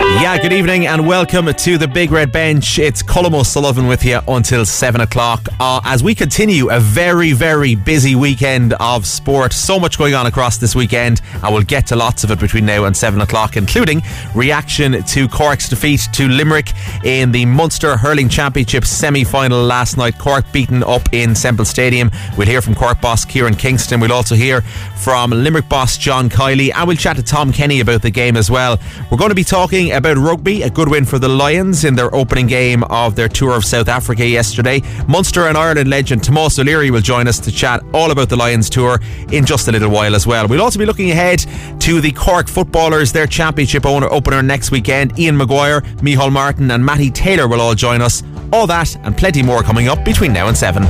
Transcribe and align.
Yeah, 0.00 0.38
good 0.40 0.52
evening 0.52 0.86
and 0.86 1.06
welcome 1.06 1.52
to 1.52 1.78
the 1.78 1.86
Big 1.86 2.10
Red 2.10 2.32
Bench. 2.32 2.78
It's 2.78 3.02
Colm 3.02 3.34
O'Sullivan 3.34 3.86
with 3.86 4.04
you 4.04 4.20
until 4.26 4.64
7 4.64 5.00
o'clock 5.00 5.46
uh, 5.60 5.80
as 5.84 6.02
we 6.02 6.14
continue 6.14 6.70
a 6.70 6.80
very, 6.80 7.32
very 7.32 7.74
busy 7.74 8.14
weekend 8.14 8.72
of 8.74 9.06
sport. 9.06 9.52
So 9.52 9.78
much 9.78 9.98
going 9.98 10.14
on 10.14 10.26
across 10.26 10.56
this 10.56 10.74
weekend, 10.74 11.20
and 11.42 11.52
we'll 11.52 11.62
get 11.62 11.86
to 11.88 11.96
lots 11.96 12.24
of 12.24 12.30
it 12.30 12.40
between 12.40 12.64
now 12.64 12.84
and 12.84 12.96
7 12.96 13.20
o'clock, 13.20 13.56
including 13.56 14.02
reaction 14.34 15.02
to 15.02 15.28
Cork's 15.28 15.68
defeat 15.68 16.00
to 16.14 16.28
Limerick 16.28 16.72
in 17.04 17.30
the 17.30 17.44
Munster 17.44 17.96
Hurling 17.96 18.28
Championship 18.28 18.84
semi 18.84 19.24
final 19.24 19.62
last 19.62 19.96
night. 19.96 20.18
Cork 20.18 20.50
beaten 20.52 20.82
up 20.84 21.12
in 21.12 21.34
Semple 21.34 21.64
Stadium. 21.64 22.10
We'll 22.38 22.48
hear 22.48 22.62
from 22.62 22.74
Cork 22.74 23.00
boss 23.00 23.24
Kieran 23.24 23.56
Kingston. 23.56 24.00
We'll 24.00 24.12
also 24.12 24.34
hear 24.34 24.62
from 24.96 25.30
Limerick 25.30 25.68
boss 25.68 25.98
John 25.98 26.30
Kiely. 26.30 26.72
and 26.74 26.88
we'll 26.88 26.96
chat 26.96 27.16
to 27.16 27.22
Tom 27.22 27.52
Kenny 27.52 27.80
about 27.80 28.00
the 28.02 28.10
game 28.10 28.36
as 28.36 28.50
well. 28.50 28.78
We're 29.10 29.18
going 29.18 29.30
to 29.30 29.34
be 29.34 29.44
talking 29.44 29.83
about 29.92 30.16
rugby, 30.16 30.62
a 30.62 30.70
good 30.70 30.88
win 30.88 31.04
for 31.04 31.18
the 31.18 31.28
Lions 31.28 31.84
in 31.84 31.94
their 31.94 32.14
opening 32.14 32.46
game 32.46 32.82
of 32.84 33.16
their 33.16 33.28
tour 33.28 33.56
of 33.56 33.64
South 33.64 33.88
Africa 33.88 34.26
yesterday. 34.26 34.82
Munster 35.08 35.48
and 35.48 35.56
Ireland 35.56 35.90
legend 35.90 36.22
Tomás 36.22 36.58
O'Leary 36.58 36.90
will 36.90 37.00
join 37.00 37.28
us 37.28 37.38
to 37.40 37.52
chat 37.52 37.82
all 37.92 38.10
about 38.10 38.28
the 38.28 38.36
Lions 38.36 38.70
tour 38.70 39.00
in 39.32 39.44
just 39.44 39.68
a 39.68 39.72
little 39.72 39.90
while 39.90 40.14
as 40.14 40.26
well. 40.26 40.46
We'll 40.48 40.62
also 40.62 40.78
be 40.78 40.86
looking 40.86 41.10
ahead 41.10 41.44
to 41.80 42.00
the 42.00 42.12
Cork 42.12 42.48
footballers, 42.48 43.12
their 43.12 43.26
championship 43.26 43.86
owner 43.86 44.08
opener 44.10 44.42
next 44.42 44.70
weekend. 44.70 45.18
Ian 45.18 45.36
Maguire, 45.36 45.80
Micheál 46.02 46.32
Martin, 46.32 46.70
and 46.70 46.84
Matty 46.84 47.10
Taylor 47.10 47.48
will 47.48 47.60
all 47.60 47.74
join 47.74 48.00
us. 48.00 48.22
All 48.52 48.66
that 48.66 48.96
and 49.04 49.16
plenty 49.16 49.42
more 49.42 49.62
coming 49.62 49.88
up 49.88 50.04
between 50.04 50.32
now 50.32 50.48
and 50.48 50.56
seven. 50.56 50.84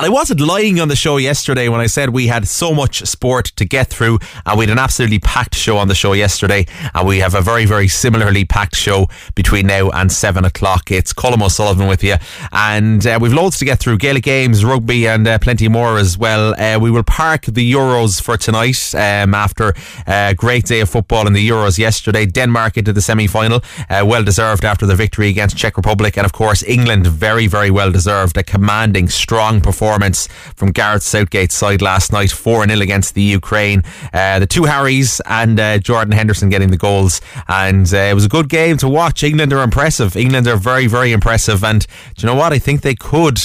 And 0.00 0.06
I 0.06 0.08
wasn't 0.08 0.40
lying 0.40 0.80
on 0.80 0.88
the 0.88 0.96
show 0.96 1.18
yesterday 1.18 1.68
when 1.68 1.82
I 1.82 1.86
said 1.86 2.08
we 2.08 2.28
had 2.28 2.48
so 2.48 2.72
much 2.72 3.06
sport 3.06 3.52
to 3.56 3.66
get 3.66 3.88
through 3.88 4.18
and 4.46 4.58
we 4.58 4.64
had 4.64 4.72
an 4.72 4.78
absolutely 4.78 5.18
packed 5.18 5.54
show 5.54 5.76
on 5.76 5.88
the 5.88 5.94
show 5.94 6.14
yesterday. 6.14 6.64
And 6.94 7.06
we 7.06 7.18
have 7.18 7.34
a 7.34 7.42
very, 7.42 7.66
very 7.66 7.86
similarly 7.86 8.46
packed 8.46 8.76
show 8.76 9.08
between 9.34 9.66
now 9.66 9.90
and 9.90 10.10
seven 10.10 10.46
o'clock. 10.46 10.90
It's 10.90 11.12
Colm 11.12 11.44
O'Sullivan 11.44 11.86
with 11.86 12.02
you. 12.02 12.14
And 12.50 13.06
uh, 13.06 13.18
we've 13.20 13.34
loads 13.34 13.58
to 13.58 13.66
get 13.66 13.78
through 13.78 13.98
Gaelic 13.98 14.22
games, 14.22 14.64
rugby, 14.64 15.06
and 15.06 15.28
uh, 15.28 15.38
plenty 15.38 15.68
more 15.68 15.98
as 15.98 16.16
well. 16.16 16.58
Uh, 16.58 16.78
we 16.78 16.90
will 16.90 17.02
park 17.02 17.42
the 17.42 17.70
Euros 17.70 18.22
for 18.22 18.38
tonight 18.38 18.94
um, 18.94 19.34
after 19.34 19.74
a 20.06 20.32
great 20.34 20.64
day 20.64 20.80
of 20.80 20.88
football 20.88 21.26
in 21.26 21.34
the 21.34 21.46
Euros 21.46 21.76
yesterday. 21.76 22.24
Denmark 22.24 22.78
into 22.78 22.94
the 22.94 23.02
semi 23.02 23.26
final. 23.26 23.62
Uh, 23.90 24.02
well 24.06 24.24
deserved 24.24 24.64
after 24.64 24.86
the 24.86 24.96
victory 24.96 25.28
against 25.28 25.58
Czech 25.58 25.76
Republic. 25.76 26.16
And 26.16 26.24
of 26.24 26.32
course, 26.32 26.62
England 26.62 27.06
very, 27.06 27.46
very 27.46 27.70
well 27.70 27.92
deserved. 27.92 28.38
A 28.38 28.42
commanding, 28.42 29.10
strong 29.10 29.60
performance 29.60 29.89
performance 29.90 30.28
from 30.54 30.70
Gareth 30.70 31.02
Southgate's 31.02 31.54
side 31.54 31.82
last 31.82 32.12
night, 32.12 32.30
4 32.30 32.66
0 32.68 32.80
against 32.80 33.14
the 33.14 33.22
Ukraine. 33.22 33.82
Uh, 34.12 34.38
the 34.38 34.46
two 34.46 34.64
Harrys 34.64 35.20
and 35.26 35.58
uh, 35.58 35.78
Jordan 35.78 36.12
Henderson 36.12 36.48
getting 36.48 36.70
the 36.70 36.76
goals. 36.76 37.20
And 37.48 37.92
uh, 37.92 37.96
it 37.96 38.14
was 38.14 38.24
a 38.24 38.28
good 38.28 38.48
game 38.48 38.76
to 38.78 38.88
watch. 38.88 39.24
England 39.24 39.52
are 39.52 39.62
impressive. 39.62 40.16
England 40.16 40.46
are 40.46 40.56
very, 40.56 40.86
very 40.86 41.10
impressive. 41.10 41.64
And 41.64 41.86
do 42.14 42.22
you 42.24 42.26
know 42.26 42.38
what? 42.38 42.52
I 42.52 42.60
think 42.60 42.82
they 42.82 42.94
could 42.94 43.40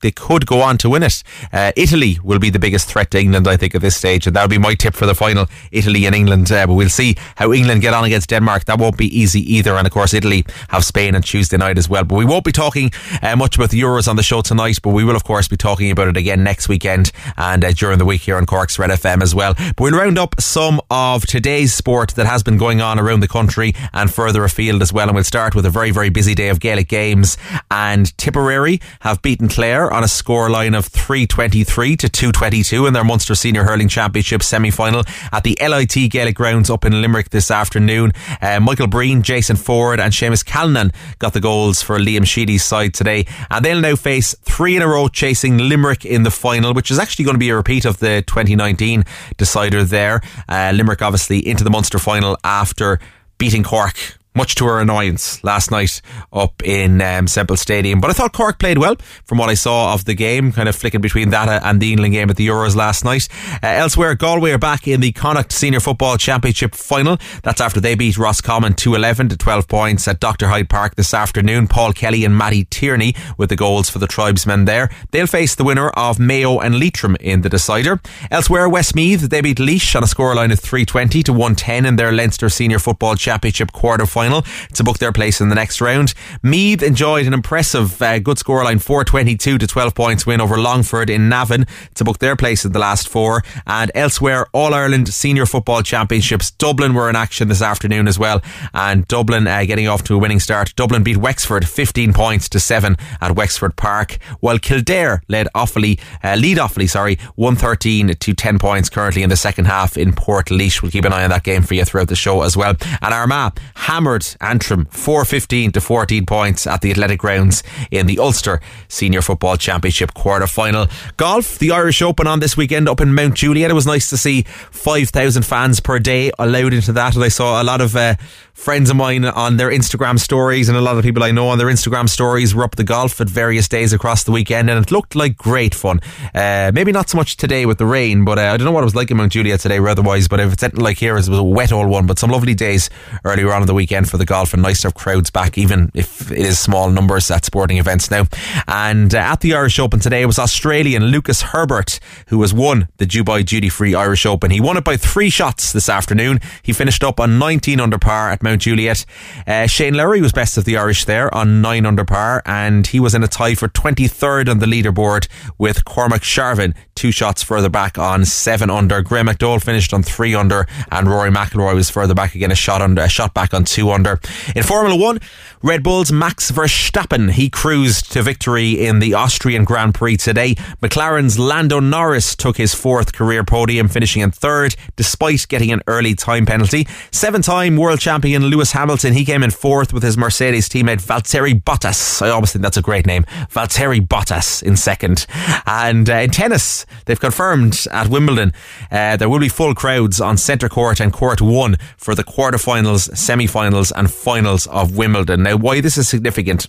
they 0.00 0.10
could 0.10 0.46
go 0.46 0.60
on 0.60 0.78
to 0.78 0.90
win 0.90 1.02
it. 1.02 1.22
Uh, 1.52 1.72
Italy 1.76 2.18
will 2.22 2.38
be 2.38 2.50
the 2.50 2.58
biggest 2.58 2.88
threat 2.88 3.10
to 3.12 3.18
England, 3.18 3.48
I 3.48 3.56
think, 3.56 3.74
at 3.74 3.80
this 3.80 3.96
stage, 3.96 4.26
and 4.26 4.36
that 4.36 4.42
would 4.42 4.50
be 4.50 4.58
my 4.58 4.74
tip 4.74 4.94
for 4.94 5.06
the 5.06 5.14
final: 5.14 5.46
Italy 5.72 6.06
and 6.06 6.14
England. 6.14 6.50
Uh, 6.50 6.66
but 6.66 6.74
we'll 6.74 6.88
see 6.88 7.16
how 7.36 7.52
England 7.52 7.82
get 7.82 7.94
on 7.94 8.04
against 8.04 8.30
Denmark. 8.30 8.64
That 8.66 8.78
won't 8.78 8.96
be 8.96 9.06
easy 9.18 9.40
either, 9.54 9.74
and 9.74 9.86
of 9.86 9.92
course, 9.92 10.14
Italy 10.14 10.44
have 10.68 10.84
Spain 10.84 11.14
on 11.14 11.22
Tuesday 11.22 11.56
night 11.56 11.78
as 11.78 11.88
well. 11.88 12.04
But 12.04 12.16
we 12.16 12.24
won't 12.24 12.44
be 12.44 12.52
talking 12.52 12.90
uh, 13.22 13.36
much 13.36 13.56
about 13.56 13.70
the 13.70 13.80
Euros 13.80 14.08
on 14.08 14.16
the 14.16 14.22
show 14.22 14.40
tonight, 14.40 14.78
but 14.82 14.90
we 14.90 15.04
will, 15.04 15.16
of 15.16 15.24
course, 15.24 15.48
be 15.48 15.56
talking 15.56 15.90
about 15.90 16.08
it 16.08 16.16
again 16.16 16.42
next 16.44 16.68
weekend 16.68 17.10
and 17.36 17.64
uh, 17.64 17.72
during 17.72 17.98
the 17.98 18.04
week 18.04 18.22
here 18.22 18.36
on 18.36 18.46
Cork's 18.46 18.78
Red 18.78 18.90
FM 18.90 19.22
as 19.22 19.34
well. 19.34 19.54
But 19.54 19.80
we'll 19.80 19.98
round 19.98 20.18
up 20.18 20.40
some 20.40 20.80
of 20.90 21.26
today's 21.26 21.74
sport 21.74 22.12
that 22.16 22.26
has 22.26 22.42
been 22.42 22.58
going 22.58 22.80
on 22.80 22.98
around 22.98 23.20
the 23.20 23.28
country 23.28 23.74
and 23.92 24.12
further 24.12 24.44
afield 24.44 24.82
as 24.82 24.92
well, 24.92 25.08
and 25.08 25.14
we'll 25.14 25.24
start 25.24 25.54
with 25.54 25.66
a 25.66 25.70
very, 25.70 25.90
very 25.90 26.08
busy 26.08 26.34
day 26.34 26.48
of 26.48 26.60
Gaelic 26.60 26.88
games. 26.88 27.36
And 27.70 28.16
Tipperary 28.18 28.80
have 29.00 29.22
beaten 29.22 29.48
Clare 29.48 29.87
on 29.92 30.02
a 30.02 30.06
scoreline 30.06 30.76
of 30.76 30.86
323 30.86 31.96
to 31.96 32.08
222 32.08 32.86
in 32.86 32.92
their 32.92 33.04
Munster 33.04 33.34
Senior 33.34 33.64
Hurling 33.64 33.88
Championship 33.88 34.42
semi 34.42 34.70
final 34.70 35.02
at 35.32 35.44
the 35.44 35.56
LIT 35.60 36.10
Gaelic 36.10 36.34
Grounds 36.34 36.70
up 36.70 36.84
in 36.84 37.00
Limerick 37.00 37.30
this 37.30 37.50
afternoon. 37.50 38.12
Uh, 38.40 38.60
Michael 38.60 38.86
Breen, 38.86 39.22
Jason 39.22 39.56
Forde, 39.56 40.00
and 40.00 40.12
Seamus 40.12 40.44
Callanan 40.44 40.92
got 41.18 41.32
the 41.32 41.40
goals 41.40 41.82
for 41.82 41.98
Liam 41.98 42.26
Sheedy's 42.26 42.64
side 42.64 42.94
today. 42.94 43.26
And 43.50 43.64
they'll 43.64 43.80
now 43.80 43.96
face 43.96 44.34
three 44.42 44.76
in 44.76 44.82
a 44.82 44.88
row 44.88 45.08
chasing 45.08 45.58
Limerick 45.58 46.04
in 46.04 46.22
the 46.22 46.30
final, 46.30 46.74
which 46.74 46.90
is 46.90 46.98
actually 46.98 47.24
going 47.24 47.36
to 47.36 47.40
be 47.40 47.50
a 47.50 47.56
repeat 47.56 47.84
of 47.84 47.98
the 47.98 48.22
2019 48.26 49.04
decider 49.36 49.84
there. 49.84 50.20
Uh, 50.48 50.72
Limerick 50.74 51.02
obviously 51.02 51.46
into 51.46 51.64
the 51.64 51.70
Munster 51.70 51.98
final 51.98 52.36
after 52.44 52.98
beating 53.38 53.62
Cork 53.62 54.17
much 54.38 54.54
to 54.54 54.64
our 54.66 54.80
annoyance 54.80 55.42
last 55.42 55.72
night 55.72 56.00
up 56.32 56.62
in 56.62 57.02
um, 57.02 57.26
Semple 57.26 57.56
Stadium. 57.56 58.00
But 58.00 58.10
I 58.10 58.12
thought 58.12 58.32
Cork 58.32 58.60
played 58.60 58.78
well 58.78 58.94
from 59.24 59.36
what 59.38 59.50
I 59.50 59.54
saw 59.54 59.92
of 59.92 60.04
the 60.04 60.14
game, 60.14 60.52
kind 60.52 60.68
of 60.68 60.76
flicking 60.76 61.00
between 61.00 61.30
that 61.30 61.64
and 61.64 61.80
the 61.80 61.90
England 61.90 62.14
game 62.14 62.30
at 62.30 62.36
the 62.36 62.46
Euros 62.46 62.76
last 62.76 63.04
night. 63.04 63.28
Uh, 63.54 63.66
elsewhere, 63.66 64.14
Galway 64.14 64.52
are 64.52 64.58
back 64.58 64.86
in 64.86 65.00
the 65.00 65.10
Connacht 65.10 65.50
Senior 65.50 65.80
Football 65.80 66.18
Championship 66.18 66.76
final. 66.76 67.18
That's 67.42 67.60
after 67.60 67.80
they 67.80 67.96
beat 67.96 68.16
Roscommon 68.16 68.74
211 68.74 69.30
to 69.30 69.36
12 69.36 69.66
points 69.66 70.06
at 70.06 70.20
Dr. 70.20 70.46
Hyde 70.46 70.70
Park 70.70 70.94
this 70.94 71.12
afternoon. 71.12 71.66
Paul 71.66 71.92
Kelly 71.92 72.24
and 72.24 72.38
Matty 72.38 72.64
Tierney 72.66 73.16
with 73.36 73.48
the 73.48 73.56
goals 73.56 73.90
for 73.90 73.98
the 73.98 74.06
tribesmen 74.06 74.66
there. 74.66 74.88
They'll 75.10 75.26
face 75.26 75.56
the 75.56 75.64
winner 75.64 75.88
of 75.90 76.20
Mayo 76.20 76.60
and 76.60 76.78
Leitrim 76.78 77.16
in 77.18 77.40
the 77.40 77.48
decider. 77.48 78.00
Elsewhere, 78.30 78.68
Westmeath, 78.68 79.30
they 79.30 79.40
beat 79.40 79.58
Laois 79.58 79.96
on 79.96 80.04
a 80.04 80.06
scoreline 80.06 80.52
of 80.52 80.60
320 80.60 81.24
to 81.24 81.32
110 81.32 81.84
in 81.84 81.96
their 81.96 82.12
Leinster 82.12 82.48
Senior 82.48 82.78
Football 82.78 83.16
Championship 83.16 83.72
quarter 83.72 84.06
final 84.06 84.27
final 84.28 84.44
to 84.74 84.84
book 84.84 84.98
their 84.98 85.12
place 85.12 85.40
in 85.40 85.48
the 85.48 85.54
next 85.54 85.80
round. 85.80 86.12
Meath 86.42 86.82
enjoyed 86.82 87.26
an 87.26 87.32
impressive 87.32 88.00
uh, 88.02 88.18
good 88.18 88.36
scoreline 88.36 88.80
422 88.80 89.58
to 89.58 89.66
12 89.66 89.94
points 89.94 90.26
win 90.26 90.40
over 90.40 90.58
Longford 90.58 91.08
in 91.08 91.28
Navan 91.28 91.66
to 91.94 92.04
book 92.04 92.18
their 92.18 92.36
place 92.36 92.64
in 92.64 92.72
the 92.72 92.78
last 92.78 93.08
four. 93.08 93.42
And 93.66 93.90
elsewhere, 93.94 94.46
All 94.52 94.74
Ireland 94.74 95.08
Senior 95.08 95.46
Football 95.46 95.82
Championships, 95.82 96.50
Dublin 96.50 96.94
were 96.94 97.08
in 97.08 97.16
action 97.16 97.48
this 97.48 97.62
afternoon 97.62 98.06
as 98.06 98.18
well. 98.18 98.42
And 98.74 99.08
Dublin 99.08 99.46
uh, 99.46 99.64
getting 99.64 99.88
off 99.88 100.04
to 100.04 100.14
a 100.14 100.18
winning 100.18 100.40
start. 100.40 100.74
Dublin 100.76 101.02
beat 101.02 101.16
Wexford 101.16 101.66
15 101.66 102.12
points 102.12 102.48
to 102.50 102.60
7 102.60 102.96
at 103.20 103.34
Wexford 103.34 103.76
Park, 103.76 104.18
while 104.40 104.58
Kildare 104.58 105.22
led 105.28 105.48
Offaly, 105.54 105.98
uh, 106.22 106.34
lead 106.36 106.58
Offaly, 106.58 106.88
sorry, 106.88 107.18
113 107.36 108.14
to 108.14 108.34
10 108.34 108.58
points 108.58 108.90
currently 108.90 109.22
in 109.22 109.30
the 109.30 109.36
second 109.36 109.64
half 109.64 109.96
in 109.96 110.12
Portlaoise. 110.12 110.82
We'll 110.82 110.90
keep 110.90 111.04
an 111.04 111.12
eye 111.12 111.24
on 111.24 111.30
that 111.30 111.44
game 111.44 111.62
for 111.62 111.74
you 111.74 111.84
throughout 111.84 112.08
the 112.08 112.16
show 112.16 112.42
as 112.42 112.56
well. 112.56 112.74
And 113.00 113.14
Armagh 113.14 113.58
hammered 113.74 114.17
Antrim 114.40 114.86
415 114.86 115.72
to 115.72 115.80
14 115.80 116.26
points 116.26 116.66
at 116.66 116.80
the 116.80 116.90
Athletic 116.90 117.18
Grounds 117.18 117.62
in 117.90 118.06
the 118.06 118.18
Ulster 118.18 118.60
Senior 118.88 119.22
Football 119.22 119.56
Championship 119.56 120.14
quarter 120.14 120.46
final. 120.46 120.86
Golf, 121.16 121.58
the 121.58 121.70
Irish 121.70 122.02
Open 122.02 122.26
on 122.26 122.40
this 122.40 122.56
weekend 122.56 122.88
up 122.88 123.00
in 123.00 123.14
Mount 123.14 123.34
Juliet. 123.34 123.70
It 123.70 123.74
was 123.74 123.86
nice 123.86 124.10
to 124.10 124.16
see 124.16 124.42
5,000 124.42 125.42
fans 125.44 125.80
per 125.80 125.98
day 125.98 126.30
allowed 126.38 126.72
into 126.72 126.92
that. 126.92 127.14
And 127.14 127.24
I 127.24 127.28
saw 127.28 127.62
a 127.62 127.64
lot 127.64 127.80
of 127.80 127.96
uh, 127.96 128.14
friends 128.58 128.90
of 128.90 128.96
mine 128.96 129.24
on 129.24 129.56
their 129.56 129.70
Instagram 129.70 130.18
stories 130.18 130.68
and 130.68 130.76
a 130.76 130.80
lot 130.80 130.98
of 130.98 131.04
people 131.04 131.22
I 131.22 131.30
know 131.30 131.48
on 131.48 131.58
their 131.58 131.68
Instagram 131.68 132.08
stories 132.08 132.56
were 132.56 132.64
up 132.64 132.74
the 132.74 132.82
golf 132.82 133.20
at 133.20 133.28
various 133.28 133.68
days 133.68 133.92
across 133.92 134.24
the 134.24 134.32
weekend 134.32 134.68
and 134.68 134.84
it 134.84 134.90
looked 134.90 135.14
like 135.14 135.36
great 135.36 135.76
fun. 135.76 136.00
Uh, 136.34 136.72
maybe 136.74 136.90
not 136.90 137.08
so 137.08 137.16
much 137.16 137.36
today 137.36 137.66
with 137.66 137.78
the 137.78 137.86
rain, 137.86 138.24
but 138.24 138.36
uh, 138.36 138.42
I 138.42 138.56
don't 138.56 138.64
know 138.64 138.72
what 138.72 138.82
it 138.82 138.84
was 138.84 138.96
like 138.96 139.12
in 139.12 139.16
Mount 139.16 139.30
Juliet 139.30 139.60
today 139.60 139.78
or 139.78 139.88
otherwise, 139.88 140.26
but 140.26 140.40
if 140.40 140.52
it's 140.52 140.62
anything 140.64 140.82
like 140.82 140.98
here, 140.98 141.14
it 141.14 141.18
was 141.18 141.28
a 141.28 141.42
wet 141.42 141.70
old 141.70 141.88
one, 141.88 142.08
but 142.08 142.18
some 142.18 142.30
lovely 142.30 142.52
days 142.52 142.90
earlier 143.24 143.52
on 143.52 143.62
in 143.62 143.68
the 143.68 143.74
weekend 143.74 144.10
for 144.10 144.18
the 144.18 144.24
golf 144.24 144.52
and 144.52 144.60
nice 144.60 144.80
to 144.80 144.88
have 144.88 144.94
crowds 144.94 145.30
back, 145.30 145.56
even 145.56 145.92
if 145.94 146.32
it 146.32 146.38
is 146.38 146.58
small 146.58 146.90
numbers 146.90 147.30
at 147.30 147.44
sporting 147.44 147.78
events 147.78 148.10
now. 148.10 148.26
And 148.66 149.14
uh, 149.14 149.18
at 149.18 149.40
the 149.40 149.54
Irish 149.54 149.78
Open 149.78 150.00
today 150.00 150.26
was 150.26 150.38
Australian 150.38 151.04
Lucas 151.04 151.42
Herbert, 151.42 152.00
who 152.26 152.40
has 152.42 152.52
won 152.52 152.88
the 152.96 153.06
Dubai 153.06 153.46
Duty 153.46 153.68
Free 153.68 153.94
Irish 153.94 154.26
Open. 154.26 154.50
He 154.50 154.60
won 154.60 154.76
it 154.76 154.84
by 154.84 154.96
three 154.96 155.30
shots 155.30 155.72
this 155.72 155.88
afternoon. 155.88 156.40
He 156.62 156.72
finished 156.72 157.04
up 157.04 157.20
on 157.20 157.38
19 157.38 157.78
under 157.78 157.98
par 157.98 158.30
at 158.30 158.42
Mount 158.48 158.62
Juliet. 158.62 159.04
Uh, 159.46 159.66
Shane 159.66 159.92
Lowry 159.92 160.22
was 160.22 160.32
best 160.32 160.56
of 160.56 160.64
the 160.64 160.78
Irish 160.78 161.04
there 161.04 161.32
on 161.34 161.60
9 161.60 161.84
under 161.84 162.04
par, 162.04 162.42
and 162.46 162.86
he 162.86 162.98
was 162.98 163.14
in 163.14 163.22
a 163.22 163.28
tie 163.28 163.54
for 163.54 163.68
23rd 163.68 164.48
on 164.48 164.58
the 164.58 164.66
leaderboard 164.66 165.28
with 165.58 165.84
Cormac 165.84 166.22
Sharvin, 166.22 166.74
two 166.94 167.12
shots 167.12 167.42
further 167.42 167.68
back 167.68 167.98
on 167.98 168.24
7 168.24 168.70
under. 168.70 169.02
Graham 169.02 169.26
McDowell 169.26 169.62
finished 169.62 169.92
on 169.92 170.02
3 170.02 170.34
under, 170.34 170.66
and 170.90 171.08
Rory 171.08 171.30
McIlroy 171.30 171.74
was 171.74 171.90
further 171.90 172.14
back 172.14 172.34
again, 172.34 172.50
a 172.50 172.54
shot 172.54 172.80
under, 172.80 173.02
a 173.02 173.08
shot 173.08 173.34
back 173.34 173.52
on 173.52 173.64
2 173.64 173.90
under. 173.90 174.18
In 174.56 174.62
Formula 174.62 174.96
One, 174.96 175.18
Red 175.62 175.82
Bull's 175.82 176.10
Max 176.10 176.50
Verstappen, 176.50 177.32
he 177.32 177.50
cruised 177.50 178.10
to 178.12 178.22
victory 178.22 178.82
in 178.86 179.00
the 179.00 179.12
Austrian 179.12 179.64
Grand 179.64 179.94
Prix 179.94 180.16
today. 180.16 180.54
McLaren's 180.80 181.38
Lando 181.38 181.80
Norris 181.80 182.34
took 182.34 182.56
his 182.56 182.74
fourth 182.74 183.12
career 183.12 183.44
podium, 183.44 183.88
finishing 183.88 184.22
in 184.22 184.30
third, 184.30 184.74
despite 184.96 185.46
getting 185.48 185.70
an 185.70 185.82
early 185.86 186.14
time 186.14 186.46
penalty. 186.46 186.86
Seven 187.10 187.42
time 187.42 187.76
world 187.76 188.00
champion 188.00 188.37
Italian 188.38 188.56
Lewis 188.56 188.70
Hamilton, 188.70 189.14
he 189.14 189.24
came 189.24 189.42
in 189.42 189.50
fourth 189.50 189.92
with 189.92 190.04
his 190.04 190.16
Mercedes 190.16 190.68
teammate 190.68 191.02
Valtteri 191.02 191.60
Bottas. 191.60 192.22
I 192.22 192.30
always 192.30 192.52
think 192.52 192.62
that's 192.62 192.76
a 192.76 192.82
great 192.82 193.04
name. 193.04 193.24
Valtteri 193.50 194.00
Bottas 194.00 194.62
in 194.62 194.76
second. 194.76 195.26
And 195.66 196.08
uh, 196.08 196.14
in 196.14 196.30
tennis, 196.30 196.86
they've 197.06 197.18
confirmed 197.18 197.86
at 197.90 198.06
Wimbledon 198.06 198.52
uh, 198.92 199.16
there 199.16 199.28
will 199.28 199.40
be 199.40 199.48
full 199.48 199.74
crowds 199.74 200.20
on 200.20 200.36
centre 200.36 200.68
court 200.68 201.00
and 201.00 201.12
court 201.12 201.40
one 201.40 201.78
for 201.96 202.14
the 202.14 202.22
quarterfinals, 202.22 203.16
semi-finals 203.16 203.90
and 203.90 204.08
finals 204.08 204.68
of 204.68 204.96
Wimbledon. 204.96 205.42
Now, 205.42 205.56
why 205.56 205.80
this 205.80 205.98
is 205.98 206.08
significant 206.08 206.68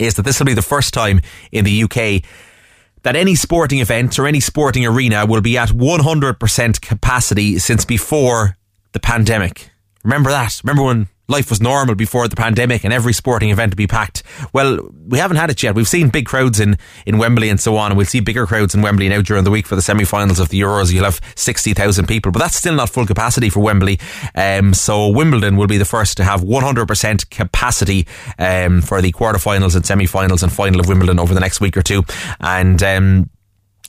is 0.00 0.14
that 0.14 0.22
this 0.22 0.38
will 0.38 0.46
be 0.46 0.54
the 0.54 0.62
first 0.62 0.94
time 0.94 1.20
in 1.52 1.66
the 1.66 1.82
UK 1.82 2.24
that 3.02 3.16
any 3.16 3.34
sporting 3.34 3.80
event 3.80 4.18
or 4.18 4.26
any 4.26 4.40
sporting 4.40 4.86
arena 4.86 5.26
will 5.26 5.42
be 5.42 5.58
at 5.58 5.68
100% 5.68 6.80
capacity 6.80 7.58
since 7.58 7.84
before 7.84 8.56
the 8.92 9.00
pandemic. 9.00 9.70
Remember 10.06 10.30
that? 10.30 10.60
Remember 10.62 10.84
when 10.84 11.08
life 11.26 11.50
was 11.50 11.60
normal 11.60 11.96
before 11.96 12.28
the 12.28 12.36
pandemic 12.36 12.84
and 12.84 12.92
every 12.92 13.12
sporting 13.12 13.50
event 13.50 13.72
to 13.72 13.76
be 13.76 13.88
packed. 13.88 14.22
Well, 14.52 14.88
we 15.08 15.18
haven't 15.18 15.38
had 15.38 15.50
it 15.50 15.60
yet. 15.64 15.74
We've 15.74 15.88
seen 15.88 16.10
big 16.10 16.26
crowds 16.26 16.60
in, 16.60 16.78
in 17.04 17.18
Wembley 17.18 17.48
and 17.48 17.58
so 17.58 17.76
on, 17.76 17.90
and 17.90 17.96
we'll 17.96 18.06
see 18.06 18.20
bigger 18.20 18.46
crowds 18.46 18.72
in 18.72 18.82
Wembley 18.82 19.08
now 19.08 19.20
during 19.20 19.42
the 19.42 19.50
week 19.50 19.66
for 19.66 19.74
the 19.74 19.82
semi-finals 19.82 20.38
of 20.38 20.50
the 20.50 20.60
Euros. 20.60 20.92
You'll 20.92 21.02
have 21.02 21.20
60,000 21.34 22.06
people, 22.06 22.30
but 22.30 22.38
that's 22.38 22.54
still 22.54 22.76
not 22.76 22.88
full 22.88 23.04
capacity 23.04 23.50
for 23.50 23.58
Wembley. 23.58 23.98
Um, 24.36 24.74
so 24.74 25.08
Wimbledon 25.08 25.56
will 25.56 25.66
be 25.66 25.78
the 25.78 25.84
first 25.84 26.18
to 26.18 26.24
have 26.24 26.42
100% 26.42 27.30
capacity 27.30 28.06
um, 28.38 28.80
for 28.82 29.02
the 29.02 29.10
quarterfinals 29.10 29.74
and 29.74 29.84
semi-finals 29.84 30.44
and 30.44 30.52
final 30.52 30.78
of 30.78 30.86
Wimbledon 30.86 31.18
over 31.18 31.34
the 31.34 31.40
next 31.40 31.60
week 31.60 31.76
or 31.76 31.82
two. 31.82 32.04
And 32.38 32.80
um, 32.84 33.30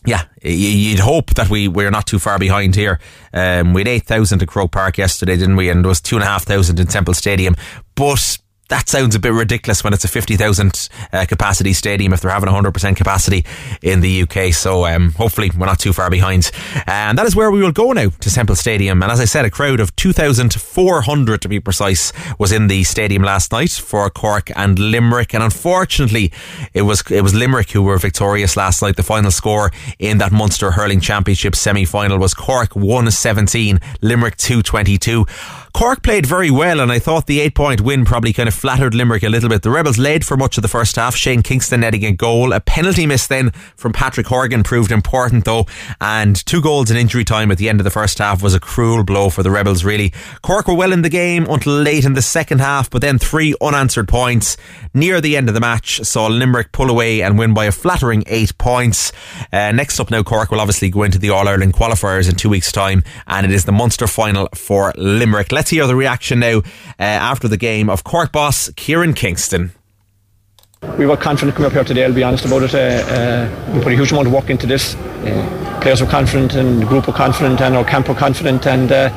yeah, 0.05 0.23
you'd 0.41 0.99
hope 0.99 1.33
that 1.35 1.49
we 1.49 1.67
we're 1.67 1.91
not 1.91 2.07
too 2.07 2.19
far 2.19 2.39
behind 2.39 2.75
here. 2.75 2.99
Um, 3.33 3.73
we 3.73 3.81
had 3.81 3.87
eight 3.87 4.03
thousand 4.03 4.41
at 4.41 4.47
Croke 4.47 4.71
Park 4.71 4.97
yesterday, 4.97 5.35
didn't 5.35 5.55
we? 5.55 5.69
And 5.69 5.83
there 5.83 5.89
was 5.89 6.01
two 6.01 6.15
and 6.15 6.23
a 6.23 6.27
half 6.27 6.43
thousand 6.43 6.79
in 6.79 6.87
Semple 6.87 7.13
Stadium, 7.13 7.55
but 7.95 8.37
that 8.69 8.89
sounds 8.89 9.15
a 9.15 9.19
bit 9.19 9.33
ridiculous 9.33 9.83
when 9.83 9.93
it's 9.93 10.03
a 10.03 10.07
50,000 10.07 10.89
uh, 11.13 11.25
capacity 11.25 11.73
stadium 11.73 12.13
if 12.13 12.21
they're 12.21 12.31
having 12.31 12.49
100% 12.49 12.95
capacity 12.95 13.45
in 13.81 14.01
the 14.01 14.23
UK. 14.23 14.53
So 14.53 14.85
um, 14.85 15.11
hopefully 15.13 15.51
we're 15.57 15.65
not 15.65 15.79
too 15.79 15.93
far 15.93 16.09
behind. 16.09 16.51
And 16.85 17.17
that 17.17 17.25
is 17.25 17.35
where 17.35 17.51
we 17.51 17.61
will 17.61 17.71
go 17.71 17.93
now 17.93 18.09
to 18.09 18.29
Semple 18.29 18.55
Stadium. 18.55 19.01
And 19.01 19.11
as 19.11 19.19
I 19.19 19.25
said, 19.25 19.45
a 19.45 19.49
crowd 19.49 19.79
of 19.79 19.95
2,400 19.95 21.41
to 21.41 21.49
be 21.49 21.59
precise 21.59 22.11
was 22.37 22.51
in 22.51 22.67
the 22.67 22.83
stadium 22.83 23.23
last 23.23 23.51
night 23.51 23.71
for 23.71 24.09
Cork 24.09 24.51
and 24.55 24.77
Limerick. 24.77 25.33
And 25.33 25.43
unfortunately, 25.43 26.31
it 26.73 26.81
was 26.81 27.03
it 27.09 27.21
was 27.21 27.33
Limerick 27.33 27.71
who 27.71 27.83
were 27.83 27.97
victorious 27.97 28.57
last 28.57 28.81
night. 28.81 28.95
The 28.97 29.03
final 29.03 29.31
score 29.31 29.71
in 29.99 30.17
that 30.17 30.31
Munster 30.31 30.71
Hurling 30.71 30.99
Championship 30.99 31.55
semi-final 31.55 32.17
was 32.17 32.33
Cork 32.33 32.75
117, 32.75 33.79
Limerick 34.01 34.35
222. 34.37 35.25
Cork 35.77 36.01
played 36.01 36.25
very 36.25 36.49
well, 36.49 36.79
and 36.79 36.91
I 36.91 36.97
thought 36.97 37.27
the 37.27 37.39
eight 37.39 37.53
point 37.53 37.81
win 37.81 38.03
probably 38.03 38.33
kind 38.33 38.49
of 38.49 38.55
flattered 38.55 38.95
Limerick 38.95 39.21
a 39.21 39.29
little 39.29 39.47
bit. 39.47 39.61
The 39.61 39.69
Rebels 39.69 39.99
led 39.99 40.25
for 40.25 40.35
much 40.35 40.57
of 40.57 40.63
the 40.63 40.67
first 40.67 40.95
half. 40.95 41.15
Shane 41.15 41.43
Kingston 41.43 41.81
netting 41.81 42.03
a 42.03 42.11
goal. 42.11 42.51
A 42.51 42.59
penalty 42.59 43.05
miss 43.05 43.27
then 43.27 43.51
from 43.75 43.93
Patrick 43.93 44.25
Horgan 44.25 44.63
proved 44.63 44.91
important, 44.91 45.45
though, 45.45 45.67
and 46.01 46.35
two 46.47 46.63
goals 46.63 46.89
in 46.89 46.97
injury 46.97 47.23
time 47.23 47.51
at 47.51 47.59
the 47.59 47.69
end 47.69 47.79
of 47.79 47.83
the 47.83 47.91
first 47.91 48.17
half 48.17 48.41
was 48.41 48.55
a 48.55 48.59
cruel 48.59 49.03
blow 49.03 49.29
for 49.29 49.43
the 49.43 49.51
Rebels, 49.51 49.83
really. 49.83 50.13
Cork 50.41 50.67
were 50.67 50.73
well 50.73 50.91
in 50.91 51.03
the 51.03 51.09
game 51.09 51.45
until 51.47 51.73
late 51.73 52.05
in 52.05 52.13
the 52.13 52.23
second 52.23 52.57
half, 52.57 52.89
but 52.89 53.03
then 53.03 53.19
three 53.19 53.53
unanswered 53.61 54.07
points 54.07 54.57
near 54.95 55.21
the 55.21 55.37
end 55.37 55.47
of 55.47 55.53
the 55.53 55.61
match 55.61 55.99
saw 55.99 56.25
Limerick 56.25 56.71
pull 56.71 56.89
away 56.89 57.21
and 57.21 57.37
win 57.37 57.53
by 57.53 57.65
a 57.65 57.71
flattering 57.71 58.23
eight 58.25 58.57
points. 58.57 59.11
Uh, 59.53 59.71
next 59.71 59.99
up 59.99 60.09
now, 60.09 60.23
Cork 60.23 60.49
will 60.49 60.59
obviously 60.59 60.89
go 60.89 61.03
into 61.03 61.19
the 61.19 61.29
All 61.29 61.47
Ireland 61.47 61.75
qualifiers 61.75 62.27
in 62.27 62.35
two 62.35 62.49
weeks' 62.49 62.71
time, 62.71 63.03
and 63.27 63.45
it 63.45 63.51
is 63.51 63.65
the 63.65 63.71
Munster 63.71 64.07
final 64.07 64.49
for 64.55 64.91
Limerick. 64.97 65.51
Let's 65.51 65.66
hear 65.69 65.87
the 65.87 65.95
reaction 65.95 66.39
now 66.39 66.57
uh, 66.59 66.63
after 66.99 67.47
the 67.47 67.57
game 67.57 67.89
of 67.89 68.03
Cork 68.03 68.31
boss 68.31 68.69
Kieran 68.75 69.13
Kingston. 69.13 69.71
We 70.97 71.07
were 71.07 71.17
confident 71.17 71.55
come 71.57 71.65
up 71.65 71.71
here 71.71 71.83
today, 71.83 72.05
I'll 72.05 72.13
be 72.13 72.23
honest 72.23 72.45
about 72.45 72.61
it. 72.61 72.75
Uh, 72.75 72.77
uh, 72.77 73.73
we 73.73 73.81
put 73.81 73.91
a 73.91 73.95
huge 73.95 74.11
amount 74.11 74.27
of 74.27 74.33
work 74.33 74.49
into 74.49 74.67
this. 74.67 74.95
Uh, 74.95 75.79
players 75.81 76.01
were 76.01 76.07
confident 76.07 76.53
and 76.53 76.81
the 76.81 76.85
group 76.85 77.07
were 77.07 77.13
confident 77.13 77.61
and 77.61 77.75
our 77.75 77.83
camp 77.83 78.07
were 78.07 78.15
confident 78.15 78.67
and 78.67 78.91
uh, 78.91 79.09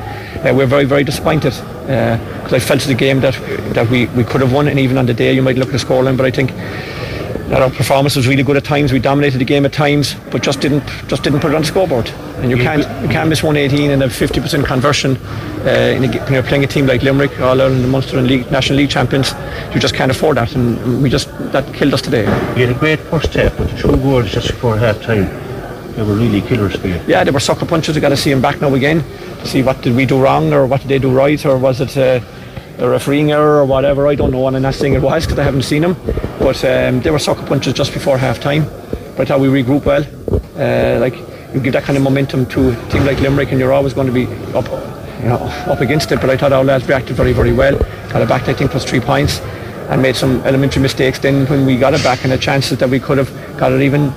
uh, 0.43 0.53
we're 0.55 0.65
very, 0.65 0.85
very 0.85 1.03
disappointed 1.03 1.53
because 1.81 2.53
I 2.53 2.59
felt 2.59 2.81
the 2.81 2.95
game 2.95 3.19
that 3.21 3.33
that 3.73 3.89
we, 3.89 4.07
we 4.07 4.23
could 4.23 4.41
have 4.41 4.53
won 4.53 4.67
and 4.67 4.79
even 4.79 4.97
on 4.97 5.05
the 5.05 5.13
day 5.13 5.33
you 5.33 5.41
might 5.41 5.57
look 5.57 5.67
at 5.67 5.73
the 5.73 5.85
scoreline 5.85 6.17
but 6.17 6.25
I 6.25 6.31
think 6.31 6.51
our 7.53 7.69
performance 7.69 8.15
was 8.15 8.27
really 8.27 8.43
good 8.43 8.57
at 8.57 8.63
times. 8.63 8.91
We 8.91 8.99
dominated 8.99 9.37
the 9.39 9.45
game 9.45 9.65
at 9.65 9.73
times, 9.73 10.15
but 10.31 10.41
just 10.41 10.61
didn't 10.61 10.85
just 11.07 11.23
didn't 11.23 11.39
put 11.39 11.51
it 11.51 11.55
on 11.55 11.61
the 11.61 11.67
scoreboard. 11.67 12.09
And 12.37 12.49
you 12.49 12.57
can't 12.57 12.81
you 13.01 13.09
can't 13.09 13.29
miss 13.29 13.43
118 13.43 13.91
and 13.91 14.03
a 14.03 14.07
50% 14.07 14.65
conversion 14.65 15.17
uh, 15.65 15.69
in 15.95 16.05
a, 16.05 16.23
when 16.23 16.33
you're 16.33 16.43
playing 16.43 16.63
a 16.63 16.67
team 16.67 16.85
like 16.85 17.03
Limerick, 17.03 17.39
All 17.39 17.61
Ireland, 17.61 17.89
Munster, 17.91 18.17
and 18.17 18.27
League, 18.27 18.51
National 18.51 18.77
League 18.77 18.89
champions. 18.89 19.33
You 19.73 19.79
just 19.79 19.93
can't 19.93 20.11
afford 20.11 20.37
that, 20.37 20.55
and 20.55 21.01
we 21.01 21.09
just 21.09 21.29
that 21.51 21.73
killed 21.73 21.93
us 21.93 22.01
today. 22.01 22.23
You 22.55 22.67
had 22.67 22.75
a 22.75 22.79
great 22.79 22.99
first 22.99 23.33
half, 23.33 23.57
but 23.57 23.69
the 23.69 23.77
two 23.77 23.97
goals 23.97 24.31
just 24.31 24.47
before 24.47 24.77
half 24.77 25.01
time. 25.01 25.29
They 25.95 26.03
were 26.03 26.15
really 26.15 26.39
killers 26.41 26.77
for 26.77 26.87
you. 26.87 27.01
Yeah, 27.05 27.25
they 27.25 27.31
were 27.31 27.41
sucker 27.41 27.65
punches. 27.65 27.95
We 27.95 28.01
got 28.01 28.09
to 28.09 28.17
see 28.17 28.29
them 28.29 28.41
back 28.41 28.61
now 28.61 28.73
again 28.73 29.03
to 29.39 29.45
see 29.45 29.61
what 29.61 29.81
did 29.81 29.93
we 29.93 30.05
do 30.05 30.21
wrong 30.23 30.53
or 30.53 30.65
what 30.65 30.79
did 30.79 30.87
they 30.87 30.99
do 30.99 31.11
right 31.11 31.45
or 31.45 31.57
was 31.57 31.81
it. 31.81 31.97
Uh, 31.97 32.21
a 32.81 32.89
refereeing 32.89 33.31
error 33.31 33.59
or 33.59 33.65
whatever. 33.65 34.07
I 34.07 34.15
don't 34.15 34.31
know, 34.31 34.47
and 34.47 34.55
I'm 34.55 34.63
not 34.63 34.73
saying 34.73 34.93
it 34.93 35.01
was 35.01 35.25
because 35.25 35.39
I 35.39 35.43
haven't 35.43 35.61
seen 35.63 35.83
them. 35.83 35.95
But 36.39 36.63
um, 36.65 37.01
they 37.01 37.11
were 37.11 37.19
sucker 37.19 37.45
punches 37.45 37.73
just 37.73 37.93
before 37.93 38.17
half 38.17 38.39
time. 38.39 38.65
But 39.15 39.21
I 39.21 39.25
thought 39.25 39.39
we 39.39 39.47
regrouped 39.47 39.85
well. 39.85 40.03
Uh, 40.57 40.99
like 40.99 41.15
you 41.53 41.59
give 41.59 41.73
that 41.73 41.83
kind 41.83 41.97
of 41.97 42.03
momentum 42.03 42.45
to 42.47 42.71
a 42.71 42.89
team 42.89 43.05
like 43.05 43.19
Limerick, 43.19 43.51
and 43.51 43.59
you're 43.59 43.71
always 43.73 43.93
going 43.93 44.07
to 44.07 44.13
be 44.13 44.25
up, 44.55 44.65
you 45.21 45.29
know, 45.29 45.37
up 45.67 45.81
against 45.81 46.11
it. 46.11 46.19
But 46.19 46.29
I 46.31 46.37
thought 46.37 46.51
our 46.51 46.63
lads 46.63 46.87
reacted 46.87 47.15
very, 47.15 47.33
very 47.33 47.53
well. 47.53 47.77
Got 48.09 48.23
it 48.23 48.29
back, 48.29 48.47
I 48.47 48.53
think, 48.53 48.71
plus 48.71 48.83
three 48.83 48.99
points, 48.99 49.39
and 49.89 50.01
made 50.01 50.15
some 50.15 50.41
elementary 50.41 50.81
mistakes. 50.81 51.19
Then 51.19 51.45
when 51.47 51.65
we 51.65 51.77
got 51.77 51.93
it 51.93 52.03
back, 52.03 52.23
and 52.23 52.31
the 52.31 52.37
chances 52.37 52.79
that 52.79 52.89
we 52.89 52.99
could 52.99 53.17
have 53.17 53.31
got 53.57 53.71
it 53.71 53.81
even. 53.81 54.11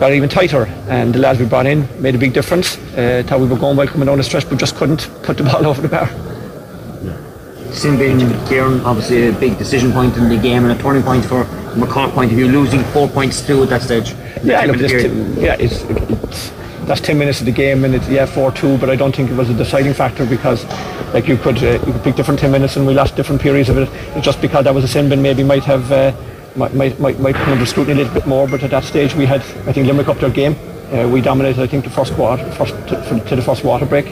Got 0.00 0.12
even 0.12 0.28
tighter, 0.28 0.66
and 0.88 1.14
the 1.14 1.20
lads 1.20 1.38
we 1.38 1.46
brought 1.46 1.66
in 1.66 1.86
made 2.02 2.16
a 2.16 2.18
big 2.18 2.32
difference. 2.32 2.78
Uh, 2.98 3.22
thought 3.24 3.38
we 3.38 3.46
were 3.46 3.56
going 3.56 3.76
well 3.76 3.86
coming 3.86 4.06
down 4.06 4.18
the 4.18 4.24
stretch, 4.24 4.46
but 4.50 4.58
just 4.58 4.74
couldn't 4.74 5.08
put 5.22 5.36
the 5.36 5.44
ball 5.44 5.64
over 5.64 5.80
the 5.80 5.88
bar. 5.88 6.33
Sin 7.74 7.98
bin 7.98 8.18
Kieran, 8.46 8.80
obviously 8.82 9.28
a 9.28 9.32
big 9.32 9.58
decision 9.58 9.92
point 9.92 10.16
in 10.16 10.28
the 10.28 10.38
game 10.38 10.64
and 10.64 10.78
a 10.78 10.80
turning 10.80 11.02
point 11.02 11.24
for 11.24 11.44
Cork 11.88 12.12
point 12.12 12.30
of 12.30 12.36
view, 12.36 12.46
losing 12.46 12.84
four 12.84 13.08
points 13.08 13.40
through 13.40 13.64
at 13.64 13.68
that 13.70 13.82
stage. 13.82 14.14
Yeah, 14.44 14.64
look, 14.66 14.78
t- 14.78 15.08
yeah, 15.40 15.56
it's, 15.58 15.82
it's 15.82 16.52
that's 16.86 17.00
ten 17.00 17.18
minutes 17.18 17.40
of 17.40 17.46
the 17.46 17.52
game, 17.52 17.84
and 17.84 17.94
it's 17.96 18.08
yeah 18.08 18.26
four 18.26 18.52
two. 18.52 18.78
But 18.78 18.90
I 18.90 18.96
don't 18.96 19.14
think 19.14 19.28
it 19.28 19.34
was 19.36 19.50
a 19.50 19.54
deciding 19.54 19.92
factor 19.92 20.24
because, 20.24 20.64
like 21.12 21.26
you 21.26 21.36
could 21.36 21.58
uh, 21.64 21.84
you 21.84 21.92
could 21.92 22.04
pick 22.04 22.14
different 22.14 22.38
ten 22.38 22.52
minutes, 22.52 22.76
and 22.76 22.86
we 22.86 22.94
lost 22.94 23.16
different 23.16 23.42
periods 23.42 23.68
of 23.68 23.78
it. 23.78 23.88
It's 24.14 24.24
just 24.24 24.40
because 24.40 24.64
that 24.64 24.74
was 24.74 24.84
a 24.84 24.88
sin, 24.88 25.08
bin 25.08 25.20
maybe 25.20 25.42
might 25.42 25.64
have 25.64 25.90
uh, 25.90 26.12
might 26.54 26.74
might 26.74 27.00
might, 27.00 27.18
might 27.18 27.34
come 27.34 27.54
under 27.54 27.66
scrutiny 27.66 27.94
a 27.94 28.04
little 28.04 28.14
bit 28.14 28.26
more. 28.28 28.46
But 28.46 28.62
at 28.62 28.70
that 28.70 28.84
stage, 28.84 29.16
we 29.16 29.26
had 29.26 29.40
I 29.66 29.72
think 29.72 29.88
Limerick 29.88 30.08
up 30.08 30.18
their 30.18 30.30
game. 30.30 30.54
Uh, 30.92 31.08
we 31.08 31.20
dominated 31.20 31.60
I 31.60 31.66
think 31.66 31.82
the 31.82 31.90
first 31.90 32.14
quarter, 32.14 32.48
first 32.52 32.74
to, 32.88 33.24
to 33.26 33.34
the 33.34 33.42
first 33.42 33.64
water 33.64 33.84
break. 33.86 34.06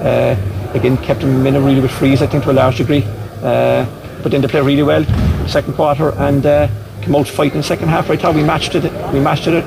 Uh, 0.00 0.36
again, 0.74 0.96
kept 0.98 1.20
them 1.20 1.46
in 1.46 1.56
a 1.56 1.60
really 1.60 1.80
with 1.80 1.90
freeze 1.90 2.22
I 2.22 2.26
think 2.26 2.44
to 2.44 2.50
a 2.50 2.52
large 2.52 2.78
degree. 2.78 3.04
Uh, 3.42 3.86
but 4.22 4.32
then 4.32 4.40
they 4.40 4.48
played 4.48 4.64
really 4.64 4.82
well 4.82 5.02
the 5.02 5.48
second 5.48 5.74
quarter 5.74 6.10
and 6.16 6.44
uh, 6.46 6.68
came 7.02 7.14
out 7.14 7.28
fighting 7.28 7.56
in 7.56 7.58
the 7.58 7.64
second 7.64 7.88
half. 7.88 8.10
I 8.10 8.16
thought 8.16 8.34
we 8.34 8.42
matched 8.42 8.74
it. 8.74 8.84
We 9.12 9.20
matched 9.20 9.46
it 9.46 9.64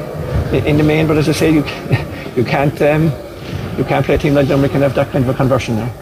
in 0.66 0.78
the 0.78 0.84
main, 0.84 1.08
but 1.08 1.18
as 1.18 1.30
I 1.30 1.34
say, 1.34 1.52
you 1.52 1.64
you 2.36 2.44
can't 2.44 2.82
um, 2.82 3.12
you 3.78 3.84
can't 3.84 4.06
play 4.06 4.16
a 4.16 4.18
team 4.18 4.34
like 4.34 4.48
Limerick 4.48 4.74
and 4.74 4.84
have 4.84 4.96
that 4.96 5.12
kind 5.12 5.24
of 5.24 5.30
a 5.30 5.34
conversion 5.34 5.76
now. 5.76 5.94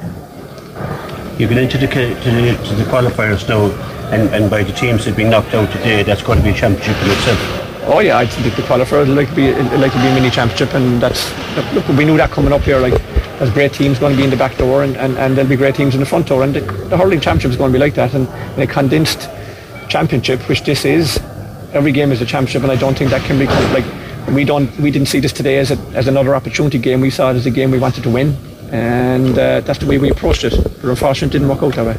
You 1.38 1.50
get 1.50 1.58
into 1.58 1.78
the, 1.78 1.88
to 1.88 1.98
the, 1.98 2.64
to 2.64 2.76
the 2.76 2.84
qualifiers 2.86 3.50
now, 3.50 3.66
and, 4.14 4.34
and 4.34 4.50
by 4.50 4.64
the 4.64 4.72
teams 4.72 5.04
that 5.04 5.12
have 5.12 5.18
been 5.18 5.30
knocked 5.30 5.54
out 5.54 5.70
today, 5.70 6.02
that's 6.02 6.22
going 6.22 6.38
to 6.38 6.44
be 6.46 6.52
a 6.52 6.54
championship 6.54 6.96
in 7.04 7.12
itself. 7.12 7.66
Oh 7.88 8.00
yeah, 8.00 8.18
I 8.18 8.26
think 8.26 8.56
the 8.56 8.62
qualifiers 8.62 9.14
like 9.14 9.30
to 9.30 9.36
be 9.36 9.52
like 9.52 9.92
to 9.92 10.00
be 10.00 10.08
a 10.08 10.14
mini 10.14 10.30
championship, 10.30 10.74
and 10.74 11.02
that's 11.02 11.30
look 11.74 11.86
we 11.90 12.06
knew 12.06 12.16
that 12.18 12.32
coming 12.32 12.54
up 12.54 12.62
here. 12.62 12.80
Like 12.80 12.94
there's 13.38 13.52
great 13.52 13.74
teams 13.74 14.00
going 14.00 14.14
to 14.14 14.18
be 14.18 14.24
in 14.24 14.30
the 14.30 14.38
back 14.38 14.58
door, 14.58 14.84
and, 14.84 14.96
and, 14.98 15.18
and 15.18 15.36
there'll 15.36 15.50
be 15.50 15.56
great 15.56 15.76
teams 15.76 15.94
in 15.94 16.00
the 16.00 16.06
front 16.06 16.28
door, 16.28 16.44
and 16.44 16.56
the, 16.56 16.62
the 16.62 16.98
hurling 16.98 17.20
championship 17.20 17.52
is 17.52 17.58
going 17.58 17.72
to 17.72 17.78
be 17.78 17.80
like 17.80 17.96
that, 17.96 18.14
and 18.14 18.28
in 18.56 18.62
a 18.62 18.68
condensed 18.68 19.30
championship, 19.90 20.40
which 20.48 20.64
this 20.64 20.86
is, 20.86 21.20
every 21.74 21.92
game 21.92 22.12
is 22.12 22.22
a 22.22 22.26
championship, 22.26 22.64
and 22.64 22.72
I 22.72 22.76
don't 22.76 22.98
think 22.98 23.12
that 23.12 23.22
can 23.24 23.38
be 23.38 23.46
like 23.46 23.86
we 24.34 24.44
don't 24.44 24.76
we 24.80 24.90
didn't 24.90 25.08
see 25.08 25.20
this 25.20 25.34
today 25.34 25.58
as 25.60 25.72
a, 25.72 25.78
as 25.94 26.08
another 26.08 26.36
opportunity 26.36 26.80
game. 26.80 27.02
We 27.02 27.12
saw 27.12 27.32
it 27.32 27.36
as 27.36 27.46
a 27.46 27.52
game 27.52 27.72
we 27.72 27.80
wanted 27.80 28.04
to 28.04 28.10
win, 28.10 28.36
and 28.72 29.38
uh, 29.38 29.62
that's 29.62 29.80
the 29.80 29.86
way 29.86 29.98
we 29.98 30.10
approached 30.10 30.44
it. 30.44 30.54
But 30.82 30.90
unfortunately, 30.90 31.28
it 31.28 31.40
didn't 31.40 31.50
work 31.50 31.62
out 31.64 31.76
that 31.76 31.86
way. 31.86 31.98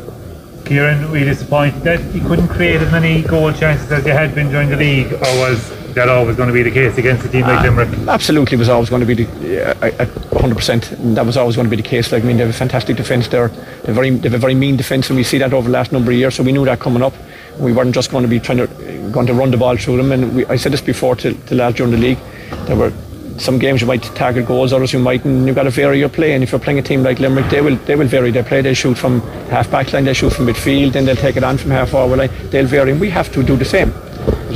Kieran, 0.64 1.08
were 1.10 1.18
you 1.18 1.24
disappointed 1.24 1.82
that 1.82 2.14
you 2.14 2.20
couldn't 2.22 2.48
create 2.48 2.80
as 2.80 2.90
many 2.90 3.22
goal 3.22 3.52
chances 3.52 3.90
as 3.92 4.04
you 4.04 4.12
had 4.12 4.34
been 4.34 4.50
during 4.50 4.68
the 4.70 4.76
league, 4.76 5.12
or 5.12 5.20
was 5.38 5.70
that 5.96 6.10
always 6.10 6.36
going 6.36 6.46
to 6.48 6.52
be 6.52 6.62
the 6.62 6.70
case 6.70 6.96
against 6.98 7.24
a 7.24 7.28
team 7.28 7.42
like 7.42 7.62
Limerick? 7.62 7.88
Absolutely, 8.06 8.58
was 8.58 8.68
always 8.68 8.90
going 8.90 9.00
to 9.00 9.06
be 9.06 9.14
the 9.14 9.70
uh, 9.70 10.04
100%. 10.04 11.14
That 11.14 11.24
was 11.24 11.36
always 11.38 11.56
going 11.56 11.64
to 11.64 11.70
be 11.70 11.82
the 11.82 11.88
case. 11.88 12.12
Like 12.12 12.22
I 12.22 12.26
mean, 12.26 12.36
they 12.36 12.44
have 12.44 12.54
a 12.54 12.58
fantastic 12.58 12.96
defence 12.96 13.28
there. 13.28 13.48
They 13.48 13.86
have, 13.86 13.94
very, 13.94 14.10
they 14.10 14.28
have 14.28 14.34
a 14.34 14.38
very 14.38 14.54
mean 14.54 14.76
defence, 14.76 15.08
and 15.08 15.16
we 15.16 15.24
see 15.24 15.38
that 15.38 15.54
over 15.54 15.68
the 15.68 15.72
last 15.72 15.92
number 15.92 16.12
of 16.12 16.18
years. 16.18 16.34
So 16.34 16.42
we 16.42 16.52
knew 16.52 16.66
that 16.66 16.80
coming 16.80 17.02
up. 17.02 17.14
We 17.58 17.72
weren't 17.72 17.94
just 17.94 18.10
going 18.10 18.22
to 18.22 18.28
be 18.28 18.38
trying 18.38 18.58
to 18.58 18.66
going 19.10 19.26
to 19.26 19.34
run 19.34 19.50
the 19.50 19.56
ball 19.56 19.76
through 19.78 19.96
them. 19.96 20.12
And 20.12 20.36
we, 20.36 20.46
I 20.46 20.56
said 20.56 20.72
this 20.72 20.82
before 20.82 21.16
to, 21.16 21.32
to 21.32 21.54
lads 21.54 21.76
during 21.76 21.92
the 21.92 21.98
league. 21.98 22.18
There 22.66 22.76
were 22.76 22.92
some 23.38 23.58
games 23.58 23.80
you 23.80 23.86
might 23.86 24.02
target 24.02 24.46
goals, 24.46 24.74
others 24.74 24.92
you 24.92 24.98
might, 24.98 25.24
and 25.24 25.46
you've 25.46 25.56
got 25.56 25.62
to 25.62 25.70
vary 25.70 25.98
your 25.98 26.10
play. 26.10 26.34
And 26.34 26.42
if 26.42 26.52
you're 26.52 26.60
playing 26.60 26.78
a 26.78 26.82
team 26.82 27.02
like 27.02 27.20
Limerick, 27.20 27.48
they 27.48 27.62
will 27.62 27.76
they 27.76 27.96
will 27.96 28.06
vary 28.06 28.30
their 28.30 28.44
play. 28.44 28.60
They 28.60 28.74
shoot 28.74 28.98
from 28.98 29.22
half 29.48 29.70
back 29.70 29.94
line, 29.94 30.04
they 30.04 30.12
shoot 30.12 30.34
from 30.34 30.46
midfield, 30.46 30.92
then 30.92 31.06
they'll 31.06 31.16
take 31.16 31.36
it 31.38 31.44
on 31.44 31.56
from 31.56 31.70
half 31.70 31.88
forward 31.88 32.18
line. 32.18 32.30
They'll 32.50 32.66
vary, 32.66 32.92
and 32.92 33.00
we 33.00 33.08
have 33.08 33.32
to 33.32 33.42
do 33.42 33.56
the 33.56 33.64
same. 33.64 33.94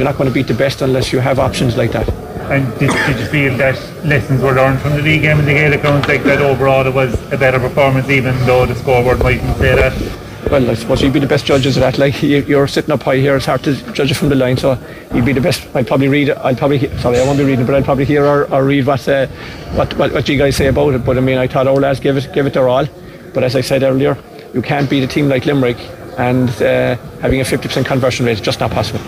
You're 0.01 0.09
not 0.09 0.17
going 0.17 0.31
to 0.31 0.35
beat 0.35 0.47
the 0.47 0.55
best 0.55 0.81
unless 0.81 1.13
you 1.13 1.19
have 1.19 1.39
options 1.39 1.77
like 1.77 1.93
that. 1.93 2.09
And 2.51 2.67
did, 2.79 2.91
did 2.91 3.21
you 3.21 3.27
feel 3.27 3.57
that 3.59 3.75
lessons 4.03 4.41
were 4.41 4.53
learned 4.53 4.81
from 4.81 4.93
the 4.93 5.03
league 5.03 5.21
game 5.21 5.39
in 5.39 5.45
the 5.45 5.53
Gaelic 5.53 5.83
grounds 5.83 6.09
like 6.09 6.23
that 6.23 6.41
overall 6.41 6.87
it 6.87 6.95
was 6.95 7.13
a 7.31 7.37
better 7.37 7.59
performance 7.61 8.09
even 8.09 8.35
though 8.47 8.65
the 8.65 8.75
scoreboard 8.75 9.19
mightn't 9.19 9.59
say 9.59 9.75
that? 9.77 10.51
Well, 10.51 10.71
I 10.71 10.73
suppose 10.73 11.03
you'd 11.03 11.13
be 11.13 11.21
the 11.21 11.27
best 11.27 11.45
judges 11.45 11.77
of 11.77 11.83
that. 11.83 11.99
Like 11.99 12.23
you, 12.23 12.39
you're 12.45 12.67
sitting 12.67 12.91
up 12.93 13.03
high 13.03 13.19
here, 13.19 13.37
it's 13.37 13.45
hard 13.45 13.63
to 13.65 13.75
judge 13.93 14.11
it 14.11 14.15
from 14.15 14.31
the 14.31 14.37
line. 14.37 14.57
So 14.57 14.79
you'd 15.13 15.27
be 15.27 15.35
the 15.35 15.41
best. 15.43 15.69
I'll 15.77 15.85
probably 15.85 16.09
read. 16.09 16.31
it. 16.31 16.39
I'll 16.39 16.57
probably. 16.57 16.79
Sorry, 16.97 17.21
I 17.21 17.27
won't 17.27 17.37
be 17.37 17.45
reading, 17.45 17.67
but 17.67 17.75
I'll 17.75 17.83
probably 17.83 18.07
hear 18.07 18.25
or, 18.25 18.51
or 18.51 18.65
read 18.65 18.87
what, 18.87 19.07
uh, 19.07 19.27
what 19.75 19.93
what 19.99 20.15
what 20.15 20.29
you 20.31 20.39
guys 20.39 20.57
say 20.57 20.69
about 20.69 20.95
it. 20.95 21.05
But 21.05 21.19
I 21.19 21.21
mean, 21.21 21.37
I 21.37 21.47
thought 21.47 21.67
our 21.67 21.77
lads 21.77 22.01
give 22.01 22.17
it 22.17 22.33
give 22.33 22.47
it 22.47 22.55
their 22.55 22.71
all. 22.71 22.87
But 23.35 23.45
as 23.45 23.55
I 23.55 23.61
said 23.61 23.83
earlier, 23.83 24.17
you 24.55 24.63
can't 24.63 24.89
beat 24.89 25.05
a 25.05 25.07
team 25.07 25.29
like 25.29 25.45
Limerick 25.45 25.77
and 26.19 26.51
uh, 26.63 26.97
having 27.21 27.41
a 27.41 27.45
50% 27.45 27.87
conversion 27.87 28.27
rate. 28.27 28.33
is 28.33 28.41
just 28.41 28.61
not 28.61 28.71
possible. 28.71 29.01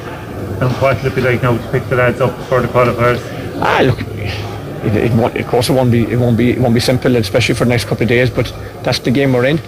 And 0.63 0.71
what 0.75 0.97
will 1.03 1.11
it 1.11 1.15
be 1.17 1.21
like 1.23 1.43
now 1.43 1.57
to 1.57 1.73
pick 1.73 1.89
the 1.89 1.97
lads 1.97 2.21
up 2.21 2.39
for 2.49 2.61
the 2.63 2.69
qualifiers? 2.69 3.21
Ah, 3.61 3.81
look, 3.83 4.01
it, 4.01 4.97
it 4.97 5.13
won't, 5.13 5.37
of 5.37 5.47
course 5.49 5.69
it 5.69 5.73
won't 5.73 5.91
be 5.91 6.05
it 6.05 6.17
won't 6.17 6.37
be 6.37 6.53
it 6.53 6.59
won't 6.61 6.73
be 6.73 6.79
simple, 6.79 7.17
especially 7.17 7.57
for 7.57 7.65
the 7.65 7.71
next 7.71 7.87
couple 7.87 8.05
of 8.05 8.09
days. 8.09 8.31
But 8.31 8.55
that's 8.85 9.01
the 9.01 9.11
game 9.11 9.33
we're 9.33 9.47
in. 9.47 9.61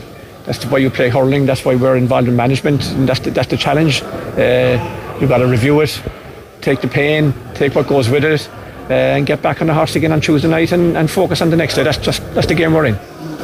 That's 0.44 0.64
why 0.66 0.78
you 0.78 0.90
play 0.90 1.08
hurling. 1.08 1.46
That's 1.46 1.64
why 1.64 1.74
we're 1.74 1.96
involved 1.96 2.28
in 2.28 2.36
management, 2.36 2.88
and 2.92 3.08
that's 3.08 3.18
the, 3.18 3.32
that's 3.32 3.48
the 3.48 3.56
challenge. 3.56 4.02
Uh, 4.02 5.16
you've 5.20 5.30
got 5.30 5.38
to 5.38 5.48
review 5.48 5.80
it, 5.80 6.00
take 6.60 6.80
the 6.80 6.86
pain, 6.86 7.34
take 7.54 7.74
what 7.74 7.88
goes 7.88 8.08
with 8.08 8.24
it, 8.24 8.48
uh, 8.88 8.92
and 8.92 9.26
get 9.26 9.42
back 9.42 9.62
on 9.62 9.66
the 9.66 9.74
horse 9.74 9.96
again 9.96 10.12
on 10.12 10.20
Tuesday 10.20 10.48
night 10.48 10.70
and, 10.70 10.96
and 10.96 11.10
focus 11.10 11.40
on 11.40 11.50
the 11.50 11.56
next 11.56 11.74
day. 11.74 11.82
That's 11.82 11.98
just 11.98 12.22
that's 12.34 12.46
the 12.46 12.54
game 12.54 12.72
we're 12.72 12.86
in. 12.86 12.94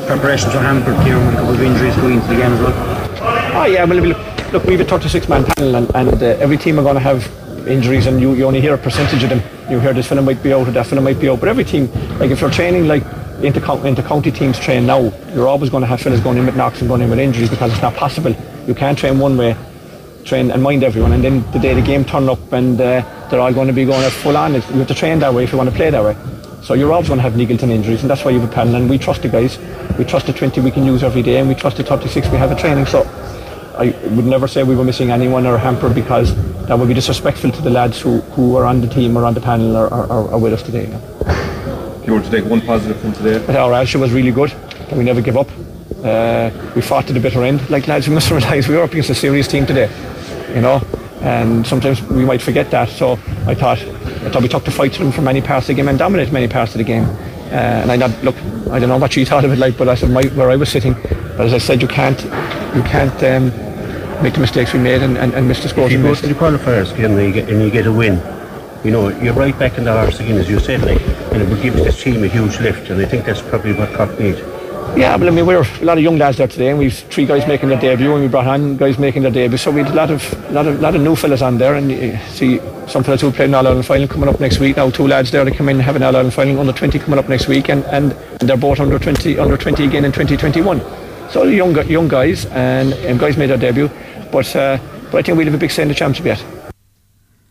Preparations 0.06 0.54
are 0.54 0.62
hampered, 0.62 1.02
Kieran, 1.04 1.26
with 1.26 1.34
a 1.34 1.38
couple 1.38 1.54
of 1.54 1.62
injuries 1.62 1.96
going 1.96 2.14
into 2.14 2.28
the 2.28 2.36
game 2.36 2.52
as 2.52 2.60
well. 2.60 3.56
Oh 3.56 3.64
yeah, 3.64 3.84
well 3.84 3.98
look, 3.98 4.52
look 4.52 4.64
we 4.64 4.76
have 4.76 4.86
a 4.86 4.88
36 4.88 5.28
man 5.28 5.44
panel 5.44 5.74
and, 5.74 5.90
and 5.96 6.22
uh, 6.22 6.26
every 6.38 6.56
team 6.56 6.78
are 6.78 6.82
going 6.82 6.94
to 6.94 7.00
have 7.00 7.39
injuries 7.66 8.06
and 8.06 8.20
you, 8.20 8.34
you 8.34 8.44
only 8.44 8.60
hear 8.60 8.74
a 8.74 8.78
percentage 8.78 9.22
of 9.22 9.30
them. 9.30 9.42
You 9.70 9.80
hear 9.80 9.92
this 9.92 10.08
fella 10.08 10.22
might 10.22 10.42
be 10.42 10.52
out 10.52 10.68
or 10.68 10.70
that 10.70 10.86
fella 10.86 11.00
might 11.00 11.20
be 11.20 11.28
out, 11.28 11.40
but 11.40 11.48
every 11.48 11.64
team, 11.64 11.90
like 12.18 12.30
if 12.30 12.40
you're 12.40 12.50
training 12.50 12.88
like 12.88 13.04
inter 13.42 14.02
county 14.02 14.30
teams 14.30 14.58
train 14.58 14.86
now, 14.86 15.12
you're 15.34 15.48
always 15.48 15.70
going 15.70 15.80
to 15.80 15.86
have 15.86 16.00
fellas 16.00 16.20
going 16.20 16.38
in 16.38 16.46
with 16.46 16.56
knocks 16.56 16.80
and 16.80 16.88
going 16.88 17.02
in 17.02 17.10
with 17.10 17.18
injuries 17.18 17.50
because 17.50 17.72
it's 17.72 17.82
not 17.82 17.94
possible. 17.94 18.34
You 18.66 18.74
can't 18.74 18.98
train 18.98 19.18
one 19.18 19.36
way, 19.36 19.56
train 20.24 20.50
and 20.50 20.62
mind 20.62 20.84
everyone, 20.84 21.12
and 21.12 21.24
then 21.24 21.50
the 21.52 21.58
day 21.58 21.74
the 21.74 21.82
game 21.82 22.04
turn 22.04 22.28
up 22.28 22.52
and 22.52 22.80
uh, 22.80 23.28
they're 23.30 23.40
all 23.40 23.52
going 23.52 23.68
to 23.68 23.72
be 23.72 23.84
going 23.84 24.02
at 24.02 24.12
full 24.12 24.36
on. 24.36 24.54
You 24.54 24.60
have 24.60 24.88
to 24.88 24.94
train 24.94 25.18
that 25.20 25.32
way 25.32 25.44
if 25.44 25.52
you 25.52 25.58
want 25.58 25.70
to 25.70 25.76
play 25.76 25.90
that 25.90 26.02
way. 26.02 26.16
So 26.62 26.74
you're 26.74 26.92
always 26.92 27.08
going 27.08 27.18
to 27.18 27.22
have 27.22 27.32
niggleton 27.32 27.70
injuries, 27.70 28.02
and 28.02 28.10
that's 28.10 28.24
why 28.24 28.32
you 28.32 28.40
have 28.40 28.50
a 28.50 28.52
panel. 28.52 28.74
And 28.74 28.90
we 28.90 28.98
trust 28.98 29.22
the 29.22 29.28
guys. 29.28 29.58
We 29.98 30.04
trust 30.04 30.26
the 30.26 30.32
20 30.32 30.60
we 30.60 30.70
can 30.70 30.84
use 30.84 31.02
every 31.02 31.22
day, 31.22 31.38
and 31.38 31.48
we 31.48 31.54
trust 31.54 31.78
the 31.78 31.84
36 31.84 32.28
we 32.28 32.36
have 32.36 32.52
at 32.52 32.58
training. 32.58 32.84
So 32.86 33.02
I 33.80 33.96
would 34.10 34.26
never 34.26 34.46
say 34.46 34.62
we 34.62 34.76
were 34.76 34.84
missing 34.84 35.10
anyone 35.10 35.46
or 35.46 35.56
hampered 35.56 35.94
because 35.94 36.34
that 36.66 36.78
would 36.78 36.88
be 36.88 36.92
disrespectful 36.92 37.50
to 37.50 37.62
the 37.62 37.70
lads 37.70 37.98
who, 37.98 38.20
who 38.36 38.54
are 38.56 38.66
on 38.66 38.82
the 38.82 38.86
team 38.86 39.16
or 39.16 39.24
on 39.24 39.32
the 39.32 39.40
panel 39.40 39.74
or, 39.74 39.86
or, 39.86 40.04
or, 40.12 40.30
or 40.32 40.38
with 40.38 40.52
us 40.52 40.62
today. 40.62 40.84
If 40.84 42.06
you 42.06 42.12
were 42.12 42.20
to 42.20 42.30
take 42.30 42.44
one 42.44 42.60
positive 42.60 43.00
from 43.00 43.14
today, 43.14 43.36
our 43.56 43.72
Alsha 43.72 43.98
was 43.98 44.12
really 44.12 44.32
good. 44.32 44.52
We 44.92 45.02
never 45.02 45.22
give 45.22 45.38
up. 45.38 45.48
Uh, 46.04 46.50
we 46.76 46.82
fought 46.82 47.06
to 47.06 47.14
the 47.14 47.20
bitter 47.20 47.42
end. 47.42 47.70
Like 47.70 47.88
lads, 47.88 48.06
we 48.06 48.12
must 48.18 48.30
realise 48.30 48.68
we 48.68 48.76
were 48.76 48.82
up 48.82 48.90
against 48.90 49.08
a 49.08 49.14
serious 49.14 49.48
team 49.48 49.64
today. 49.64 49.90
You 50.54 50.60
know, 50.60 50.82
and 51.22 51.66
sometimes 51.66 52.02
we 52.02 52.26
might 52.26 52.42
forget 52.42 52.70
that. 52.72 52.90
So 52.90 53.12
I 53.46 53.54
thought, 53.54 53.78
I 53.78 54.28
thought 54.28 54.42
we 54.42 54.48
took 54.48 54.64
the 54.64 54.70
fight 54.70 54.92
to 54.92 54.98
them 54.98 55.10
for 55.10 55.22
many 55.22 55.40
parts 55.40 55.70
of 55.70 55.76
the 55.76 55.80
game 55.80 55.88
and 55.88 55.98
dominated 55.98 56.34
many 56.34 56.48
parts 56.48 56.74
of 56.74 56.78
the 56.78 56.84
game. 56.84 57.04
Uh, 57.04 57.80
and 57.82 57.90
I 57.90 57.96
not 57.96 58.10
look, 58.22 58.36
I 58.70 58.78
don't 58.78 58.90
know 58.90 58.98
what 58.98 59.16
you 59.16 59.24
thought 59.24 59.46
of 59.46 59.52
it 59.52 59.58
like, 59.58 59.78
but 59.78 59.88
I 59.88 59.94
said 59.94 60.10
my, 60.10 60.24
where 60.34 60.50
I 60.50 60.56
was 60.56 60.68
sitting. 60.68 60.92
But 60.92 61.46
as 61.46 61.54
I 61.54 61.58
said, 61.58 61.80
you 61.80 61.88
can't, 61.88 62.22
you 62.76 62.82
can't 62.82 63.22
um, 63.24 63.69
make 64.22 64.34
the 64.34 64.40
mistakes 64.40 64.72
we 64.72 64.78
made 64.80 65.02
and, 65.02 65.16
and, 65.16 65.32
and 65.34 65.48
miss 65.48 65.62
the 65.62 65.68
scores 65.68 65.86
If 65.86 65.92
you 65.92 66.02
go 66.02 66.10
missed. 66.10 66.22
to 66.22 66.28
the 66.28 66.34
qualifiers 66.34 66.94
Kieran, 66.94 67.18
and 67.18 67.26
you 67.26 67.32
get, 67.32 67.48
and 67.48 67.62
you 67.62 67.70
get 67.70 67.86
a 67.86 67.92
win, 67.92 68.20
you 68.84 68.90
know, 68.90 69.08
you're 69.08 69.34
right 69.34 69.58
back 69.58 69.78
in 69.78 69.84
the 69.84 69.92
horse 69.92 70.20
again, 70.20 70.38
as 70.38 70.48
you 70.48 70.58
said, 70.58 70.82
like, 70.82 71.00
and 71.32 71.42
it 71.42 71.48
would 71.48 71.62
give 71.62 71.74
this 71.74 72.02
team 72.02 72.22
a 72.24 72.28
huge 72.28 72.58
lift, 72.60 72.90
and 72.90 73.00
I 73.00 73.04
think 73.04 73.24
that's 73.24 73.42
probably 73.42 73.72
what 73.74 73.92
Cork 73.94 74.18
need. 74.18 74.38
Yeah, 74.96 75.14
well, 75.16 75.28
I 75.28 75.30
mean, 75.30 75.46
we 75.46 75.54
were 75.54 75.64
a 75.80 75.84
lot 75.84 75.98
of 75.98 76.02
young 76.02 76.18
lads 76.18 76.38
there 76.38 76.48
today, 76.48 76.70
and 76.70 76.78
we've 76.78 76.92
three 76.92 77.24
guys 77.24 77.46
making 77.46 77.68
their 77.68 77.78
debut, 77.78 78.12
and 78.12 78.22
we 78.22 78.28
brought 78.28 78.46
on 78.46 78.76
guys 78.76 78.98
making 78.98 79.22
their 79.22 79.30
debut. 79.30 79.56
So 79.56 79.70
we 79.70 79.82
had 79.82 79.92
a 79.92 79.94
lot 79.94 80.10
of, 80.10 80.50
lot 80.50 80.66
of, 80.66 80.80
lot 80.80 80.96
of 80.96 81.00
new 81.02 81.14
fellas 81.14 81.42
on 81.42 81.58
there, 81.58 81.74
and 81.74 81.92
you 81.92 82.16
see 82.28 82.58
some 82.88 83.04
fellas 83.04 83.20
who 83.20 83.30
played 83.30 83.50
an 83.50 83.54
All 83.54 83.66
Ireland 83.66 83.86
final 83.86 84.08
coming 84.08 84.28
up 84.28 84.40
next 84.40 84.58
week. 84.58 84.76
Now 84.76 84.90
two 84.90 85.06
lads 85.06 85.30
there 85.30 85.44
that 85.44 85.54
come 85.54 85.68
in 85.68 85.76
and 85.76 85.84
have 85.84 85.94
an 85.94 86.02
All 86.02 86.16
Ireland 86.16 86.34
final 86.34 86.58
under 86.58 86.72
20 86.72 86.98
coming 86.98 87.18
up 87.20 87.28
next 87.28 87.46
week, 87.46 87.68
and, 87.68 87.84
and, 87.84 88.12
and 88.40 88.48
they're 88.48 88.56
both 88.56 88.80
under 88.80 88.98
20, 88.98 89.38
under 89.38 89.56
20 89.56 89.84
again 89.84 90.04
in 90.04 90.10
2021. 90.10 90.80
So 91.30 91.44
young, 91.44 91.76
young 91.88 92.08
guys, 92.08 92.46
and, 92.46 92.92
and 92.92 93.18
guys 93.18 93.36
made 93.36 93.50
their 93.50 93.56
debut, 93.56 93.88
but 94.32 94.56
uh, 94.56 94.78
but 95.10 95.18
I 95.18 95.22
think 95.22 95.38
we'll 95.38 95.46
have 95.46 95.54
a 95.54 95.58
big 95.58 95.70
say 95.70 95.82
in 95.82 95.88
the 95.88 95.94
championship 95.94 96.26
yet. 96.26 96.59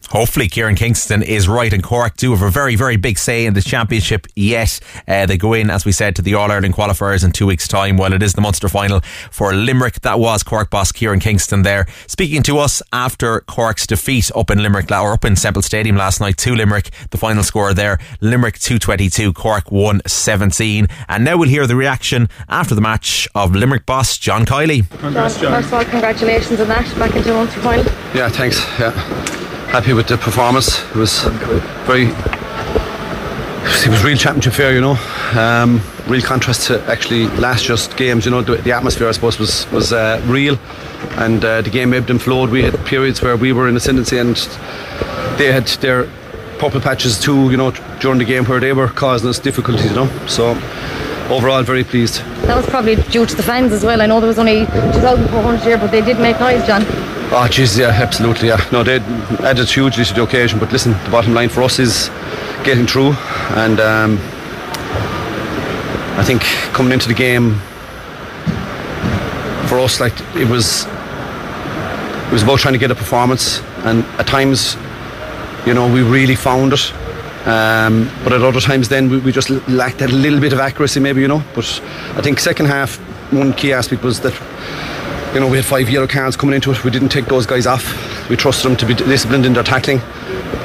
Hopefully, 0.10 0.48
Kieran 0.48 0.76
Kingston 0.76 1.22
is 1.22 1.48
right 1.48 1.72
and 1.72 1.84
Cork 1.84 2.18
do 2.18 2.32
have 2.32 2.42
a 2.42 2.50
very, 2.50 2.76
very 2.76 2.98
big 2.98 3.18
say 3.18 3.46
in 3.46 3.54
the 3.54 3.62
championship 3.62 4.28
yet. 4.36 4.80
Uh, 5.08 5.26
they 5.26 5.38
go 5.38 5.54
in, 5.54 5.70
as 5.70 5.86
we 5.86 5.92
said, 5.92 6.16
to 6.16 6.22
the 6.22 6.34
All 6.34 6.52
Ireland 6.52 6.74
qualifiers 6.74 7.24
in 7.24 7.32
two 7.32 7.46
weeks' 7.46 7.68
time 7.68 7.98
while 7.98 8.14
it 8.14 8.24
is 8.24 8.34
the 8.34 8.42
Munster 8.42 8.70
final 8.70 9.02
for 9.32 9.54
Limerick. 9.54 10.02
That 10.02 10.20
was 10.20 10.44
Cork 10.44 10.70
boss 10.70 10.92
Kieran 10.92 11.20
Kingston 11.20 11.62
there 11.62 11.86
speaking 12.08 12.44
to 12.44 12.58
us 12.58 12.82
after 12.92 13.42
Cork's 13.42 13.86
defeat 13.86 14.32
up 14.36 14.50
in 14.50 14.62
Limerick 14.62 14.92
or 14.92 15.14
up 15.14 15.26
in 15.26 15.36
Semple 15.36 15.62
Stadium 15.62 15.96
last 15.96 16.20
night 16.20 16.38
to 16.38 16.56
Limerick. 16.56 16.90
The 17.12 17.18
final 17.18 17.44
score 17.44 17.74
there 17.74 18.00
Limerick 18.22 18.60
222, 18.60 19.34
Cork 19.34 19.72
117. 19.72 20.88
And 21.08 21.24
now 21.24 21.38
we'll 21.38 21.50
hear 21.50 21.68
the 21.68 21.76
reaction 21.76 22.30
after 22.48 22.76
the 22.76 22.82
match 22.82 23.28
of 23.36 23.56
Limerick 23.56 23.86
boss 23.86 24.18
John 24.18 24.46
Kiely. 24.46 24.86
First 24.86 25.44
of 25.44 25.74
all, 25.74 25.86
congratulations 25.86 26.60
on 26.60 26.68
that, 26.70 26.86
back 26.98 27.16
into 27.16 27.30
the 27.30 27.34
Munster 27.34 27.62
final. 27.62 27.86
Yeah, 28.14 28.30
thanks. 28.30 28.60
Yeah, 28.80 29.38
happy 29.70 29.94
with 29.94 30.08
the 30.08 30.18
performance. 30.18 30.80
It 30.90 30.96
was 30.96 31.22
very. 31.86 32.08
It 33.86 33.90
was 33.90 34.04
real 34.04 34.18
championship 34.18 34.54
fair, 34.54 34.74
you 34.74 34.82
know. 34.82 34.98
Um, 35.38 35.82
real 36.08 36.22
contrast 36.22 36.68
to 36.68 36.84
actually 36.86 37.28
last 37.38 37.68
year's 37.68 37.88
games. 37.88 38.26
You 38.26 38.32
know, 38.32 38.42
the, 38.42 38.56
the 38.58 38.72
atmosphere 38.72 39.08
I 39.08 39.12
suppose 39.12 39.40
was 39.40 39.72
was 39.72 39.94
uh, 39.94 40.22
real, 40.26 40.58
and 41.18 41.44
uh, 41.46 41.62
the 41.62 41.70
game 41.70 41.94
ebbed 41.94 42.10
and 42.10 42.22
flowed. 42.22 42.50
We 42.50 42.64
had 42.64 42.74
periods 42.86 43.22
where 43.22 43.38
we 43.38 43.54
were 43.54 43.70
in 43.70 43.76
ascendancy, 43.76 44.18
and 44.18 44.36
they 45.38 45.52
had 45.52 45.68
their 45.82 46.10
purple 46.58 46.82
patches 46.82 47.20
too. 47.20 47.52
You 47.52 47.58
know, 47.58 47.72
during 48.00 48.18
the 48.18 48.26
game 48.26 48.46
where 48.46 48.60
they 48.60 48.74
were 48.74 48.88
causing 48.88 49.30
us 49.30 49.40
difficulties. 49.40 49.92
You 49.92 49.96
know, 49.96 50.28
so 50.28 50.56
overall 51.30 51.64
very 51.64 51.84
pleased. 51.84 52.22
That 52.48 52.56
was 52.56 52.66
probably 52.66 52.96
due 52.96 53.26
to 53.26 53.36
the 53.36 53.44
fans 53.44 53.72
as 53.72 53.84
well. 53.84 54.02
I 54.02 54.06
know 54.06 54.20
there 54.20 54.28
was 54.28 54.40
only 54.40 54.66
2,400 54.66 55.62
here, 55.62 55.78
but 55.78 55.92
they 55.92 56.02
did 56.02 56.20
make 56.20 56.40
noise, 56.40 56.66
John. 56.66 56.84
Oh, 57.32 57.48
jeez, 57.48 57.78
yeah, 57.78 57.90
absolutely, 57.90 58.48
yeah. 58.48 58.60
No, 58.72 58.84
they 58.84 59.00
added 59.46 59.70
hugely 59.70 60.04
to 60.04 60.14
the 60.14 60.24
occasion, 60.24 60.58
but 60.60 60.72
listen, 60.72 60.94
the 61.04 61.10
bottom 61.12 61.34
line 61.34 61.50
for 61.50 61.62
us 61.62 61.78
is 61.78 62.10
getting 62.64 62.88
through, 62.88 63.14
and 63.56 63.80
um, 63.80 64.18
I 66.18 66.24
think 66.26 66.42
coming 66.74 66.92
into 66.92 67.08
the 67.08 67.14
game 67.14 67.54
for 69.68 69.78
us, 69.78 70.00
like 70.00 70.20
it 70.36 70.50
was, 70.50 70.86
it 70.86 72.34
was 72.34 72.42
about 72.42 72.60
trying 72.60 72.74
to 72.74 72.80
get 72.80 72.90
a 72.90 72.96
performance, 72.96 73.62
and 73.86 74.04
at 74.20 74.26
times, 74.26 74.76
you 75.68 75.76
know, 75.76 75.92
we 75.92 76.02
really 76.02 76.36
found 76.36 76.74
it. 76.74 76.92
Um, 77.46 78.12
but 78.24 78.34
at 78.34 78.42
other 78.42 78.60
times, 78.60 78.90
then 78.90 79.10
we, 79.10 79.20
we 79.20 79.32
just 79.32 79.50
lacked 79.68 80.00
that 80.00 80.12
little 80.12 80.40
bit 80.40 80.54
of 80.54 80.60
accuracy, 80.60 81.00
maybe 81.00 81.22
you 81.22 81.28
know. 81.28 81.44
But 81.56 81.66
I 82.16 82.22
think 82.22 82.40
second 82.40 82.66
half, 82.66 82.98
one 83.32 83.54
key 83.54 83.74
aspect 83.74 84.04
was 84.04 84.20
that 84.22 84.34
you 85.34 85.40
know, 85.40 85.48
we 85.48 85.58
had 85.58 85.66
five 85.66 85.90
yellow 85.90 86.08
cards 86.08 86.36
coming 86.36 86.56
into 86.56 86.72
it. 86.72 86.84
We 86.84 86.90
didn't 86.90 87.10
take 87.10 87.26
those 87.26 87.46
guys 87.46 87.68
off. 87.68 88.30
We 88.30 88.36
trusted 88.36 88.72
them 88.72 88.78
to 88.78 88.86
be 88.86 88.96
disciplined 88.96 89.46
in 89.46 89.54
their 89.54 89.64
tackling, 89.64 90.00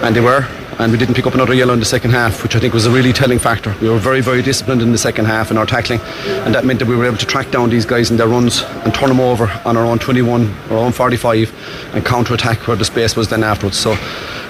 and 0.03 0.17
they 0.17 0.21
were. 0.21 0.47
And 0.79 0.91
we 0.91 0.99
didn't 0.99 1.15
pick 1.15 1.27
up 1.27 1.35
another 1.35 1.55
yellow 1.55 1.73
in 1.73 1.79
the 1.79 1.87
second 1.87 2.11
half, 2.11 2.43
which 2.43 2.57
I 2.57 2.59
think 2.59 2.75
was 2.75 2.87
a 2.87 2.91
really 2.91 3.13
telling 3.13 3.39
factor. 3.39 3.77
We 3.81 3.89
were 3.89 3.99
very, 3.99 4.21
very 4.21 4.43
disciplined 4.43 4.83
in 4.83 4.91
the 4.91 4.99
second 4.99 5.27
half 5.27 5.51
in 5.51 5.59
our 5.59 5.67
tackling, 5.67 6.01
and 6.01 6.55
that 6.55 6.65
meant 6.65 6.81
that 6.81 6.89
we 6.89 6.97
were 6.97 7.05
able 7.05 7.19
to 7.19 7.27
track 7.27 7.51
down 7.51 7.71
these 7.71 7.87
guys 7.87 8.11
in 8.11 8.17
their 8.17 8.27
runs 8.27 8.63
and 8.63 8.93
turn 8.93 9.09
them 9.09 9.21
over 9.21 9.49
on 9.65 9.77
our 9.77 9.85
own 9.85 9.99
21, 9.99 10.53
our 10.71 10.79
own 10.79 10.91
45, 10.91 11.95
and 11.95 12.05
counter 12.05 12.35
attack 12.35 12.67
where 12.67 12.77
the 12.77 12.85
space 12.85 13.15
was 13.15 13.29
then 13.29 13.45
afterwards. 13.45 13.79
So, 13.79 13.93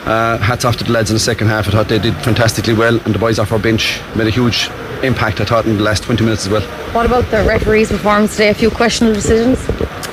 uh, 0.06 0.38
hats 0.38 0.64
off 0.64 0.76
to 0.76 0.84
the 0.84 0.92
lads 0.92 1.10
in 1.10 1.14
the 1.14 1.20
second 1.20 1.48
half. 1.48 1.68
I 1.68 1.70
thought 1.70 1.88
they 1.88 1.98
did 1.98 2.14
fantastically 2.16 2.74
well, 2.74 2.98
and 3.04 3.14
the 3.14 3.18
boys 3.18 3.38
off 3.38 3.52
our 3.52 3.58
bench 3.58 4.00
made 4.16 4.26
a 4.26 4.30
huge 4.30 4.68
impact, 5.02 5.40
I 5.40 5.44
thought, 5.44 5.66
in 5.66 5.76
the 5.76 5.82
last 5.82 6.02
20 6.04 6.24
minutes 6.24 6.46
as 6.46 6.52
well. 6.52 6.62
What 6.92 7.06
about 7.06 7.30
the 7.30 7.42
referee's 7.44 7.90
performance 7.90 8.32
today? 8.32 8.50
A 8.50 8.54
few 8.54 8.70
questionable 8.70 9.14
decisions. 9.14 9.58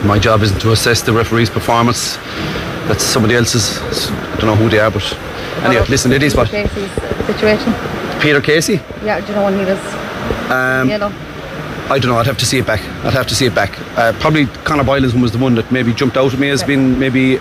My 0.03 0.17
job 0.19 0.41
isn't 0.41 0.59
to 0.61 0.71
assess 0.71 1.01
the 1.01 1.13
referee's 1.13 1.49
performance. 1.49 2.15
That's 2.87 3.03
somebody 3.03 3.35
else's. 3.35 3.79
I 4.11 4.35
don't 4.37 4.45
know 4.47 4.55
who 4.55 4.69
they 4.69 4.79
are, 4.79 4.91
but 4.91 5.03
anyway, 5.63 5.85
listen, 5.87 6.11
it 6.11 6.23
is 6.23 6.35
what 6.35 6.49
Casey's 6.49 6.91
situation. 7.25 7.73
Peter 8.19 8.41
Casey. 8.41 8.81
Yeah, 9.03 9.19
do 9.19 9.27
you 9.27 9.33
know 9.35 9.43
when 9.43 9.59
he 9.59 9.65
was 9.65 9.79
Um, 10.51 10.89
yellow? 10.89 11.11
I 11.89 11.99
don't 11.99 12.09
know. 12.11 12.17
I'd 12.17 12.25
have 12.25 12.37
to 12.37 12.45
see 12.45 12.57
it 12.57 12.65
back. 12.65 12.79
I'd 13.05 13.13
have 13.13 13.27
to 13.27 13.35
see 13.35 13.45
it 13.45 13.53
back. 13.53 13.77
Uh, 13.97 14.13
probably 14.19 14.45
Conor 14.63 14.83
Boylan's 14.83 15.13
one 15.13 15.21
was 15.21 15.31
the 15.31 15.37
one 15.37 15.55
that 15.55 15.71
maybe 15.71 15.93
jumped 15.93 16.17
out 16.17 16.33
at 16.33 16.39
me 16.39 16.49
as 16.49 16.63
being 16.63 16.97
maybe 16.97 17.37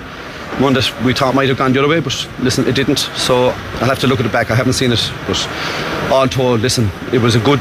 one 0.58 0.74
that 0.74 0.92
we 1.04 1.14
thought 1.14 1.34
might 1.34 1.48
have 1.48 1.58
gone 1.58 1.72
the 1.72 1.78
other 1.78 1.88
way, 1.88 2.00
but 2.00 2.28
listen, 2.40 2.66
it 2.66 2.74
didn't. 2.74 2.98
So 3.16 3.48
I'll 3.80 3.88
have 3.88 4.00
to 4.00 4.06
look 4.06 4.20
at 4.20 4.26
it 4.26 4.32
back. 4.32 4.50
I 4.50 4.54
haven't 4.54 4.74
seen 4.74 4.92
it, 4.92 5.12
but 5.26 5.48
all 6.10 6.28
told, 6.28 6.60
listen, 6.60 6.90
it 7.12 7.18
was 7.18 7.34
a 7.34 7.40
good, 7.40 7.60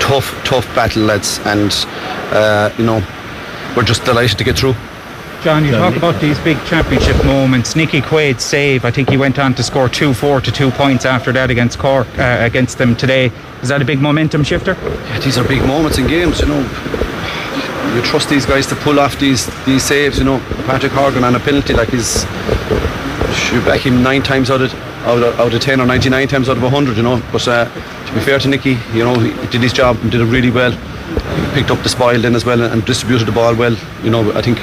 tough, 0.00 0.32
tough 0.44 0.66
battle, 0.74 1.02
lads, 1.02 1.40
and 1.44 1.72
uh, 2.32 2.70
you 2.78 2.84
know, 2.84 3.04
we're 3.76 3.84
just 3.84 4.04
delighted 4.04 4.38
to 4.38 4.44
get 4.44 4.58
through. 4.58 4.74
John, 5.42 5.64
you 5.64 5.72
talk 5.72 5.96
about 5.96 6.20
these 6.20 6.38
big 6.40 6.56
championship 6.66 7.16
moments. 7.24 7.74
Nicky 7.74 8.00
Quaid's 8.00 8.44
save, 8.44 8.84
I 8.84 8.92
think 8.92 9.10
he 9.10 9.16
went 9.16 9.40
on 9.40 9.54
to 9.54 9.62
score 9.64 9.88
2 9.88 10.14
4 10.14 10.40
to 10.40 10.52
2 10.52 10.70
points 10.70 11.04
after 11.04 11.32
that 11.32 11.50
against 11.50 11.80
Cork, 11.80 12.06
uh, 12.16 12.38
against 12.40 12.78
them 12.78 12.94
today. 12.94 13.32
Is 13.60 13.68
that 13.68 13.82
a 13.82 13.84
big 13.84 14.00
momentum 14.00 14.44
shifter? 14.44 14.74
Yeah, 14.74 15.18
these 15.18 15.36
are 15.38 15.48
big 15.48 15.66
moments 15.66 15.98
in 15.98 16.06
games, 16.06 16.40
you 16.40 16.46
know. 16.46 16.62
You 17.94 18.02
trust 18.02 18.28
these 18.28 18.46
guys 18.46 18.66
to 18.68 18.76
pull 18.76 18.98
off 18.98 19.18
these 19.18 19.46
these 19.64 19.82
saves, 19.82 20.18
you 20.18 20.24
know. 20.24 20.38
Patrick 20.66 20.92
Horgan 20.92 21.24
on 21.24 21.34
a 21.34 21.40
penalty 21.40 21.74
like 21.74 21.90
he's 21.90 22.24
should 23.34 23.64
back 23.64 23.80
him 23.80 24.02
nine 24.02 24.22
times 24.22 24.50
out 24.50 24.62
of 24.62 24.72
out 25.04 25.22
of, 25.22 25.40
out 25.40 25.52
of 25.54 25.60
ten 25.60 25.80
or 25.80 25.86
ninety 25.86 26.08
nine 26.08 26.28
times 26.28 26.48
out 26.48 26.56
of 26.56 26.62
hundred, 26.62 26.96
you 26.96 27.02
know. 27.02 27.22
But 27.32 27.46
uh, 27.48 27.64
to 28.06 28.14
be 28.14 28.20
fair 28.20 28.38
to 28.38 28.48
Nicky, 28.48 28.78
you 28.92 29.04
know, 29.04 29.18
he 29.18 29.30
did 29.48 29.62
his 29.62 29.72
job 29.72 29.96
and 30.02 30.10
did 30.10 30.20
it 30.20 30.26
really 30.26 30.50
well. 30.50 30.72
He 30.72 31.54
picked 31.54 31.70
up 31.70 31.82
the 31.82 31.88
spoil 31.88 32.20
then 32.20 32.34
as 32.34 32.44
well 32.44 32.62
and 32.62 32.84
distributed 32.84 33.26
the 33.26 33.32
ball 33.32 33.54
well. 33.54 33.76
You 34.02 34.10
know, 34.10 34.32
I 34.32 34.42
think 34.42 34.58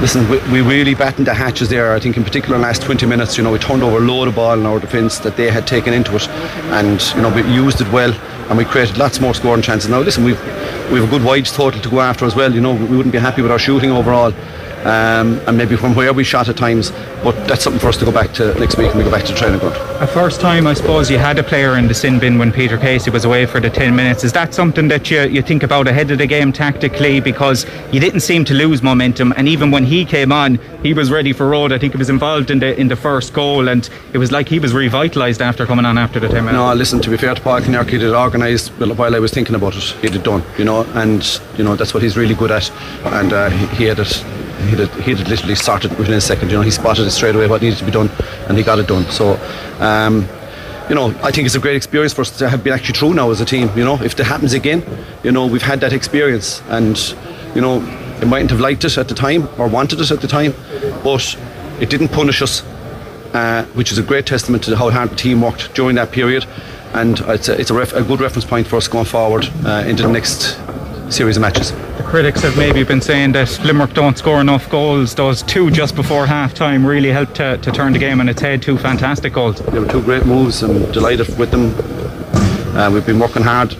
listen, 0.00 0.28
we, 0.28 0.38
we 0.50 0.60
really 0.60 0.94
battened 0.94 1.26
the 1.26 1.34
hatches 1.34 1.68
there. 1.68 1.94
I 1.94 2.00
think 2.00 2.16
in 2.16 2.24
particular 2.24 2.56
in 2.56 2.62
the 2.62 2.66
last 2.68 2.82
20 2.82 3.06
minutes, 3.06 3.36
you 3.36 3.44
know, 3.44 3.52
we 3.52 3.58
turned 3.58 3.82
over 3.82 3.98
a 3.98 4.00
load 4.00 4.28
of 4.28 4.34
ball 4.34 4.58
in 4.58 4.66
our 4.66 4.78
defence 4.78 5.18
that 5.20 5.36
they 5.36 5.50
had 5.50 5.66
taken 5.66 5.92
into 5.92 6.14
it, 6.16 6.28
and 6.28 7.02
you 7.14 7.22
know 7.22 7.34
we 7.34 7.42
used 7.52 7.80
it 7.80 7.90
well, 7.92 8.12
and 8.48 8.58
we 8.58 8.64
created 8.64 8.96
lots 8.96 9.20
more 9.20 9.34
scoring 9.34 9.62
chances. 9.62 9.90
Now 9.90 10.00
listen, 10.00 10.24
we've 10.24 10.40
we 10.90 11.00
have 11.00 11.08
a 11.08 11.10
good 11.10 11.24
wides 11.24 11.52
total 11.52 11.80
to 11.80 11.90
go 11.90 12.00
after 12.00 12.24
as 12.24 12.36
well. 12.36 12.52
You 12.54 12.60
know, 12.60 12.74
we 12.74 12.96
wouldn't 12.96 13.12
be 13.12 13.18
happy 13.18 13.42
with 13.42 13.50
our 13.50 13.58
shooting 13.58 13.90
overall. 13.90 14.32
Um, 14.86 15.40
and 15.48 15.58
maybe 15.58 15.74
from 15.74 15.96
where 15.96 16.12
we 16.12 16.22
shot 16.22 16.48
at 16.48 16.56
times, 16.56 16.92
but 17.24 17.32
that's 17.48 17.64
something 17.64 17.80
for 17.80 17.88
us 17.88 17.96
to 17.96 18.04
go 18.04 18.12
back 18.12 18.32
to 18.34 18.54
next 18.60 18.78
week 18.78 18.86
when 18.94 18.98
we 18.98 19.02
go 19.02 19.10
back 19.10 19.24
to 19.24 19.32
the 19.32 19.38
training 19.38 19.58
ground. 19.58 19.74
A 20.00 20.06
first 20.06 20.40
time, 20.40 20.64
I 20.64 20.74
suppose, 20.74 21.10
you 21.10 21.18
had 21.18 21.40
a 21.40 21.42
player 21.42 21.76
in 21.76 21.88
the 21.88 21.94
sin 21.94 22.20
bin 22.20 22.38
when 22.38 22.52
Peter 22.52 22.78
Casey 22.78 23.10
was 23.10 23.24
away 23.24 23.46
for 23.46 23.58
the 23.58 23.68
10 23.68 23.96
minutes. 23.96 24.22
Is 24.22 24.32
that 24.34 24.54
something 24.54 24.86
that 24.86 25.10
you, 25.10 25.22
you 25.22 25.42
think 25.42 25.64
about 25.64 25.88
ahead 25.88 26.12
of 26.12 26.18
the 26.18 26.26
game 26.28 26.52
tactically? 26.52 27.18
Because 27.18 27.66
you 27.90 27.98
didn't 27.98 28.20
seem 28.20 28.44
to 28.44 28.54
lose 28.54 28.80
momentum, 28.80 29.34
and 29.36 29.48
even 29.48 29.72
when 29.72 29.84
he 29.84 30.04
came 30.04 30.30
on, 30.30 30.60
he 30.84 30.94
was 30.94 31.10
ready 31.10 31.32
for 31.32 31.48
road. 31.48 31.72
I 31.72 31.78
think 31.78 31.92
he 31.92 31.98
was 31.98 32.08
involved 32.08 32.52
in 32.52 32.60
the 32.60 32.78
in 32.78 32.86
the 32.86 32.94
first 32.94 33.32
goal, 33.32 33.66
and 33.66 33.90
it 34.12 34.18
was 34.18 34.30
like 34.30 34.48
he 34.48 34.60
was 34.60 34.72
revitalised 34.72 35.40
after 35.40 35.66
coming 35.66 35.84
on 35.84 35.98
after 35.98 36.20
the 36.20 36.28
10 36.28 36.44
minutes. 36.44 36.52
No, 36.52 36.72
listen, 36.74 37.00
to 37.00 37.10
be 37.10 37.16
fair 37.16 37.34
to 37.34 37.40
Paul 37.40 37.60
Kinnerk, 37.60 37.90
he 37.90 37.98
did 37.98 38.14
organised 38.14 38.70
while 38.78 39.16
I 39.16 39.18
was 39.18 39.32
thinking 39.32 39.56
about 39.56 39.74
it. 39.74 39.82
He 40.00 40.08
did 40.08 40.22
done, 40.22 40.44
you 40.56 40.64
know, 40.64 40.84
and 40.94 41.40
you 41.58 41.64
know 41.64 41.74
that's 41.74 41.92
what 41.92 42.04
he's 42.04 42.16
really 42.16 42.36
good 42.36 42.52
at, 42.52 42.70
and 43.06 43.32
uh, 43.32 43.50
he, 43.50 43.66
he 43.78 43.84
had 43.84 43.98
it 43.98 44.24
he 44.66 44.76
had, 44.76 44.90
he 45.02 45.14
had 45.14 45.28
literally 45.28 45.54
started 45.54 45.96
within 45.98 46.14
a 46.14 46.20
second. 46.20 46.50
You 46.50 46.56
know, 46.56 46.62
he 46.62 46.70
spotted 46.70 47.06
it 47.06 47.10
straight 47.10 47.34
away 47.34 47.46
what 47.46 47.62
needed 47.62 47.78
to 47.78 47.84
be 47.84 47.90
done, 47.90 48.10
and 48.48 48.56
he 48.56 48.64
got 48.64 48.78
it 48.78 48.86
done. 48.86 49.04
So, 49.10 49.38
um, 49.80 50.28
you 50.88 50.94
know, 50.94 51.08
I 51.22 51.32
think 51.32 51.46
it's 51.46 51.54
a 51.54 51.60
great 51.60 51.76
experience 51.76 52.12
for 52.12 52.20
us 52.22 52.36
to 52.38 52.48
have 52.48 52.62
been 52.62 52.72
actually 52.72 52.94
through 52.94 53.14
now 53.14 53.30
as 53.30 53.40
a 53.40 53.44
team. 53.44 53.70
You 53.76 53.84
know, 53.84 54.00
if 54.02 54.14
that 54.16 54.24
happens 54.24 54.52
again, 54.52 54.84
you 55.24 55.32
know, 55.32 55.46
we've 55.46 55.62
had 55.62 55.80
that 55.80 55.92
experience, 55.92 56.62
and 56.68 56.96
you 57.54 57.60
know, 57.60 57.80
they 58.20 58.26
mightn't 58.26 58.50
have 58.50 58.60
liked 58.60 58.84
it 58.84 58.96
at 58.96 59.08
the 59.08 59.14
time 59.14 59.48
or 59.58 59.68
wanted 59.68 60.00
it 60.00 60.10
at 60.10 60.20
the 60.20 60.28
time, 60.28 60.54
but 61.02 61.36
it 61.80 61.90
didn't 61.90 62.08
punish 62.08 62.40
us, 62.40 62.62
uh, 63.34 63.64
which 63.74 63.92
is 63.92 63.98
a 63.98 64.02
great 64.02 64.26
testament 64.26 64.64
to 64.64 64.76
how 64.76 64.90
hard 64.90 65.10
the 65.10 65.16
team 65.16 65.42
worked 65.42 65.74
during 65.74 65.96
that 65.96 66.12
period. 66.12 66.46
And 66.94 67.20
it's 67.20 67.48
a, 67.48 67.60
it's 67.60 67.70
a, 67.70 67.74
ref, 67.74 67.92
a 67.92 68.02
good 68.02 68.20
reference 68.20 68.46
point 68.46 68.66
for 68.66 68.76
us 68.76 68.88
going 68.88 69.04
forward 69.04 69.46
uh, 69.64 69.84
into 69.86 70.02
the 70.04 70.08
next 70.08 70.58
series 71.10 71.36
of 71.36 71.40
matches. 71.40 71.72
The 71.72 72.04
critics 72.04 72.42
have 72.42 72.56
maybe 72.56 72.82
been 72.82 73.00
saying 73.00 73.32
that 73.32 73.58
Limerick 73.64 73.94
don't 73.94 74.18
score 74.18 74.40
enough 74.40 74.68
goals. 74.68 75.14
Those 75.14 75.42
two 75.42 75.70
just 75.70 75.94
before 75.94 76.26
half 76.26 76.54
time 76.54 76.84
really 76.84 77.10
helped 77.10 77.36
to, 77.36 77.58
to 77.58 77.72
turn 77.72 77.92
the 77.92 77.98
game 77.98 78.20
on 78.20 78.28
its 78.28 78.40
head. 78.40 78.62
Two 78.62 78.76
fantastic 78.76 79.32
goals. 79.32 79.58
They 79.58 79.78
were 79.78 79.86
two 79.86 80.02
great 80.02 80.26
moves. 80.26 80.62
I'm 80.62 80.90
delighted 80.92 81.38
with 81.38 81.50
them. 81.50 81.74
Uh, 82.76 82.90
we've 82.90 83.06
been 83.06 83.18
working 83.18 83.42
hard 83.42 83.74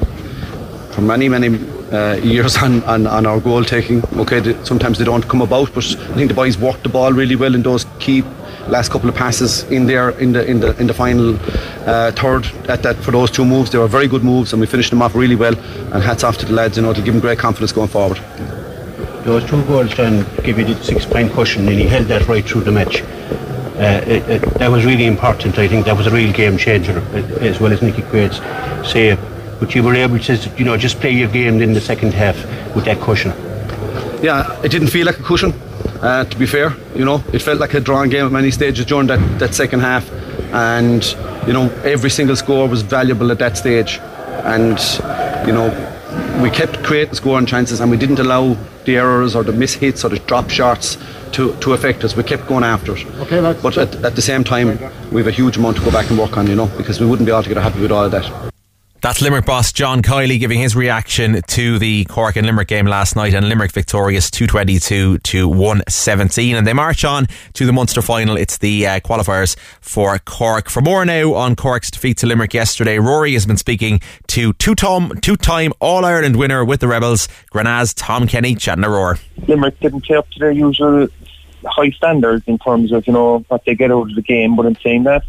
for 0.92 1.02
many, 1.02 1.28
many 1.28 1.58
uh, 1.92 2.14
years 2.16 2.56
on, 2.56 2.82
on, 2.84 3.06
on, 3.06 3.26
our 3.26 3.40
goal 3.40 3.64
taking. 3.64 4.02
Okay, 4.18 4.40
they, 4.40 4.64
sometimes 4.64 4.98
they 4.98 5.04
don't 5.04 5.28
come 5.28 5.42
about, 5.42 5.74
but 5.74 5.84
I 5.84 6.14
think 6.14 6.28
the 6.28 6.34
boys 6.34 6.56
worked 6.56 6.82
the 6.82 6.88
ball 6.88 7.12
really 7.12 7.36
well 7.36 7.54
in 7.54 7.62
those 7.62 7.84
key 7.98 8.22
last 8.68 8.90
couple 8.90 9.08
of 9.08 9.14
passes 9.14 9.62
in 9.64 9.86
there 9.86 10.10
in 10.10 10.32
the 10.32 10.44
in 10.46 10.60
the 10.60 10.76
in 10.80 10.86
the 10.86 10.94
final 10.94 11.36
uh, 11.88 12.10
third 12.12 12.46
at 12.68 12.82
that 12.82 12.96
for 12.96 13.10
those 13.10 13.30
two 13.30 13.44
moves. 13.44 13.70
They 13.70 13.78
were 13.78 13.88
very 13.88 14.08
good 14.08 14.24
moves, 14.24 14.52
and 14.52 14.60
we 14.60 14.66
finished 14.66 14.90
them 14.90 15.02
off 15.02 15.14
really 15.14 15.36
well. 15.36 15.56
And 15.92 16.02
hats 16.02 16.24
off 16.24 16.38
to 16.38 16.46
the 16.46 16.52
lads. 16.52 16.76
You 16.76 16.82
know, 16.82 16.92
to 16.92 17.02
give 17.02 17.14
them 17.14 17.20
great 17.20 17.38
confidence 17.38 17.72
going 17.72 17.88
forward. 17.88 18.18
Those 19.24 19.44
two 19.48 19.64
goals 19.64 19.94
to 19.94 20.24
give 20.44 20.58
you 20.58 20.64
the 20.64 20.76
six-point 20.84 21.32
cushion, 21.32 21.68
and 21.68 21.76
he 21.78 21.86
held 21.86 22.06
that 22.06 22.28
right 22.28 22.44
through 22.44 22.60
the 22.60 22.70
match. 22.70 23.02
Uh, 23.02 24.00
it, 24.06 24.22
it, 24.30 24.42
that 24.58 24.70
was 24.70 24.84
really 24.84 25.04
important. 25.04 25.58
I 25.58 25.68
think 25.68 25.84
that 25.86 25.96
was 25.96 26.06
a 26.06 26.10
real 26.10 26.32
game 26.32 26.56
changer, 26.56 26.98
uh, 26.98 27.44
as 27.44 27.60
well 27.60 27.72
as 27.72 27.82
Nicky 27.82 28.02
Quaid's 28.02 28.38
save. 28.88 29.18
But 29.58 29.74
you 29.74 29.82
were 29.82 29.94
able 29.94 30.18
to, 30.18 30.52
you 30.56 30.64
know, 30.64 30.76
just 30.76 31.00
play 31.00 31.10
your 31.10 31.28
game 31.28 31.60
in 31.60 31.72
the 31.72 31.80
second 31.80 32.14
half 32.14 32.36
with 32.74 32.84
that 32.84 33.00
cushion. 33.00 33.32
Yeah, 34.22 34.60
it 34.62 34.70
didn't 34.70 34.88
feel 34.88 35.06
like 35.06 35.18
a 35.18 35.22
cushion. 35.22 35.52
Uh, 36.06 36.24
to 36.24 36.38
be 36.38 36.46
fair, 36.46 36.72
you 36.94 37.04
know, 37.04 37.20
it 37.32 37.42
felt 37.42 37.58
like 37.58 37.74
a 37.74 37.80
drawn 37.80 38.08
game 38.08 38.24
at 38.24 38.30
many 38.30 38.52
stages 38.52 38.86
during 38.86 39.08
that, 39.08 39.18
that 39.40 39.52
second 39.52 39.80
half, 39.80 40.08
and 40.52 41.02
you 41.48 41.52
know, 41.52 41.68
every 41.82 42.08
single 42.08 42.36
score 42.36 42.68
was 42.68 42.82
valuable 42.82 43.32
at 43.32 43.40
that 43.40 43.56
stage, 43.58 43.98
and 44.44 44.78
you 45.48 45.52
know, 45.52 45.66
we 46.40 46.48
kept 46.48 46.84
creating 46.84 47.14
scoring 47.14 47.44
chances, 47.44 47.80
and 47.80 47.90
we 47.90 47.96
didn't 47.96 48.20
allow 48.20 48.56
the 48.84 48.96
errors 48.96 49.34
or 49.34 49.42
the 49.42 49.50
mishits 49.50 50.04
or 50.04 50.08
the 50.08 50.20
drop 50.20 50.48
shots 50.48 50.96
to, 51.32 51.56
to 51.56 51.72
affect 51.72 52.04
us. 52.04 52.14
We 52.14 52.22
kept 52.22 52.46
going 52.46 52.62
after 52.62 52.96
it. 52.96 53.04
Okay, 53.22 53.40
but 53.60 53.76
at, 53.76 53.92
at 54.04 54.14
the 54.14 54.22
same 54.22 54.44
time, 54.44 54.78
we 55.10 55.20
have 55.20 55.26
a 55.26 55.32
huge 55.32 55.56
amount 55.56 55.78
to 55.78 55.82
go 55.82 55.90
back 55.90 56.08
and 56.08 56.16
work 56.16 56.36
on, 56.36 56.46
you 56.46 56.54
know, 56.54 56.70
because 56.76 57.00
we 57.00 57.06
wouldn't 57.06 57.26
be 57.26 57.32
altogether 57.32 57.60
happy 57.60 57.80
with 57.80 57.90
all 57.90 58.04
of 58.04 58.12
that. 58.12 58.52
That's 59.06 59.22
Limerick 59.22 59.44
boss 59.44 59.70
John 59.70 60.02
Kiely 60.02 60.40
giving 60.40 60.58
his 60.58 60.74
reaction 60.74 61.40
to 61.40 61.78
the 61.78 62.06
Cork 62.06 62.34
and 62.34 62.44
Limerick 62.44 62.66
game 62.66 62.86
last 62.86 63.14
night, 63.14 63.34
and 63.34 63.48
Limerick 63.48 63.70
victorious 63.70 64.32
222 64.32 65.18
to 65.18 65.48
117. 65.48 66.56
And 66.56 66.66
they 66.66 66.72
march 66.72 67.04
on 67.04 67.28
to 67.52 67.66
the 67.66 67.72
Munster 67.72 68.02
final. 68.02 68.36
It's 68.36 68.58
the 68.58 68.84
uh, 68.84 68.98
qualifiers 68.98 69.56
for 69.80 70.18
Cork. 70.18 70.68
For 70.68 70.80
more 70.80 71.04
now 71.04 71.34
on 71.34 71.54
Cork's 71.54 71.88
defeat 71.88 72.16
to 72.16 72.26
Limerick 72.26 72.52
yesterday, 72.52 72.98
Rory 72.98 73.34
has 73.34 73.46
been 73.46 73.56
speaking 73.56 74.00
to 74.26 74.52
two-time, 74.54 75.10
two-time 75.20 75.72
All 75.78 76.04
Ireland 76.04 76.34
winner 76.34 76.64
with 76.64 76.80
the 76.80 76.88
Rebels, 76.88 77.28
Grenagh's 77.52 77.94
Tom 77.94 78.26
Kenny, 78.26 78.56
chatting 78.56 78.82
a 78.82 78.90
roar. 78.90 79.20
Limerick 79.46 79.78
didn't 79.78 80.04
play 80.04 80.16
up 80.16 80.28
to 80.30 80.40
their 80.40 80.50
usual 80.50 81.06
high 81.64 81.90
standards 81.90 82.42
in 82.48 82.58
terms 82.58 82.90
of 82.90 83.06
you 83.06 83.12
know 83.12 83.44
what 83.46 83.64
they 83.66 83.76
get 83.76 83.92
out 83.92 84.10
of 84.10 84.16
the 84.16 84.22
game, 84.22 84.56
but 84.56 84.66
in 84.66 84.76
saying 84.82 85.04
that, 85.04 85.22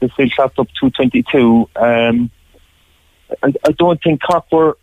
they 0.00 0.08
still 0.08 0.26
shot 0.26 0.58
up 0.58 0.66
222. 0.80 1.70
Um, 1.76 2.32
I, 3.42 3.52
I 3.64 3.72
don't 3.72 4.00
think 4.02 4.22
Cork 4.22 4.50
were 4.52 4.78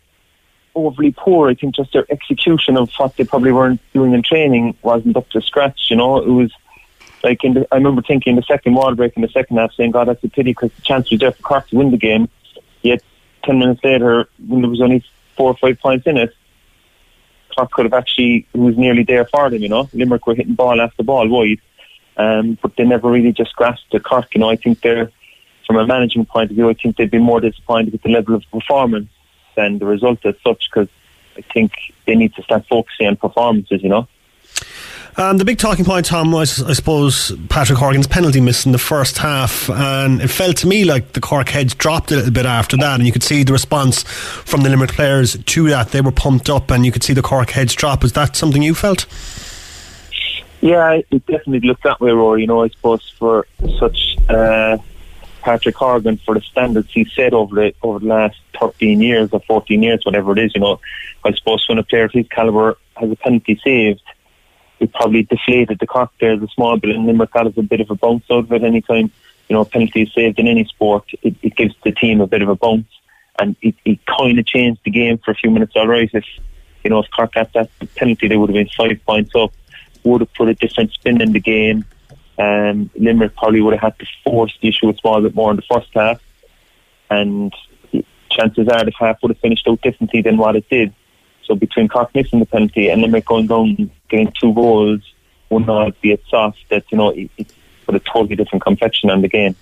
overly 0.74 1.14
poor. 1.16 1.48
I 1.48 1.54
think 1.54 1.74
just 1.74 1.92
their 1.92 2.06
execution 2.10 2.76
of 2.76 2.90
what 2.96 3.16
they 3.16 3.24
probably 3.24 3.52
weren't 3.52 3.80
doing 3.92 4.12
in 4.12 4.22
training 4.22 4.76
wasn't 4.82 5.16
up 5.16 5.28
to 5.30 5.40
scratch. 5.40 5.88
You 5.90 5.96
know, 5.96 6.18
it 6.18 6.28
was 6.28 6.52
like 7.22 7.44
in 7.44 7.54
the, 7.54 7.66
I 7.72 7.76
remember 7.76 8.02
thinking 8.02 8.32
in 8.32 8.36
the 8.36 8.42
second 8.42 8.74
wall 8.74 8.94
break 8.94 9.16
in 9.16 9.22
the 9.22 9.28
second 9.28 9.56
half, 9.56 9.72
saying, 9.74 9.92
"God, 9.92 10.08
that's 10.08 10.22
a 10.24 10.28
pity 10.28 10.50
because 10.50 10.72
the 10.72 10.82
chance 10.82 11.10
was 11.10 11.20
there 11.20 11.32
for 11.32 11.42
Cork 11.42 11.68
to 11.68 11.76
win 11.76 11.90
the 11.90 11.96
game." 11.96 12.28
Yet 12.82 13.02
ten 13.42 13.58
minutes 13.58 13.82
later, 13.82 14.28
when 14.46 14.60
there 14.60 14.70
was 14.70 14.82
only 14.82 15.04
four 15.36 15.50
or 15.50 15.56
five 15.56 15.78
points 15.80 16.06
in 16.06 16.16
it, 16.16 16.34
Cork 17.54 17.70
could 17.70 17.86
have 17.86 17.94
actually 17.94 18.46
was 18.52 18.76
nearly 18.76 19.04
there 19.04 19.24
for 19.24 19.50
them. 19.50 19.62
You 19.62 19.68
know, 19.68 19.88
Limerick 19.92 20.26
were 20.26 20.34
hitting 20.34 20.54
ball 20.54 20.80
after 20.80 21.02
ball 21.02 21.28
wide, 21.28 21.60
um, 22.16 22.58
but 22.60 22.76
they 22.76 22.84
never 22.84 23.10
really 23.10 23.32
just 23.32 23.54
grasped 23.56 23.92
the 23.92 24.00
Cork. 24.00 24.34
You 24.34 24.40
know, 24.40 24.50
I 24.50 24.56
think 24.56 24.80
they're 24.80 25.10
from 25.66 25.76
a 25.76 25.86
management 25.86 26.28
point 26.28 26.50
of 26.50 26.56
view, 26.56 26.68
I 26.68 26.74
think 26.74 26.96
they'd 26.96 27.10
be 27.10 27.18
more 27.18 27.40
disappointed 27.40 27.92
with 27.92 28.02
the 28.02 28.10
level 28.10 28.34
of 28.34 28.44
performance 28.50 29.08
than 29.56 29.78
the 29.78 29.86
result 29.86 30.24
as 30.24 30.34
such 30.44 30.68
because 30.70 30.88
I 31.36 31.42
think 31.52 31.72
they 32.06 32.14
need 32.14 32.34
to 32.34 32.42
start 32.42 32.66
focusing 32.68 33.06
on 33.06 33.16
performances, 33.16 33.82
you 33.82 33.88
know. 33.88 34.08
Um, 35.16 35.38
the 35.38 35.44
big 35.44 35.58
talking 35.58 35.84
point, 35.84 36.06
Tom, 36.06 36.32
was, 36.32 36.60
I 36.60 36.72
suppose, 36.72 37.30
Patrick 37.48 37.78
Horgan's 37.78 38.08
penalty 38.08 38.40
miss 38.40 38.66
in 38.66 38.72
the 38.72 38.78
first 38.78 39.18
half. 39.18 39.70
And 39.70 40.20
it 40.20 40.28
felt 40.28 40.56
to 40.58 40.66
me 40.66 40.84
like 40.84 41.12
the 41.12 41.20
Cork 41.20 41.48
heads 41.50 41.72
dropped 41.72 42.10
a 42.10 42.16
little 42.16 42.32
bit 42.32 42.46
after 42.46 42.76
that. 42.78 42.96
And 42.96 43.06
you 43.06 43.12
could 43.12 43.22
see 43.22 43.44
the 43.44 43.52
response 43.52 44.02
from 44.02 44.62
the 44.62 44.70
Limerick 44.70 44.90
players 44.90 45.36
to 45.38 45.68
that. 45.68 45.90
They 45.90 46.00
were 46.00 46.10
pumped 46.10 46.50
up, 46.50 46.70
and 46.72 46.84
you 46.84 46.90
could 46.90 47.04
see 47.04 47.12
the 47.12 47.22
Cork 47.22 47.50
heads 47.50 47.74
drop. 47.74 48.02
Is 48.02 48.12
that 48.14 48.34
something 48.34 48.60
you 48.60 48.74
felt? 48.74 49.06
Yeah, 50.60 51.00
it 51.10 51.26
definitely 51.26 51.60
looked 51.60 51.84
that 51.84 52.00
way, 52.00 52.10
Rory. 52.10 52.40
You 52.40 52.46
know, 52.48 52.64
I 52.64 52.68
suppose 52.68 53.08
for 53.16 53.46
such. 53.78 54.16
Uh, 54.28 54.78
Patrick 55.44 55.76
Horgan 55.76 56.16
for 56.24 56.34
the 56.34 56.40
standards 56.40 56.90
he 56.90 57.04
set 57.04 57.34
over 57.34 57.54
the 57.54 57.74
over 57.82 57.98
the 57.98 58.06
last 58.06 58.40
13 58.58 59.00
years 59.02 59.28
or 59.30 59.40
14 59.40 59.82
years, 59.82 60.00
whatever 60.04 60.32
it 60.32 60.38
is. 60.38 60.54
You 60.54 60.62
know, 60.62 60.80
I 61.22 61.34
suppose 61.34 61.68
when 61.68 61.78
a 61.78 61.82
player 61.82 62.04
of 62.04 62.12
his 62.12 62.26
caliber 62.28 62.78
has 62.96 63.10
a 63.10 63.16
penalty 63.16 63.60
saved, 63.62 64.02
it 64.80 64.92
probably 64.94 65.24
deflated 65.24 65.78
the 65.78 65.86
cock 65.86 66.14
there 66.18 66.32
a 66.32 66.48
small 66.48 66.78
bit, 66.78 66.96
and 66.96 67.06
Limerick 67.06 67.30
got 67.32 67.46
a 67.46 67.62
bit 67.62 67.82
of 67.82 67.90
a 67.90 67.94
bounce 67.94 68.24
out 68.30 68.44
of 68.44 68.52
it. 68.52 68.64
Anytime 68.64 69.12
you 69.48 69.54
know 69.54 69.60
a 69.60 69.66
penalty 69.66 70.02
is 70.02 70.14
saved 70.14 70.38
in 70.38 70.48
any 70.48 70.64
sport, 70.64 71.04
it, 71.22 71.36
it 71.42 71.54
gives 71.54 71.74
the 71.84 71.92
team 71.92 72.22
a 72.22 72.26
bit 72.26 72.40
of 72.40 72.48
a 72.48 72.56
bounce, 72.56 72.88
and 73.38 73.54
it, 73.60 73.74
it 73.84 74.00
kind 74.06 74.38
of 74.38 74.46
changed 74.46 74.80
the 74.84 74.90
game 74.90 75.18
for 75.18 75.32
a 75.32 75.34
few 75.34 75.50
minutes. 75.50 75.74
All 75.76 75.86
right, 75.86 76.08
if 76.14 76.24
you 76.82 76.88
know 76.88 77.00
if 77.00 77.10
Cork 77.10 77.34
got 77.34 77.52
that 77.52 77.68
penalty, 77.96 78.28
they 78.28 78.36
would 78.38 78.48
have 78.48 78.54
been 78.54 78.70
five 78.74 78.98
points 79.04 79.32
up. 79.36 79.52
Would 80.04 80.22
have 80.22 80.32
put 80.32 80.48
a 80.48 80.54
different 80.54 80.92
spin 80.92 81.20
in 81.20 81.32
the 81.32 81.40
game 81.40 81.84
Um, 82.38 82.90
Limerick 82.96 83.36
probably 83.36 83.60
would 83.60 83.74
have 83.74 83.82
had 83.82 83.98
to 84.00 84.06
force 84.24 84.56
the 84.60 84.68
issue 84.68 84.88
a 84.88 84.96
small 84.96 85.20
bit 85.20 85.34
more 85.34 85.50
in 85.50 85.56
the 85.56 85.62
first 85.62 85.88
half, 85.94 86.20
and 87.10 87.54
chances 88.30 88.68
are 88.68 88.84
the 88.84 88.92
half 88.98 89.22
would 89.22 89.30
have 89.30 89.38
finished 89.38 89.66
out 89.68 89.80
differently 89.82 90.22
than 90.22 90.36
what 90.36 90.56
it 90.56 90.68
did. 90.68 90.92
So 91.44 91.54
between 91.54 91.88
Cork 91.88 92.14
missing 92.14 92.40
the 92.40 92.46
penalty 92.46 92.88
and 92.88 93.02
Limerick 93.02 93.26
going 93.26 93.46
down, 93.46 93.90
getting 94.08 94.32
two 94.40 94.52
goals, 94.54 95.00
would 95.50 95.66
not 95.66 96.00
be 96.00 96.12
it 96.12 96.22
soft 96.28 96.58
that 96.70 96.84
you 96.90 96.98
know 96.98 97.10
it, 97.10 97.30
it 97.36 97.52
put 97.86 97.94
a 97.94 98.00
totally 98.00 98.34
different 98.34 98.62
complexion 98.62 99.10
on 99.10 99.22
the 99.22 99.28
game. 99.28 99.54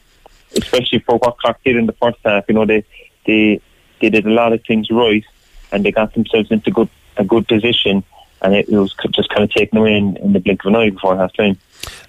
Especially 0.56 0.98
for 1.00 1.16
what 1.16 1.36
Cork 1.42 1.58
did 1.64 1.76
in 1.76 1.86
the 1.86 1.92
first 1.94 2.18
half, 2.24 2.44
you 2.48 2.54
know 2.54 2.64
they 2.64 2.84
they 3.26 3.60
they 4.00 4.10
did 4.10 4.26
a 4.26 4.30
lot 4.30 4.52
of 4.52 4.64
things 4.64 4.90
right, 4.90 5.24
and 5.70 5.84
they 5.84 5.92
got 5.92 6.14
themselves 6.14 6.50
into 6.50 6.70
good 6.70 6.88
a 7.16 7.24
good 7.24 7.46
position, 7.48 8.04
and 8.40 8.54
it, 8.54 8.68
was 8.68 8.94
just 9.10 9.28
kind 9.30 9.44
of 9.44 9.50
taken 9.50 9.78
away 9.78 9.96
in, 9.96 10.16
in 10.18 10.32
the 10.32 10.40
blink 10.40 10.64
of 10.64 10.68
an 10.68 10.76
eye 10.76 10.90
before 10.90 11.16
half 11.16 11.32
time. 11.34 11.58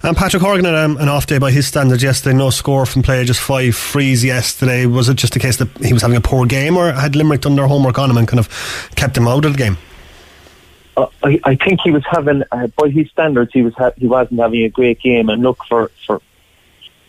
And 0.02 0.16
Patrick 0.16 0.42
Horgan 0.42 0.66
had 0.66 0.74
um, 0.74 0.98
an 0.98 1.08
off 1.08 1.26
day 1.26 1.38
by 1.38 1.50
his 1.50 1.66
standards 1.66 2.02
yesterday. 2.02 2.36
No 2.36 2.50
score 2.50 2.84
from 2.84 3.02
play, 3.02 3.24
just 3.24 3.40
five 3.40 3.74
frees 3.74 4.22
yesterday. 4.22 4.86
Was 4.86 5.08
it 5.08 5.16
just 5.16 5.34
a 5.34 5.38
case 5.38 5.56
that 5.56 5.68
he 5.78 5.92
was 5.92 6.02
having 6.02 6.16
a 6.16 6.20
poor 6.20 6.46
game, 6.46 6.76
or 6.76 6.92
had 6.92 7.16
Limerick 7.16 7.40
done 7.40 7.56
their 7.56 7.66
homework 7.66 7.98
on 7.98 8.10
him 8.10 8.18
and 8.18 8.28
kind 8.28 8.38
of 8.38 8.48
kept 8.96 9.16
him 9.16 9.26
out 9.26 9.44
of 9.44 9.52
the 9.52 9.58
game? 9.58 9.78
Uh, 10.96 11.06
I, 11.24 11.40
I 11.42 11.54
think 11.56 11.80
he 11.82 11.90
was 11.90 12.04
having, 12.08 12.42
uh, 12.52 12.68
by 12.78 12.88
his 12.88 13.08
standards, 13.10 13.50
he 13.52 13.62
was 13.62 13.74
ha- 13.74 13.92
he 13.96 14.06
wasn't 14.06 14.40
having 14.40 14.62
a 14.62 14.68
great 14.68 15.00
game. 15.00 15.28
And 15.28 15.42
look 15.42 15.64
for 15.68 15.90
for 16.06 16.20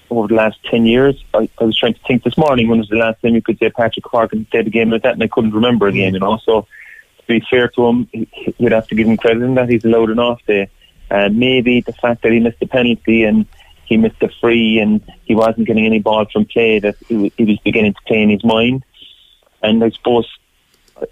over 0.10 0.28
the 0.30 0.36
last 0.36 0.64
ten 0.64 0.86
years, 0.86 1.24
I, 1.34 1.50
I 1.60 1.66
was 1.66 1.78
trying 1.78 1.96
to 1.96 2.00
think 2.08 2.24
this 2.24 2.38
morning 2.38 2.70
when 2.70 2.80
was 2.80 2.90
the 2.90 2.96
last 2.96 3.22
time 3.22 3.36
you 3.36 3.42
could 3.42 3.60
say 3.60 3.70
Patrick 3.70 4.06
Horgan 4.06 4.46
played 4.46 4.68
a 4.68 4.70
game 4.70 4.90
like 4.90 5.04
that, 5.04 5.14
and 5.14 5.24
I 5.24 5.28
couldn't 5.28 5.54
remember 5.54 5.88
a 5.88 5.92
game. 5.92 6.14
You 6.14 6.20
know, 6.22 6.38
so 6.38 6.62
to 6.62 7.28
be 7.28 7.46
fair 7.50 7.68
to 7.68 7.86
him, 7.88 8.10
you'd 8.58 8.72
have 8.72 8.88
to 8.88 8.96
give 8.96 9.08
him 9.08 9.18
credit 9.18 9.44
in 9.44 9.56
that 9.56 9.70
he's 9.70 9.84
allowed 9.84 10.10
an 10.10 10.20
off 10.20 10.44
day. 10.48 10.70
Uh, 11.10 11.30
maybe 11.32 11.82
the 11.82 11.94
fact 11.94 12.24
that 12.24 12.32
he 12.32 12.40
missed 12.40 12.60
the 12.60 12.68
penalty 12.68 13.24
and 13.24 13.46
he 13.86 13.98
missed 13.98 14.20
the 14.20 14.30
free 14.42 14.80
and 14.80 15.02
he 15.26 15.36
wasn't 15.36 15.68
getting 15.68 15.86
any 15.86 16.00
ball 16.00 16.26
from 16.32 16.46
play 16.46 16.80
that 16.80 16.96
he, 17.08 17.16
was 17.16 17.60
beginning 17.64 17.94
to 17.94 18.02
play 18.08 18.22
in 18.22 18.30
his 18.30 18.44
mind. 18.44 18.84
And 19.62 19.84
I 19.84 19.90
suppose 19.92 20.28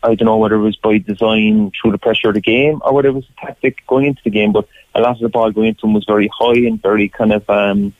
I 0.02 0.16
don't 0.16 0.26
know 0.26 0.38
whether 0.38 0.56
it 0.56 0.62
was 0.62 0.78
by 0.78 0.98
design 0.98 1.72
through 1.80 1.92
the 1.92 1.98
pressure 1.98 2.30
of 2.30 2.36
the 2.36 2.42
game 2.42 2.82
or 2.84 2.94
whether 2.94 3.10
it 3.10 3.14
was 3.14 3.26
a 3.38 3.46
tactic 3.46 3.86
going 3.86 4.06
into 4.06 4.22
the 4.24 4.30
game, 4.30 4.52
but 4.52 4.68
a 4.96 5.02
lot 5.02 5.16
of 5.16 5.22
the 5.22 5.30
ball 5.30 5.52
going 5.52 5.70
into 5.70 5.86
him 5.86 5.94
was 5.94 6.06
very 6.06 6.30
high 6.34 6.66
and 6.68 6.82
very 6.82 7.10
kind 7.10 7.34
of 7.34 7.48
um, 7.50 7.94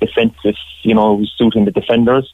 defensive, 0.00 0.56
you 0.82 0.94
know, 0.94 1.14
was 1.14 1.32
suiting 1.36 1.64
the 1.64 1.70
defenders. 1.70 2.32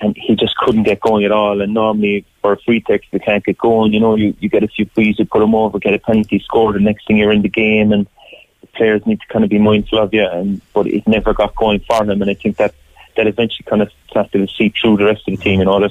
And 0.00 0.16
he 0.16 0.36
just 0.36 0.56
couldn't 0.56 0.84
get 0.84 1.00
going 1.00 1.24
at 1.24 1.32
all. 1.32 1.60
And 1.60 1.74
normally 1.74 2.24
for 2.40 2.52
a 2.52 2.60
free 2.60 2.80
text, 2.80 3.10
they 3.12 3.18
can't 3.18 3.44
get 3.44 3.58
going. 3.58 3.92
You 3.92 4.00
know, 4.00 4.14
you, 4.14 4.34
you 4.40 4.48
get 4.48 4.62
a 4.62 4.68
few 4.68 4.86
frees, 4.94 5.18
you 5.18 5.24
put 5.24 5.40
them 5.40 5.54
over, 5.54 5.78
get 5.78 5.94
a 5.94 5.98
penalty 5.98 6.38
score, 6.40 6.72
the 6.72 6.80
next 6.80 7.06
thing 7.06 7.16
you're 7.16 7.32
in 7.32 7.42
the 7.42 7.48
game, 7.48 7.92
and 7.92 8.06
the 8.60 8.66
players 8.68 9.04
need 9.06 9.20
to 9.20 9.26
kind 9.28 9.44
of 9.44 9.50
be 9.50 9.58
mindful 9.58 9.98
of 9.98 10.12
you. 10.12 10.26
And 10.26 10.60
but 10.72 10.86
it 10.86 11.06
never 11.06 11.34
got 11.34 11.54
going 11.56 11.80
for 11.80 12.04
them, 12.04 12.22
and 12.22 12.30
I 12.30 12.34
think 12.34 12.56
that 12.56 12.74
that 13.16 13.26
eventually 13.26 13.64
kind 13.68 13.82
of 13.82 13.90
started 14.08 14.48
to 14.48 14.54
see 14.54 14.72
through 14.80 14.96
the 14.96 15.04
rest 15.04 15.28
of 15.28 15.36
the 15.36 15.42
team. 15.42 15.60
You 15.60 15.66
know, 15.66 15.88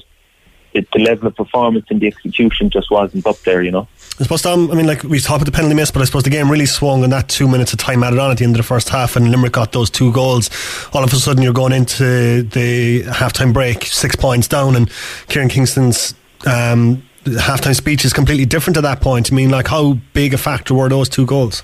the, 0.73 0.87
the 0.93 0.99
level 0.99 1.27
of 1.27 1.35
performance 1.35 1.85
and 1.89 1.99
the 1.99 2.07
execution 2.07 2.69
just 2.69 2.89
wasn't 2.91 3.25
up 3.25 3.39
there, 3.39 3.61
you 3.61 3.71
know. 3.71 3.87
I 4.19 4.23
suppose, 4.23 4.41
Tom, 4.41 4.71
I 4.71 4.75
mean, 4.75 4.87
like 4.87 5.03
we 5.03 5.19
talked 5.19 5.41
about 5.41 5.45
the 5.45 5.55
penalty 5.55 5.75
miss, 5.75 5.91
but 5.91 6.01
I 6.01 6.05
suppose 6.05 6.23
the 6.23 6.29
game 6.29 6.49
really 6.49 6.65
swung 6.65 7.03
in 7.03 7.09
that 7.11 7.29
two 7.29 7.47
minutes 7.47 7.73
of 7.73 7.79
time 7.79 8.03
added 8.03 8.19
on 8.19 8.31
at 8.31 8.37
the 8.37 8.43
end 8.43 8.55
of 8.55 8.57
the 8.57 8.67
first 8.67 8.89
half, 8.89 9.15
and 9.15 9.29
Limerick 9.29 9.53
got 9.53 9.71
those 9.71 9.89
two 9.89 10.11
goals. 10.11 10.49
All 10.93 11.03
of 11.03 11.11
a 11.11 11.15
sudden, 11.15 11.43
you're 11.43 11.53
going 11.53 11.73
into 11.73 12.43
the 12.43 13.03
halftime 13.03 13.53
break, 13.53 13.83
six 13.83 14.15
points 14.15 14.47
down, 14.47 14.75
and 14.75 14.89
Kieran 15.27 15.49
Kingston's 15.49 16.15
um, 16.45 17.03
halftime 17.23 17.75
speech 17.75 18.05
is 18.05 18.13
completely 18.13 18.45
different 18.45 18.77
at 18.77 18.83
that 18.83 19.01
point. 19.01 19.31
I 19.31 19.35
mean, 19.35 19.49
like, 19.49 19.67
how 19.67 19.93
big 20.13 20.33
a 20.33 20.37
factor 20.37 20.73
were 20.73 20.89
those 20.89 21.09
two 21.09 21.25
goals? 21.25 21.63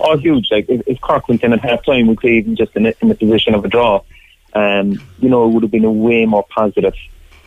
Oh, 0.00 0.16
huge. 0.16 0.48
Like, 0.50 0.66
if, 0.68 0.82
if 0.86 1.00
Cork 1.00 1.28
went 1.28 1.42
in 1.42 1.52
at 1.52 1.60
halftime, 1.60 2.16
could 2.16 2.30
even 2.30 2.56
just 2.56 2.74
in, 2.76 2.86
in 2.86 3.08
the 3.08 3.14
position 3.14 3.54
of 3.54 3.64
a 3.64 3.68
draw. 3.68 4.02
Um, 4.54 5.02
you 5.20 5.28
know, 5.28 5.46
it 5.46 5.52
would 5.52 5.62
have 5.62 5.72
been 5.72 5.84
a 5.84 5.90
way 5.90 6.26
more 6.26 6.44
positive 6.50 6.94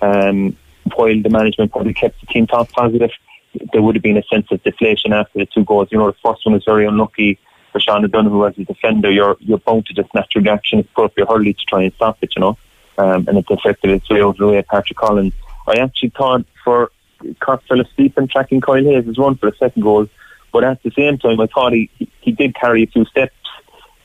um, 0.01 0.57
while 0.93 1.21
the 1.21 1.29
management 1.29 1.71
probably 1.71 1.93
kept 1.93 2.19
the 2.21 2.27
team 2.27 2.47
top 2.47 2.71
positive, 2.71 3.11
there 3.73 3.81
would 3.81 3.95
have 3.95 4.03
been 4.03 4.17
a 4.17 4.23
sense 4.23 4.47
of 4.51 4.61
deflation 4.63 5.13
after 5.13 5.39
the 5.39 5.45
two 5.45 5.63
goals. 5.63 5.89
You 5.91 5.97
know, 5.97 6.07
the 6.07 6.17
first 6.23 6.45
one 6.45 6.53
was 6.53 6.63
very 6.65 6.85
unlucky 6.85 7.39
for 7.71 7.79
Sean 7.79 8.03
O'Donoghue 8.05 8.45
as 8.45 8.57
a 8.57 8.65
defender. 8.65 9.11
You're 9.11 9.37
you're 9.39 9.57
bound 9.59 9.85
to 9.87 9.93
just 9.93 10.13
natural 10.13 10.43
reaction, 10.43 10.87
put 10.95 11.05
up 11.05 11.17
your 11.17 11.27
hurley 11.27 11.53
to 11.53 11.65
try 11.65 11.83
and 11.83 11.93
stop 11.93 12.17
it, 12.21 12.33
you 12.35 12.41
know. 12.41 12.57
Um, 12.97 13.27
and 13.27 13.37
it 13.37 13.47
deflected 13.47 13.91
its 13.91 14.09
way 14.09 14.21
of 14.21 14.37
the 14.37 14.47
way 14.47 14.61
Patrick 14.61 14.97
Collins. 14.97 15.33
I 15.67 15.77
actually 15.77 16.09
thought 16.09 16.45
for 16.63 16.91
Cork 17.39 17.63
fell 17.67 17.81
asleep 17.81 18.17
in 18.17 18.27
tracking 18.27 18.61
Kyle 18.61 18.83
Hayes' 18.83 19.17
run 19.17 19.35
for 19.35 19.49
the 19.49 19.57
second 19.57 19.81
goal, 19.81 20.07
but 20.51 20.63
at 20.63 20.81
the 20.83 20.91
same 20.91 21.17
time, 21.17 21.39
I 21.39 21.47
thought 21.47 21.73
he, 21.73 21.89
he 22.21 22.31
did 22.31 22.55
carry 22.55 22.83
a 22.83 22.87
few 22.87 23.05
steps 23.05 23.33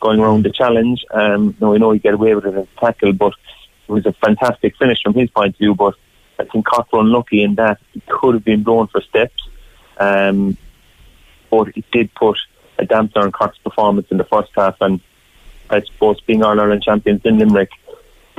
going 0.00 0.20
around 0.20 0.44
the 0.44 0.50
challenge. 0.50 1.04
Um, 1.10 1.56
now, 1.60 1.74
I 1.74 1.78
know 1.78 1.92
he 1.92 1.98
got 1.98 2.14
away 2.14 2.34
with 2.34 2.46
it 2.46 2.54
as 2.54 2.66
a 2.66 2.80
tackle, 2.80 3.12
but 3.12 3.34
it 3.88 3.92
was 3.92 4.06
a 4.06 4.12
fantastic 4.12 4.76
finish 4.76 5.02
from 5.02 5.14
his 5.14 5.30
point 5.30 5.54
of 5.54 5.58
view, 5.58 5.74
but 5.74 5.94
I 6.38 6.44
think 6.44 6.66
Cork 6.66 6.92
were 6.92 7.00
unlucky 7.00 7.42
in 7.42 7.56
that 7.56 7.78
he 7.92 8.00
could 8.08 8.34
have 8.34 8.44
been 8.44 8.62
blown 8.62 8.86
for 8.86 9.02
steps. 9.02 9.46
Um, 9.98 10.56
but 11.50 11.76
it 11.76 11.84
did 11.92 12.14
put 12.14 12.38
a 12.78 12.86
damper 12.86 13.20
on 13.20 13.32
Cork's 13.32 13.58
performance 13.58 14.06
in 14.10 14.16
the 14.16 14.24
first 14.24 14.50
half, 14.56 14.76
and 14.80 15.00
I 15.68 15.82
suppose 15.82 16.20
being 16.22 16.42
All 16.42 16.58
Ireland 16.58 16.82
champions 16.82 17.20
in 17.24 17.38
Limerick, 17.38 17.70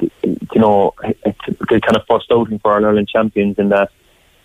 you 0.02 0.62
know, 0.62 0.94
typical 1.46 1.80
kind 1.80 1.96
of 1.96 2.04
first 2.10 2.32
outing 2.32 2.60
for 2.60 2.74
All 2.74 2.86
Ireland 2.86 3.10
champions 3.10 3.58
in 3.58 3.70
that 3.70 3.92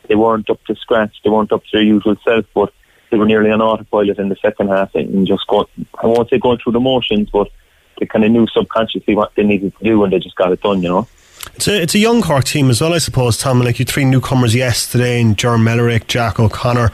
they 0.09 0.15
weren't 0.15 0.49
up 0.51 0.63
to 0.65 0.77
scratch, 0.77 1.17
they 1.25 1.31
weren't 1.31 1.53
up 1.53 1.63
to 1.65 1.71
their 1.73 1.83
usual 1.83 2.17
self, 2.25 2.45
but 2.55 2.73
they 3.11 3.17
were 3.17 3.27
nearly 3.27 3.51
on 3.51 3.63
autopilot 3.63 4.19
in 4.19 4.29
the 4.29 4.37
second 4.37 4.69
half 4.69 4.95
and 4.95 5.27
just 5.27 5.47
go, 5.47 5.69
I 6.03 6.07
won't 6.07 6.29
say 6.29 6.39
going 6.39 6.59
through 6.59 6.73
the 6.73 6.81
motions, 6.81 7.31
but 7.31 7.51
they 7.99 8.07
kind 8.07 8.25
of 8.25 8.31
knew 8.31 8.47
subconsciously 8.49 9.15
what 9.15 9.33
they 9.37 9.43
needed 9.43 9.77
to 9.79 9.85
do 9.85 10.05
and 10.05 10.13
they 10.13 10.19
just 10.19 10.37
got 10.37 10.53
it 10.53 10.61
done, 10.61 10.83
you 10.83 10.89
know. 10.89 11.09
It's 11.55 11.69
a, 11.69 11.81
it's 11.81 11.95
a 11.95 11.99
young 11.99 12.23
Cork 12.23 12.45
team 12.45 12.71
as 12.71 12.81
well, 12.81 12.93
I 12.93 12.99
suppose, 12.99 13.39
Tom. 13.39 13.61
Like 13.61 13.79
you 13.79 13.85
three 13.85 14.05
newcomers 14.05 14.55
yesterday, 14.55 15.21
and 15.21 15.37
Jerm 15.37 15.63
Millerick, 15.63 16.09
Jack 16.09 16.41
O'Connor, 16.41 16.91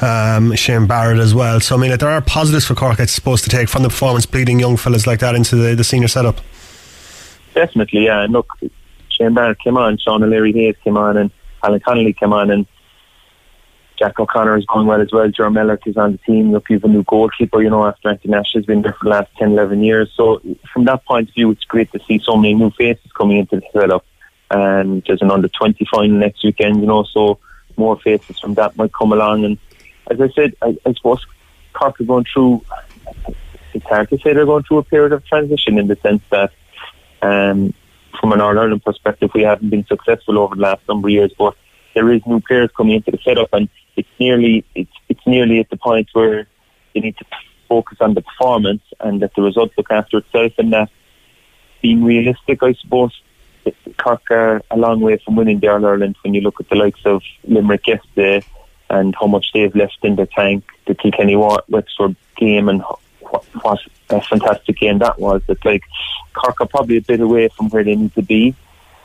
um, 0.00 0.54
Shane 0.54 0.86
Barrett 0.86 1.18
as 1.18 1.34
well. 1.34 1.58
So 1.58 1.74
I 1.74 1.78
mean, 1.78 1.96
there 1.96 2.10
are 2.10 2.20
positives 2.20 2.66
for 2.66 2.74
Cork, 2.74 3.00
I 3.00 3.06
suppose, 3.06 3.40
to 3.42 3.48
take 3.48 3.68
from 3.68 3.82
the 3.82 3.88
performance, 3.88 4.26
bleeding 4.26 4.60
young 4.60 4.76
fellas 4.76 5.06
like 5.06 5.20
that 5.20 5.34
into 5.34 5.56
the, 5.56 5.74
the 5.74 5.84
senior 5.84 6.08
setup. 6.08 6.40
Definitely, 7.54 8.06
yeah. 8.06 8.22
And 8.22 8.32
look, 8.32 8.48
Shane 9.08 9.34
Barrett 9.34 9.60
came 9.60 9.76
on, 9.76 9.98
Sean 9.98 10.22
O'Leary 10.22 10.52
Hayes 10.52 10.76
came 10.82 10.96
on, 10.96 11.16
and 11.16 11.30
Alan 11.62 11.80
Connolly 11.80 12.12
came 12.12 12.32
on, 12.32 12.50
and 12.50 12.66
Jack 13.98 14.18
O'Connor 14.18 14.58
is 14.58 14.66
going 14.66 14.86
well 14.86 15.00
as 15.00 15.12
well. 15.12 15.28
Jerome 15.28 15.54
Millerick 15.54 15.86
is 15.86 15.96
on 15.96 16.12
the 16.12 16.18
team. 16.18 16.52
Look, 16.52 16.66
he's 16.68 16.82
a 16.82 16.88
new 16.88 17.04
goalkeeper, 17.04 17.62
you 17.62 17.70
know, 17.70 17.86
after 17.86 18.08
Anthony 18.08 18.32
Nash 18.32 18.52
has 18.54 18.64
been 18.64 18.82
there 18.82 18.92
for 18.92 19.04
the 19.04 19.10
last 19.10 19.30
10, 19.38 19.52
11 19.52 19.82
years. 19.82 20.12
So 20.16 20.40
from 20.72 20.84
that 20.86 21.04
point 21.04 21.28
of 21.28 21.34
view, 21.34 21.50
it's 21.52 21.64
great 21.64 21.92
to 21.92 22.00
see 22.06 22.20
so 22.22 22.36
many 22.36 22.54
new 22.54 22.70
faces 22.70 23.10
coming 23.12 23.38
into 23.38 23.56
the 23.56 23.66
setup. 23.72 24.04
And 24.50 25.02
there's 25.06 25.22
an 25.22 25.30
under 25.30 25.48
20 25.48 25.84
final 25.90 26.18
next 26.18 26.44
weekend, 26.44 26.80
you 26.80 26.86
know, 26.86 27.04
so 27.04 27.38
more 27.76 27.98
faces 27.98 28.38
from 28.38 28.54
that 28.54 28.76
might 28.76 28.92
come 28.92 29.12
along. 29.12 29.44
And 29.44 29.58
as 30.10 30.20
I 30.20 30.28
said, 30.30 30.54
I, 30.60 30.76
I 30.84 30.92
suppose 30.92 31.24
Cork 31.72 32.00
are 32.00 32.04
going 32.04 32.26
through, 32.32 32.62
it's 33.72 33.86
hard 33.86 34.10
to 34.10 34.18
say 34.18 34.32
they're 34.32 34.44
going 34.44 34.64
through 34.64 34.78
a 34.78 34.84
period 34.84 35.12
of 35.12 35.24
transition 35.24 35.78
in 35.78 35.86
the 35.86 35.96
sense 35.96 36.22
that 36.30 36.52
um, 37.24 37.74
from 38.20 38.32
an 38.32 38.40
All 38.40 38.58
Ireland 38.58 38.84
perspective, 38.84 39.30
we 39.34 39.42
haven't 39.42 39.70
been 39.70 39.86
successful 39.86 40.38
over 40.38 40.54
the 40.54 40.62
last 40.62 40.82
number 40.88 41.08
of 41.08 41.12
years, 41.12 41.32
but 41.38 41.56
there 41.94 42.12
is 42.12 42.22
new 42.26 42.40
players 42.40 42.70
coming 42.76 42.96
into 42.96 43.10
the 43.10 43.18
setup, 43.24 43.48
and 43.52 43.68
it's 43.96 44.08
nearly 44.18 44.64
it's 44.74 44.92
it's 45.08 45.26
nearly 45.26 45.60
at 45.60 45.70
the 45.70 45.76
point 45.76 46.08
where 46.12 46.46
you 46.92 47.00
need 47.00 47.16
to 47.16 47.24
focus 47.68 47.98
on 48.00 48.14
the 48.14 48.22
performance 48.22 48.82
and 49.00 49.22
that 49.22 49.34
the 49.34 49.42
results 49.42 49.74
look 49.76 49.90
after 49.90 50.18
itself, 50.18 50.52
and 50.58 50.72
that 50.72 50.90
being 51.82 52.04
realistic, 52.04 52.62
I 52.62 52.74
suppose. 52.74 53.12
Cork 53.96 54.30
are 54.30 54.60
a 54.70 54.76
long 54.76 55.00
way 55.00 55.16
from 55.24 55.36
winning 55.36 55.60
the 55.60 55.68
All 55.68 55.86
Ireland 55.86 56.16
when 56.22 56.34
you 56.34 56.42
look 56.42 56.60
at 56.60 56.68
the 56.68 56.76
likes 56.76 57.00
of 57.06 57.22
Limerick 57.44 57.86
yesterday 57.86 58.44
and 58.90 59.14
how 59.18 59.26
much 59.26 59.46
they've 59.54 59.74
left 59.74 59.98
in 60.02 60.16
the 60.16 60.26
tank, 60.26 60.64
the 60.86 60.94
Kilkenny 60.94 61.36
Wexford 61.36 62.16
game 62.36 62.68
and 62.68 62.82
what, 63.32 63.44
what 63.62 63.80
a 64.10 64.20
fantastic 64.20 64.78
game 64.78 64.98
that 64.98 65.18
was. 65.18 65.42
It's 65.48 65.64
like 65.64 65.82
Cork 66.32 66.60
are 66.60 66.66
probably 66.66 66.98
a 66.98 67.02
bit 67.02 67.20
away 67.20 67.48
from 67.48 67.68
where 67.70 67.84
they 67.84 67.96
need 67.96 68.14
to 68.14 68.22
be 68.22 68.54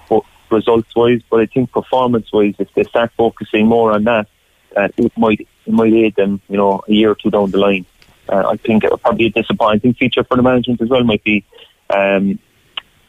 but 0.09 0.23
results 0.49 0.95
wise, 0.95 1.21
but 1.29 1.39
I 1.39 1.45
think 1.45 1.71
performance 1.71 2.31
wise, 2.33 2.55
if 2.59 2.73
they 2.73 2.83
start 2.83 3.11
focusing 3.15 3.67
more 3.67 3.91
on 3.91 4.03
that, 4.05 4.27
uh, 4.75 4.89
it 4.97 5.17
might 5.17 5.41
it 5.41 5.73
might 5.73 5.93
aid 5.93 6.15
them, 6.15 6.41
you 6.49 6.57
know, 6.57 6.81
a 6.87 6.91
year 6.91 7.11
or 7.11 7.15
two 7.15 7.29
down 7.29 7.51
the 7.51 7.57
line. 7.57 7.85
Uh, 8.27 8.47
I 8.47 8.57
think 8.57 8.83
it 8.83 8.91
would 8.91 9.01
probably 9.01 9.27
a 9.27 9.29
disappointing 9.29 9.93
feature 9.93 10.23
for 10.23 10.37
the 10.37 10.43
management 10.43 10.81
as 10.81 10.89
well 10.89 11.03
might 11.03 11.23
be 11.23 11.43
um, 11.89 12.37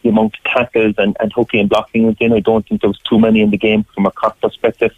the 0.03 0.09
amount 0.09 0.35
of 0.39 0.45
tackles 0.45 0.95
and, 0.97 1.17
and 1.21 1.33
hooking 1.33 1.61
and 1.61 1.69
blocking 1.69 2.07
within. 2.07 2.33
I 2.33 2.41
don't 2.41 2.67
think 2.67 2.81
there 2.81 2.89
was 2.89 3.01
too 3.01 3.19
many 3.19 3.43
in 3.43 3.51
the 3.51 3.59
game 3.59 3.85
from 3.95 4.07
a 4.07 4.11
Cork 4.11 4.41
perspective, 4.41 4.93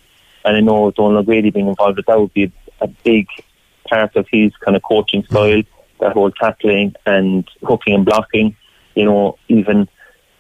and 0.45 0.57
I 0.57 0.61
know 0.61 0.91
Donal 0.93 1.19
O'Grady 1.19 1.51
being 1.51 1.69
involved 1.69 1.97
with 1.97 2.07
that 2.07 2.21
would 2.21 2.35
be 2.35 2.45
a, 2.45 2.53
a 2.85 2.87
big 2.87 3.27
part 3.89 4.15
of 4.17 4.27
his 4.31 4.57
kind 4.57 4.77
of 4.77 4.83
coaching 4.83 5.25
style, 5.25 5.63
that 6.03 6.13
whole 6.13 6.31
tackling 6.31 6.95
and 7.07 7.49
hooking 7.63 7.95
and 7.95 8.05
blocking. 8.05 8.57
You 8.95 9.07
know, 9.07 9.39
even 9.49 9.89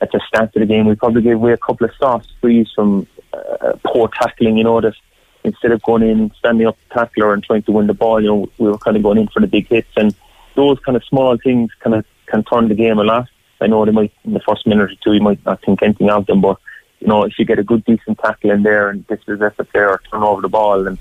at 0.01 0.11
the 0.12 0.20
start 0.27 0.55
of 0.55 0.61
the 0.61 0.66
game, 0.66 0.87
we 0.87 0.96
probably 0.96 1.22
gave 1.22 1.37
away 1.37 1.53
a 1.53 1.57
couple 1.57 1.87
of 1.87 1.94
soft 1.98 2.29
frees 2.40 2.68
from 2.75 3.07
uh, 3.33 3.75
poor 3.87 4.09
tackling. 4.09 4.59
You 4.59 4.64
know 4.64 4.81
that 4.81 4.94
instead 5.44 5.72
of 5.72 5.83
going 5.83 6.03
in, 6.03 6.33
standing 6.38 6.66
up 6.66 6.77
the 6.88 6.94
tackler 6.94 7.33
and 7.33 7.42
trying 7.42 7.62
to 7.62 7.72
win 7.72 7.87
the 7.87 7.94
ball, 7.94 8.20
you 8.20 8.29
know 8.29 8.51
we 8.59 8.68
were 8.68 8.79
kind 8.79 8.96
of 8.96 9.03
going 9.03 9.18
in 9.18 9.29
for 9.29 9.40
the 9.40 9.46
big 9.46 9.68
hits, 9.68 9.88
and 9.96 10.14
those 10.55 10.79
kind 10.81 10.96
of 10.96 11.05
small 11.05 11.38
things 11.38 11.70
kind 11.81 11.94
of 11.96 12.05
can 12.27 12.44
turn 12.44 12.68
the 12.68 12.75
game 12.75 12.98
a 12.98 13.05
lot. 13.05 13.29
I 13.61 13.68
know 13.68 13.85
they 13.85 13.92
might 13.92 14.12
in 14.25 14.35
the 14.35 14.40
first 14.40 14.66
minute 14.66 14.90
or 14.90 14.94
two 15.03 15.14
you 15.14 15.20
might 15.20 15.44
not 15.46 15.62
think 15.62 15.83
anything 15.83 16.11
of 16.11 16.27
them, 16.27 16.40
but 16.40 16.59
you 17.01 17.07
know 17.07 17.22
if 17.22 17.38
you 17.38 17.44
get 17.44 17.61
a 17.61 17.64
good 17.64 17.85
decent 17.85 18.18
tackle 18.18 18.51
in 18.51 18.64
there 18.64 18.90
and 18.90 19.05
is 19.09 19.18
a 19.29 19.64
player 19.64 19.90
or 19.90 20.03
turn 20.11 20.22
over 20.25 20.42
the 20.42 20.48
ball 20.48 20.87
and 20.87 20.98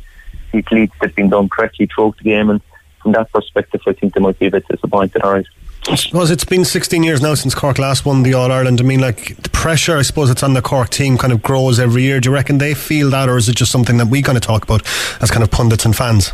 see 0.51 0.61
cleats 0.61 0.93
that's 1.01 1.15
been 1.15 1.29
done 1.29 1.49
correctly 1.49 1.87
throughout 1.87 2.17
the 2.17 2.23
game, 2.23 2.51
and 2.51 2.61
from 3.01 3.13
that 3.13 3.31
perspective, 3.31 3.81
I 3.87 3.93
think 3.93 4.13
they 4.13 4.19
might 4.19 4.39
be 4.39 4.47
a 4.47 4.51
bit 4.51 4.67
disappointed. 4.67 5.21
All 5.21 5.33
right. 5.33 5.45
I 5.87 5.95
suppose 5.95 6.29
it's 6.29 6.45
been 6.45 6.63
16 6.63 7.01
years 7.01 7.21
now 7.21 7.33
since 7.33 7.55
Cork 7.55 7.79
last 7.79 8.05
won 8.05 8.21
the 8.21 8.35
All 8.35 8.51
Ireland. 8.51 8.79
I 8.79 8.83
mean, 8.83 8.99
like 8.99 9.35
the 9.37 9.49
pressure, 9.49 9.97
I 9.97 10.03
suppose, 10.03 10.29
it's 10.29 10.43
on 10.43 10.53
the 10.53 10.61
Cork 10.61 10.89
team 10.89 11.17
kind 11.17 11.33
of 11.33 11.41
grows 11.41 11.79
every 11.79 12.03
year. 12.03 12.19
Do 12.19 12.29
you 12.29 12.33
reckon 12.33 12.59
they 12.59 12.75
feel 12.75 13.09
that, 13.09 13.29
or 13.29 13.37
is 13.37 13.49
it 13.49 13.55
just 13.55 13.71
something 13.71 13.97
that 13.97 14.07
we 14.07 14.21
kind 14.21 14.37
of 14.37 14.43
talk 14.43 14.63
about 14.63 14.83
as 15.21 15.31
kind 15.31 15.43
of 15.43 15.49
pundits 15.49 15.83
and 15.83 15.95
fans? 15.95 16.33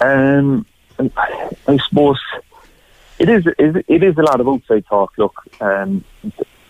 Um, 0.00 0.64
I 1.66 1.78
suppose 1.88 2.20
it 3.18 3.28
is. 3.28 3.46
It 3.58 4.02
is 4.02 4.16
a 4.16 4.22
lot 4.22 4.40
of 4.40 4.48
outside 4.48 4.86
talk. 4.86 5.12
Look, 5.18 5.34
um, 5.60 6.04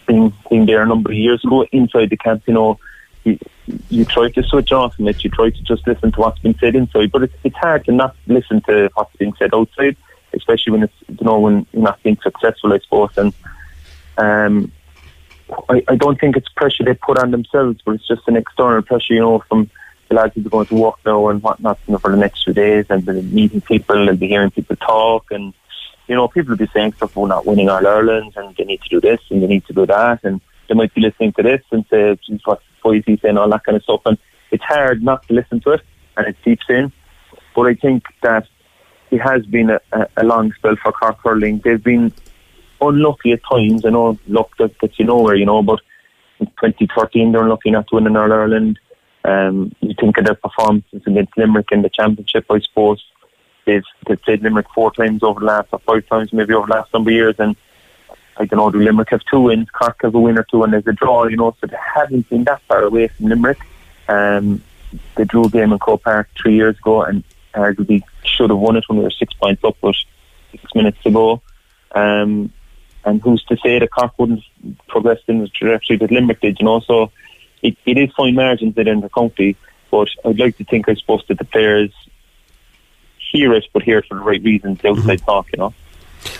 being 0.06 0.32
being 0.48 0.66
there 0.66 0.82
a 0.82 0.86
number 0.86 1.10
of 1.10 1.16
years 1.16 1.44
ago 1.44 1.66
inside 1.72 2.10
the 2.10 2.16
camp, 2.16 2.42
you 2.46 2.54
know, 2.54 2.78
you, 3.24 3.38
you 3.88 4.04
try 4.04 4.30
to 4.30 4.42
switch 4.42 4.72
off 4.72 4.96
from 4.96 5.08
it. 5.08 5.22
You 5.22 5.30
try 5.30 5.50
to 5.50 5.62
just 5.62 5.86
listen 5.86 6.12
to 6.12 6.20
what's 6.20 6.38
been 6.40 6.58
said 6.58 6.74
inside, 6.74 7.12
but 7.12 7.22
it's 7.24 7.34
it's 7.44 7.56
hard 7.56 7.84
to 7.86 7.92
not 7.92 8.16
listen 8.26 8.60
to 8.62 8.90
what's 8.94 9.14
being 9.16 9.34
said 9.38 9.54
outside 9.54 9.96
especially 10.32 10.72
when 10.72 10.82
it's 10.84 10.94
you 11.08 11.24
know 11.24 11.38
when 11.38 11.66
you're 11.72 11.82
not 11.82 12.02
being 12.02 12.18
successful, 12.22 12.72
I 12.72 12.78
suppose. 12.78 13.10
And 13.16 13.34
um, 14.18 14.72
I, 15.68 15.82
I 15.88 15.96
don't 15.96 16.18
think 16.20 16.36
it's 16.36 16.48
pressure 16.50 16.84
they 16.84 16.94
put 16.94 17.18
on 17.18 17.30
themselves, 17.30 17.80
but 17.84 17.94
it's 17.94 18.08
just 18.08 18.26
an 18.28 18.36
external 18.36 18.82
pressure, 18.82 19.14
you 19.14 19.20
know, 19.20 19.42
from 19.48 19.70
the 20.08 20.14
lads 20.14 20.34
who 20.34 20.46
are 20.46 20.50
going 20.50 20.66
to 20.66 20.74
work 20.74 20.96
now 21.04 21.28
and 21.28 21.42
whatnot 21.42 21.78
you 21.86 21.92
know, 21.92 21.98
for 21.98 22.10
the 22.10 22.16
next 22.16 22.44
few 22.44 22.52
days, 22.52 22.86
and 22.90 23.04
they're 23.04 23.22
meeting 23.22 23.60
people 23.60 24.08
and 24.08 24.18
be 24.18 24.28
hearing 24.28 24.50
people 24.50 24.76
talk, 24.76 25.30
and 25.30 25.52
you 26.08 26.14
know, 26.14 26.28
people 26.28 26.50
will 26.50 26.56
be 26.56 26.70
saying 26.74 26.92
stuff 26.94 27.16
about 27.16 27.26
not 27.26 27.46
winning 27.46 27.68
All 27.68 27.86
Ireland, 27.86 28.32
and 28.36 28.54
they 28.56 28.64
need 28.64 28.82
to 28.82 28.88
do 28.88 29.00
this 29.00 29.20
and 29.30 29.42
they 29.42 29.46
need 29.46 29.66
to 29.66 29.72
do 29.72 29.86
that, 29.86 30.24
and 30.24 30.40
they 30.68 30.74
might 30.74 30.94
be 30.94 31.00
listening 31.00 31.32
to 31.34 31.42
this 31.42 31.62
and 31.70 31.84
say, 31.90 32.16
"Geez, 32.26 32.40
what's 32.44 32.64
he 32.84 33.20
and 33.22 33.38
all 33.38 33.48
that 33.50 33.64
kind 33.64 33.76
of 33.76 33.82
stuff, 33.82 34.02
and 34.06 34.18
it's 34.50 34.64
hard 34.64 35.02
not 35.02 35.26
to 35.28 35.34
listen 35.34 35.60
to 35.60 35.72
it, 35.72 35.82
and 36.16 36.26
it 36.26 36.36
seeps 36.44 36.66
in. 36.68 36.92
But 37.54 37.62
I 37.62 37.74
think 37.74 38.04
that 38.22 38.46
it 39.10 39.18
has 39.18 39.44
been 39.46 39.70
a, 39.70 39.80
a, 40.16 40.24
long 40.24 40.52
spell 40.52 40.76
for 40.76 40.92
Cork 40.92 41.18
hurling. 41.22 41.60
They've 41.64 41.82
been 41.82 42.12
unlucky 42.80 43.32
at 43.32 43.40
times. 43.50 43.84
I 43.84 43.90
know 43.90 44.18
luck 44.28 44.50
that 44.58 44.78
gets 44.78 44.98
you 44.98 45.04
nowhere, 45.04 45.34
you 45.34 45.46
know, 45.46 45.62
but 45.62 45.80
in 46.38 46.46
2013 46.46 47.32
they're 47.32 47.42
unlucky 47.42 47.70
not 47.70 47.88
to 47.88 47.96
win 47.96 48.06
in 48.06 48.16
All 48.16 48.32
Ireland. 48.32 48.78
Um, 49.24 49.72
you 49.80 49.94
think 49.98 50.16
of 50.16 50.24
their 50.24 50.34
performances 50.34 51.02
against 51.06 51.36
Limerick 51.36 51.72
in 51.72 51.82
the 51.82 51.90
championship, 51.90 52.46
I 52.50 52.60
suppose. 52.60 53.04
They've, 53.66 53.84
they've 54.06 54.20
played 54.22 54.42
Limerick 54.42 54.66
four 54.74 54.92
times 54.92 55.22
over 55.22 55.40
the 55.40 55.46
last, 55.46 55.68
or 55.72 55.80
five 55.80 56.06
times 56.06 56.32
maybe 56.32 56.54
over 56.54 56.66
the 56.66 56.74
last 56.74 56.94
number 56.94 57.10
of 57.10 57.14
years, 57.14 57.34
and 57.38 57.54
I 58.40 58.46
don't 58.46 58.58
know, 58.58 58.70
do 58.70 58.78
Limerick 58.78 59.10
have 59.10 59.20
two 59.30 59.40
wins, 59.40 59.68
Cork 59.68 60.00
have 60.00 60.14
a 60.14 60.18
win 60.18 60.38
or 60.38 60.46
two, 60.50 60.62
and 60.62 60.72
there's 60.72 60.86
a 60.86 60.94
draw, 60.94 61.26
you 61.26 61.36
know, 61.36 61.54
so 61.60 61.66
they 61.66 61.76
haven't 61.94 62.26
been 62.30 62.44
that 62.44 62.62
far 62.62 62.82
away 62.84 63.08
from 63.08 63.26
Limerick. 63.26 63.58
Um, 64.08 64.62
they 65.14 65.24
drew 65.24 65.44
a 65.44 65.50
game 65.50 65.72
in 65.72 65.78
Croke 65.78 66.02
Park 66.04 66.30
three 66.40 66.54
years 66.54 66.78
ago, 66.78 67.02
and 67.02 67.22
arguably 67.52 68.02
should 68.24 68.48
have 68.48 68.58
won 68.58 68.76
it 68.76 68.84
when 68.88 68.96
we 68.96 69.04
were 69.04 69.10
six 69.10 69.34
points 69.34 69.62
up 69.62 69.76
with 69.82 69.94
six 70.52 70.64
minutes 70.74 70.96
to 71.02 71.10
go. 71.10 71.42
Um, 71.94 72.50
and 73.04 73.20
who's 73.20 73.44
to 73.44 73.58
say 73.58 73.78
that 73.78 73.90
Cork 73.90 74.18
wouldn't 74.18 74.42
progress 74.88 75.18
in 75.26 75.40
the 75.40 75.48
trajectory 75.48 75.98
that 75.98 76.10
Limerick 76.10 76.40
did, 76.40 76.58
you 76.60 76.64
know? 76.64 76.80
So 76.80 77.12
it, 77.62 77.76
it 77.84 77.98
is 77.98 78.10
fine 78.16 78.36
margins 78.36 78.74
in 78.78 79.00
the 79.00 79.10
county, 79.10 79.56
but 79.90 80.08
I'd 80.24 80.38
like 80.38 80.56
to 80.56 80.64
think, 80.64 80.88
I 80.88 80.94
suppose, 80.94 81.24
that 81.28 81.36
the 81.36 81.44
players 81.44 81.92
hear 83.18 83.52
it, 83.52 83.66
but 83.74 83.82
hear 83.82 83.98
it 83.98 84.06
for 84.06 84.14
the 84.14 84.22
right 84.22 84.42
reasons, 84.42 84.80
the 84.80 84.88
outside 84.88 85.18
mm-hmm. 85.18 85.26
talk, 85.26 85.52
you 85.52 85.58
know? 85.58 85.74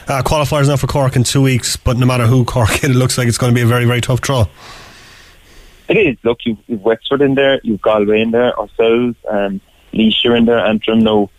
Uh, 0.09 0.23
qualifiers 0.23 0.69
now 0.69 0.77
for 0.77 0.87
Cork 0.87 1.16
in 1.16 1.25
two 1.25 1.43
weeks, 1.43 1.77
but 1.77 1.97
no 1.97 2.07
matter 2.07 2.27
who 2.27 2.45
Cork 2.45 2.85
it 2.85 2.90
looks 2.90 3.16
like 3.16 3.29
it's 3.29 3.38
going 3.38 3.53
to 3.53 3.55
be 3.55 3.62
a 3.62 3.66
very, 3.66 3.85
very 3.85 4.01
tough 4.01 4.21
draw. 4.21 4.47
It 5.88 5.97
is. 5.97 6.16
Look, 6.23 6.38
you've, 6.45 6.59
you've 6.66 6.83
Wexford 6.83 7.21
in 7.21 7.35
there, 7.35 7.61
you've 7.64 7.81
Galway 7.81 8.21
in 8.21 8.31
there, 8.31 8.59
ourselves, 8.59 9.16
um, 9.29 9.61
Laois 9.93 10.37
in 10.37 10.45
there, 10.45 10.61
Antrim. 10.61 11.01
Now, 11.01 11.31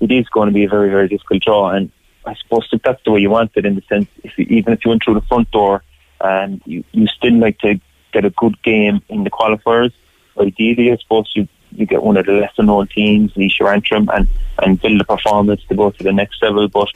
it 0.00 0.10
is 0.10 0.28
going 0.28 0.48
to 0.48 0.52
be 0.52 0.64
a 0.64 0.68
very, 0.68 0.90
very 0.90 1.08
difficult 1.08 1.42
draw. 1.42 1.70
And 1.70 1.90
I 2.26 2.34
suppose 2.34 2.68
that 2.72 2.82
that's 2.82 3.02
the 3.04 3.12
way 3.12 3.20
you 3.20 3.30
want 3.30 3.52
it 3.54 3.64
in 3.64 3.76
the 3.76 3.82
sense, 3.82 4.08
if 4.24 4.36
you, 4.36 4.46
even 4.50 4.72
if 4.72 4.84
you 4.84 4.88
went 4.88 5.04
through 5.04 5.14
the 5.14 5.20
front 5.22 5.50
door, 5.50 5.84
and 6.20 6.54
um, 6.54 6.62
you, 6.66 6.84
you 6.92 7.06
still 7.06 7.34
like 7.34 7.58
to 7.58 7.80
get 8.12 8.24
a 8.24 8.30
good 8.30 8.60
game 8.62 9.02
in 9.08 9.24
the 9.24 9.30
qualifiers. 9.30 9.92
Ideally, 10.38 10.92
I 10.92 10.96
suppose 10.96 11.30
you 11.34 11.48
you 11.74 11.86
get 11.86 12.02
one 12.02 12.16
of 12.16 12.26
the 12.26 12.32
lesser 12.32 12.62
known 12.62 12.86
teams, 12.88 13.32
or 13.60 13.72
Antrim, 13.72 14.08
and, 14.12 14.28
and 14.58 14.80
build 14.80 15.00
a 15.00 15.04
performance 15.04 15.62
to 15.68 15.74
go 15.74 15.90
to 15.90 16.04
the 16.04 16.12
next 16.12 16.42
level. 16.42 16.68
But 16.68 16.88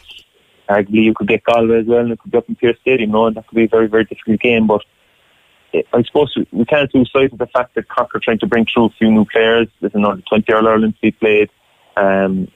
arguably, 0.69 1.05
you 1.05 1.15
could 1.15 1.29
get 1.29 1.45
Galway 1.45 1.81
as 1.81 1.87
well, 1.87 2.01
and 2.01 2.13
it 2.13 2.19
could 2.19 2.33
be 2.33 2.39
up 2.39 2.49
in 2.49 2.57
Pearse 2.57 2.79
Stadium, 2.81 3.11
you 3.11 3.13
know, 3.13 3.27
and 3.27 3.37
that 3.37 3.47
could 3.47 3.57
be 3.57 3.65
a 3.65 3.69
very, 3.69 3.87
very 3.87 4.05
difficult 4.05 4.41
game. 4.41 4.67
But 4.67 4.83
I 5.93 6.03
suppose 6.03 6.35
we 6.53 6.65
can't 6.65 6.95
lose 6.95 7.11
sight 7.13 7.33
of 7.33 7.39
the 7.39 7.47
fact 7.47 7.75
that 7.75 7.89
Cork 7.89 8.15
are 8.15 8.21
trying 8.21 8.39
to 8.41 8.47
bring 8.47 8.67
through 8.67 8.87
a 8.87 8.91
few 8.91 9.11
new 9.11 9.25
players. 9.25 9.69
There's 9.81 9.95
another 9.95 10.23
20 10.29 10.53
All 10.53 10.69
Ireland 10.69 10.95
to 10.95 11.01
be 11.01 11.11
played. 11.13 11.51
Um, 11.97 12.49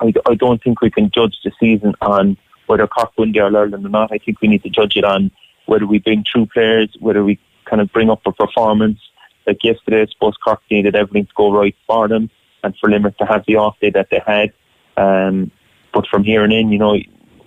I, 0.00 0.12
I 0.28 0.34
don't 0.34 0.62
think 0.62 0.80
we 0.80 0.90
can 0.90 1.10
judge 1.10 1.36
the 1.44 1.52
season 1.60 1.94
on 2.00 2.36
whether 2.66 2.86
Cork 2.86 3.12
win 3.16 3.32
the 3.32 3.40
All 3.40 3.56
Ireland 3.56 3.86
or 3.86 3.90
not. 3.90 4.12
I 4.12 4.18
think 4.18 4.40
we 4.40 4.48
need 4.48 4.62
to 4.62 4.70
judge 4.70 4.96
it 4.96 5.04
on 5.04 5.30
whether 5.66 5.86
we 5.86 5.98
bring 5.98 6.24
through 6.30 6.46
players, 6.46 6.94
whether 7.00 7.24
we 7.24 7.38
kind 7.64 7.80
of 7.80 7.92
bring 7.92 8.10
up 8.10 8.22
a 8.26 8.32
performance. 8.32 8.98
Like 9.46 9.62
yesterday, 9.62 10.02
I 10.02 10.06
suppose 10.06 10.36
Cork 10.42 10.60
needed 10.70 10.96
everything 10.96 11.26
to 11.26 11.32
go 11.36 11.52
right 11.52 11.76
for 11.86 12.08
them 12.08 12.30
and 12.62 12.74
for 12.78 12.90
Limerick 12.90 13.18
to 13.18 13.26
have 13.26 13.44
the 13.46 13.56
off 13.56 13.78
day 13.80 13.90
that 13.90 14.08
they 14.10 14.22
had. 14.26 14.52
Um, 14.96 15.50
but 15.92 16.06
from 16.08 16.24
here 16.24 16.42
on 16.42 16.52
in, 16.52 16.70
you 16.70 16.78
know, 16.78 16.96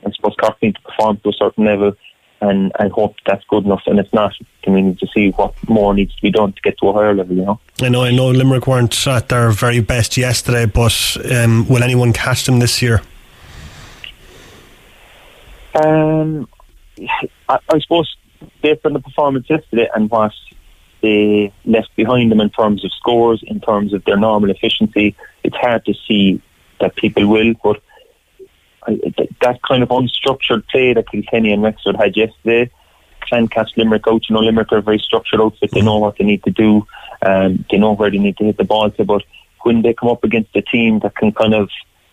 I 0.05 0.12
suppose 0.12 0.36
Cork 0.39 0.62
need 0.62 0.75
to 0.75 0.81
perform 0.81 1.17
to 1.17 1.29
a 1.29 1.33
certain 1.33 1.65
level 1.65 1.93
and, 2.41 2.71
and 2.79 2.91
hope 2.91 3.15
that's 3.25 3.43
good 3.45 3.65
enough. 3.65 3.81
And 3.88 3.99
it's 3.99 4.13
not, 4.13 4.33
then 4.63 4.73
we 4.73 4.81
need 4.81 4.99
to 4.99 5.07
see 5.07 5.31
what 5.31 5.53
more 5.67 5.93
needs 5.93 6.15
to 6.15 6.21
be 6.21 6.31
done 6.31 6.53
to 6.53 6.62
get 6.62 6.77
to 6.79 6.89
a 6.89 6.93
higher 6.93 7.13
level, 7.13 7.36
you 7.36 7.45
know. 7.45 7.60
I 7.81 7.89
know, 7.89 8.03
I 8.03 8.12
know 8.12 8.29
Limerick 8.29 8.67
weren't 8.67 9.07
at 9.07 9.29
their 9.29 9.49
very 9.51 9.79
best 9.79 10.17
yesterday, 10.17 10.65
but 10.65 11.17
um, 11.31 11.67
will 11.67 11.83
anyone 11.83 12.13
catch 12.13 12.45
them 12.45 12.60
this 12.60 12.81
year? 12.81 13.01
Um, 15.75 16.47
I, 17.49 17.60
I 17.69 17.79
suppose 17.79 18.15
based 18.62 18.86
on 18.86 18.93
the 18.93 18.99
performance 18.99 19.49
yesterday 19.49 19.89
and 19.93 20.10
what 20.10 20.33
they 21.01 21.51
left 21.65 21.95
behind 21.95 22.31
them 22.31 22.41
in 22.41 22.49
terms 22.49 22.83
of 22.83 22.91
scores, 22.93 23.43
in 23.45 23.60
terms 23.62 23.93
of 23.93 24.03
their 24.05 24.17
normal 24.17 24.49
efficiency, 24.49 25.15
it's 25.43 25.55
hard 25.55 25.86
to 25.86 25.93
see 26.07 26.41
that 26.79 26.95
people 26.95 27.27
will. 27.27 27.53
But 27.63 27.81
that 28.88 29.60
kind 29.67 29.84
of 29.84 29.89
unstructured 29.89 30.67
play 30.67 30.93
that 30.93 31.10
Kilkenny 31.12 31.52
and 31.52 31.62
Wexford 31.62 31.97
had 31.97 32.15
yesterday 32.15 32.71
can 33.30 33.47
catch 33.47 33.71
Limerick 33.76 34.08
out. 34.08 34.30
You 34.30 34.36
know, 34.36 34.41
Limerick 34.41 34.71
are 34.71 34.78
a 34.78 34.82
very 34.82 35.00
structured 35.00 35.41
outfit. 35.41 35.71
They 35.71 35.82
know 35.82 35.97
what 35.97 36.17
they 36.17 36.23
need 36.23 36.43
to 36.43 36.52
do. 36.52 36.88
Um, 37.21 37.65
they 37.69 37.78
know 37.78 37.93
where 37.93 38.10
they 38.10 38.17
need 38.17 38.38
to 38.38 38.45
hit 38.45 38.58
the 38.58 38.63
ball 38.63 38.89
to. 38.91 39.04
But 39.04 39.23
when 39.62 39.82
they 39.82 39.93
come 39.93 40.10
up 40.10 40.23
against 40.23 40.56
a 40.56 40.62
team 40.62 41.00
that 41.00 41.15
can 41.15 41.32
kind 41.32 41.54
of 41.54 41.69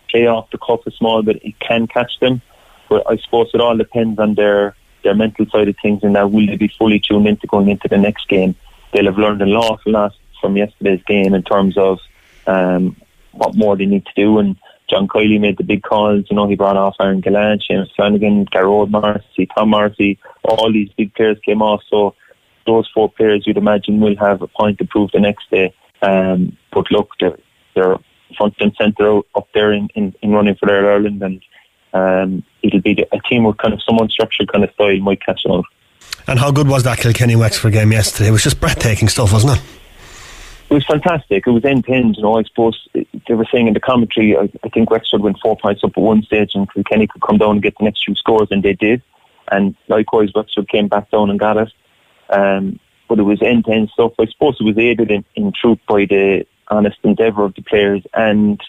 play 0.09 0.27
off 0.27 0.49
the 0.51 0.57
cuff 0.57 0.85
a 0.85 0.91
small 0.91 1.21
bit, 1.23 1.43
it 1.43 1.59
can 1.59 1.87
catch 1.87 2.19
them. 2.19 2.41
But 2.89 3.09
I 3.09 3.17
suppose 3.17 3.49
it 3.53 3.61
all 3.61 3.77
depends 3.77 4.19
on 4.19 4.35
their 4.35 4.75
their 5.03 5.15
mental 5.15 5.45
side 5.51 5.67
of 5.67 5.75
things 5.81 6.03
and 6.03 6.15
that 6.15 6.31
will 6.31 6.47
they 6.47 6.57
be 6.57 6.67
fully 6.67 6.99
tuned 6.99 7.27
into 7.27 7.45
going 7.45 7.69
into 7.69 7.87
the 7.87 7.97
next 7.97 8.27
game. 8.27 8.55
They'll 8.91 9.05
have 9.05 9.19
learned 9.19 9.41
a 9.43 9.45
lot 9.45 9.81
from 10.41 10.57
yesterday's 10.57 11.03
game 11.03 11.35
in 11.35 11.43
terms 11.43 11.77
of 11.77 11.99
um, 12.47 12.95
what 13.31 13.55
more 13.55 13.77
they 13.77 13.85
need 13.85 14.05
to 14.07 14.11
do 14.15 14.39
and 14.39 14.55
John 14.89 15.07
Kiely 15.07 15.39
made 15.39 15.57
the 15.57 15.63
big 15.63 15.83
calls. 15.83 16.25
You 16.29 16.35
know, 16.35 16.47
he 16.47 16.55
brought 16.55 16.77
off 16.77 16.95
Aaron 16.99 17.21
Gillane, 17.21 17.61
Seamus 17.61 17.93
Flanagan, 17.95 18.45
Garrod 18.45 18.91
Morrissey, 18.91 19.47
Tom 19.55 19.69
Morrissey. 19.69 20.19
All 20.43 20.71
these 20.71 20.89
big 20.97 21.13
players 21.15 21.37
came 21.43 21.61
off. 21.61 21.81
So 21.89 22.15
those 22.65 22.89
four 22.93 23.09
players, 23.09 23.45
you'd 23.45 23.57
imagine, 23.57 23.99
will 23.99 24.15
have 24.17 24.41
a 24.41 24.47
point 24.47 24.77
to 24.79 24.85
prove 24.85 25.11
the 25.11 25.19
next 25.19 25.49
day. 25.49 25.73
Um, 26.01 26.57
but 26.71 26.91
look, 26.91 27.09
they're, 27.19 27.37
they're 27.73 27.97
front 28.37 28.55
and 28.59 28.75
centre 28.75 29.21
up 29.35 29.47
there 29.53 29.71
in, 29.71 29.87
in, 29.95 30.13
in 30.21 30.31
running 30.31 30.55
for 30.55 30.67
their 30.67 30.91
Ireland, 30.91 31.23
and 31.23 31.41
um, 31.93 32.43
it'll 32.61 32.81
be 32.81 33.05
a 33.11 33.19
team 33.29 33.45
with 33.45 33.57
kind 33.57 33.73
of 33.73 33.81
some 33.83 33.97
unstructured 33.97 34.51
kind 34.51 34.63
of 34.63 34.71
style 34.73 34.99
might 34.99 35.25
catch 35.25 35.41
out. 35.49 35.65
And 36.27 36.39
how 36.39 36.51
good 36.51 36.67
was 36.67 36.83
that 36.83 36.99
Kilkenny 36.99 37.35
Wexford 37.35 37.73
game 37.73 37.91
yesterday? 37.91 38.29
It 38.29 38.31
was 38.31 38.43
just 38.43 38.59
breathtaking 38.59 39.09
stuff, 39.09 39.31
wasn't 39.31 39.57
it? 39.57 39.63
It 40.75 40.79
was 40.79 40.85
fantastic. 40.85 41.47
It 41.47 41.51
was 41.51 41.63
end 41.63 41.85
to 41.85 41.93
end. 41.93 42.17
You 42.17 42.23
know, 42.23 42.37
I 42.37 42.43
suppose 42.43 42.87
they 42.93 43.33
were 43.33 43.47
saying 43.49 43.67
in 43.67 43.73
the 43.73 43.79
commentary. 43.79 44.35
I, 44.35 44.49
I 44.63 44.69
think 44.69 44.89
Wexford 44.89 45.21
went 45.21 45.39
four 45.41 45.55
points 45.57 45.83
up 45.85 45.91
at 45.95 46.03
one 46.03 46.21
stage, 46.23 46.51
and 46.53 46.71
Kilkenny 46.73 47.07
could 47.07 47.21
come 47.21 47.37
down 47.37 47.51
and 47.51 47.63
get 47.63 47.77
the 47.77 47.85
next 47.85 48.03
few 48.03 48.13
scores, 48.15 48.49
and 48.51 48.61
they 48.61 48.73
did. 48.73 49.01
And 49.49 49.75
likewise, 49.87 50.33
Wexford 50.35 50.67
came 50.67 50.89
back 50.89 51.09
down 51.11 51.29
and 51.29 51.39
got 51.39 51.57
it. 51.57 51.71
Um, 52.29 52.77
but 53.07 53.19
it 53.19 53.23
was 53.23 53.41
end 53.41 53.65
to 53.65 53.71
end 53.71 53.89
stuff. 53.93 54.13
I 54.19 54.25
suppose 54.25 54.57
it 54.59 54.65
was 54.65 54.77
aided 54.77 55.11
in, 55.11 55.23
in 55.35 55.53
truth 55.53 55.79
by 55.87 56.05
the 56.05 56.45
honest 56.67 56.97
endeavour 57.03 57.45
of 57.45 57.55
the 57.55 57.61
players 57.61 58.03
and 58.13 58.59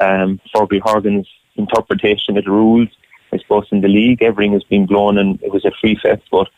um, 0.00 0.40
Fergie 0.54 0.80
Horgan's 0.80 1.26
interpretation 1.56 2.36
of 2.36 2.44
the 2.44 2.50
rules. 2.52 2.88
I 3.32 3.38
suppose 3.38 3.66
in 3.72 3.80
the 3.80 3.88
league, 3.88 4.22
everything 4.22 4.52
has 4.52 4.62
been 4.64 4.86
blown, 4.86 5.18
and 5.18 5.42
it 5.42 5.52
was 5.52 5.64
a 5.64 5.72
free 5.80 5.98
fest, 6.00 6.22
but 6.30 6.48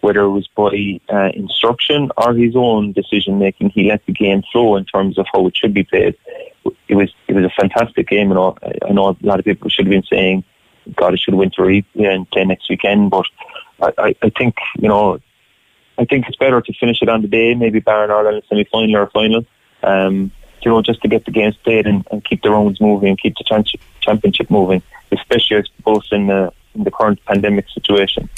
whether 0.00 0.22
it 0.22 0.30
was 0.30 0.48
by 0.48 1.00
uh, 1.12 1.30
instruction 1.34 2.10
or 2.16 2.34
his 2.34 2.56
own 2.56 2.92
decision 2.92 3.38
making, 3.38 3.70
he 3.70 3.88
let 3.88 4.04
the 4.06 4.12
game 4.12 4.42
flow 4.50 4.76
in 4.76 4.84
terms 4.84 5.18
of 5.18 5.26
how 5.32 5.46
it 5.46 5.56
should 5.56 5.74
be 5.74 5.84
played. 5.84 6.16
It 6.88 6.94
was 6.94 7.12
it 7.28 7.34
was 7.34 7.44
a 7.44 7.50
fantastic 7.50 8.08
game, 8.08 8.30
and 8.30 8.38
all. 8.38 8.58
I 8.62 8.92
know 8.92 9.10
a 9.10 9.16
lot 9.26 9.38
of 9.38 9.44
people 9.44 9.70
should 9.70 9.86
have 9.86 9.92
been 9.92 10.02
saying 10.04 10.44
God, 10.96 11.14
it 11.14 11.20
should 11.20 11.34
win 11.34 11.50
to 11.50 11.82
and 11.94 12.30
play 12.30 12.44
next 12.44 12.68
weekend. 12.68 13.10
But 13.10 13.26
I, 13.82 14.14
I, 14.22 14.30
think 14.30 14.56
you 14.78 14.88
know, 14.88 15.20
I 15.98 16.04
think 16.04 16.26
it's 16.28 16.36
better 16.36 16.60
to 16.60 16.72
finish 16.74 17.02
it 17.02 17.08
on 17.08 17.22
the 17.22 17.28
day, 17.28 17.54
maybe 17.54 17.80
Baron 17.80 18.10
Ireland 18.10 18.42
semi 18.48 18.64
final 18.64 18.96
or 18.96 19.10
final. 19.10 19.44
Um, 19.82 20.32
you 20.62 20.70
know, 20.70 20.82
just 20.82 21.00
to 21.02 21.08
get 21.08 21.24
the 21.24 21.30
games 21.30 21.56
played 21.64 21.86
and, 21.86 22.06
and 22.10 22.22
keep 22.22 22.42
the 22.42 22.50
rounds 22.50 22.80
moving 22.80 23.10
and 23.10 23.18
keep 23.18 23.34
the 23.36 23.44
championship, 24.00 24.50
moving, 24.50 24.82
especially 25.10 25.56
suppose 25.76 26.08
in 26.12 26.26
the 26.26 26.52
in 26.74 26.84
the 26.84 26.90
current 26.90 27.24
pandemic 27.24 27.66
situation. 27.70 28.28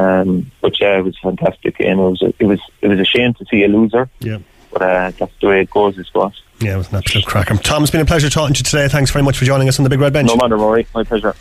Um, 0.00 0.50
but 0.60 0.80
yeah, 0.80 0.98
it 0.98 1.02
was 1.02 1.16
a 1.16 1.20
fantastic 1.20 1.78
game. 1.78 1.98
It 1.98 2.10
was 2.10 2.22
a, 2.22 2.32
it 2.38 2.46
was 2.46 2.60
it 2.80 2.88
was 2.88 2.98
a 2.98 3.04
shame 3.04 3.34
to 3.34 3.44
see 3.50 3.64
a 3.64 3.68
loser. 3.68 4.08
Yeah. 4.20 4.38
But 4.72 4.82
uh, 4.82 5.10
that's 5.18 5.32
the 5.40 5.48
way 5.48 5.60
it 5.62 5.70
goes, 5.70 5.98
I 5.98 6.04
suppose. 6.04 6.42
Yeah, 6.60 6.74
it 6.74 6.78
was 6.78 6.88
an 6.90 6.96
absolute 6.96 7.26
cracker. 7.26 7.56
Tom, 7.56 7.82
it's 7.82 7.90
been 7.90 8.00
a 8.00 8.06
pleasure 8.06 8.30
talking 8.30 8.54
to 8.54 8.58
you 8.58 8.64
today. 8.64 8.88
Thanks 8.88 9.10
very 9.10 9.24
much 9.24 9.36
for 9.38 9.44
joining 9.44 9.68
us 9.68 9.78
on 9.78 9.84
the 9.84 9.90
Big 9.90 10.00
Red 10.00 10.12
Bench. 10.12 10.28
No 10.28 10.36
matter, 10.36 10.56
Rory. 10.56 10.86
My 10.94 11.02
pleasure. 11.04 11.34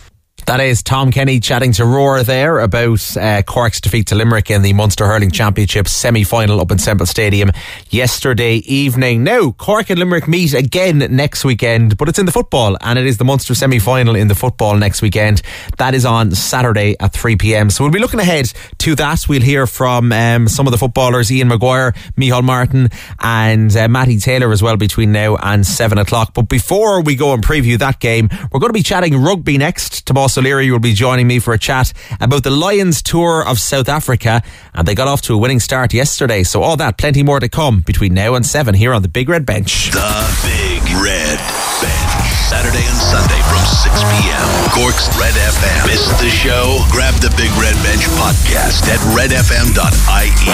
That 0.49 0.61
is 0.61 0.81
Tom 0.81 1.11
Kenny 1.11 1.39
chatting 1.39 1.73
to 1.73 1.85
Roar 1.85 2.23
there 2.23 2.57
about 2.57 3.15
uh, 3.15 3.43
Cork's 3.43 3.79
defeat 3.79 4.07
to 4.07 4.15
Limerick 4.15 4.49
in 4.49 4.63
the 4.63 4.73
Munster 4.73 5.05
Hurling 5.05 5.29
Championship 5.29 5.87
semi 5.87 6.23
final 6.23 6.59
up 6.59 6.71
in 6.71 6.79
Semple 6.79 7.05
Stadium 7.05 7.51
yesterday 7.91 8.55
evening. 8.65 9.23
Now, 9.23 9.51
Cork 9.51 9.91
and 9.91 9.99
Limerick 9.99 10.27
meet 10.27 10.55
again 10.55 10.97
next 10.97 11.45
weekend, 11.45 11.97
but 11.97 12.09
it's 12.09 12.17
in 12.17 12.25
the 12.25 12.31
football 12.31 12.77
and 12.81 12.97
it 12.97 13.05
is 13.05 13.19
the 13.19 13.25
Munster 13.25 13.53
semi 13.53 13.77
final 13.77 14.15
in 14.15 14.27
the 14.27 14.33
football 14.33 14.75
next 14.75 15.03
weekend. 15.03 15.43
That 15.77 15.93
is 15.93 16.03
on 16.03 16.31
Saturday 16.31 16.95
at 16.99 17.13
3 17.13 17.35
pm. 17.35 17.69
So 17.69 17.83
we'll 17.83 17.93
be 17.93 17.99
looking 17.99 18.19
ahead 18.19 18.51
to 18.79 18.95
that. 18.95 19.27
We'll 19.29 19.43
hear 19.43 19.67
from 19.67 20.11
um, 20.11 20.47
some 20.47 20.65
of 20.65 20.71
the 20.71 20.79
footballers 20.79 21.31
Ian 21.31 21.49
Maguire, 21.49 21.91
Micheál 22.17 22.43
Martin, 22.43 22.89
and 23.19 23.77
uh, 23.77 23.87
Matty 23.87 24.17
Taylor 24.17 24.51
as 24.51 24.63
well 24.63 24.77
between 24.77 25.11
now 25.11 25.35
and 25.35 25.63
7 25.63 25.99
o'clock. 25.99 26.33
But 26.33 26.49
before 26.49 27.03
we 27.03 27.15
go 27.15 27.35
and 27.35 27.45
preview 27.45 27.77
that 27.77 27.99
game, 27.99 28.29
we're 28.51 28.59
going 28.59 28.69
to 28.69 28.73
be 28.73 28.81
chatting 28.81 29.15
rugby 29.15 29.59
next. 29.59 30.07
O'Leary 30.39 30.71
will 30.71 30.79
be 30.79 30.93
joining 30.93 31.27
me 31.27 31.39
for 31.39 31.53
a 31.53 31.59
chat 31.59 31.91
about 32.21 32.43
the 32.43 32.49
Lions 32.49 33.01
tour 33.01 33.45
of 33.45 33.59
South 33.59 33.89
Africa. 33.89 34.41
And 34.73 34.87
they 34.87 34.95
got 34.95 35.09
off 35.09 35.21
to 35.23 35.33
a 35.33 35.37
winning 35.37 35.59
start 35.59 35.93
yesterday. 35.93 36.43
So 36.43 36.63
all 36.63 36.77
that, 36.77 36.97
plenty 36.97 37.23
more 37.23 37.41
to 37.41 37.49
come 37.49 37.81
between 37.81 38.13
now 38.13 38.35
and 38.35 38.45
7 38.45 38.73
here 38.73 38.93
on 38.93 39.01
the 39.01 39.09
Big 39.09 39.27
Red 39.27 39.45
Bench. 39.45 39.91
The 39.91 40.39
Big 40.47 40.81
Red 40.95 41.37
Bench. 41.83 42.31
Saturday 42.47 42.87
and 42.87 42.95
Sunday 42.95 43.41
from 43.51 43.59
6 43.67 43.93
p.m. 43.99 44.47
Cork's 44.71 45.11
Red 45.19 45.35
FM. 45.35 45.87
Missed 45.87 46.17
the 46.19 46.29
show? 46.29 46.79
Grab 46.89 47.13
the 47.15 47.29
Big 47.35 47.51
Red 47.59 47.75
Bench 47.83 48.07
podcast 48.15 48.87
at 48.87 48.99
redfm.ie. 49.11 50.47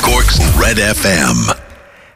Cork's 0.00 0.40
Red 0.58 0.78
FM. 0.78 1.71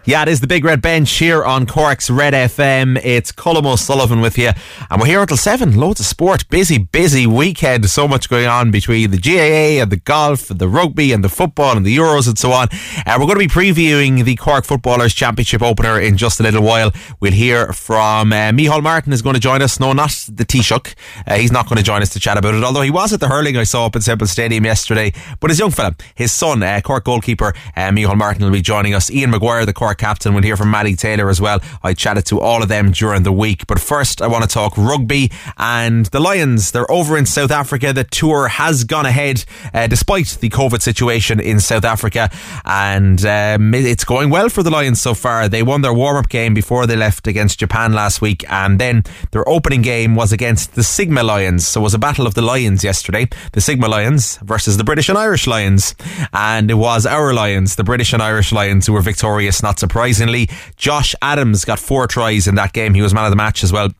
Yeah, 0.08 0.22
it 0.22 0.28
is 0.28 0.40
the 0.40 0.46
Big 0.46 0.64
Red 0.64 0.80
Bench 0.80 1.10
here 1.10 1.44
on 1.44 1.66
Cork's 1.66 2.08
Red 2.08 2.32
FM. 2.32 2.96
It's 3.02 3.32
Colm 3.32 3.66
O'Sullivan 3.66 4.20
with 4.20 4.38
you, 4.38 4.50
and 4.88 5.00
we're 5.00 5.08
here 5.08 5.20
until 5.20 5.36
7. 5.36 5.74
Loads 5.76 5.98
of 5.98 6.06
sport. 6.06 6.48
Busy, 6.48 6.78
busy 6.78 7.26
weekend. 7.26 7.90
So 7.90 8.06
much 8.06 8.28
going 8.28 8.46
on 8.46 8.70
between 8.70 9.10
the 9.10 9.18
GAA 9.18 9.82
and 9.82 9.90
the 9.90 9.96
golf 9.96 10.48
and 10.48 10.60
the 10.60 10.68
rugby 10.68 11.10
and 11.10 11.24
the 11.24 11.28
football 11.28 11.76
and 11.76 11.84
the 11.84 11.96
Euros 11.96 12.28
and 12.28 12.38
so 12.38 12.52
on. 12.52 12.68
Uh, 13.04 13.16
we're 13.18 13.26
going 13.26 13.40
to 13.40 13.40
be 13.40 13.48
previewing 13.48 14.24
the 14.24 14.36
Cork 14.36 14.64
Footballers 14.64 15.12
Championship 15.12 15.60
opener 15.60 15.98
in 15.98 16.16
just 16.16 16.38
a 16.38 16.44
little 16.44 16.62
while. 16.62 16.92
We'll 17.18 17.32
hear 17.32 17.72
from 17.72 18.32
uh, 18.32 18.52
Micheál 18.52 18.84
Martin 18.84 19.12
is 19.12 19.22
going 19.22 19.34
to 19.34 19.40
join 19.40 19.60
us. 19.60 19.80
No, 19.80 19.92
not 19.92 20.10
the 20.28 20.44
Taoiseach. 20.44 20.94
Uh, 21.26 21.34
he's 21.34 21.50
not 21.50 21.68
going 21.68 21.78
to 21.78 21.84
join 21.84 22.00
us 22.00 22.10
to 22.10 22.20
chat 22.20 22.38
about 22.38 22.54
it, 22.54 22.62
although 22.62 22.82
he 22.82 22.92
was 22.92 23.12
at 23.12 23.18
the 23.18 23.26
hurling 23.26 23.56
I 23.56 23.64
saw 23.64 23.86
up 23.86 23.96
in 23.96 24.02
Semple 24.02 24.28
Stadium 24.28 24.64
yesterday. 24.64 25.12
But 25.40 25.50
his 25.50 25.58
young 25.58 25.72
fella, 25.72 25.96
his 26.14 26.30
son, 26.30 26.62
uh, 26.62 26.80
Cork 26.84 27.02
goalkeeper 27.02 27.54
uh, 27.76 27.90
Micheál 27.90 28.16
Martin 28.16 28.44
will 28.44 28.52
be 28.52 28.62
joining 28.62 28.94
us. 28.94 29.10
Ian 29.10 29.30
Maguire, 29.30 29.66
the 29.66 29.72
Cork 29.72 29.95
captain. 29.96 30.34
We'll 30.34 30.42
hear 30.42 30.56
from 30.56 30.70
Matty 30.70 30.96
Taylor 30.96 31.28
as 31.28 31.40
well. 31.40 31.60
I 31.82 31.94
chatted 31.94 32.26
to 32.26 32.40
all 32.40 32.62
of 32.62 32.68
them 32.68 32.92
during 32.92 33.22
the 33.22 33.32
week. 33.32 33.66
But 33.66 33.80
first, 33.80 34.22
I 34.22 34.26
want 34.26 34.44
to 34.44 34.48
talk 34.48 34.76
rugby 34.76 35.30
and 35.56 36.06
the 36.06 36.20
Lions. 36.20 36.70
They're 36.70 36.90
over 36.90 37.16
in 37.16 37.26
South 37.26 37.50
Africa. 37.50 37.92
The 37.92 38.04
tour 38.04 38.48
has 38.48 38.84
gone 38.84 39.06
ahead 39.06 39.44
uh, 39.74 39.86
despite 39.86 40.38
the 40.40 40.48
COVID 40.48 40.82
situation 40.82 41.40
in 41.40 41.60
South 41.60 41.84
Africa. 41.84 42.30
And 42.64 43.24
um, 43.24 43.74
it's 43.74 44.04
going 44.04 44.30
well 44.30 44.48
for 44.48 44.62
the 44.62 44.70
Lions 44.70 45.00
so 45.00 45.14
far. 45.14 45.48
They 45.48 45.62
won 45.62 45.82
their 45.82 45.94
warm 45.94 46.16
up 46.16 46.28
game 46.28 46.54
before 46.54 46.86
they 46.86 46.96
left 46.96 47.26
against 47.26 47.58
Japan 47.58 47.92
last 47.92 48.20
week. 48.20 48.44
And 48.50 48.78
then 48.78 49.04
their 49.30 49.48
opening 49.48 49.82
game 49.82 50.14
was 50.14 50.32
against 50.32 50.74
the 50.74 50.82
Sigma 50.82 51.22
Lions. 51.22 51.66
So 51.66 51.80
it 51.80 51.84
was 51.84 51.94
a 51.94 51.98
battle 51.98 52.26
of 52.26 52.34
the 52.34 52.42
Lions 52.42 52.84
yesterday. 52.84 53.28
The 53.52 53.60
Sigma 53.60 53.88
Lions 53.88 54.38
versus 54.38 54.76
the 54.76 54.84
British 54.84 55.08
and 55.08 55.18
Irish 55.18 55.46
Lions. 55.46 55.94
And 56.32 56.70
it 56.70 56.74
was 56.74 57.06
our 57.06 57.32
Lions, 57.32 57.76
the 57.76 57.84
British 57.84 58.12
and 58.12 58.22
Irish 58.22 58.52
Lions, 58.52 58.86
who 58.86 58.92
were 58.92 59.00
victorious, 59.00 59.62
not 59.62 59.78
surprisingly. 59.86 60.48
Josh 60.76 61.14
Adams 61.22 61.64
got 61.64 61.78
four 61.78 62.08
tries 62.08 62.48
in 62.48 62.56
that 62.56 62.72
game. 62.72 62.94
He 62.94 63.02
was 63.02 63.14
man 63.14 63.24
of 63.24 63.30
the 63.30 63.36
match 63.36 63.62
as 63.62 63.72
well. 63.72 63.90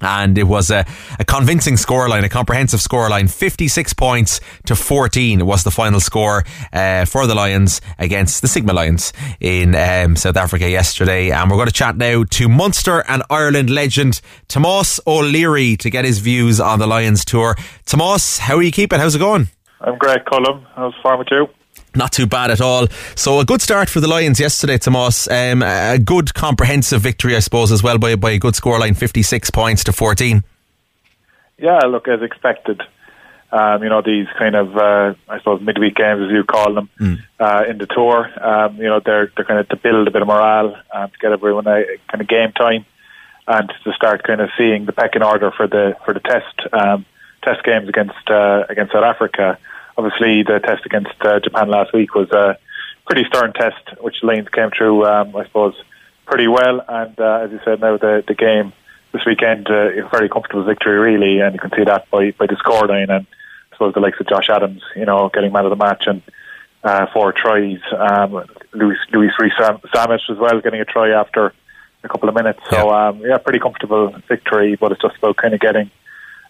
And 0.00 0.36
it 0.36 0.42
was 0.42 0.70
a, 0.70 0.84
a 1.18 1.24
convincing 1.24 1.74
scoreline, 1.74 2.22
a 2.24 2.28
comprehensive 2.28 2.80
scoreline. 2.80 3.30
56 3.30 3.94
points 3.94 4.40
to 4.66 4.74
14 4.76 5.46
was 5.46 5.62
the 5.62 5.70
final 5.70 6.00
score 6.00 6.44
uh, 6.72 7.06
for 7.06 7.26
the 7.26 7.34
Lions 7.34 7.80
against 7.98 8.42
the 8.42 8.48
Sigma 8.48 8.74
Lions 8.74 9.12
in 9.40 9.74
um, 9.74 10.16
South 10.16 10.36
Africa 10.36 10.68
yesterday. 10.68 11.30
And 11.30 11.50
we're 11.50 11.56
going 11.56 11.68
to 11.68 11.72
chat 11.72 11.96
now 11.96 12.24
to 12.24 12.48
Munster 12.48 13.04
and 13.08 13.22
Ireland 13.30 13.70
legend 13.70 14.20
Tomas 14.48 15.00
O'Leary 15.06 15.76
to 15.78 15.88
get 15.88 16.04
his 16.04 16.18
views 16.18 16.60
on 16.60 16.78
the 16.78 16.86
Lions 16.86 17.24
tour. 17.24 17.54
Tomas, 17.86 18.38
how 18.38 18.56
are 18.56 18.62
you 18.62 18.72
keeping? 18.72 18.98
How's 18.98 19.14
it 19.14 19.20
going? 19.20 19.48
I'm 19.80 19.96
great, 19.96 20.24
Colm. 20.26 20.66
How's 20.74 20.92
the 20.92 20.98
farm 21.02 21.20
with 21.20 21.28
you? 21.30 21.46
Not 21.96 22.12
too 22.12 22.26
bad 22.26 22.50
at 22.50 22.60
all. 22.60 22.88
So 23.14 23.40
a 23.40 23.44
good 23.44 23.62
start 23.62 23.88
for 23.88 24.00
the 24.00 24.08
Lions 24.08 24.38
yesterday, 24.38 24.78
Tomas. 24.78 25.28
Um, 25.28 25.62
a 25.62 25.98
good 25.98 26.34
comprehensive 26.34 27.00
victory, 27.00 27.34
I 27.34 27.40
suppose, 27.40 27.72
as 27.72 27.82
well 27.82 27.98
by 27.98 28.16
by 28.16 28.32
a 28.32 28.38
good 28.38 28.54
scoreline, 28.54 28.96
fifty 28.96 29.22
six 29.22 29.50
points 29.50 29.84
to 29.84 29.92
fourteen. 29.92 30.44
Yeah, 31.58 31.80
look 31.80 32.06
as 32.08 32.22
expected. 32.22 32.82
Um, 33.50 33.82
you 33.82 33.88
know 33.88 34.02
these 34.02 34.26
kind 34.38 34.56
of 34.56 34.76
uh, 34.76 35.14
I 35.28 35.38
suppose 35.38 35.62
midweek 35.62 35.94
games 35.94 36.20
as 36.22 36.30
you 36.30 36.44
call 36.44 36.74
them 36.74 36.90
mm. 37.00 37.18
uh, 37.40 37.64
in 37.68 37.78
the 37.78 37.86
tour. 37.86 38.28
Um, 38.40 38.76
you 38.76 38.88
know 38.88 39.00
they're 39.00 39.32
they're 39.34 39.44
kind 39.44 39.60
of 39.60 39.68
to 39.70 39.76
build 39.76 40.08
a 40.08 40.10
bit 40.10 40.20
of 40.20 40.28
morale 40.28 40.76
um, 40.92 41.10
to 41.10 41.18
get 41.18 41.32
everyone 41.32 41.66
a 41.66 41.84
kind 42.08 42.20
of 42.20 42.28
game 42.28 42.52
time 42.52 42.84
and 43.48 43.72
to 43.84 43.92
start 43.92 44.24
kind 44.24 44.40
of 44.40 44.50
seeing 44.58 44.84
the 44.84 44.92
pecking 44.92 45.22
order 45.22 45.52
for 45.52 45.66
the 45.66 45.96
for 46.04 46.12
the 46.12 46.20
test 46.20 46.60
um, 46.72 47.06
test 47.42 47.62
games 47.64 47.88
against 47.88 48.28
uh, 48.28 48.64
against 48.68 48.92
South 48.92 49.04
Africa 49.04 49.58
obviously 49.96 50.42
the 50.42 50.60
test 50.60 50.84
against 50.84 51.14
uh, 51.20 51.40
Japan 51.40 51.68
last 51.68 51.92
week 51.92 52.14
was 52.14 52.30
a 52.30 52.58
pretty 53.06 53.24
stern 53.24 53.52
test, 53.52 54.00
which 54.00 54.22
Lions 54.22 54.48
came 54.48 54.70
through, 54.70 55.06
um, 55.06 55.34
I 55.34 55.44
suppose, 55.44 55.74
pretty 56.26 56.48
well. 56.48 56.84
And 56.86 57.18
uh, 57.18 57.40
as 57.44 57.50
you 57.50 57.60
said, 57.64 57.80
now 57.80 57.96
the 57.96 58.24
the 58.26 58.34
game 58.34 58.72
this 59.12 59.24
weekend, 59.24 59.68
uh, 59.70 59.90
a 59.90 60.08
very 60.08 60.28
comfortable 60.28 60.64
victory, 60.64 60.98
really, 60.98 61.40
and 61.40 61.54
you 61.54 61.60
can 61.60 61.70
see 61.76 61.84
that 61.84 62.10
by 62.10 62.32
by 62.32 62.46
the 62.46 62.56
scoreline 62.56 63.10
and 63.10 63.26
I 63.72 63.76
suppose 63.76 63.94
the 63.94 64.00
likes 64.00 64.20
of 64.20 64.28
Josh 64.28 64.48
Adams, 64.48 64.82
you 64.94 65.04
know, 65.04 65.30
getting 65.32 65.52
man 65.52 65.64
of 65.64 65.70
the 65.70 65.76
match 65.76 66.04
and 66.06 66.22
uh, 66.82 67.06
four 67.12 67.32
tries. 67.32 67.80
Um, 67.96 68.44
Louis 68.72 68.96
Louis 69.12 69.30
Rees-Zammit 69.38 70.30
as 70.30 70.38
well, 70.38 70.60
getting 70.60 70.80
a 70.80 70.84
try 70.84 71.10
after 71.10 71.52
a 72.02 72.08
couple 72.08 72.28
of 72.28 72.34
minutes. 72.34 72.60
So 72.70 72.90
um, 72.90 73.20
yeah, 73.20 73.38
pretty 73.38 73.58
comfortable 73.58 74.14
victory, 74.28 74.76
but 74.76 74.92
it's 74.92 75.02
just 75.02 75.16
about 75.18 75.36
kind 75.36 75.54
of 75.54 75.60
getting. 75.60 75.90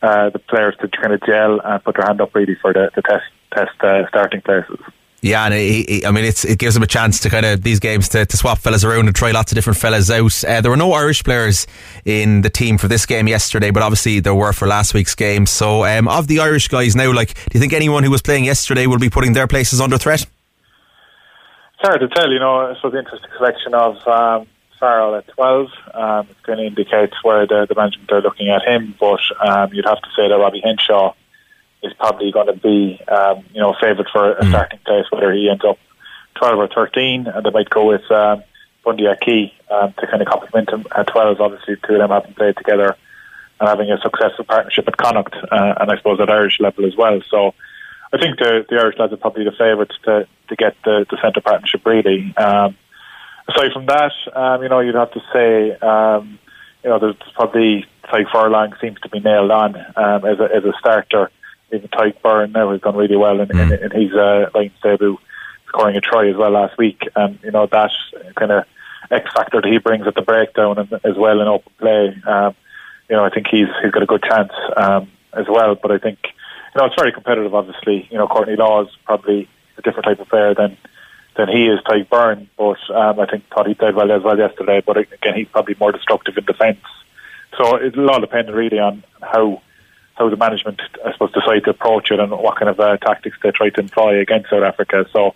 Uh, 0.03 0.29
the 0.29 0.39
players 0.39 0.77
to 0.79 0.87
kind 0.89 1.15
of 1.15 1.25
gel 1.25 1.59
and 1.59 1.83
put 1.83 1.97
their 1.97 2.07
hand 2.07 2.21
up 2.21 2.35
really 2.35 2.55
for 2.55 2.71
the, 2.71 2.91
the 2.95 3.01
test 3.01 3.25
test 3.53 3.73
uh, 3.81 4.07
starting 4.09 4.41
places. 4.41 4.79
Yeah, 5.23 5.45
and 5.45 5.55
he, 5.55 5.85
he, 5.89 6.07
I 6.07 6.13
mean, 6.13 6.25
it's, 6.25 6.45
it 6.45 6.59
gives 6.59 6.75
them 6.75 6.83
a 6.83 6.87
chance 6.87 7.19
to 7.21 7.31
kind 7.31 7.45
of 7.45 7.63
these 7.63 7.81
games 7.81 8.09
to, 8.11 8.27
to 8.27 8.37
swap 8.37 8.59
fellas 8.59 8.85
around 8.85 9.07
and 9.07 9.17
try 9.17 9.33
lots 9.33 9.51
of 9.51 9.57
different 9.57 9.79
fellas 9.79 10.11
out. 10.11 10.45
Uh, 10.45 10.61
there 10.61 10.71
were 10.71 10.77
no 10.77 10.93
Irish 10.93 11.25
players 11.25 11.67
in 12.05 12.43
the 12.43 12.51
team 12.51 12.79
for 12.79 12.87
this 12.87 13.07
game 13.07 13.27
yesterday, 13.27 13.71
but 13.71 13.83
obviously 13.83 14.21
there 14.21 14.35
were 14.35 14.53
for 14.53 14.69
last 14.69 14.95
week's 14.95 15.15
game. 15.15 15.47
So, 15.47 15.85
um, 15.85 16.07
of 16.07 16.29
the 16.29 16.39
Irish 16.39 16.69
guys 16.69 16.95
now, 16.95 17.13
like, 17.13 17.35
do 17.35 17.55
you 17.55 17.61
think 17.61 17.73
anyone 17.73 18.05
who 18.05 18.11
was 18.11 18.23
playing 18.23 18.45
yesterday 18.45 18.87
will 18.87 18.99
be 18.99 19.11
putting 19.11 19.33
their 19.33 19.49
places 19.49 19.81
under 19.81 19.99
threat? 19.99 20.21
It's 20.23 21.83
hard 21.83 22.01
to 22.01 22.09
tell. 22.09 22.31
You 22.31 22.39
know, 22.39 22.71
it's 22.71 22.81
the 22.83 22.97
interesting 22.97 23.31
selection 23.37 23.75
of 23.75 23.97
um, 24.07 24.47
Farrell 24.79 25.17
at 25.17 25.27
12. 25.29 25.69
Um, 25.93 26.29
it 26.31 26.37
kind 26.45 26.61
of 26.61 26.67
indicates 26.67 27.15
where 27.25 27.47
the, 27.47 27.67
the 27.69 27.75
management 27.75 28.13
are 28.13 28.23
looking 28.23 28.49
at 28.51 28.63
him, 28.63 28.95
but 29.01 29.21
um, 29.41 29.73
you'd 29.73 29.87
have 29.87 30.01
to 30.03 30.09
say 30.17 30.29
that 30.29 30.37
Robbie 30.37 30.63
Henshaw 30.63 31.15
is 31.87 31.93
probably 31.95 32.33
going 32.33 32.47
to 32.49 32.55
be, 32.61 33.01
um, 33.09 33.45
you 33.53 33.61
know, 33.61 33.75
favoured 33.81 34.09
for 34.13 34.33
a 34.33 34.43
Mm. 34.45 34.51
starting 34.51 34.79
place, 34.85 35.07
whether 35.11 35.33
he 35.33 35.49
ends 35.49 35.65
up 35.65 35.79
12 36.35 36.59
or 36.59 36.69
13, 36.69 37.27
and 37.27 37.45
they 37.47 37.51
might 37.51 37.71
go 37.71 37.87
with 37.87 38.09
um, 38.11 38.43
Bundee 38.85 39.07
Aki 39.09 39.55
um, 39.71 39.95
to 39.99 40.07
kind 40.07 40.23
of 40.23 40.29
complement 40.29 40.71
him 40.71 40.85
at 40.97 41.07
12. 41.07 41.41
Obviously, 41.41 41.77
two 41.87 41.95
of 41.95 41.99
them 42.01 42.11
haven't 42.11 42.37
played 42.37 42.57
together 42.57 42.97
and 43.59 43.69
having 43.69 43.91
a 43.91 43.99
successful 44.01 44.45
partnership 44.45 44.87
at 44.87 44.97
Connacht, 44.97 45.35
uh, 45.35 45.75
and 45.81 45.91
I 45.91 45.97
suppose 45.97 46.21
at 46.21 46.31
Irish 46.31 46.61
level 46.61 46.85
as 46.85 46.95
well. 46.97 47.21
So 47.31 47.55
I 48.13 48.19
think 48.19 48.39
the, 48.39 48.67
the 48.69 48.77
Irish 48.77 48.99
lads 48.99 49.13
are 49.13 49.17
probably 49.17 49.45
the 49.45 49.53
favourites 49.53 49.97
to, 50.05 50.29
to 50.49 50.57
get 50.57 50.77
the, 50.85 51.07
the 51.11 51.19
centre 51.23 51.41
partnership, 51.41 51.85
really. 51.87 52.35
Um, 52.37 52.77
aside 53.49 53.73
from 53.73 53.87
that, 53.87 54.13
um, 54.35 54.63
you 54.63 54.69
know, 54.69 54.81
you'd 54.81 54.95
have 54.95 55.13
to 55.13 55.23
say, 55.33 55.73
um, 55.81 56.39
you 56.85 56.91
know, 56.91 56.99
there's 56.99 57.17
probably 57.35 57.87
Tadhg 58.05 58.31
Furlong 58.31 58.75
seems 58.81 59.01
to 59.01 59.09
be 59.09 59.21
nailed 59.21 59.51
on 59.51 59.75
um, 59.75 60.25
as, 60.25 60.39
a, 60.39 60.45
as 60.55 60.65
a 60.65 60.73
starter. 60.79 61.31
Even 61.73 61.89
Tadhg 61.89 62.21
Beirne 62.23 62.53
now 62.53 62.71
has 62.71 62.81
done 62.81 62.97
really 62.97 63.17
well 63.17 63.41
in, 63.41 63.51
in, 63.51 63.73
in 63.73 63.91
his 63.91 64.13
uh, 64.15 64.51
Lions 64.55 64.73
debut, 64.83 65.19
scoring 65.67 65.97
a 65.97 66.01
try 66.01 66.29
as 66.29 66.37
well 66.37 66.53
last 66.53 66.79
week. 66.79 67.03
And, 67.17 67.39
you 67.43 67.51
know, 67.51 67.67
that 67.67 67.91
kind 68.37 68.53
of 68.53 68.65
X 69.11 69.31
factor 69.35 69.61
that 69.61 69.69
he 69.69 69.79
brings 69.79 70.07
at 70.07 70.15
the 70.15 70.23
breakdown 70.23 70.79
and 70.79 70.93
as 71.05 71.17
well 71.17 71.41
in 71.41 71.49
open 71.49 71.73
play. 71.79 72.17
Um, 72.27 72.55
you 73.09 73.17
know, 73.17 73.25
I 73.25 73.31
think 73.31 73.47
he's 73.51 73.69
he's 73.83 73.93
got 73.93 74.03
a 74.03 74.07
good 74.07 74.23
chance 74.23 74.53
um, 74.77 75.11
as 75.33 75.47
well. 75.49 75.75
But 75.75 75.93
I 75.93 75.99
think 75.99 76.19
you 76.25 76.81
know 76.81 76.87
it's 76.87 76.97
very 76.97 77.13
competitive. 77.13 77.55
Obviously, 77.55 78.09
you 78.11 78.19
know, 78.19 78.27
Courtney 78.27 78.57
Lawes 78.57 78.89
is 78.89 78.97
probably 79.05 79.49
a 79.79 79.83
different 79.83 80.07
type 80.07 80.21
of 80.21 80.29
player 80.29 80.55
than 80.55 80.77
than 81.37 81.49
he 81.49 81.67
is, 81.67 81.81
Tadhg 81.81 82.09
Beirne. 82.09 82.49
But 82.57 82.79
um, 82.95 83.21
I 83.21 83.27
think 83.27 83.45
thought 83.49 83.69
he 83.69 83.75
played 83.75 83.95
well 83.95 84.11
as 84.11 84.23
well 84.23 84.39
yesterday. 84.39 84.83
But 84.85 84.97
again, 84.99 85.35
he's 85.35 85.49
probably 85.49 85.77
more 85.79 85.93
destructive 85.93 86.37
in 86.37 86.45
defence. 86.45 86.81
So 87.59 87.81
it'll 87.81 88.11
all 88.11 88.21
depend 88.21 88.51
really 88.51 88.79
on 88.79 89.05
how 89.23 89.63
how 90.17 90.29
the 90.29 90.37
management, 90.37 90.81
I 91.05 91.13
suppose, 91.13 91.33
decide 91.33 91.65
to 91.65 91.71
approach 91.71 92.11
it 92.11 92.19
and 92.19 92.31
what 92.31 92.57
kind 92.57 92.69
of 92.69 92.81
uh, 92.81 92.97
tactics 92.97 93.37
they 93.43 93.51
try 93.51 93.71
to 93.71 93.81
employ 93.81 94.21
against 94.21 94.51
South 94.51 94.63
Africa. 94.63 95.07
So 95.13 95.35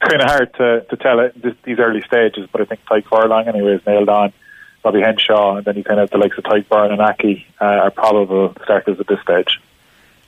it's 0.00 0.10
kind 0.10 0.22
of 0.22 0.28
hard 0.28 0.54
to, 0.54 0.86
to 0.88 0.96
tell 0.96 1.16
this, 1.36 1.54
these 1.64 1.78
early 1.78 2.02
stages, 2.02 2.48
but 2.50 2.60
I 2.60 2.64
think 2.64 2.80
Tadhg 2.86 3.04
Furlong 3.04 3.48
anyway 3.48 3.74
is 3.74 3.86
nailed 3.86 4.08
on. 4.08 4.32
Bobby 4.82 5.00
Henshaw, 5.00 5.56
and 5.56 5.64
then 5.64 5.76
you 5.76 5.82
kind 5.82 5.98
of 5.98 6.10
have 6.10 6.10
the 6.10 6.18
likes 6.18 6.36
of 6.36 6.44
Tadhg 6.44 6.66
Beirne 6.66 6.92
and 6.92 7.00
Aki 7.00 7.46
uh, 7.58 7.64
are 7.64 7.90
probable 7.90 8.54
starters 8.64 9.00
at 9.00 9.06
this 9.06 9.18
stage. 9.22 9.58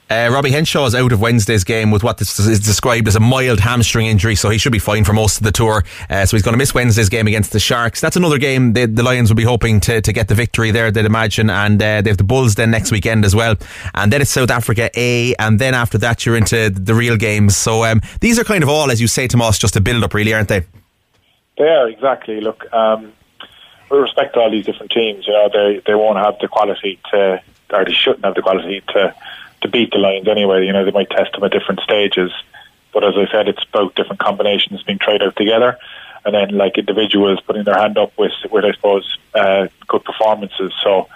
Uh, 0.09 0.30
Robbie 0.32 0.52
Henshaw 0.52 0.86
is 0.86 0.94
out 0.94 1.11
of 1.11 1.20
Wednesday's 1.20 1.64
game 1.64 1.90
with 1.90 2.04
what 2.04 2.20
is 2.20 2.61
described 2.61 3.09
as 3.09 3.16
a 3.16 3.20
mild 3.20 3.59
hamstring 3.59 4.07
injury, 4.07 4.36
so 4.36 4.50
he 4.50 4.59
should 4.59 4.70
be 4.70 4.78
fine 4.78 5.02
for 5.02 5.12
most 5.12 5.38
of 5.38 5.42
the 5.42 5.50
tour. 5.50 5.82
Uh, 6.09 6.24
so 6.24 6.36
he's 6.36 6.44
going 6.44 6.52
to 6.52 6.59
miss 6.59 6.72
Wednesday's 6.72 7.09
game 7.09 7.26
against 7.26 7.52
the 7.52 7.59
Sharks. 7.59 8.00
That's 8.00 8.14
another 8.14 8.38
game 8.38 8.72
the, 8.74 8.86
the 8.86 9.02
Lions 9.02 9.30
will 9.30 9.36
be 9.36 9.42
hoping 9.42 9.80
to, 9.80 10.00
to 10.00 10.12
get 10.12 10.28
the 10.28 10.36
victory 10.36 10.70
there, 10.70 10.92
they'd 10.92 11.04
imagine. 11.04 11.50
And 11.50 11.82
uh, 11.82 12.02
they 12.02 12.11
have 12.11 12.18
the 12.18 12.24
Bulls 12.24 12.54
then 12.54 12.70
next 12.70 12.92
weekend 12.92 13.24
as 13.24 13.34
well. 13.34 13.57
And 13.94 14.12
then 14.12 14.22
it's 14.22 14.30
South 14.30 14.50
Africa 14.50 14.90
A, 14.94 15.34
and 15.40 15.59
then 15.59 15.74
after 15.74 15.98
that 15.98 16.24
you're 16.24 16.36
into 16.36 16.70
the 16.70 16.94
real 16.94 17.16
games. 17.16 17.57
So 17.57 17.84
um, 17.84 18.00
these 18.20 18.38
are 18.38 18.44
kind 18.44 18.62
of 18.62 18.68
all, 18.68 18.92
as 18.92 19.00
you 19.00 19.09
say, 19.09 19.26
Tomas, 19.26 19.59
just 19.59 19.74
a 19.74 19.80
build 19.80 20.04
up, 20.04 20.14
really, 20.14 20.32
aren't 20.32 20.48
they? 20.48 20.64
They 21.59 21.64
are 21.64 21.88
exactly. 21.88 22.40
Look, 22.40 22.72
um, 22.72 23.12
with 23.90 24.02
respect 24.02 24.36
all 24.36 24.52
these 24.52 24.66
different 24.66 24.92
teams, 24.92 25.26
you 25.26 25.32
know, 25.32 25.48
they 25.52 25.82
they 25.84 25.94
won't 25.96 26.18
have 26.18 26.38
the 26.38 26.46
quality 26.46 27.00
to, 27.11 27.42
or 27.72 27.84
they 27.84 27.92
shouldn't 27.92 28.24
have 28.24 28.36
the 28.36 28.42
quality 28.42 28.82
to 28.88 29.14
to 29.66 29.72
beat 29.72 29.90
the 29.90 29.98
Lions 29.98 30.28
anyway. 30.28 30.64
You 30.64 30.72
know, 30.72 30.84
they 30.84 30.90
might 30.90 31.10
test 31.10 31.32
them 31.32 31.44
at 31.44 31.52
different 31.52 31.80
stages, 31.80 32.30
but 32.92 33.04
as 33.04 33.14
I 33.16 33.30
said, 33.30 33.48
it's 33.48 33.64
about 33.72 33.94
different 33.94 34.20
combinations 34.20 34.82
being 34.82 34.98
tried 34.98 35.22
out 35.22 35.36
together, 35.36 35.78
and 36.24 36.34
then 36.34 36.56
like 36.56 36.78
individuals 36.78 37.40
putting 37.46 37.64
their 37.64 37.76
hand 37.76 37.98
up 37.98 38.12
with 38.18 38.32
with 38.50 38.64
I 38.64 38.72
suppose 38.72 39.18
uh, 39.34 39.68
good 39.86 40.04
performances. 40.04 40.72
So, 40.82 41.08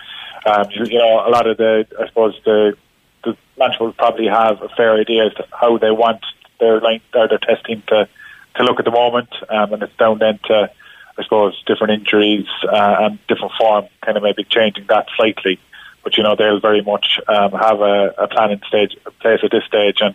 um, 0.47 0.67
you, 0.71 0.85
you 0.85 0.99
know, 0.99 1.27
a 1.27 1.31
lot 1.31 1.47
of 1.47 1.57
the 1.57 1.87
I 1.99 2.07
suppose 2.09 2.39
the 2.45 2.77
the 3.25 3.37
management 3.59 3.81
will 3.81 3.93
probably 3.93 4.27
have 4.27 4.63
a 4.63 4.69
fair 4.71 4.95
idea 4.95 5.27
as 5.27 5.35
to 5.35 5.47
how 5.53 5.79
they 5.79 5.91
want 5.91 6.25
their 6.59 6.81
line 6.81 7.01
or 7.15 7.29
their 7.29 7.39
test 7.39 7.65
team 7.65 7.83
to 7.89 8.09
to 8.57 8.63
look 8.65 8.79
at 8.79 8.85
the 8.85 8.91
moment, 8.91 9.31
um, 9.49 9.73
and 9.73 9.83
it's 9.83 9.97
down 9.97 10.19
then 10.19 10.39
to 10.45 10.71
I 11.19 11.23
suppose 11.23 11.63
different 11.67 11.93
injuries 11.93 12.47
uh, 12.65 12.97
and 13.01 13.19
different 13.27 13.53
form, 13.59 13.87
kind 14.05 14.17
of 14.17 14.23
maybe 14.23 14.45
changing 14.45 14.87
that 14.89 15.07
slightly. 15.17 15.61
But 16.03 16.17
you 16.17 16.23
know 16.23 16.35
they'll 16.37 16.61
very 16.61 16.83
much 16.83 17.21
um, 17.29 17.53
have 17.53 17.81
a, 17.81 18.15
a 18.19 18.29
planning 18.29 18.61
stage 18.67 18.97
place 19.21 19.41
at 19.43 19.51
this 19.51 19.65
stage, 19.65 19.99
and 20.01 20.15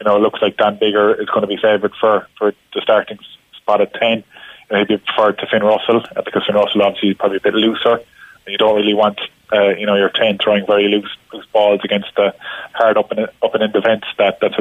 you 0.00 0.04
know 0.04 0.16
it 0.16 0.20
looks 0.20 0.40
like 0.40 0.56
Dan 0.56 0.78
Biggar 0.78 1.20
is 1.20 1.28
going 1.28 1.42
to 1.42 1.46
be 1.46 1.56
favoured 1.56 1.94
for 2.00 2.26
for 2.38 2.54
the 2.74 2.80
starting 2.80 3.18
spot 3.56 3.80
at 3.80 3.94
ten. 3.94 4.24
You 4.70 4.72
know, 4.72 4.78
he'd 4.78 4.88
be 4.88 4.98
preferred 4.98 5.38
to 5.38 5.46
Finn 5.46 5.62
Russell 5.62 6.02
uh, 6.16 6.22
because 6.22 6.44
Finn 6.46 6.56
Russell 6.56 6.82
obviously 6.82 7.10
is 7.10 7.16
probably 7.16 7.38
a 7.38 7.40
bit 7.40 7.54
looser. 7.54 8.00
You 8.46 8.58
don't 8.58 8.76
really 8.76 8.94
want 8.94 9.20
uh, 9.52 9.70
you 9.76 9.86
know 9.86 9.96
your 9.96 10.10
ten 10.10 10.38
throwing 10.38 10.66
very 10.66 10.88
loose 10.88 11.14
loose 11.32 11.46
balls 11.52 11.80
against 11.84 12.08
the 12.16 12.34
hard 12.72 12.96
up 12.96 13.10
and 13.10 13.20
up 13.20 13.54
and 13.54 13.62
in 13.62 13.72
defence 13.72 14.04
that 14.18 14.40
that 14.40 14.52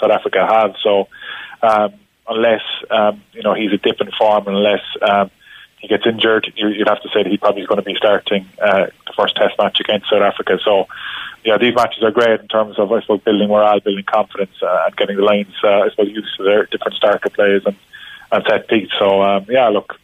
South 0.00 0.10
Africa 0.10 0.46
have. 0.46 0.74
So. 0.82 1.08
Um, 1.62 1.94
unless 2.28 2.62
um, 2.90 3.22
you 3.32 3.42
know 3.42 3.54
he's 3.54 3.72
a 3.72 3.78
dip 3.78 4.00
in 4.00 4.10
form, 4.12 4.46
unless 4.48 4.82
um, 5.02 5.30
he 5.84 5.88
gets 5.88 6.06
injured, 6.06 6.50
you'd 6.56 6.88
have 6.88 7.02
to 7.02 7.10
say 7.10 7.22
that 7.22 7.30
he 7.30 7.36
probably 7.36 7.60
is 7.60 7.68
going 7.68 7.80
to 7.80 7.84
be 7.84 7.94
starting 7.94 8.48
uh, 8.58 8.86
the 9.06 9.12
first 9.14 9.36
Test 9.36 9.54
match 9.58 9.80
against 9.80 10.08
South 10.08 10.22
Africa. 10.22 10.58
So, 10.64 10.88
yeah, 11.44 11.58
these 11.58 11.74
matches 11.74 12.02
are 12.02 12.10
great 12.10 12.40
in 12.40 12.48
terms 12.48 12.78
of 12.78 12.90
I 12.90 13.02
suppose 13.02 13.20
building 13.20 13.48
morale, 13.48 13.80
building 13.80 14.04
confidence, 14.04 14.56
uh, 14.62 14.84
and 14.86 14.96
getting 14.96 15.16
the 15.16 15.22
Lions 15.22 15.54
uh, 15.62 15.82
I 15.82 15.90
suppose 15.90 16.08
used 16.08 16.36
to 16.38 16.42
their 16.42 16.64
different 16.64 16.94
starter 16.94 17.28
plays 17.28 17.62
and, 17.66 17.76
and 18.32 18.44
set 18.48 18.66
piece. 18.66 18.88
So, 18.98 19.20
um, 19.22 19.44
yeah, 19.50 19.68
look, 19.68 20.00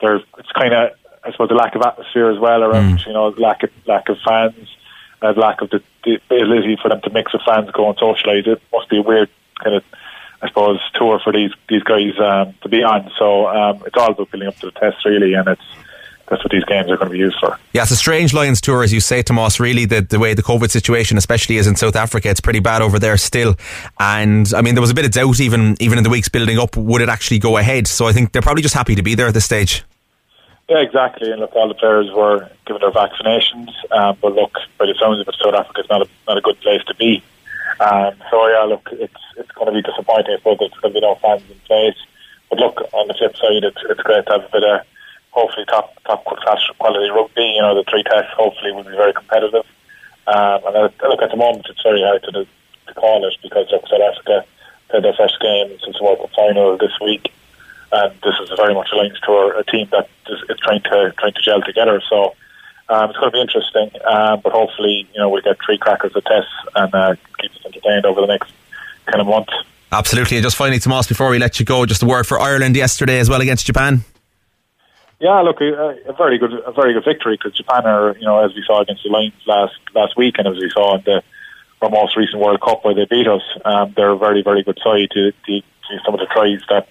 there's 0.00 0.22
it's 0.38 0.52
kind 0.52 0.72
of 0.72 0.92
I 1.22 1.32
suppose 1.32 1.50
the 1.50 1.56
lack 1.56 1.74
of 1.74 1.82
atmosphere 1.82 2.30
as 2.30 2.38
well 2.38 2.62
around 2.62 3.00
mm. 3.00 3.06
you 3.06 3.12
know 3.12 3.28
lack 3.28 3.62
of 3.64 3.70
lack 3.86 4.08
of 4.08 4.16
fans. 4.26 4.76
Uh, 5.20 5.32
lack 5.36 5.60
of 5.62 5.70
the, 5.70 5.82
the 6.04 6.14
ability 6.30 6.78
for 6.80 6.88
them 6.88 7.00
to 7.00 7.10
mix 7.10 7.32
with 7.32 7.42
fans, 7.42 7.68
go 7.72 7.88
and 7.88 7.98
socialise. 7.98 8.46
It 8.46 8.62
must 8.72 8.88
be 8.88 8.98
a 8.98 9.02
weird 9.02 9.28
kind 9.60 9.74
of 9.74 9.82
I 10.40 10.48
suppose, 10.48 10.80
tour 10.94 11.20
for 11.22 11.32
these 11.32 11.52
these 11.68 11.82
guys 11.82 12.18
um, 12.18 12.54
to 12.62 12.68
be 12.68 12.82
on. 12.82 13.10
So 13.18 13.48
um, 13.48 13.82
it's 13.86 13.96
all 13.96 14.12
about 14.12 14.30
building 14.30 14.48
up 14.48 14.56
to 14.58 14.66
the 14.66 14.72
test, 14.72 15.04
really, 15.04 15.34
and 15.34 15.48
it's 15.48 15.62
that's 16.28 16.44
what 16.44 16.52
these 16.52 16.64
games 16.64 16.90
are 16.90 16.96
going 16.96 17.08
to 17.08 17.12
be 17.12 17.18
used 17.18 17.38
for. 17.38 17.58
Yeah, 17.72 17.82
it's 17.82 17.90
a 17.90 17.96
strange 17.96 18.34
Lions 18.34 18.60
tour, 18.60 18.82
as 18.82 18.92
you 18.92 19.00
say, 19.00 19.22
Tomas. 19.22 19.58
Really, 19.58 19.86
the, 19.86 20.02
the 20.02 20.18
way 20.18 20.34
the 20.34 20.42
COVID 20.42 20.70
situation, 20.70 21.16
especially 21.16 21.56
is 21.56 21.66
in 21.66 21.74
South 21.74 21.96
Africa, 21.96 22.28
it's 22.28 22.40
pretty 22.40 22.60
bad 22.60 22.82
over 22.82 22.98
there 22.98 23.16
still. 23.16 23.56
And 23.98 24.52
I 24.54 24.60
mean, 24.60 24.74
there 24.74 24.82
was 24.82 24.90
a 24.90 24.94
bit 24.94 25.06
of 25.06 25.10
doubt 25.10 25.40
even 25.40 25.76
even 25.80 25.98
in 25.98 26.04
the 26.04 26.10
weeks 26.10 26.28
building 26.28 26.58
up, 26.58 26.76
would 26.76 27.00
it 27.00 27.08
actually 27.08 27.38
go 27.38 27.56
ahead? 27.56 27.86
So 27.86 28.06
I 28.06 28.12
think 28.12 28.32
they're 28.32 28.42
probably 28.42 28.62
just 28.62 28.74
happy 28.74 28.94
to 28.94 29.02
be 29.02 29.14
there 29.14 29.26
at 29.26 29.34
this 29.34 29.44
stage. 29.44 29.84
Yeah, 30.68 30.80
exactly. 30.80 31.30
And 31.30 31.40
look, 31.40 31.56
all 31.56 31.66
the 31.66 31.74
players 31.74 32.10
were 32.12 32.50
given 32.66 32.82
their 32.82 32.90
vaccinations, 32.90 33.70
um, 33.90 34.18
but 34.20 34.34
look, 34.34 34.52
by 34.78 34.84
the 34.84 34.94
sounds 35.00 35.20
of 35.20 35.26
it, 35.26 35.34
South 35.42 35.54
Africa 35.54 35.80
is 35.80 35.88
not 35.88 36.02
a, 36.02 36.08
not 36.26 36.36
a 36.36 36.42
good 36.42 36.60
place 36.60 36.84
to 36.84 36.94
be. 36.94 37.22
Um, 37.80 38.14
so 38.30 38.48
yeah, 38.48 38.62
look, 38.62 38.88
it's 38.92 39.22
it's 39.36 39.50
going 39.52 39.66
to 39.66 39.72
be 39.72 39.82
disappointing. 39.82 40.34
I 40.34 40.38
suppose 40.38 40.58
there's 40.58 40.74
going 40.82 40.94
to 40.94 41.00
be 41.00 41.06
no 41.06 41.14
fans 41.16 41.42
in 41.48 41.58
place. 41.66 41.98
But 42.50 42.58
look, 42.58 42.76
on 42.92 43.06
the 43.06 43.14
flip 43.14 43.36
side, 43.36 43.62
it's 43.62 43.78
it's 43.88 44.02
great 44.02 44.26
to 44.26 44.32
have 44.32 44.44
a 44.44 44.50
bit 44.50 44.64
of 44.64 44.80
hopefully 45.30 45.66
top 45.66 45.94
top 46.04 46.24
class 46.24 46.58
quality 46.78 47.10
rugby. 47.10 47.54
You 47.54 47.62
know, 47.62 47.74
the 47.74 47.84
three 47.88 48.02
tests 48.02 48.32
hopefully 48.34 48.72
will 48.72 48.82
be 48.82 48.96
very 48.96 49.12
competitive. 49.12 49.66
Um, 50.26 50.60
and 50.66 50.76
uh, 50.76 50.90
look, 51.08 51.22
at 51.22 51.30
the 51.30 51.36
moment, 51.36 51.66
it's 51.70 51.82
very 51.82 52.02
hard 52.02 52.22
to, 52.24 52.32
to 52.32 52.94
call 52.94 53.24
it 53.24 53.36
because 53.42 53.70
look, 53.70 53.86
South 53.86 54.02
Africa 54.02 54.44
played 54.90 55.04
their 55.04 55.14
first 55.14 55.40
game 55.40 55.78
since 55.84 55.98
the 55.98 56.04
World 56.04 56.18
Cup 56.18 56.30
final 56.34 56.76
this 56.76 56.98
week, 57.00 57.32
and 57.92 58.12
this 58.22 58.34
is 58.42 58.50
very 58.56 58.74
much 58.74 58.90
a 58.92 58.96
Lions 58.96 59.20
tour, 59.20 59.56
a 59.56 59.64
team 59.64 59.88
that 59.92 60.08
is, 60.28 60.42
is 60.50 60.58
trying 60.60 60.82
to 60.82 61.14
trying 61.16 61.34
to 61.34 61.42
gel 61.42 61.62
together. 61.62 62.02
So. 62.10 62.34
Um, 62.90 63.10
it's 63.10 63.18
going 63.18 63.30
to 63.30 63.36
be 63.36 63.40
interesting, 63.40 63.90
uh, 64.06 64.36
but 64.36 64.52
hopefully, 64.52 65.06
you 65.12 65.20
know, 65.20 65.28
we'll 65.28 65.42
get 65.42 65.58
three 65.64 65.76
crackers 65.78 66.16
of 66.16 66.24
tests 66.24 66.50
and 66.74 66.94
uh, 66.94 67.14
keep 67.38 67.50
us 67.50 67.66
entertained 67.66 68.06
over 68.06 68.20
the 68.22 68.26
next 68.26 68.52
kind 69.06 69.20
of 69.20 69.26
month. 69.26 69.48
Absolutely. 69.92 70.38
And 70.38 70.44
just 70.44 70.56
finally, 70.56 70.78
Tomas, 70.78 71.06
before 71.06 71.30
we 71.30 71.38
let 71.38 71.58
you 71.60 71.66
go, 71.66 71.84
just 71.86 72.02
a 72.02 72.06
word 72.06 72.26
for 72.26 72.40
Ireland 72.40 72.76
yesterday 72.76 73.18
as 73.20 73.28
well 73.28 73.40
against 73.40 73.66
Japan. 73.66 74.04
Yeah, 75.20 75.40
look, 75.40 75.60
a, 75.60 75.98
a 76.06 76.12
very 76.12 76.38
good, 76.38 76.52
a 76.52 76.72
very 76.72 76.92
good 76.92 77.04
victory 77.04 77.36
because 77.36 77.56
Japan 77.56 77.86
are, 77.86 78.16
you 78.18 78.24
know, 78.24 78.44
as 78.44 78.54
we 78.54 78.62
saw 78.66 78.82
against 78.82 79.02
the 79.02 79.10
Lions 79.10 79.34
last 79.46 79.74
last 79.94 80.16
week, 80.16 80.36
and 80.38 80.46
as 80.46 80.54
we 80.54 80.70
saw 80.70 80.96
in 80.96 81.02
the 81.04 81.22
our 81.82 81.90
most 81.90 82.16
recent 82.16 82.40
World 82.40 82.60
Cup 82.60 82.84
where 82.84 82.94
they 82.94 83.04
beat 83.04 83.26
us, 83.26 83.42
um, 83.64 83.92
they're 83.96 84.10
a 84.10 84.18
very, 84.18 84.42
very 84.42 84.62
good 84.62 84.78
side. 84.82 85.08
To, 85.12 85.32
to, 85.32 85.60
to 85.60 85.98
some 86.04 86.14
of 86.14 86.20
the 86.20 86.26
tries 86.26 86.60
that 86.68 86.88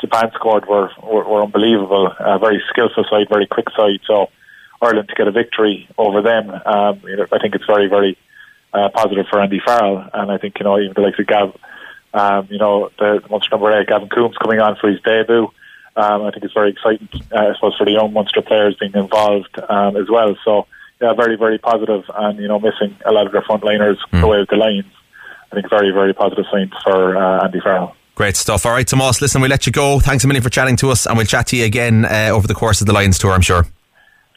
Japan 0.00 0.30
scored 0.34 0.66
were 0.66 0.90
were, 1.02 1.24
were 1.24 1.42
unbelievable. 1.42 2.12
A 2.18 2.38
very 2.38 2.62
skillful 2.68 3.04
side, 3.08 3.28
very 3.28 3.46
quick 3.46 3.70
side. 3.70 4.00
So 4.06 4.28
Ireland 4.82 5.08
to 5.08 5.14
get 5.14 5.28
a 5.28 5.32
victory 5.32 5.88
over 5.98 6.22
them, 6.22 6.50
um, 6.50 7.00
you 7.04 7.16
know, 7.16 7.26
I 7.32 7.38
think 7.38 7.54
it's 7.54 7.66
very, 7.66 7.88
very 7.88 8.16
uh, 8.72 8.88
positive 8.90 9.26
for 9.28 9.40
Andy 9.40 9.60
Farrell, 9.64 10.08
and 10.12 10.30
I 10.30 10.38
think 10.38 10.58
you 10.58 10.64
know 10.64 10.78
even 10.78 10.94
the 10.94 11.00
likes 11.00 11.18
of 11.18 11.26
Gav, 11.26 11.56
um, 12.14 12.48
you 12.50 12.58
know 12.58 12.90
the, 12.98 13.20
the 13.22 13.28
Munster 13.28 13.50
number 13.50 13.78
eight, 13.78 13.88
Gavin 13.88 14.08
Coombs 14.08 14.36
coming 14.40 14.60
on 14.60 14.76
for 14.76 14.90
his 14.90 15.00
debut. 15.02 15.50
Um, 15.96 16.22
I 16.22 16.30
think 16.30 16.44
it's 16.44 16.54
very 16.54 16.70
exciting, 16.70 17.08
uh, 17.32 17.48
I 17.50 17.54
suppose, 17.54 17.76
for 17.76 17.84
the 17.84 17.92
young 17.92 18.12
Munster 18.12 18.42
players 18.42 18.76
being 18.76 18.94
involved 18.94 19.58
um, 19.68 19.96
as 19.96 20.08
well. 20.08 20.36
So 20.44 20.66
yeah, 21.00 21.14
very, 21.14 21.36
very 21.36 21.58
positive, 21.58 22.04
and 22.14 22.38
you 22.38 22.48
know 22.48 22.60
missing 22.60 22.96
a 23.04 23.12
lot 23.12 23.26
of 23.26 23.32
their 23.32 23.42
frontliners 23.42 23.98
mm. 24.12 24.20
the 24.20 24.26
way 24.26 24.40
of 24.40 24.48
the 24.48 24.56
Lions. 24.56 24.92
I 25.52 25.56
think 25.56 25.68
very, 25.68 25.90
very 25.90 26.14
positive 26.14 26.44
signs 26.50 26.72
for 26.84 27.16
uh, 27.16 27.44
Andy 27.44 27.58
Farrell. 27.60 27.96
Great 28.14 28.36
stuff. 28.36 28.66
All 28.66 28.72
right, 28.72 28.86
Tomas, 28.86 29.20
listen, 29.20 29.40
we'll 29.40 29.50
let 29.50 29.66
you 29.66 29.72
go. 29.72 29.98
Thanks 29.98 30.22
a 30.22 30.28
million 30.28 30.44
for 30.44 30.50
chatting 30.50 30.76
to 30.76 30.90
us, 30.90 31.06
and 31.06 31.16
we'll 31.16 31.26
chat 31.26 31.48
to 31.48 31.56
you 31.56 31.64
again 31.64 32.04
uh, 32.04 32.28
over 32.32 32.46
the 32.46 32.54
course 32.54 32.80
of 32.80 32.86
the 32.86 32.92
Lions 32.92 33.18
tour, 33.18 33.32
I'm 33.32 33.40
sure. 33.40 33.66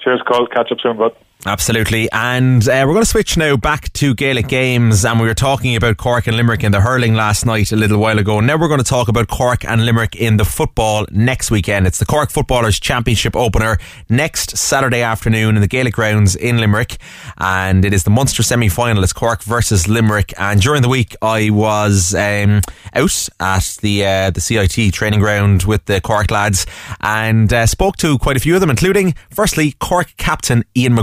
Cheers, 0.03 0.21
Cole. 0.27 0.47
Catch 0.47 0.71
up 0.71 0.79
soon, 0.81 0.97
bud. 0.97 1.15
Absolutely. 1.45 2.09
And 2.13 2.65
uh, 2.69 2.85
we're 2.87 2.93
going 2.93 3.03
to 3.03 3.09
switch 3.09 3.35
now 3.35 3.57
back 3.57 3.91
to 3.93 4.15
Gaelic 4.15 4.47
games. 4.47 5.03
And 5.03 5.19
we 5.19 5.27
were 5.27 5.33
talking 5.33 5.75
about 5.75 5.97
Cork 5.97 6.25
and 6.27 6.37
Limerick 6.37 6.63
in 6.63 6.71
the 6.71 6.79
hurling 6.79 7.15
last 7.15 7.45
night 7.45 7.73
a 7.73 7.75
little 7.75 7.97
while 7.97 8.17
ago. 8.17 8.39
Now 8.39 8.55
we're 8.57 8.69
going 8.69 8.79
to 8.79 8.85
talk 8.85 9.09
about 9.09 9.27
Cork 9.27 9.65
and 9.65 9.85
Limerick 9.85 10.15
in 10.15 10.37
the 10.37 10.45
football 10.45 11.05
next 11.11 11.51
weekend. 11.51 11.85
It's 11.85 11.99
the 11.99 12.05
Cork 12.05 12.31
Footballers 12.31 12.79
Championship 12.79 13.35
opener 13.35 13.77
next 14.09 14.55
Saturday 14.55 15.01
afternoon 15.01 15.55
in 15.55 15.61
the 15.61 15.67
Gaelic 15.67 15.93
grounds 15.93 16.37
in 16.37 16.59
Limerick. 16.59 16.95
And 17.37 17.83
it 17.83 17.93
is 17.93 18.05
the 18.05 18.09
Munster 18.09 18.41
semi 18.41 18.69
final. 18.69 19.03
It's 19.03 19.11
Cork 19.11 19.43
versus 19.43 19.89
Limerick. 19.89 20.33
And 20.39 20.61
during 20.61 20.81
the 20.81 20.89
week, 20.89 21.13
I 21.21 21.49
was 21.49 22.15
um, 22.15 22.61
out 22.93 23.27
at 23.41 23.77
the, 23.81 24.05
uh, 24.05 24.29
the 24.29 24.39
CIT 24.39 24.93
training 24.93 25.19
ground 25.19 25.63
with 25.63 25.83
the 25.85 25.99
Cork 25.99 26.31
lads 26.31 26.65
and 27.01 27.51
uh, 27.51 27.65
spoke 27.65 27.97
to 27.97 28.17
quite 28.17 28.37
a 28.37 28.39
few 28.39 28.55
of 28.55 28.61
them, 28.61 28.69
including, 28.69 29.13
firstly, 29.29 29.73
Cork 29.73 30.13
captain 30.15 30.63
Ian 30.77 30.93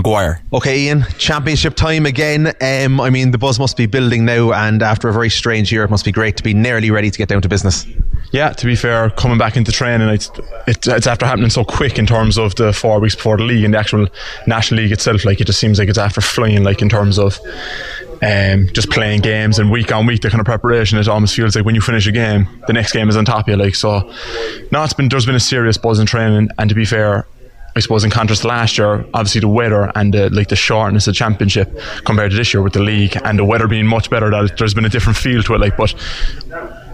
Okay, 0.53 0.81
Ian, 0.81 1.03
championship 1.17 1.75
time 1.75 2.05
again. 2.05 2.53
Um, 2.61 2.99
I 2.99 3.09
mean, 3.09 3.31
the 3.31 3.37
buzz 3.37 3.59
must 3.59 3.77
be 3.77 3.85
building 3.85 4.25
now, 4.25 4.53
and 4.53 4.81
after 4.81 5.09
a 5.09 5.13
very 5.13 5.29
strange 5.29 5.71
year, 5.71 5.83
it 5.83 5.89
must 5.89 6.05
be 6.05 6.11
great 6.11 6.37
to 6.37 6.43
be 6.43 6.53
nearly 6.53 6.91
ready 6.91 7.09
to 7.09 7.17
get 7.17 7.29
down 7.29 7.41
to 7.41 7.49
business. 7.49 7.85
Yeah, 8.31 8.49
to 8.49 8.65
be 8.65 8.75
fair, 8.75 9.09
coming 9.09 9.37
back 9.37 9.57
into 9.57 9.71
training, 9.71 10.07
it's, 10.07 10.31
it's 10.65 10.87
it's 10.87 11.07
after 11.07 11.25
happening 11.25 11.49
so 11.49 11.65
quick 11.65 11.99
in 11.99 12.05
terms 12.05 12.37
of 12.37 12.55
the 12.55 12.71
four 12.71 12.99
weeks 12.99 13.15
before 13.15 13.37
the 13.37 13.43
league 13.43 13.65
and 13.65 13.73
the 13.73 13.77
actual 13.77 14.07
national 14.47 14.81
league 14.81 14.91
itself. 14.91 15.25
Like 15.25 15.41
it 15.41 15.45
just 15.45 15.59
seems 15.59 15.79
like 15.79 15.89
it's 15.89 15.97
after 15.97 16.21
flying. 16.21 16.63
Like 16.63 16.81
in 16.81 16.87
terms 16.87 17.19
of 17.19 17.39
um, 18.21 18.69
just 18.73 18.89
playing 18.89 19.21
games 19.21 19.59
and 19.59 19.69
week 19.71 19.91
on 19.91 20.05
week, 20.05 20.21
the 20.21 20.29
kind 20.29 20.39
of 20.39 20.45
preparation. 20.45 20.97
It 20.97 21.07
almost 21.07 21.35
feels 21.35 21.55
like 21.55 21.65
when 21.65 21.75
you 21.75 21.81
finish 21.81 22.07
a 22.07 22.11
game, 22.11 22.47
the 22.67 22.73
next 22.73 22.93
game 22.93 23.09
is 23.09 23.17
on 23.17 23.25
top 23.25 23.47
of 23.47 23.51
you. 23.51 23.57
Like 23.57 23.75
so, 23.75 24.13
no, 24.71 24.83
it's 24.83 24.93
been 24.93 25.09
there's 25.09 25.25
been 25.25 25.35
a 25.35 25.39
serious 25.39 25.77
buzz 25.77 25.99
in 25.99 26.05
training, 26.05 26.49
and 26.57 26.69
to 26.69 26.75
be 26.75 26.85
fair. 26.85 27.27
I 27.75 27.79
suppose 27.79 28.03
in 28.03 28.11
contrast 28.11 28.41
to 28.41 28.47
last 28.47 28.77
year, 28.77 29.05
obviously 29.13 29.41
the 29.41 29.47
weather 29.47 29.91
and 29.95 30.13
the, 30.13 30.29
like 30.29 30.49
the 30.49 30.55
shortness 30.55 31.07
of 31.07 31.13
the 31.13 31.17
championship 31.17 31.79
compared 32.03 32.31
to 32.31 32.37
this 32.37 32.53
year 32.53 32.61
with 32.61 32.73
the 32.73 32.81
league 32.81 33.17
and 33.23 33.39
the 33.39 33.45
weather 33.45 33.67
being 33.67 33.87
much 33.87 34.09
better, 34.09 34.29
that 34.29 34.57
there's 34.57 34.73
been 34.73 34.85
a 34.85 34.89
different 34.89 35.17
feel 35.17 35.41
to 35.43 35.55
it. 35.55 35.59
Like, 35.59 35.77
but 35.77 35.93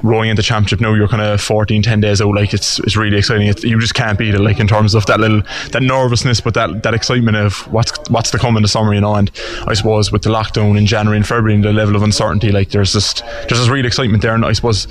rowing 0.04 0.30
into 0.30 0.44
championship 0.44 0.80
now 0.80 0.94
you're 0.94 1.08
kind 1.08 1.24
of 1.24 1.42
14 1.42 1.82
10 1.82 2.02
days 2.02 2.22
out 2.22 2.34
like 2.36 2.54
it's 2.54 2.80
it's 2.82 2.96
really 2.96 3.18
exciting 3.18 3.48
it, 3.48 3.64
you 3.64 3.80
just 3.80 3.96
can't 3.96 4.20
beat 4.20 4.36
it 4.36 4.40
like 4.40 4.60
in 4.60 4.68
terms 4.68 4.94
of 4.94 5.06
that 5.08 5.20
little 5.20 5.42
that 5.72 5.82
nervousness 5.82 6.40
but 6.40 6.54
that 6.54 6.84
that 6.84 6.94
excitement 6.94 7.36
of 7.36 7.62
what's 7.74 7.92
what's 8.10 8.30
to 8.32 8.38
come 8.38 8.56
in 8.58 8.62
the 8.62 8.68
summer 8.68 8.94
you 8.94 9.02
know 9.02 9.16
and 9.16 9.32
I 9.66 9.74
suppose 9.74 10.12
with 10.12 10.22
the 10.22 10.30
lockdown 10.30 10.78
in 10.78 10.86
January 10.86 11.18
and 11.18 11.26
February 11.26 11.56
and 11.56 11.64
the 11.64 11.74
level 11.74 11.96
of 11.96 12.04
uncertainty 12.04 12.52
like 12.52 12.70
there's 12.70 12.94
just 12.94 13.26
there's 13.50 13.60
this 13.60 13.70
real 13.70 13.86
excitement 13.86 14.22
there 14.22 14.36
and 14.36 14.46
I 14.46 14.54
suppose 14.54 14.88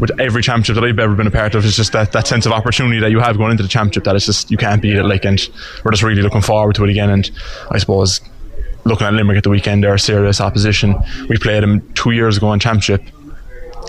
with 0.00 0.18
every 0.18 0.42
championship 0.42 0.74
that 0.76 0.84
I've 0.84 0.98
ever 0.98 1.14
been 1.14 1.26
a 1.26 1.30
part 1.30 1.54
of, 1.54 1.64
it's 1.64 1.76
just 1.76 1.92
that, 1.92 2.12
that 2.12 2.26
sense 2.26 2.46
of 2.46 2.52
opportunity 2.52 2.98
that 3.00 3.10
you 3.10 3.20
have 3.20 3.36
going 3.36 3.50
into 3.50 3.62
the 3.62 3.68
championship 3.68 4.04
that 4.04 4.16
it's 4.16 4.26
just 4.26 4.50
you 4.50 4.56
can't 4.56 4.80
beat 4.80 4.96
it. 4.96 5.04
Like, 5.04 5.24
and 5.24 5.38
we're 5.84 5.90
just 5.92 6.02
really 6.02 6.22
looking 6.22 6.40
forward 6.40 6.74
to 6.76 6.84
it 6.84 6.90
again. 6.90 7.10
And 7.10 7.30
I 7.70 7.78
suppose 7.78 8.20
looking 8.84 9.06
at 9.06 9.12
Limerick 9.12 9.38
at 9.38 9.44
the 9.44 9.50
weekend, 9.50 9.84
they're 9.84 9.98
serious 9.98 10.40
opposition. 10.40 10.96
We 11.28 11.36
played 11.36 11.62
them 11.62 11.86
two 11.94 12.12
years 12.12 12.38
ago 12.38 12.52
in 12.52 12.60
championship, 12.60 13.02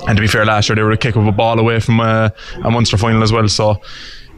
and 0.07 0.18
to 0.18 0.22
be 0.22 0.28
fair, 0.28 0.45
last 0.45 0.68
year 0.70 0.76
they 0.76 0.84
were 0.84 0.91
a 0.91 0.97
kick 0.97 1.16
of 1.16 1.26
a 1.26 1.32
ball 1.32 1.57
away 1.57 1.80
from 1.80 2.01
uh, 2.01 2.30
a 2.64 2.70
Munster 2.70 2.97
final 2.97 3.24
as 3.24 3.32
well. 3.32 3.47
So 3.47 3.82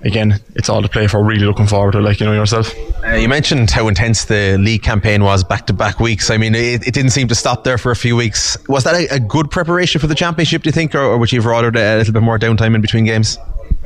again, 0.03 0.39
it's 0.55 0.69
all 0.69 0.81
to 0.81 0.89
play 0.89 1.07
for. 1.07 1.23
Really 1.23 1.45
looking 1.45 1.67
forward 1.67 1.93
to 1.93 2.01
like 2.01 2.19
you 2.19 2.25
know 2.25 2.33
yourself. 2.33 2.73
Uh, 3.03 3.15
you 3.15 3.27
mentioned 3.27 3.69
how 3.71 3.87
intense 3.87 4.25
the 4.25 4.57
league 4.57 4.83
campaign 4.83 5.23
was 5.23 5.43
back 5.43 5.67
to 5.67 5.73
back 5.73 5.99
weeks. 5.99 6.29
I 6.29 6.37
mean, 6.37 6.55
it, 6.55 6.87
it, 6.87 6.93
didn't 6.93 7.11
seem 7.11 7.27
to 7.29 7.35
stop 7.35 7.63
there 7.63 7.77
for 7.77 7.91
a 7.91 7.95
few 7.95 8.15
weeks. 8.15 8.57
Was 8.67 8.83
that 8.83 8.95
a, 8.95 9.15
a 9.15 9.19
good 9.19 9.49
preparation 9.49 9.99
for 9.99 10.07
the 10.07 10.15
championship, 10.15 10.63
do 10.63 10.67
you 10.67 10.71
think, 10.71 10.93
or, 10.95 11.01
or 11.01 11.17
would 11.17 11.31
you 11.31 11.39
have 11.39 11.45
rather 11.45 11.69
a 11.69 11.97
little 11.97 12.13
bit 12.13 12.23
more 12.23 12.37
downtime 12.37 12.75
in 12.75 12.81
between 12.81 13.05
games? 13.05 13.37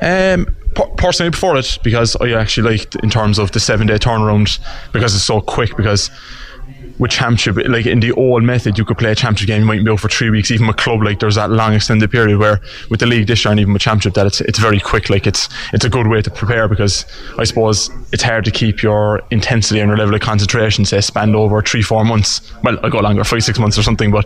Um, 0.02 0.56
personally, 0.98 1.32
before 1.32 1.58
it, 1.58 1.80
because 1.84 2.16
I 2.18 2.32
actually 2.32 2.72
liked 2.72 2.96
in 2.96 3.10
terms 3.10 3.40
of 3.40 3.52
the 3.52 3.60
seven 3.60 3.88
day 3.88 3.98
turnaround 3.98 4.60
because 4.92 5.16
it's 5.16 5.26
so 5.26 5.42
quick. 5.42 5.76
Because 5.76 6.10
with 7.00 7.12
championship, 7.12 7.58
like 7.68 7.86
in 7.86 8.00
the 8.00 8.12
old 8.14 8.44
method, 8.44 8.78
you 8.78 8.86
could 8.86 8.98
play 8.98 9.12
a 9.12 9.16
championship 9.16 9.48
game, 9.48 9.62
you 9.62 9.68
might 9.68 9.84
be 9.84 9.92
out 9.92 10.00
for 10.00 10.10
three 10.10 10.30
weeks. 10.30 10.52
Even 10.52 10.68
with 10.68 10.78
club, 10.78 11.04
like 11.04 11.20
there's 11.20 11.36
that 11.36 11.52
long 11.52 11.74
extended 11.74 12.10
period 12.10 12.38
where 12.40 12.60
with 12.90 13.00
the 13.00 13.06
league 13.06 13.28
this 13.28 13.46
year 13.46 13.52
and 13.52 13.60
even 13.60 13.74
with 13.74 13.82
championship, 13.82 14.14
that 14.16 14.26
it's 14.26 14.42
it's 14.42 14.60
very 14.60 14.80
quick. 14.80 15.10
Like 15.10 15.28
it's 15.28 15.50
it's 15.74 15.86
a 15.86 15.90
good 15.90 16.08
way 16.08 16.22
to 16.22 16.32
prepare 16.32 16.68
because 16.68 17.06
I 17.38 17.44
suppose 17.44 17.90
it's 18.12 18.24
hard 18.24 18.46
to 18.46 18.52
keep 18.52 18.82
your 18.82 19.22
intensity 19.32 19.80
and 19.80 19.90
your 19.90 19.98
level 19.98 20.16
of 20.16 20.22
concentration 20.22 20.86
say 20.86 21.02
spanned 21.02 21.36
over 21.36 21.62
three 21.62 21.82
four 21.82 22.04
months. 22.04 22.52
Well, 22.64 22.78
I 22.84 22.90
go 22.90 23.00
longer, 23.00 23.24
five 23.24 23.44
six 23.44 23.60
months 23.60 23.78
or 23.78 23.84
something, 23.84 24.12
but 24.12 24.26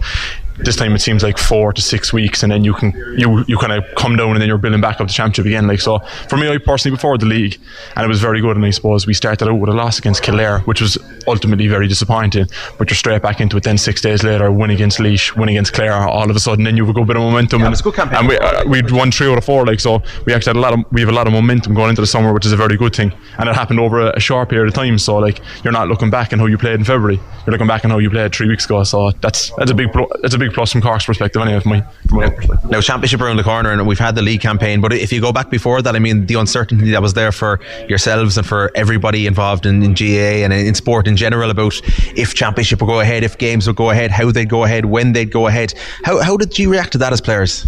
this 0.57 0.75
time 0.75 0.93
it 0.93 0.99
seems 0.99 1.23
like 1.23 1.37
four 1.37 1.73
to 1.73 1.81
six 1.81 2.13
weeks, 2.13 2.43
and 2.43 2.51
then 2.51 2.63
you 2.63 2.73
can 2.73 2.91
you 3.17 3.43
you 3.47 3.57
kind 3.57 3.73
of 3.73 3.83
come 3.95 4.15
down, 4.15 4.31
and 4.31 4.41
then 4.41 4.47
you're 4.47 4.57
building 4.57 4.81
back 4.81 4.99
up 5.01 5.07
the 5.07 5.13
championship 5.13 5.45
again. 5.45 5.67
Like 5.67 5.81
so, 5.81 5.99
for 6.29 6.37
me, 6.37 6.49
I 6.49 6.57
personally 6.57 6.95
before 6.95 7.17
the 7.17 7.25
league, 7.25 7.59
and 7.95 8.05
it 8.05 8.07
was 8.07 8.19
very 8.19 8.41
good. 8.41 8.55
And 8.55 8.65
I 8.65 8.69
suppose 8.71 9.07
we 9.07 9.13
started 9.13 9.47
out 9.47 9.59
with 9.59 9.69
a 9.69 9.73
loss 9.73 9.99
against 9.99 10.23
Kildare, 10.23 10.59
which 10.61 10.81
was 10.81 10.97
ultimately 11.27 11.67
very 11.67 11.87
disappointing. 11.87 12.47
But 12.77 12.89
you're 12.89 12.95
straight 12.95 13.21
back 13.21 13.41
into 13.41 13.57
it. 13.57 13.63
Then 13.63 13.77
six 13.77 14.01
days 14.01 14.23
later, 14.23 14.51
win 14.51 14.69
against 14.69 14.99
Laois, 14.99 15.35
win 15.35 15.49
against 15.49 15.73
Clare. 15.73 15.93
All 15.93 16.29
of 16.29 16.35
a 16.35 16.39
sudden, 16.39 16.63
then 16.63 16.77
you 16.77 16.85
have 16.85 16.95
a 16.95 16.99
good 16.99 17.07
bit 17.07 17.15
of 17.15 17.23
momentum. 17.23 17.61
Yeah, 17.61 17.67
and, 17.67 17.71
it 17.71 17.77
was 17.77 17.79
a 17.81 17.83
good 17.83 17.95
campaign. 17.95 18.19
and 18.19 18.27
we 18.27 18.37
uh, 18.37 18.65
we'd 18.65 18.91
won 18.91 19.11
three 19.11 19.31
out 19.31 19.37
of 19.37 19.45
four. 19.45 19.65
Like 19.65 19.79
so, 19.79 20.01
we 20.25 20.33
actually 20.33 20.51
had 20.51 20.57
a 20.57 20.59
lot 20.59 20.73
of 20.73 20.85
we 20.91 21.01
have 21.01 21.09
a 21.09 21.13
lot 21.13 21.27
of 21.27 21.33
momentum 21.33 21.73
going 21.73 21.89
into 21.89 22.01
the 22.01 22.07
summer, 22.07 22.33
which 22.33 22.45
is 22.45 22.51
a 22.51 22.57
very 22.57 22.77
good 22.77 22.95
thing. 22.95 23.13
And 23.37 23.49
it 23.49 23.55
happened 23.55 23.79
over 23.79 23.99
a, 23.99 24.15
a 24.15 24.19
short 24.19 24.49
period 24.49 24.67
of 24.67 24.73
time. 24.73 24.97
So 24.97 25.17
like 25.17 25.41
you're 25.63 25.73
not 25.73 25.87
looking 25.87 26.09
back 26.09 26.33
on 26.33 26.39
how 26.39 26.45
you 26.45 26.57
played 26.57 26.75
in 26.75 26.83
February. 26.83 27.19
You're 27.45 27.51
looking 27.51 27.67
back 27.67 27.85
on 27.85 27.91
how 27.91 27.97
you 27.97 28.09
played 28.09 28.33
three 28.33 28.47
weeks 28.47 28.65
ago. 28.65 28.83
So 28.83 29.11
that's 29.21 29.51
that's 29.57 29.71
a 29.71 29.75
big 29.75 29.89
that's 30.21 30.33
a 30.33 30.37
big 30.41 30.53
plus 30.53 30.71
from 30.71 30.81
Cork's 30.81 31.05
perspective 31.05 31.41
anyway. 31.41 31.59
From 31.59 31.71
my, 31.71 31.81
from 32.07 32.17
my 32.17 32.29
perspective. 32.29 32.69
Now, 32.69 32.81
championship 32.81 33.21
around 33.21 33.37
the 33.37 33.43
corner, 33.43 33.71
and 33.71 33.87
we've 33.87 33.99
had 33.99 34.15
the 34.15 34.21
league 34.21 34.41
campaign. 34.41 34.81
But 34.81 34.93
if 34.93 35.11
you 35.11 35.21
go 35.21 35.31
back 35.31 35.49
before 35.49 35.81
that, 35.81 35.95
I 35.95 35.99
mean, 35.99 36.25
the 36.25 36.35
uncertainty 36.35 36.91
that 36.91 37.01
was 37.01 37.13
there 37.13 37.31
for 37.31 37.59
yourselves 37.87 38.37
and 38.37 38.45
for 38.45 38.71
everybody 38.75 39.27
involved 39.27 39.65
in, 39.65 39.83
in 39.83 39.93
GAA 39.93 40.43
and 40.43 40.51
in 40.51 40.75
sport 40.75 41.07
in 41.07 41.15
general 41.15 41.49
about 41.49 41.79
if 42.17 42.33
championship 42.33 42.81
would 42.81 42.87
go 42.87 42.99
ahead, 42.99 43.23
if 43.23 43.37
games 43.37 43.67
would 43.67 43.75
go 43.75 43.89
ahead, 43.89 44.11
how 44.11 44.31
they'd 44.31 44.49
go 44.49 44.63
ahead, 44.63 44.85
when 44.85 45.13
they'd 45.13 45.31
go 45.31 45.47
ahead. 45.47 45.73
How, 46.03 46.21
how 46.21 46.37
did 46.37 46.57
you 46.57 46.71
react 46.71 46.91
to 46.93 46.97
that 46.99 47.13
as 47.13 47.21
players? 47.21 47.67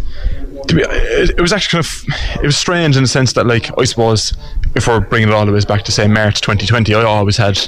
be, 0.67 0.81
it, 0.81 1.31
it 1.31 1.41
was 1.41 1.51
actually 1.51 1.83
kind 1.83 1.85
of 1.85 2.41
it 2.41 2.45
was 2.45 2.57
strange 2.57 2.95
in 2.95 3.03
the 3.03 3.07
sense 3.07 3.33
that 3.33 3.45
like 3.45 3.69
I 3.77 3.83
suppose 3.83 4.33
we're 4.75 4.99
bringing 4.99 5.29
it 5.29 5.33
all 5.33 5.45
the 5.45 5.51
way 5.51 5.61
back 5.61 5.83
to 5.83 5.91
say 5.91 6.07
March 6.07 6.41
2020 6.41 6.93
I 6.95 7.03
always 7.03 7.37
had 7.37 7.59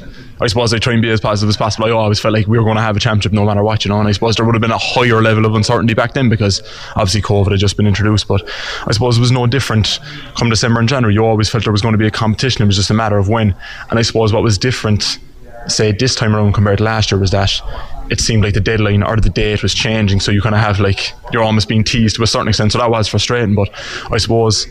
I 0.41 0.47
suppose 0.47 0.74
I 0.74 0.80
try 0.80 0.91
and 0.91 1.01
be 1.01 1.10
as 1.12 1.22
positive 1.22 1.47
as 1.47 1.56
possible. 1.56 1.86
I 1.86 1.91
always 1.91 2.20
felt 2.20 2.34
like 2.34 2.45
we 2.45 2.58
were 2.58 2.64
going 2.66 2.76
to 2.76 2.82
have 2.82 2.97
a 2.97 2.99
championship 2.99 3.32
no 3.32 3.45
matter 3.45 3.64
what 3.64 3.86
you 3.86 3.89
know 3.89 3.99
and 3.99 4.08
I 4.08 4.12
suppose 4.12 4.36
there 4.36 4.45
would 4.45 4.56
have 4.56 4.62
been 4.62 4.72
a 4.72 4.78
higher 4.78 5.22
level 5.22 5.45
of 5.45 5.56
uncertainty 5.56 5.93
back 5.93 6.14
then 6.14 6.30
because 6.30 6.62
obviously 6.95 7.22
COVID 7.22 7.51
had 7.51 7.60
just 7.60 7.78
been 7.78 7.88
introduced 7.88 8.28
but 8.28 8.49
I 8.86 8.91
suppose 8.91 9.18
it 9.18 9.22
was 9.22 9.32
no 9.32 9.47
different 9.47 9.99
come 10.36 10.49
December 10.49 10.80
and 10.80 10.89
January. 10.89 11.14
You 11.14 11.26
always 11.26 11.49
felt 11.49 11.64
there 11.64 11.72
was 11.72 11.82
going 11.82 11.93
to 11.93 11.97
be 11.97 12.08
a 12.08 12.12
competition. 12.12 12.64
It 12.64 12.66
was 12.66 12.76
just 12.76 12.89
a 12.89 12.93
matter 12.93 13.18
of 13.18 13.30
when. 13.30 13.56
And 13.89 13.99
I 13.99 14.01
suppose 14.01 14.34
what 14.34 14.43
was 14.43 14.58
different 14.58 15.20
say 15.68 15.91
this 15.91 16.16
time 16.16 16.36
around 16.36 16.53
compared 16.53 16.78
to 16.80 16.84
last 16.84 17.12
year 17.12 17.20
was 17.20 17.32
that 17.32 17.51
it 18.12 18.20
seemed 18.20 18.43
like 18.43 18.53
the 18.53 18.62
deadline 18.62 19.01
or 19.01 19.16
the 19.18 19.32
date 19.32 19.64
was 19.64 19.74
changing 19.74 20.20
so 20.20 20.32
you 20.32 20.39
kind 20.39 20.53
of 20.53 20.62
have 20.62 20.80
like 20.80 21.12
you're 21.34 21.41
almost 21.41 21.68
being 21.68 21.84
teased 21.84 22.18
to 22.18 22.24
a 22.24 22.28
certain 22.28 22.47
extent. 22.47 22.72
So 22.72 22.78
that 22.80 22.89
was 22.89 23.08
frustrating 23.08 23.56
but 23.56 23.70
I 24.12 24.18
suppose 24.18 24.68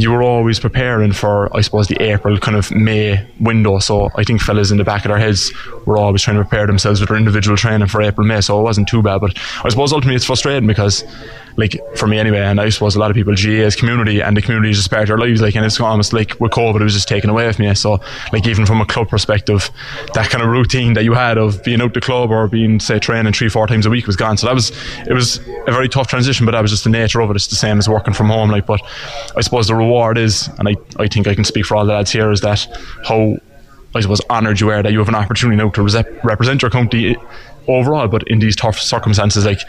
you 0.00 0.10
were 0.10 0.22
always 0.22 0.58
preparing 0.58 1.12
for 1.12 1.54
I 1.56 1.60
suppose 1.60 1.88
the 1.88 2.00
April 2.02 2.38
kind 2.38 2.56
of 2.56 2.70
May 2.70 3.26
window. 3.40 3.78
So 3.78 4.10
I 4.16 4.24
think 4.24 4.40
fellas 4.40 4.70
in 4.70 4.78
the 4.78 4.84
back 4.84 5.04
of 5.04 5.10
their 5.10 5.18
heads 5.18 5.52
were 5.86 5.96
always 5.96 6.22
trying 6.22 6.36
to 6.36 6.44
prepare 6.44 6.66
themselves 6.66 7.00
with 7.00 7.08
their 7.08 7.18
individual 7.18 7.56
training 7.56 7.88
for 7.88 8.02
April 8.02 8.26
May. 8.26 8.40
So 8.40 8.58
it 8.60 8.62
wasn't 8.62 8.88
too 8.88 9.02
bad. 9.02 9.20
But 9.20 9.38
I 9.64 9.68
suppose 9.68 9.92
ultimately 9.92 10.16
it's 10.16 10.24
frustrating 10.24 10.66
because 10.66 11.04
like 11.56 11.76
for 11.96 12.06
me 12.06 12.18
anyway 12.18 12.40
and 12.40 12.60
I 12.60 12.68
suppose 12.68 12.94
a 12.96 12.98
lot 12.98 13.10
of 13.10 13.16
people 13.16 13.34
GAA 13.34 13.66
is 13.66 13.76
community 13.76 14.20
and 14.20 14.36
the 14.36 14.42
community 14.42 14.70
is 14.70 14.76
just 14.78 14.90
part 14.90 15.02
of 15.02 15.08
their 15.08 15.18
lives 15.18 15.42
like 15.42 15.56
and 15.56 15.64
it's 15.64 15.80
almost 15.80 16.12
like 16.12 16.38
with 16.40 16.52
COVID 16.52 16.80
it 16.80 16.84
was 16.84 16.94
just 16.94 17.08
taken 17.08 17.28
away 17.28 17.52
from 17.52 17.64
you 17.64 17.74
so 17.74 18.00
like 18.32 18.46
even 18.46 18.66
from 18.66 18.80
a 18.80 18.86
club 18.86 19.08
perspective 19.08 19.70
that 20.14 20.30
kind 20.30 20.42
of 20.42 20.48
routine 20.50 20.94
that 20.94 21.04
you 21.04 21.12
had 21.12 21.38
of 21.38 21.62
being 21.64 21.80
out 21.80 21.92
the 21.94 22.00
club 22.00 22.30
or 22.30 22.46
being 22.48 22.78
say 22.80 22.98
training 22.98 23.32
three 23.32 23.48
four 23.48 23.66
times 23.66 23.86
a 23.86 23.90
week 23.90 24.06
was 24.06 24.16
gone. 24.16 24.36
So 24.36 24.46
that 24.46 24.54
was 24.54 24.70
it 25.06 25.12
was 25.12 25.38
a 25.66 25.72
very 25.72 25.88
tough 25.88 26.08
transition 26.08 26.46
but 26.46 26.52
that 26.52 26.62
was 26.62 26.70
just 26.70 26.84
the 26.84 26.90
nature 26.90 27.20
of 27.20 27.30
it. 27.30 27.36
It's 27.36 27.48
the 27.48 27.56
same 27.56 27.78
as 27.78 27.88
working 27.88 28.14
from 28.14 28.28
home 28.28 28.50
like 28.50 28.66
but 28.66 28.80
I 29.36 29.40
suppose 29.40 29.66
the 29.66 29.74
reward 29.74 29.89
is 30.18 30.48
and 30.58 30.68
I, 30.68 30.76
I 30.98 31.08
think 31.08 31.26
I 31.26 31.34
can 31.34 31.44
speak 31.44 31.66
for 31.66 31.76
all 31.76 31.86
the 31.86 31.92
lads 31.92 32.10
here 32.10 32.30
is 32.30 32.40
that 32.40 32.66
how 33.04 33.36
I 33.94 34.00
suppose 34.00 34.20
honoured 34.30 34.60
you 34.60 34.70
are 34.70 34.82
that 34.82 34.92
you 34.92 34.98
have 34.98 35.08
an 35.08 35.14
opportunity 35.14 35.56
now 35.56 35.70
to 35.70 35.82
rep- 35.82 36.24
represent 36.24 36.62
your 36.62 36.70
county 36.70 37.16
overall 37.68 38.08
but 38.08 38.22
in 38.24 38.38
these 38.38 38.56
tough 38.56 38.78
circumstances 38.78 39.44
like 39.44 39.60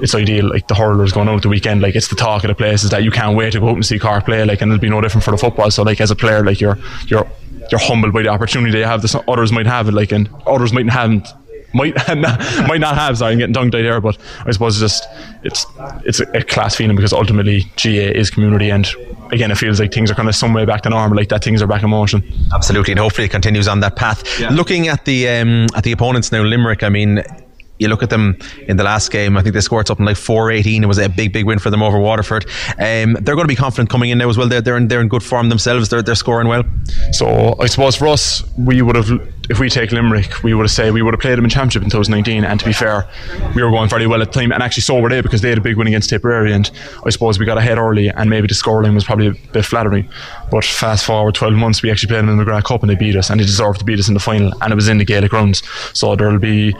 it's 0.00 0.14
ideal 0.14 0.48
like 0.48 0.68
the 0.68 0.74
hurlers 0.74 1.12
going 1.12 1.28
out 1.28 1.42
the 1.42 1.48
weekend 1.48 1.82
like 1.82 1.94
it's 1.94 2.08
the 2.08 2.16
talk 2.16 2.44
of 2.44 2.48
the 2.48 2.54
places 2.54 2.90
that 2.90 3.02
you 3.02 3.10
can't 3.10 3.36
wait 3.36 3.52
to 3.52 3.60
go 3.60 3.68
out 3.68 3.74
and 3.74 3.86
see 3.86 3.98
Cork 3.98 4.24
play 4.24 4.44
like 4.44 4.62
and 4.62 4.70
it'll 4.70 4.80
be 4.80 4.88
no 4.88 5.00
different 5.00 5.24
for 5.24 5.32
the 5.32 5.38
football. 5.38 5.70
So 5.70 5.82
like 5.82 6.00
as 6.00 6.10
a 6.10 6.16
player 6.16 6.44
like 6.44 6.60
you're 6.60 6.78
you're 7.06 7.26
you're 7.70 7.80
humbled 7.80 8.12
by 8.12 8.22
the 8.22 8.28
opportunity 8.28 8.78
you 8.78 8.84
have 8.84 9.02
that 9.02 9.28
others 9.28 9.52
might 9.52 9.66
have 9.66 9.88
it 9.88 9.92
like 9.92 10.12
and 10.12 10.28
others 10.46 10.72
mightn't 10.72 10.92
haven't 10.92 11.28
might 11.74 11.94
not, 12.16 12.40
might 12.68 12.80
not 12.80 12.96
have 12.96 13.18
sorry 13.18 13.32
I'm 13.32 13.38
getting 13.38 13.54
tongue 13.54 13.70
tied 13.70 13.84
here 13.84 14.00
but 14.00 14.18
I 14.44 14.50
suppose 14.52 14.80
it's 14.80 15.00
just 15.00 15.08
it's 15.42 15.66
it's 16.04 16.20
a, 16.20 16.30
a 16.38 16.42
class 16.42 16.76
feeling 16.76 16.96
because 16.96 17.12
ultimately 17.12 17.62
GAA 17.76 18.12
is 18.14 18.30
community 18.30 18.70
and 18.70 18.86
again 19.30 19.50
it 19.50 19.58
feels 19.58 19.80
like 19.80 19.92
things 19.92 20.10
are 20.10 20.14
kind 20.14 20.28
of 20.28 20.34
some 20.34 20.52
way 20.54 20.64
back 20.64 20.82
to 20.82 20.90
normal 20.90 21.16
like 21.16 21.28
that 21.28 21.42
things 21.42 21.62
are 21.62 21.66
back 21.66 21.82
in 21.82 21.90
motion 21.90 22.22
Absolutely, 22.54 22.92
and 22.92 23.00
hopefully 23.00 23.26
it 23.26 23.30
continues 23.30 23.66
on 23.68 23.80
that 23.80 23.96
path. 23.96 24.40
Looking 24.50 24.88
at 24.88 25.04
the 25.04 25.28
um, 25.28 25.66
at 25.74 25.84
the 25.84 25.92
opponents 25.92 26.32
now, 26.32 26.42
Limerick. 26.42 26.82
I 26.82 26.88
mean, 26.88 27.22
you 27.78 27.88
look 27.88 28.02
at 28.02 28.10
them 28.10 28.36
in 28.68 28.76
the 28.76 28.84
last 28.84 29.10
game. 29.10 29.36
I 29.36 29.42
think 29.42 29.54
they 29.54 29.60
scored 29.60 29.86
something 29.86 30.06
like 30.06 30.16
four 30.16 30.50
eighteen. 30.50 30.84
It 30.84 30.86
was 30.86 30.98
a 30.98 31.08
big, 31.08 31.32
big 31.32 31.46
win 31.46 31.58
for 31.58 31.70
them 31.70 31.82
over 31.82 31.98
Waterford. 31.98 32.46
Um, 32.78 33.14
they're 33.14 33.34
going 33.34 33.44
to 33.44 33.48
be 33.48 33.56
confident 33.56 33.90
coming 33.90 34.10
in 34.10 34.18
now 34.18 34.28
as 34.28 34.36
well. 34.36 34.48
They're 34.48 34.60
they're 34.60 34.76
in, 34.76 34.88
they're 34.88 35.00
in 35.00 35.08
good 35.08 35.22
form 35.22 35.48
themselves. 35.48 35.88
They're 35.88 36.02
they're 36.02 36.14
scoring 36.14 36.48
well. 36.48 36.64
So 37.12 37.56
I 37.58 37.66
suppose 37.66 37.96
for 37.96 38.08
us, 38.08 38.44
we 38.58 38.82
would 38.82 38.96
have, 38.96 39.08
if 39.50 39.58
we 39.58 39.68
take 39.68 39.92
Limerick, 39.92 40.42
we 40.42 40.54
would 40.54 40.64
have 40.64 40.70
said 40.70 40.92
we 40.92 41.02
would 41.02 41.14
have 41.14 41.20
played 41.20 41.36
them 41.36 41.44
in 41.44 41.50
Championship 41.50 41.82
in 41.82 41.90
2019. 41.90 42.44
And 42.44 42.60
to 42.60 42.66
be 42.66 42.72
fair, 42.72 43.08
we 43.54 43.62
were 43.62 43.70
going 43.70 43.88
fairly 43.88 44.06
well 44.06 44.22
at 44.22 44.32
the 44.32 44.40
time, 44.40 44.52
and 44.52 44.62
actually 44.62 44.82
so 44.82 45.00
were 45.00 45.08
they 45.08 45.20
because 45.20 45.40
they 45.40 45.48
had 45.48 45.58
a 45.58 45.62
big 45.62 45.76
win 45.76 45.86
against 45.86 46.10
Tipperary. 46.10 46.52
And 46.52 46.70
I 47.04 47.10
suppose 47.10 47.38
we 47.38 47.46
got 47.46 47.58
ahead 47.58 47.78
early, 47.78 48.08
and 48.08 48.30
maybe 48.30 48.46
the 48.46 48.54
scoreline 48.54 48.94
was 48.94 49.04
probably 49.04 49.28
a 49.28 49.34
bit 49.52 49.64
flattering. 49.64 50.08
But 50.50 50.64
fast 50.64 51.04
forward 51.04 51.34
12 51.34 51.54
months, 51.54 51.82
we 51.82 51.90
actually 51.90 52.08
played 52.08 52.20
them 52.20 52.28
in 52.28 52.36
the 52.36 52.44
McGrath 52.44 52.64
Cup, 52.64 52.82
and 52.82 52.90
they 52.90 52.96
beat 52.96 53.16
us, 53.16 53.30
and 53.30 53.40
they 53.40 53.44
deserved 53.44 53.80
to 53.80 53.84
beat 53.84 53.98
us 53.98 54.08
in 54.08 54.14
the 54.14 54.20
final, 54.20 54.52
and 54.62 54.72
it 54.72 54.76
was 54.76 54.88
in 54.88 54.98
the 54.98 55.04
Gaelic 55.04 55.30
grounds. 55.30 55.62
So 55.92 56.14
there'll 56.14 56.38
be 56.38 56.74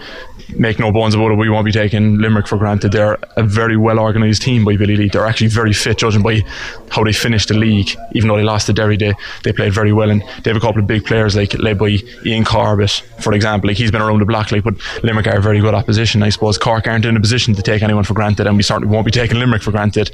make 0.56 0.78
no 0.78 0.92
bones 0.92 1.14
about 1.14 1.30
it, 1.30 1.34
we 1.34 1.48
won't 1.48 1.64
be 1.64 1.72
taking 1.72 2.18
Limerick 2.18 2.46
for 2.46 2.58
granted. 2.58 2.92
They're 2.92 3.18
a 3.36 3.42
very 3.42 3.76
well 3.76 3.98
organised 3.98 4.42
team 4.42 4.64
by 4.64 4.76
Billy 4.76 4.96
Lee. 4.96 5.08
They're 5.08 5.26
actually 5.26 5.48
very 5.48 5.72
fit, 5.72 5.98
judging 5.98 6.22
by 6.22 6.42
how 6.90 7.04
they 7.04 7.12
finished 7.12 7.48
the 7.48 7.54
league. 7.54 7.96
Even 8.12 8.28
though 8.28 8.36
they 8.36 8.42
lost 8.42 8.66
to 8.66 8.72
Derry, 8.72 8.96
they, 8.96 9.14
they 9.44 9.52
played 9.52 9.72
very 9.72 9.92
well. 9.92 10.10
And 10.10 10.22
they 10.42 10.50
have 10.50 10.56
a 10.56 10.60
couple 10.60 10.80
of 10.80 10.86
big 10.86 11.04
players, 11.04 11.36
like 11.36 11.54
led 11.58 11.78
by 11.78 11.98
Iain 12.26 12.44
Corbett, 12.53 13.03
for 13.20 13.32
example. 13.32 13.68
Like 13.68 13.78
he's 13.78 13.90
been 13.90 14.03
around 14.03 14.20
the 14.20 14.26
block, 14.26 14.53
like, 14.53 14.64
but 14.64 14.74
Limerick 15.03 15.26
are 15.26 15.38
a 15.38 15.42
very 15.42 15.61
good 15.61 15.74
opposition. 15.74 16.22
I 16.22 16.28
suppose 16.28 16.59
Cork 16.59 16.86
aren't 16.86 17.05
in 17.05 17.16
a 17.16 17.20
position 17.20 17.55
to 17.55 17.62
take 17.62 17.82
anyone 17.82 18.05
for 18.05 18.14
granted, 18.14 18.46
and 18.46 18.57
we 18.57 18.62
certainly 18.62 18.92
won't 18.92 19.07
be 19.07 19.11
taking 19.11 19.38
Limerick 19.38 19.62
for 19.62 19.70
granted. 19.70 20.11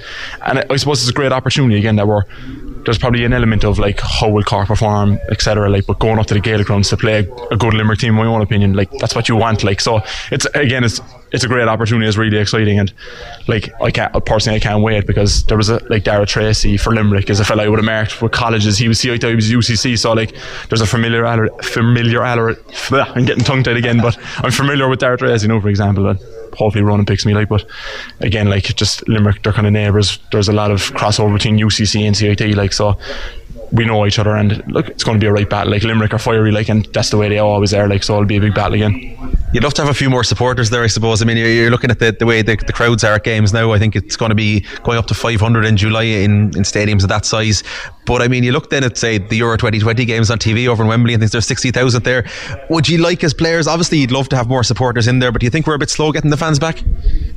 And 0.47 0.65
I 0.71 0.77
suppose 0.77 1.01
it's 1.01 1.11
a 1.11 1.15
great 1.15 1.33
opportunity 1.33 1.79
again 1.79 1.97
that 1.97 2.07
we're 2.07 2.23
there's 2.85 2.97
probably 2.97 3.25
an 3.25 3.33
element 3.33 3.65
of 3.65 3.79
like 3.79 4.01
how 4.01 4.31
will 4.31 4.45
Cork 4.45 4.69
perform, 4.69 5.19
etc. 5.31 5.69
Like, 5.69 5.85
but 5.85 5.99
going 5.99 6.19
up 6.19 6.27
to 6.27 6.35
the 6.35 6.41
Gaelic 6.41 6.69
grounds 6.69 6.89
to 6.91 6.97
play 6.97 7.27
a, 7.27 7.35
a 7.53 7.57
good 7.57 7.75
Limerick 7.75 7.99
team, 7.99 8.11
in 8.11 8.25
my 8.25 8.27
own 8.27 8.41
opinion, 8.41 8.73
like 8.75 8.91
that's 8.93 9.15
what 9.15 9.29
you 9.29 9.37
want. 9.37 9.65
Like, 9.65 9.81
so 9.81 10.01
it's 10.31 10.47
again, 10.55 10.85
it's 10.85 11.01
it's 11.33 11.45
a 11.45 11.49
great 11.49 11.69
opportunity. 11.69 12.07
It's 12.07 12.17
really 12.17 12.39
exciting, 12.39 12.79
and 12.79 12.93
like 13.47 13.69
I 13.81 13.91
can't 13.91 14.25
personally, 14.25 14.57
I 14.57 14.61
can't 14.61 14.83
wait 14.83 15.07
because 15.07 15.45
there 15.45 15.57
was 15.57 15.69
a 15.69 15.83
like 15.89 16.05
Dara 16.05 16.27
Tracy 16.27 16.77
for 16.77 16.95
Limerick 16.95 17.31
is 17.31 17.41
a 17.41 17.45
fellow 17.45 17.65
I 17.65 17.69
would 17.69 17.79
have 17.79 17.87
marked 17.87 18.23
with 18.23 18.33
colleges. 18.33 18.79
He 18.79 18.89
was 18.89 19.01
CIT, 19.01 19.23
he 19.23 19.35
was 19.35 19.51
UCC, 19.51 19.99
so 19.99 20.13
like 20.13 20.35
there's 20.69 20.81
a 20.81 20.87
familiar 20.87 21.49
familiar. 21.63 22.23
I'm 22.91 23.25
getting 23.25 23.45
tongue 23.45 23.63
tied 23.63 23.77
again, 23.77 24.01
but 24.01 24.17
I'm 24.39 24.51
familiar 24.51 24.89
with 24.89 25.01
Dara 25.01 25.17
Tracy, 25.17 25.45
you 25.45 25.49
know, 25.49 25.61
for 25.61 25.69
example. 25.69 26.09
And, 26.09 26.21
hopefully 26.59 26.83
Ronan 26.83 27.07
picks 27.07 27.25
me 27.25 27.35
like 27.35 27.49
but 27.49 27.65
again 28.21 28.49
like 28.49 28.65
just 28.65 29.07
Limerick 29.09 29.43
they're 29.43 29.53
kind 29.53 29.67
of 29.67 29.73
neighbours 29.73 30.19
there's 30.33 30.49
a 30.49 30.53
lot 30.53 30.71
of 30.71 30.81
crossover 30.93 31.33
between 31.33 31.59
UCC 31.59 32.07
and 32.07 32.17
CIT 32.17 32.57
like 32.57 32.73
so 32.73 32.99
we 33.73 33.85
know 33.85 34.07
each 34.07 34.19
other 34.19 34.35
and 34.35 34.63
look 34.73 34.89
it's 34.89 35.05
going 35.05 35.19
to 35.19 35.21
be 35.21 35.27
a 35.27 35.33
right 35.33 35.49
battle 35.49 35.73
like 35.73 35.83
Limerick 35.83 36.15
are 36.15 36.19
fiery 36.19 36.51
like 36.51 36.69
and 36.69 36.87
that's 36.93 37.11
the 37.11 37.17
way 37.17 37.29
they 37.29 37.39
always 37.39 37.75
are 37.75 37.89
like 37.89 38.03
so 38.03 38.15
it'll 38.15 38.27
be 38.27 38.37
a 38.37 38.41
big 38.41 38.55
battle 38.55 38.75
again 38.75 39.19
You'd 39.51 39.65
love 39.65 39.73
to 39.75 39.83
have 39.83 39.91
a 39.91 39.95
few 39.95 40.11
more 40.11 40.25
supporters 40.25 40.69
there, 40.69 40.83
I 40.83 40.89
suppose. 40.89 41.23
I 41.23 41.25
mean, 41.25 41.39
you're, 41.39 41.49
you're 41.49 41.71
looking 41.71 41.91
at 41.91 42.01
the, 42.01 42.13
the 42.13 42.27
way 42.27 42.43
the, 42.43 42.57
the, 42.57 42.73
crowds 42.73 43.03
are 43.03 43.15
at 43.15 43.25
games 43.25 43.51
now. 43.51 43.73
I 43.73 43.79
think 43.79 43.97
it's 43.97 44.15
going 44.15 44.29
to 44.29 44.35
be 44.35 44.61
going 44.83 44.99
up 44.99 45.07
to 45.07 45.15
500 45.15 45.65
in 45.65 45.79
July 45.79 46.03
in, 46.03 46.49
in 46.49 46.65
stadiums 46.65 47.03
of 47.03 47.09
that 47.09 47.25
size. 47.25 47.63
But 48.05 48.21
I 48.21 48.29
mean, 48.29 48.45
you 48.45 48.53
look 48.53 48.69
then 48.69 48.85
at, 48.85 48.99
say, 48.99 49.17
the 49.17 49.37
Euro 49.37 49.57
2020 49.57 50.05
games 50.05 50.31
on 50.31 50.39
TV 50.39 50.69
over 50.69 50.83
in 50.83 50.89
Wembley, 50.91 51.15
and 51.15 51.23
there's 51.23 51.47
60,000 51.47 52.05
there. 52.05 52.27
Would 52.69 52.91
you 52.91 52.99
like, 52.99 53.25
as 53.25 53.33
players, 53.33 53.67
obviously, 53.67 53.99
you'd 53.99 54.13
love 54.13 54.29
to 54.29 54.37
have 54.37 54.49
more 54.49 54.63
supporters 54.63 55.09
in 55.09 55.19
there, 55.19 55.33
but 55.33 55.41
do 55.41 55.47
you 55.47 55.51
think 55.51 55.67
we're 55.67 55.75
a 55.75 55.79
bit 55.79 55.89
slow 55.89 56.13
getting 56.13 56.31
the 56.31 56.37
fans 56.37 56.59
back? 56.59 56.83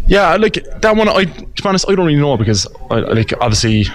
Yeah, 0.08 0.36
like 0.36 0.56
that 0.82 0.98
one, 0.98 1.08
I, 1.08 1.24
to 1.24 1.64
be 1.64 1.70
honest, 1.70 1.86
I 1.88 1.96
don't 1.96 2.08
really 2.08 2.20
know 2.20 2.36
because, 2.36 2.68
I, 2.90 2.96
like, 3.00 3.32
obviously, 3.40 3.86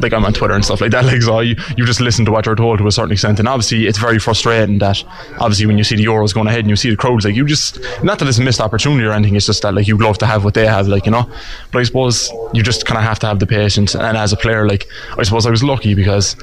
like 0.00 0.12
I'm 0.12 0.24
on 0.24 0.32
Twitter 0.32 0.54
and 0.54 0.64
stuff 0.64 0.80
like 0.80 0.90
that. 0.92 1.04
Like 1.08 1.22
so, 1.22 1.40
you, 1.40 1.56
you 1.76 1.86
just 1.86 2.02
listen 2.02 2.26
to 2.26 2.30
what 2.30 2.44
you're 2.44 2.54
told 2.54 2.78
to 2.78 2.86
a 2.86 2.92
certain 2.92 3.12
extent, 3.12 3.38
and 3.38 3.48
obviously 3.48 3.86
it's 3.86 3.98
very 3.98 4.18
frustrating 4.18 4.78
that 4.80 5.02
obviously 5.40 5.64
when 5.64 5.78
you 5.78 5.84
see 5.84 5.96
the 5.96 6.04
Euros 6.04 6.34
going 6.34 6.46
ahead 6.46 6.60
and 6.60 6.68
you 6.68 6.76
see 6.76 6.90
the 6.90 6.96
crowds, 6.96 7.24
like 7.24 7.34
you 7.34 7.46
just 7.46 7.78
not 8.02 8.18
that 8.18 8.28
it's 8.28 8.38
a 8.38 8.42
missed 8.42 8.60
opportunity 8.60 9.04
or 9.06 9.12
anything. 9.12 9.36
It's 9.36 9.46
just 9.46 9.62
that 9.62 9.74
like 9.74 9.88
you'd 9.88 10.02
love 10.02 10.18
to 10.18 10.26
have 10.26 10.44
what 10.44 10.54
they 10.54 10.66
have, 10.66 10.86
like 10.86 11.06
you 11.06 11.12
know. 11.12 11.30
But 11.72 11.78
I 11.80 11.82
suppose 11.84 12.30
you 12.52 12.62
just 12.62 12.84
kind 12.84 12.98
of 12.98 13.04
have 13.04 13.18
to 13.20 13.26
have 13.26 13.38
the 13.38 13.46
patience. 13.46 13.94
And 13.94 14.18
as 14.18 14.32
a 14.32 14.36
player, 14.36 14.66
like 14.68 14.86
I 15.16 15.22
suppose 15.22 15.46
I 15.46 15.50
was 15.50 15.62
lucky 15.62 15.94
because 15.94 16.36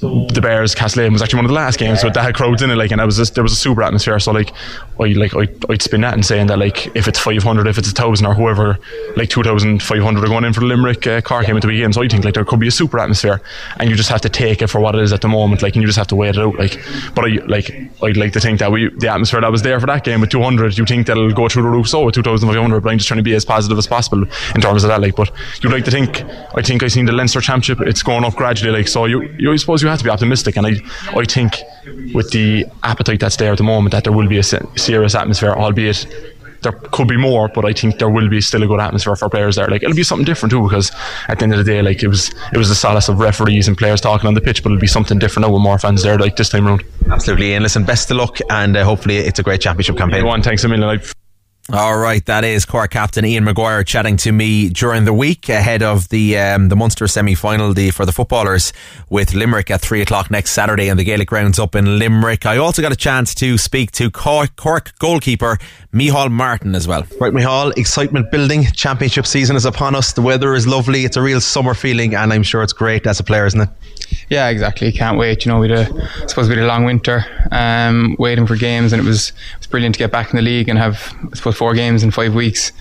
the 0.00 0.40
Barrs 0.42 0.74
Castlereagh 0.74 1.12
was 1.12 1.22
actually 1.22 1.38
one 1.38 1.44
of 1.46 1.50
the 1.50 1.54
last 1.54 1.78
games, 1.78 2.00
so 2.00 2.10
that 2.10 2.22
had 2.22 2.34
crowds 2.34 2.62
in 2.62 2.70
it, 2.70 2.76
like, 2.76 2.90
and 2.90 3.00
was 3.04 3.16
just, 3.16 3.34
there 3.34 3.42
was 3.42 3.52
a 3.52 3.56
super 3.56 3.82
atmosphere. 3.82 4.18
So 4.18 4.32
like, 4.32 4.52
I 5.00 5.08
like 5.08 5.34
I, 5.34 5.48
I'd 5.70 5.82
spin 5.82 6.02
that 6.02 6.14
and 6.14 6.24
saying 6.24 6.46
that 6.48 6.58
like 6.58 6.94
if 6.96 7.08
it's 7.08 7.18
five 7.18 7.42
hundred, 7.42 7.66
if 7.66 7.78
it's 7.78 7.88
a 7.88 7.92
thousand 7.92 8.26
or 8.26 8.34
whoever, 8.34 8.78
like 9.16 9.28
two 9.28 9.42
thousand 9.42 9.82
five 9.82 10.02
hundred 10.02 10.24
are 10.24 10.28
going 10.28 10.44
in 10.44 10.52
for 10.52 10.60
the 10.60 10.66
Limerick 10.66 11.06
uh, 11.06 11.20
car 11.20 11.44
came 11.44 11.56
into 11.56 11.68
the 11.68 11.78
game. 11.78 11.92
So 11.92 12.02
I 12.02 12.08
think 12.08 12.24
like 12.24 12.34
there 12.34 12.44
could 12.44 12.60
be 12.60 12.68
a 12.68 12.72
super 12.72 12.98
atmosphere, 12.98 13.40
and 13.78 13.90
you 13.90 13.96
just 13.96 14.08
have 14.08 14.20
to 14.22 14.28
take 14.28 14.62
it 14.62 14.68
for 14.68 14.80
what 14.80 14.94
it 14.94 15.02
is 15.02 15.12
at 15.12 15.20
the 15.20 15.28
moment, 15.28 15.62
like, 15.62 15.74
and 15.74 15.82
you 15.82 15.86
just 15.86 15.98
have 15.98 16.08
to 16.08 16.16
wait 16.16 16.36
it 16.36 16.38
out, 16.38 16.56
like. 16.56 16.82
But 17.14 17.26
I 17.26 17.28
like 17.46 17.70
I'd 18.02 18.16
like 18.16 18.32
to 18.32 18.40
think 18.40 18.58
that 18.60 18.72
we 18.72 18.90
the 18.96 19.08
atmosphere 19.08 19.40
that 19.40 19.52
was 19.52 19.62
there 19.62 19.78
for 19.80 19.86
that 19.86 20.04
game 20.04 20.20
with 20.20 20.30
two 20.30 20.42
hundred, 20.42 20.76
you 20.78 20.84
think 20.84 21.06
that'll 21.06 21.32
go 21.32 21.48
through 21.48 21.62
the 21.64 21.68
roof 21.68 21.88
so 21.88 22.04
with 22.04 22.14
two 22.14 22.22
thousand 22.22 22.48
five 22.48 22.58
hundred. 22.58 22.82
But 22.82 22.90
I'm 22.90 22.98
just 22.98 23.08
trying 23.08 23.18
to 23.18 23.24
be 23.24 23.34
as 23.34 23.44
positive 23.44 23.78
as 23.78 23.86
possible 23.86 24.24
in 24.54 24.60
terms 24.60 24.84
of 24.84 24.88
that, 24.88 25.00
like. 25.00 25.16
But 25.16 25.30
you'd 25.62 25.72
like 25.72 25.84
to 25.84 25.90
think 25.90 26.22
I 26.54 26.62
think 26.62 26.82
I 26.82 26.88
seen 26.88 27.06
the 27.06 27.12
Leinster 27.12 27.40
Championship, 27.40 27.80
it's 27.86 28.02
going 28.02 28.24
up 28.24 28.34
gradually, 28.34 28.72
like. 28.72 28.88
So 28.88 29.04
you 29.04 29.22
you 29.38 29.52
I 29.52 29.56
suppose 29.56 29.82
you 29.82 29.85
have 29.90 29.98
to 29.98 30.04
be 30.04 30.10
optimistic, 30.10 30.56
and 30.56 30.66
I 30.66 30.72
I 31.14 31.24
think 31.24 31.62
with 32.14 32.30
the 32.30 32.66
appetite 32.82 33.20
that's 33.20 33.36
there 33.36 33.52
at 33.52 33.58
the 33.58 33.64
moment 33.64 33.92
that 33.92 34.04
there 34.04 34.12
will 34.12 34.28
be 34.28 34.38
a 34.38 34.42
serious 34.42 35.14
atmosphere, 35.14 35.52
albeit 35.52 36.06
there 36.62 36.72
could 36.72 37.06
be 37.06 37.16
more, 37.16 37.48
but 37.48 37.64
I 37.64 37.72
think 37.72 37.98
there 37.98 38.08
will 38.08 38.28
be 38.28 38.40
still 38.40 38.62
a 38.62 38.66
good 38.66 38.80
atmosphere 38.80 39.14
for 39.14 39.28
players 39.28 39.56
there. 39.56 39.68
Like 39.68 39.82
it'll 39.82 39.94
be 39.94 40.02
something 40.02 40.24
different 40.24 40.50
too, 40.50 40.62
because 40.62 40.90
at 41.28 41.38
the 41.38 41.44
end 41.44 41.52
of 41.52 41.58
the 41.58 41.64
day, 41.64 41.82
like 41.82 42.02
it 42.02 42.08
was 42.08 42.30
it 42.52 42.58
was 42.58 42.68
the 42.68 42.74
solace 42.74 43.08
of 43.08 43.18
referees 43.20 43.68
and 43.68 43.76
players 43.76 44.00
talking 44.00 44.26
on 44.26 44.34
the 44.34 44.40
pitch, 44.40 44.62
but 44.62 44.70
it'll 44.70 44.80
be 44.80 44.86
something 44.86 45.18
different 45.18 45.46
now 45.46 45.52
with 45.52 45.62
more 45.62 45.78
fans 45.78 46.02
there, 46.02 46.18
like 46.18 46.36
this 46.36 46.48
time 46.48 46.66
around. 46.66 46.82
Absolutely, 47.10 47.54
and 47.54 47.62
listen, 47.62 47.84
best 47.84 48.10
of 48.10 48.16
luck, 48.16 48.38
and 48.50 48.76
uh, 48.76 48.84
hopefully 48.84 49.18
it's 49.18 49.38
a 49.38 49.42
great 49.42 49.60
championship 49.60 49.96
campaign. 49.96 50.24
One, 50.24 50.42
thanks 50.42 50.64
a 50.64 50.68
million. 50.68 51.00
All 51.72 51.98
right, 51.98 52.24
that 52.26 52.44
is 52.44 52.64
Cork 52.64 52.92
captain 52.92 53.24
Ian 53.24 53.42
Maguire 53.42 53.82
chatting 53.82 54.16
to 54.18 54.30
me 54.30 54.68
during 54.68 55.04
the 55.04 55.12
week 55.12 55.48
ahead 55.48 55.82
of 55.82 56.08
the 56.10 56.38
um, 56.38 56.68
the 56.68 56.76
Munster 56.76 57.08
semi 57.08 57.34
final 57.34 57.74
for 57.90 58.06
the 58.06 58.12
footballers 58.12 58.72
with 59.10 59.34
Limerick 59.34 59.68
at 59.72 59.80
three 59.80 60.00
o'clock 60.00 60.30
next 60.30 60.52
Saturday 60.52 60.88
and 60.88 60.96
the 60.96 61.02
Gaelic 61.02 61.26
grounds 61.26 61.58
up 61.58 61.74
in 61.74 61.98
Limerick. 61.98 62.46
I 62.46 62.58
also 62.58 62.82
got 62.82 62.92
a 62.92 62.96
chance 62.96 63.34
to 63.36 63.58
speak 63.58 63.90
to 63.92 64.12
Cork, 64.12 64.54
Cork 64.54 64.96
goalkeeper 65.00 65.58
Micheál 65.92 66.30
Martin 66.30 66.76
as 66.76 66.86
well. 66.86 67.04
Right, 67.20 67.32
Micheál, 67.32 67.76
excitement 67.76 68.30
building. 68.30 68.66
Championship 68.66 69.26
season 69.26 69.56
is 69.56 69.64
upon 69.64 69.96
us. 69.96 70.12
The 70.12 70.22
weather 70.22 70.54
is 70.54 70.68
lovely. 70.68 71.04
It's 71.04 71.16
a 71.16 71.22
real 71.22 71.40
summer 71.40 71.74
feeling, 71.74 72.14
and 72.14 72.32
I'm 72.32 72.44
sure 72.44 72.62
it's 72.62 72.74
great 72.74 73.08
as 73.08 73.18
a 73.18 73.24
player, 73.24 73.44
isn't 73.46 73.60
it? 73.60 73.68
Yeah, 74.28 74.48
exactly. 74.48 74.92
Can't 74.92 75.18
wait. 75.18 75.44
You 75.44 75.52
know, 75.52 75.58
we 75.58 75.70
had 75.70 75.78
a, 75.88 76.28
supposed 76.28 76.50
to 76.50 76.54
be 76.54 76.60
a 76.60 76.66
long 76.66 76.84
winter, 76.84 77.24
um, 77.50 78.14
waiting 78.18 78.46
for 78.46 78.56
games, 78.56 78.92
and 78.92 79.02
it 79.02 79.06
was 79.06 79.32
brilliant 79.76 79.94
to 79.94 79.98
get 79.98 80.10
back 80.10 80.30
in 80.30 80.36
the 80.36 80.42
league 80.42 80.70
and 80.70 80.78
have 80.78 81.14
I 81.30 81.36
suppose 81.36 81.54
four 81.54 81.74
games 81.74 82.02
in 82.02 82.10
five 82.10 82.34
weeks. 82.34 82.72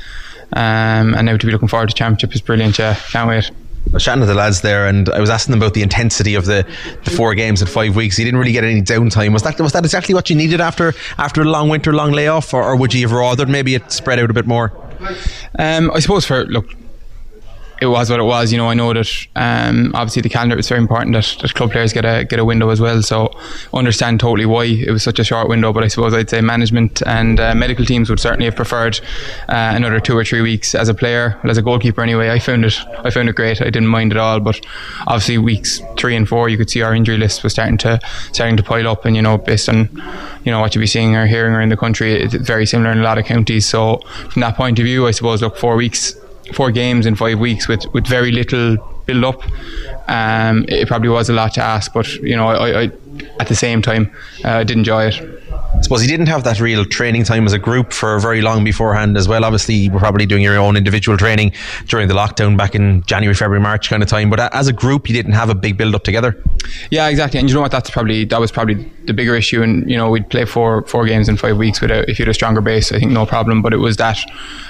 Um, 0.54 1.14
and 1.14 1.26
now 1.26 1.36
to 1.36 1.46
be 1.46 1.52
looking 1.52 1.68
forward 1.68 1.90
to 1.90 1.94
championship 1.94 2.34
is 2.34 2.40
brilliant. 2.40 2.80
Yeah, 2.80 2.96
can't 3.12 3.28
wait. 3.28 3.52
I 3.52 3.92
was 3.92 4.02
chatting 4.02 4.22
to 4.22 4.26
the 4.26 4.34
lads 4.34 4.62
there, 4.62 4.88
and 4.88 5.10
I 5.10 5.20
was 5.20 5.30
asking 5.30 5.52
them 5.52 5.62
about 5.62 5.74
the 5.74 5.82
intensity 5.82 6.36
of 6.36 6.46
the, 6.46 6.66
the 7.04 7.12
four 7.12 7.36
games 7.36 7.62
in 7.62 7.68
five 7.68 7.98
weeks. 7.98 8.18
You 8.18 8.24
didn't 8.24 8.40
really 8.40 8.54
get 8.54 8.64
any 8.64 8.82
downtime. 8.82 9.34
Was 9.34 9.44
that 9.44 9.60
was 9.60 9.74
that 9.74 9.84
exactly 9.84 10.14
what 10.14 10.30
you 10.30 10.38
needed 10.38 10.62
after 10.62 10.94
after 11.18 11.42
a 11.42 11.46
long 11.46 11.68
winter, 11.68 11.92
long 11.92 12.14
layoff, 12.14 12.54
or, 12.54 12.64
or 12.64 12.78
would 12.78 12.94
you 12.94 13.06
have 13.06 13.12
rathered 13.12 13.50
maybe 13.50 13.76
it 13.76 13.92
spread 13.92 14.18
out 14.18 14.30
a 14.30 14.34
bit 14.34 14.48
more? 14.48 14.72
Um, 15.60 15.92
I 15.92 16.00
suppose 16.00 16.26
for 16.26 16.46
look, 16.46 16.74
it 17.82 17.88
was 17.88 18.10
what 18.10 18.20
it 18.20 18.24
was. 18.24 18.52
You 18.52 18.58
know, 18.58 18.70
I 18.70 18.74
know 18.74 18.94
that 18.94 19.28
um, 19.36 19.92
obviously 19.94 20.22
the 20.22 20.30
calendar 20.30 20.56
was 20.56 20.70
very 20.70 20.80
important 20.80 21.14
that, 21.14 21.38
that 21.42 21.54
club 21.54 21.72
players 21.72 21.94
get 21.94 22.06
a 22.06 22.24
get 22.24 22.40
a 22.40 22.46
window 22.46 22.70
as 22.70 22.80
well. 22.80 23.02
So 23.02 23.32
understand 23.74 24.20
totally 24.20 24.46
why 24.46 24.66
it 24.66 24.92
was 24.92 25.04
such 25.04 25.20
a 25.20 25.24
short 25.24 25.50
window. 25.50 25.74
But 25.74 25.84
I 25.84 25.88
suppose 25.88 26.14
I'd 26.14 26.30
say 26.30 26.42
management 26.42 27.02
and 27.06 27.40
uh, 27.40 27.54
medical 27.54 27.86
teams 27.86 28.10
would 28.10 28.20
certainly 28.20 28.46
have 28.46 28.56
preferred 28.56 29.00
uh, 29.50 29.74
another 29.76 30.00
two 30.00 30.18
or 30.18 30.24
three 30.24 30.42
weeks 30.42 30.74
as 30.74 30.90
a 30.90 30.94
player, 30.94 31.40
well, 31.44 31.52
as 31.52 31.58
a 31.58 31.62
goalkeeper 31.62 32.02
anyway. 32.02 32.30
I 32.30 32.40
found 32.40 32.66
it 32.66 32.80
I 33.04 33.10
found 33.10 33.30
it 33.30 33.36
great. 33.36 33.62
I 33.62 33.66
didn't 33.66 33.88
mind 33.88 34.12
at 34.12 34.18
all. 34.18 34.40
But 34.40 34.66
obviously 35.08 35.38
weeks 35.38 35.82
three 35.98 36.16
and 36.16 36.28
four, 36.28 36.50
you 36.50 36.58
could 36.58 36.70
see 36.70 36.82
our 36.82 36.96
injury 36.96 37.18
list 37.18 37.44
was 37.44 37.54
starting 37.54 37.78
to 37.80 38.00
starting 38.32 38.58
to 38.58 38.64
pile 38.64 38.88
up. 38.88 39.06
And 39.06 39.16
you 39.16 39.22
know, 39.22 39.38
based 39.38 39.68
on 39.68 39.90
you 40.44 40.52
know 40.52 40.62
what 40.62 40.76
you'd 40.76 40.82
be 40.82 40.88
seeing 40.88 41.16
or 41.16 41.26
hearing 41.26 41.54
around 41.54 41.72
the 41.72 41.78
country, 41.78 42.14
it's 42.14 42.34
very 42.36 42.66
similar 42.66 42.92
in 42.92 43.00
a 43.00 43.04
lot 43.04 43.18
of 43.18 43.26
counties. 43.26 43.66
So 43.66 43.98
from 44.30 44.42
that 44.42 44.56
point 44.56 44.80
of 44.80 44.86
view, 44.86 45.08
I 45.08 45.12
suppose 45.12 45.42
look 45.42 45.58
four 45.58 45.76
weeks 45.76 46.16
four 46.54 46.72
games 46.72 47.06
in 47.06 47.16
five 47.16 47.40
weeks 47.40 47.68
with, 47.68 47.86
with 47.94 48.08
very 48.08 48.32
little 48.32 48.78
build 49.06 49.24
up. 49.24 49.42
Um, 50.10 50.66
it 50.68 50.88
probably 50.88 51.10
was 51.10 51.30
a 51.30 51.34
lot 51.34 51.54
to 51.56 51.64
ask, 51.64 51.94
but 51.94 52.14
you 52.16 52.36
know, 52.36 52.48
I, 52.48 52.84
I 52.84 52.92
at 53.40 53.48
the 53.48 53.56
same 53.56 53.82
time, 53.82 54.12
uh, 54.44 54.50
I 54.50 54.64
did 54.64 54.78
enjoy 54.78 55.08
it. 55.08 55.35
I 55.78 55.82
suppose 55.82 56.02
he 56.02 56.08
didn't 56.08 56.28
have 56.28 56.44
that 56.46 56.60
real 56.60 56.86
training 56.86 57.26
time 57.26 57.46
as 57.46 57.54
a 57.54 57.60
group 57.60 57.94
for 57.94 58.18
very 58.20 58.42
long 58.42 58.64
beforehand 58.64 59.18
as 59.18 59.28
well. 59.28 59.44
Obviously, 59.44 59.76
you 59.76 59.92
were 59.92 60.00
probably 60.00 60.26
doing 60.26 60.42
your 60.42 60.58
own 60.58 60.78
individual 60.78 61.18
training 61.18 61.52
during 61.88 62.08
the 62.08 62.14
lockdown 62.14 62.58
back 62.58 62.76
in 62.76 63.04
January, 63.04 63.36
February, 63.36 63.62
March 63.62 63.90
kind 63.90 64.02
of 64.02 64.10
time. 64.10 64.30
But 64.30 64.54
as 64.54 64.68
a 64.68 64.74
group, 64.74 65.08
you 65.10 65.14
didn't 65.14 65.34
have 65.34 65.50
a 65.50 65.56
big 65.56 65.78
build 65.78 65.94
up 65.94 66.04
together. 66.04 66.42
Yeah, 66.90 67.08
exactly. 67.10 67.40
And 67.40 67.50
you 67.50 67.56
know 67.56 67.62
what? 67.62 67.72
That's 67.72 67.90
probably 67.90 68.26
that 68.26 68.40
was 68.40 68.52
probably 68.52 68.90
the 69.04 69.14
bigger 69.14 69.36
issue. 69.36 69.62
And 69.62 69.90
you 69.90 69.98
know, 69.98 70.10
we'd 70.10 70.30
play 70.30 70.46
four 70.46 70.84
four 70.84 71.06
games 71.06 71.30
in 71.30 71.38
five 71.38 71.58
weeks 71.58 71.82
without 71.82 72.10
if 72.10 72.18
you 72.18 72.26
had 72.26 72.32
a 72.32 72.34
stronger 72.34 72.62
base. 72.62 72.92
I 72.92 73.00
think 73.00 73.12
no 73.12 73.26
problem. 73.26 73.62
But 73.62 73.74
it 73.74 73.78
was 73.78 73.98
that 73.98 74.20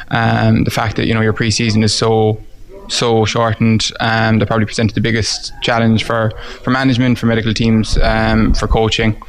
um, 0.09 0.63
the 0.63 0.71
fact 0.71 0.95
that 0.97 1.05
you 1.05 1.13
know 1.13 1.21
your 1.21 1.33
preseason 1.33 1.83
is 1.83 1.93
so 1.93 2.41
so 2.87 3.25
shortened. 3.25 3.91
Um, 3.99 4.39
that 4.39 4.47
probably 4.47 4.65
presented 4.65 4.95
the 4.95 5.01
biggest 5.01 5.53
challenge 5.61 6.03
for, 6.03 6.31
for 6.63 6.71
management, 6.71 7.17
for 7.17 7.25
medical 7.25 7.53
teams, 7.53 7.97
um, 7.99 8.53
for 8.53 8.67
coaching. 8.67 9.21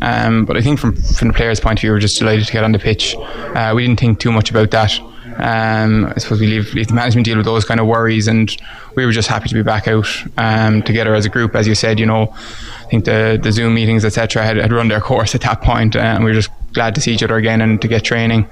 Um, 0.00 0.44
but 0.44 0.56
I 0.56 0.60
think 0.60 0.78
from 0.78 0.94
from 0.94 1.28
the 1.28 1.34
players' 1.34 1.60
point 1.60 1.78
of 1.78 1.80
view, 1.82 1.90
we're 1.90 1.98
just 2.00 2.18
delighted 2.18 2.46
to 2.46 2.52
get 2.52 2.64
on 2.64 2.72
the 2.72 2.78
pitch. 2.78 3.14
Uh, 3.16 3.72
we 3.74 3.86
didn't 3.86 4.00
think 4.00 4.18
too 4.18 4.32
much 4.32 4.50
about 4.50 4.70
that. 4.70 4.98
Um, 5.38 6.06
I 6.06 6.18
suppose 6.18 6.40
we 6.40 6.46
leave, 6.46 6.74
leave 6.74 6.88
the 6.88 6.94
management 6.94 7.24
deal 7.24 7.36
with 7.36 7.46
those 7.46 7.64
kind 7.64 7.80
of 7.80 7.86
worries, 7.86 8.28
and 8.28 8.54
we 8.96 9.06
were 9.06 9.12
just 9.12 9.28
happy 9.28 9.48
to 9.48 9.54
be 9.54 9.62
back 9.62 9.88
out 9.88 10.06
um, 10.36 10.82
together 10.82 11.14
as 11.14 11.24
a 11.24 11.28
group. 11.28 11.54
As 11.54 11.66
you 11.66 11.74
said, 11.74 11.98
you 11.98 12.06
know, 12.06 12.32
I 12.32 12.84
think 12.90 13.04
the 13.04 13.38
the 13.42 13.52
Zoom 13.52 13.74
meetings, 13.74 14.04
etc., 14.04 14.42
had, 14.42 14.56
had 14.56 14.72
run 14.72 14.88
their 14.88 15.00
course 15.00 15.34
at 15.34 15.40
that 15.42 15.62
point, 15.62 15.96
uh, 15.96 16.00
and 16.00 16.24
we 16.24 16.30
were 16.30 16.36
just 16.36 16.50
glad 16.72 16.94
to 16.94 17.00
see 17.00 17.12
each 17.12 17.22
other 17.22 17.36
again 17.36 17.60
and 17.60 17.80
to 17.82 17.88
get 17.88 18.04
training 18.04 18.48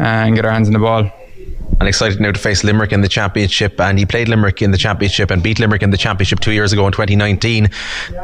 uh, 0.00 0.02
and 0.02 0.34
get 0.34 0.44
our 0.44 0.52
hands 0.52 0.68
on 0.68 0.72
the 0.72 0.78
ball. 0.78 1.10
And 1.80 1.88
excited 1.88 2.20
now 2.20 2.30
to 2.30 2.38
face 2.38 2.64
Limerick 2.64 2.92
in 2.92 3.00
the 3.00 3.08
championship. 3.08 3.80
And 3.80 3.98
he 3.98 4.06
played 4.06 4.28
Limerick 4.28 4.62
in 4.62 4.70
the 4.70 4.78
championship 4.78 5.30
and 5.30 5.42
beat 5.42 5.58
Limerick 5.58 5.82
in 5.82 5.90
the 5.90 5.96
championship 5.96 6.40
two 6.40 6.52
years 6.52 6.72
ago 6.72 6.86
in 6.86 6.92
2019. 6.92 7.68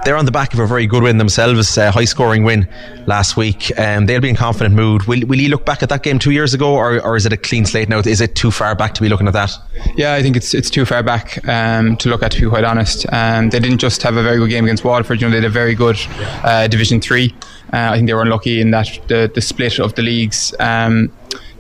They're 0.05 0.17
on 0.17 0.25
the 0.25 0.31
back 0.31 0.55
of 0.55 0.61
a 0.61 0.67
very 0.67 0.87
good 0.87 1.03
win 1.03 1.19
themselves, 1.19 1.77
a 1.77 1.91
high 1.91 2.05
scoring 2.05 2.45
win 2.45 2.69
last 3.07 3.37
week. 3.37 3.77
Um, 3.79 4.07
they'll 4.07 4.21
be 4.21 4.29
in 4.29 4.37
confident 4.37 4.75
mood. 4.75 5.05
Will, 5.05 5.27
will 5.27 5.39
you 5.39 5.49
look 5.49 5.67
back 5.67 5.83
at 5.83 5.89
that 5.89 6.03
game 6.03 6.19
two 6.19 6.31
years 6.31 6.55
ago, 6.55 6.75
or, 6.75 7.01
or 7.01 7.17
is 7.17 7.27
it 7.27 7.33
a 7.33 7.37
clean 7.37 7.65
slate 7.65 7.89
now? 7.89 7.99
Is 7.99 8.21
it 8.21 8.35
too 8.35 8.51
far 8.51 8.75
back 8.75 8.95
to 8.95 9.03
be 9.03 9.09
looking 9.09 9.27
at 9.27 9.33
that? 9.33 9.53
Yeah, 9.97 10.15
I 10.15 10.23
think 10.23 10.37
it's 10.37 10.55
it's 10.55 10.71
too 10.71 10.85
far 10.85 11.03
back 11.03 11.47
um, 11.49 11.97
to 11.99 12.09
look 12.09 12.23
at. 12.23 12.33
To 12.33 12.41
be 12.41 12.49
quite 12.49 12.65
honest, 12.65 13.07
um, 13.13 13.51
they 13.51 13.59
didn't 13.59 13.79
just 13.79 14.03
have 14.03 14.17
a 14.17 14.23
very 14.23 14.39
good 14.39 14.51
game 14.51 14.65
against 14.65 14.85
Waterford. 14.85 15.21
You 15.21 15.27
know, 15.27 15.31
they 15.31 15.39
had 15.39 15.45
a 15.45 15.51
very 15.51 15.75
good 15.75 15.97
uh, 16.45 16.69
Division 16.69 17.01
Three. 17.01 17.35
Uh, 17.73 17.91
I 17.93 17.97
think 17.97 18.07
they 18.07 18.15
were 18.15 18.23
unlucky 18.23 18.61
in 18.61 18.71
that 18.71 18.89
the, 19.09 19.31
the 19.35 19.41
split 19.41 19.79
of 19.79 19.95
the 19.95 20.03
leagues. 20.03 20.55
Um, 20.59 21.11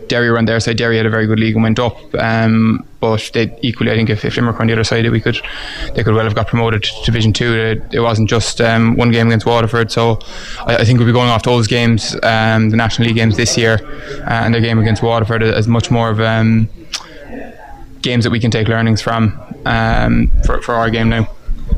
Derry 0.08 0.30
were 0.30 0.38
on 0.38 0.44
their 0.44 0.60
side. 0.60 0.76
Derry 0.76 0.96
had 0.96 1.06
a 1.06 1.10
very 1.10 1.26
good 1.26 1.38
league 1.38 1.54
and 1.54 1.62
went 1.62 1.78
up. 1.78 1.96
Um, 2.14 2.84
but 3.00 3.30
they 3.34 3.56
equally, 3.62 3.92
I 3.92 3.94
think, 3.94 4.10
if, 4.10 4.24
if 4.24 4.36
Limerick 4.36 4.56
were 4.56 4.62
on 4.62 4.66
the 4.66 4.72
other 4.72 4.84
side, 4.84 5.08
we 5.10 5.20
could 5.20 5.40
they 5.94 6.02
could 6.02 6.14
well 6.14 6.24
have 6.24 6.34
got 6.34 6.48
promoted 6.48 6.82
to 6.82 7.04
Division 7.04 7.32
Two. 7.32 7.54
It, 7.54 7.94
it 7.94 8.00
wasn't 8.00 8.28
just 8.28 8.60
um, 8.60 8.96
one 8.96 9.10
game 9.10 9.28
against 9.28 9.46
Waterford. 9.46 9.92
So 9.92 10.18
I, 10.60 10.78
I, 10.78 10.84
think 10.84 10.98
we'll 10.98 11.06
be 11.06 11.12
going 11.12 11.28
off 11.28 11.44
those 11.44 11.66
games, 11.66 12.14
um, 12.22 12.70
the 12.70 12.76
National 12.76 13.06
League 13.06 13.16
games 13.16 13.36
this 13.36 13.56
year, 13.56 13.78
uh, 14.22 14.30
and 14.30 14.54
the 14.54 14.60
game 14.60 14.78
against 14.78 15.02
Waterford 15.02 15.42
as 15.42 15.68
much 15.68 15.90
more 15.90 16.10
of 16.10 16.20
um, 16.20 16.68
games 18.02 18.24
that 18.24 18.30
we 18.30 18.40
can 18.40 18.50
take 18.50 18.68
learnings 18.68 19.00
from 19.00 19.38
um, 19.64 20.30
for, 20.44 20.60
for 20.62 20.74
our 20.74 20.90
game 20.90 21.08
now. 21.08 21.28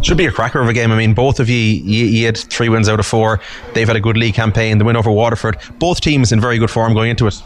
Should 0.03 0.17
be 0.17 0.25
a 0.25 0.33
cracker 0.33 0.61
of 0.61 0.69
a 0.69 0.73
game. 0.73 0.93
I 0.93 0.97
mean, 0.97 1.13
both 1.13 1.41
of 1.41 1.51
you, 1.51 1.57
you, 1.57 2.07
you, 2.07 2.27
had 2.27 2.39
three 2.39 2.71
wins 2.71 2.89
out 2.89 2.99
of 3.01 3.05
four. 3.05 3.41
They've 3.75 3.87
had 3.87 3.97
a 3.97 4.01
good 4.01 4.17
league 4.17 4.35
campaign. 4.35 4.79
The 4.79 4.85
win 4.85 4.97
over 4.97 5.11
Waterford. 5.11 5.59
Both 5.79 6.01
teams 6.01 6.33
in 6.33 6.41
very 6.41 6.59
good 6.59 6.71
form 6.71 6.95
going 6.95 7.11
into 7.11 7.27
it. 7.27 7.43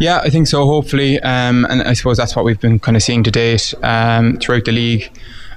Yeah, 0.00 0.20
I 0.20 0.30
think 0.30 0.46
so. 0.46 0.64
Hopefully, 0.64 1.20
um, 1.20 1.66
and 1.66 1.82
I 1.82 1.92
suppose 1.92 2.16
that's 2.16 2.34
what 2.34 2.44
we've 2.44 2.60
been 2.60 2.78
kind 2.78 2.96
of 2.96 3.02
seeing 3.02 3.22
to 3.24 3.30
date 3.30 3.74
um, 3.82 4.38
throughout 4.38 4.64
the 4.64 4.72
league. 4.72 5.10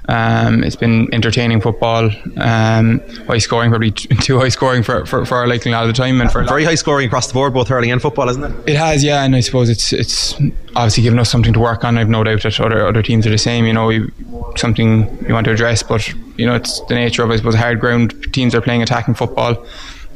Um, 0.06 0.62
it's 0.62 0.76
been 0.76 1.08
entertaining 1.14 1.62
football, 1.62 2.10
um, 2.36 3.00
high 3.26 3.38
scoring, 3.38 3.70
probably 3.70 3.90
too 3.92 4.38
high 4.38 4.50
scoring 4.50 4.82
for, 4.82 5.06
for, 5.06 5.24
for 5.24 5.38
our 5.38 5.46
liking 5.46 5.72
a 5.72 5.76
lot 5.76 5.88
of 5.88 5.88
the 5.88 5.94
time, 5.94 6.20
and 6.20 6.30
for 6.30 6.44
very 6.44 6.62
high 6.62 6.74
scoring 6.74 7.06
across 7.06 7.26
the 7.26 7.32
board, 7.32 7.54
both 7.54 7.68
hurling 7.68 7.90
and 7.90 8.02
football, 8.02 8.28
isn't 8.28 8.44
it? 8.44 8.68
It 8.68 8.76
has, 8.76 9.02
yeah, 9.02 9.24
and 9.24 9.34
I 9.34 9.40
suppose 9.40 9.70
it's 9.70 9.94
it's 9.94 10.34
obviously 10.76 11.04
given 11.04 11.18
us 11.18 11.30
something 11.30 11.54
to 11.54 11.60
work 11.60 11.84
on. 11.84 11.96
I've 11.96 12.10
no 12.10 12.22
doubt 12.22 12.42
that 12.42 12.60
other 12.60 12.86
other 12.86 13.02
teams 13.02 13.26
are 13.26 13.30
the 13.30 13.38
same. 13.38 13.64
You 13.64 13.72
know, 13.72 13.86
we, 13.86 14.10
something 14.56 15.08
you 15.26 15.32
want 15.32 15.46
to 15.46 15.52
address, 15.52 15.82
but 15.82 16.06
you 16.36 16.44
know, 16.44 16.54
it's 16.54 16.80
the 16.88 16.96
nature 16.96 17.22
of 17.22 17.30
I 17.30 17.36
suppose 17.36 17.54
hard 17.54 17.80
ground 17.80 18.34
teams 18.34 18.54
are 18.54 18.60
playing 18.60 18.82
attacking 18.82 19.14
football. 19.14 19.64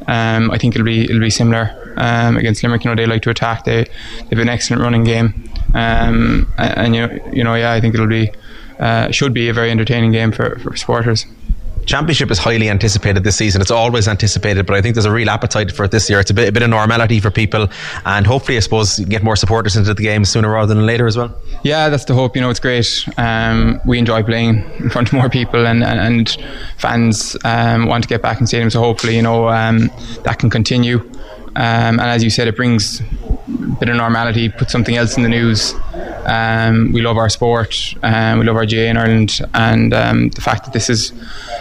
Um, 0.06 0.50
I 0.50 0.58
think 0.58 0.74
it'll 0.74 0.84
be 0.84 1.04
it'll 1.04 1.20
be 1.20 1.30
similar 1.30 1.87
um, 1.98 2.36
against 2.36 2.62
Limerick. 2.62 2.84
You 2.84 2.90
know, 2.90 2.94
they 2.96 3.06
like 3.06 3.22
to 3.22 3.30
attack. 3.30 3.64
They 3.64 3.84
they 3.84 4.28
have 4.30 4.38
an 4.38 4.48
excellent 4.48 4.82
running 4.82 5.04
game, 5.04 5.50
um, 5.74 6.50
and, 6.56 6.78
and, 6.78 6.94
you 6.94 7.06
know, 7.06 7.30
you 7.32 7.44
know, 7.44 7.54
yeah, 7.54 7.72
I 7.72 7.80
think 7.80 7.94
it'll 7.94 8.06
be 8.06 8.30
uh, 8.78 9.10
should 9.10 9.34
be 9.34 9.48
a 9.48 9.52
very 9.52 9.70
entertaining 9.70 10.12
game 10.12 10.32
for, 10.32 10.58
for 10.60 10.76
supporters. 10.76 11.26
Championship 11.86 12.30
is 12.30 12.38
highly 12.38 12.68
anticipated 12.68 13.24
this 13.24 13.36
season. 13.36 13.62
It's 13.62 13.70
always 13.70 14.08
anticipated, 14.08 14.66
but 14.66 14.76
I 14.76 14.82
think 14.82 14.94
there's 14.94 15.06
a 15.06 15.10
real 15.10 15.30
appetite 15.30 15.72
for 15.72 15.84
it 15.84 15.90
this 15.90 16.10
year. 16.10 16.20
It's 16.20 16.30
a 16.30 16.34
bit, 16.34 16.50
a 16.50 16.52
bit 16.52 16.62
of 16.62 16.68
normality 16.68 17.18
for 17.18 17.30
people, 17.30 17.66
and 18.04 18.26
hopefully, 18.26 18.58
I 18.58 18.60
suppose, 18.60 18.98
get 18.98 19.22
more 19.22 19.36
supporters 19.36 19.74
into 19.74 19.94
the 19.94 20.02
game 20.02 20.26
sooner 20.26 20.50
rather 20.50 20.74
than 20.74 20.84
later 20.84 21.06
as 21.06 21.16
well. 21.16 21.34
Yeah, 21.62 21.88
that's 21.88 22.04
the 22.04 22.12
hope. 22.12 22.36
You 22.36 22.42
know, 22.42 22.50
it's 22.50 22.60
great. 22.60 23.08
Um, 23.16 23.80
we 23.86 23.98
enjoy 23.98 24.22
playing 24.22 24.70
in 24.78 24.90
front 24.90 25.08
of 25.08 25.14
more 25.14 25.30
people, 25.30 25.66
and 25.66 25.82
and, 25.82 25.98
and 25.98 26.36
fans 26.76 27.38
um, 27.44 27.86
want 27.86 28.04
to 28.04 28.08
get 28.08 28.20
back 28.20 28.38
in 28.38 28.46
stadium. 28.46 28.68
So 28.68 28.80
hopefully, 28.80 29.16
you 29.16 29.22
know, 29.22 29.48
um, 29.48 29.90
that 30.24 30.38
can 30.38 30.50
continue. 30.50 30.98
Um, 31.58 31.98
and 31.98 32.02
as 32.02 32.22
you 32.22 32.30
said, 32.30 32.46
it 32.46 32.54
brings 32.54 33.00
a 33.00 33.04
bit 33.80 33.88
of 33.88 33.96
normality, 33.96 34.48
put 34.48 34.70
something 34.70 34.96
else 34.96 35.16
in 35.16 35.24
the 35.24 35.28
news. 35.28 35.74
Um, 36.24 36.92
we 36.92 37.02
love 37.02 37.16
our 37.16 37.28
sport, 37.28 37.94
um, 38.04 38.38
we 38.38 38.44
love 38.44 38.54
our 38.54 38.64
GAA 38.64 38.90
in 38.92 38.96
Ireland, 38.96 39.40
and 39.54 39.92
um, 39.92 40.28
the 40.28 40.40
fact 40.40 40.64
that 40.66 40.72
this 40.72 40.88
is, 40.88 41.10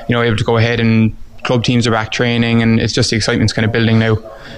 you 0.07 0.13
know, 0.13 0.21
able 0.21 0.37
to 0.37 0.43
go 0.43 0.57
ahead 0.57 0.79
and 0.79 1.17
club 1.45 1.63
teams 1.63 1.87
are 1.87 1.91
back 1.91 2.11
training, 2.11 2.61
and 2.61 2.79
it's 2.79 2.93
just 2.93 3.09
the 3.09 3.15
excitement's 3.15 3.53
kind 3.53 3.65
of 3.65 3.71
building 3.71 3.97
now. 3.97 4.17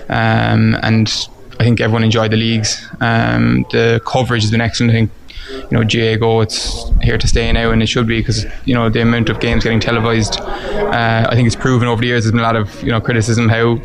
Um, 0.09 0.75
and 0.83 1.09
I 1.57 1.63
think 1.63 1.79
everyone 1.79 2.03
enjoyed 2.03 2.31
the 2.31 2.37
leagues. 2.37 2.85
Um, 2.99 3.65
the 3.71 4.01
coverage 4.05 4.41
has 4.41 4.51
been 4.51 4.59
excellent. 4.59 4.91
I 4.91 4.93
think 4.93 5.11
you 5.49 5.77
know, 5.77 5.83
GAA 5.83 6.17
Go, 6.17 6.41
it's 6.41 6.89
here 7.01 7.17
to 7.17 7.27
stay 7.29 7.49
now, 7.53 7.71
and 7.71 7.81
it 7.81 7.87
should 7.87 8.07
be 8.07 8.19
because 8.19 8.45
you 8.65 8.75
know 8.75 8.89
the 8.89 9.01
amount 9.01 9.29
of 9.29 9.39
games 9.39 9.63
getting 9.63 9.79
televised. 9.79 10.37
Uh, 10.41 11.27
I 11.29 11.35
think 11.35 11.47
it's 11.47 11.55
proven 11.55 11.87
over 11.87 12.01
the 12.01 12.07
years. 12.07 12.25
There's 12.25 12.33
been 12.33 12.41
a 12.41 12.43
lot 12.43 12.57
of 12.57 12.83
you 12.83 12.91
know 12.91 12.99
criticism 12.99 13.47
how 13.47 13.79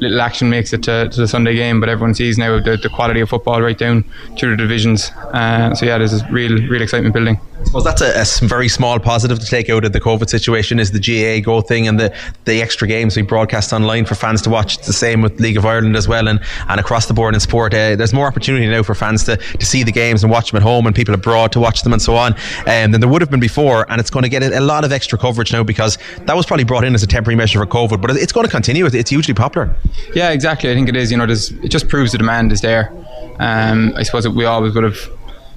little 0.00 0.20
action 0.20 0.50
makes 0.50 0.72
it 0.72 0.82
to, 0.84 1.08
to 1.08 1.20
the 1.20 1.28
Sunday 1.28 1.54
game, 1.54 1.80
but 1.80 1.88
everyone 1.88 2.14
sees 2.14 2.38
now 2.38 2.58
the, 2.60 2.76
the 2.76 2.88
quality 2.88 3.20
of 3.20 3.28
football 3.28 3.60
right 3.60 3.78
down 3.78 4.04
through 4.38 4.50
the 4.50 4.56
divisions. 4.56 5.10
Uh, 5.32 5.74
so 5.74 5.86
yeah, 5.86 5.98
there's 5.98 6.20
a 6.20 6.26
real, 6.30 6.56
real 6.68 6.82
excitement 6.82 7.14
building. 7.14 7.40
I 7.60 7.64
suppose 7.64 7.84
that's 7.84 8.00
a, 8.02 8.44
a, 8.44 8.48
very 8.48 8.68
small 8.68 8.98
positive 8.98 9.38
to 9.38 9.46
take 9.46 9.68
out 9.68 9.84
of 9.84 9.92
the 9.92 10.00
COVID 10.00 10.28
situation 10.28 10.80
is 10.80 10.90
the 10.92 10.98
GAA 10.98 11.44
Go 11.44 11.60
thing 11.60 11.86
and 11.86 12.00
the, 12.00 12.14
the 12.46 12.62
extra 12.62 12.88
games 12.88 13.16
we 13.16 13.22
broadcast 13.22 13.72
online 13.72 14.06
for 14.06 14.14
fans 14.14 14.40
to 14.42 14.50
watch. 14.50 14.78
It's 14.78 14.86
the 14.86 14.92
same 14.92 15.20
with 15.20 15.38
League 15.38 15.56
of 15.56 15.66
Ireland 15.66 15.94
as 15.94 16.08
well 16.08 16.26
and, 16.26 16.40
and 16.68 16.80
across 16.80 17.06
the 17.06 17.14
board 17.14 17.34
in 17.34 17.40
sport. 17.40 17.74
Uh, 17.74 17.96
there's 17.96 18.12
more 18.14 18.26
opportunity 18.26 18.66
now 18.66 18.82
for 18.82 18.94
fans 18.94 19.24
to, 19.24 19.36
to 19.36 19.66
see 19.66 19.82
the 19.82 19.92
games 19.92 20.24
and 20.24 20.32
watch 20.32 20.50
them 20.50 20.56
at 20.56 20.62
home 20.62 20.86
and 20.86 20.96
people 20.96 21.14
abroad 21.14 21.52
to 21.52 21.60
watch 21.60 21.82
them 21.82 21.92
and 21.92 22.00
so 22.00 22.16
on 22.16 22.32
um, 22.66 22.92
than 22.92 23.00
there 23.00 23.08
would 23.08 23.20
have 23.20 23.30
been 23.30 23.40
before. 23.40 23.84
And 23.90 24.00
it's 24.00 24.10
going 24.10 24.22
to 24.22 24.28
get 24.28 24.42
a, 24.42 24.60
lot 24.60 24.84
of 24.84 24.92
extra 24.92 25.18
coverage 25.18 25.52
now 25.52 25.62
because 25.62 25.98
that 26.22 26.34
was 26.34 26.46
probably 26.46 26.64
brought 26.64 26.84
in 26.84 26.94
as 26.94 27.02
a 27.02 27.06
temporary 27.06 27.36
measure 27.36 27.58
for 27.58 27.66
COVID, 27.66 28.00
but 28.00 28.10
it's 28.12 28.32
going 28.32 28.46
to 28.46 28.50
continue. 28.50 28.86
It's 28.86 29.10
hugely 29.10 29.34
popular. 29.34 29.74
Yeah, 30.14 30.30
exactly. 30.30 30.70
I 30.70 30.74
think 30.74 30.88
it 30.88 30.96
is. 30.96 31.10
You 31.10 31.18
know, 31.18 31.24
it 31.24 31.68
just 31.68 31.88
proves 31.88 32.12
the 32.12 32.18
demand 32.18 32.52
is 32.52 32.60
there. 32.62 32.92
Um, 33.38 33.94
I 33.96 34.02
suppose 34.02 34.28
we 34.28 34.44
always 34.44 34.74
would 34.74 34.84
have 34.84 35.10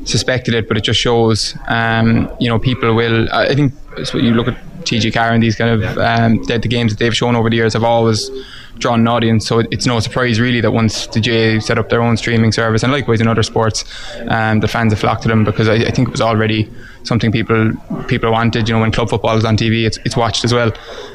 suspected 0.05 0.53
it, 0.53 0.67
but 0.67 0.77
it 0.77 0.83
just 0.83 0.99
shows, 0.99 1.55
um, 1.67 2.31
you 2.39 2.49
know, 2.49 2.59
people 2.59 2.93
will. 2.95 3.31
I 3.31 3.55
think 3.55 3.73
so 4.03 4.17
you 4.17 4.33
look 4.33 4.47
at 4.47 4.57
TG4 4.83 5.31
and 5.31 5.43
these 5.43 5.55
kind 5.55 5.71
of 5.71 5.97
um, 5.97 6.43
the, 6.43 6.57
the, 6.57 6.67
games 6.67 6.91
that 6.91 6.99
they've 6.99 7.15
shown 7.15 7.35
over 7.35 7.49
the 7.49 7.55
years 7.55 7.73
have 7.73 7.83
always 7.83 8.29
drawn 8.79 9.01
an 9.01 9.07
audience. 9.07 9.47
So 9.47 9.59
it's 9.59 9.85
no 9.85 9.99
surprise 9.99 10.39
really 10.39 10.61
that 10.61 10.71
once 10.71 11.07
the 11.07 11.21
GAA 11.21 11.59
set 11.59 11.77
up 11.77 11.89
their 11.89 12.01
own 12.01 12.17
streaming 12.17 12.51
service, 12.51 12.83
and 12.83 12.91
likewise 12.91 13.21
in 13.21 13.27
other 13.27 13.43
sports, 13.43 13.85
um, 14.27 14.59
the 14.59 14.67
fans 14.67 14.91
have 14.91 14.99
flocked 14.99 15.23
to 15.23 15.27
them 15.29 15.43
because 15.43 15.67
I, 15.67 15.75
I, 15.75 15.91
think 15.91 16.09
it 16.09 16.11
was 16.11 16.21
already 16.21 16.69
something 17.03 17.31
people 17.31 17.71
people 18.07 18.31
wanted. 18.31 18.67
You 18.67 18.75
know, 18.75 18.81
when 18.81 18.91
club 18.91 19.09
football 19.09 19.37
is 19.37 19.45
on 19.45 19.57
TV, 19.57 19.85
it's, 19.85 19.97
it's 20.05 20.17
watched 20.17 20.43
as 20.43 20.53
well. 20.53 20.71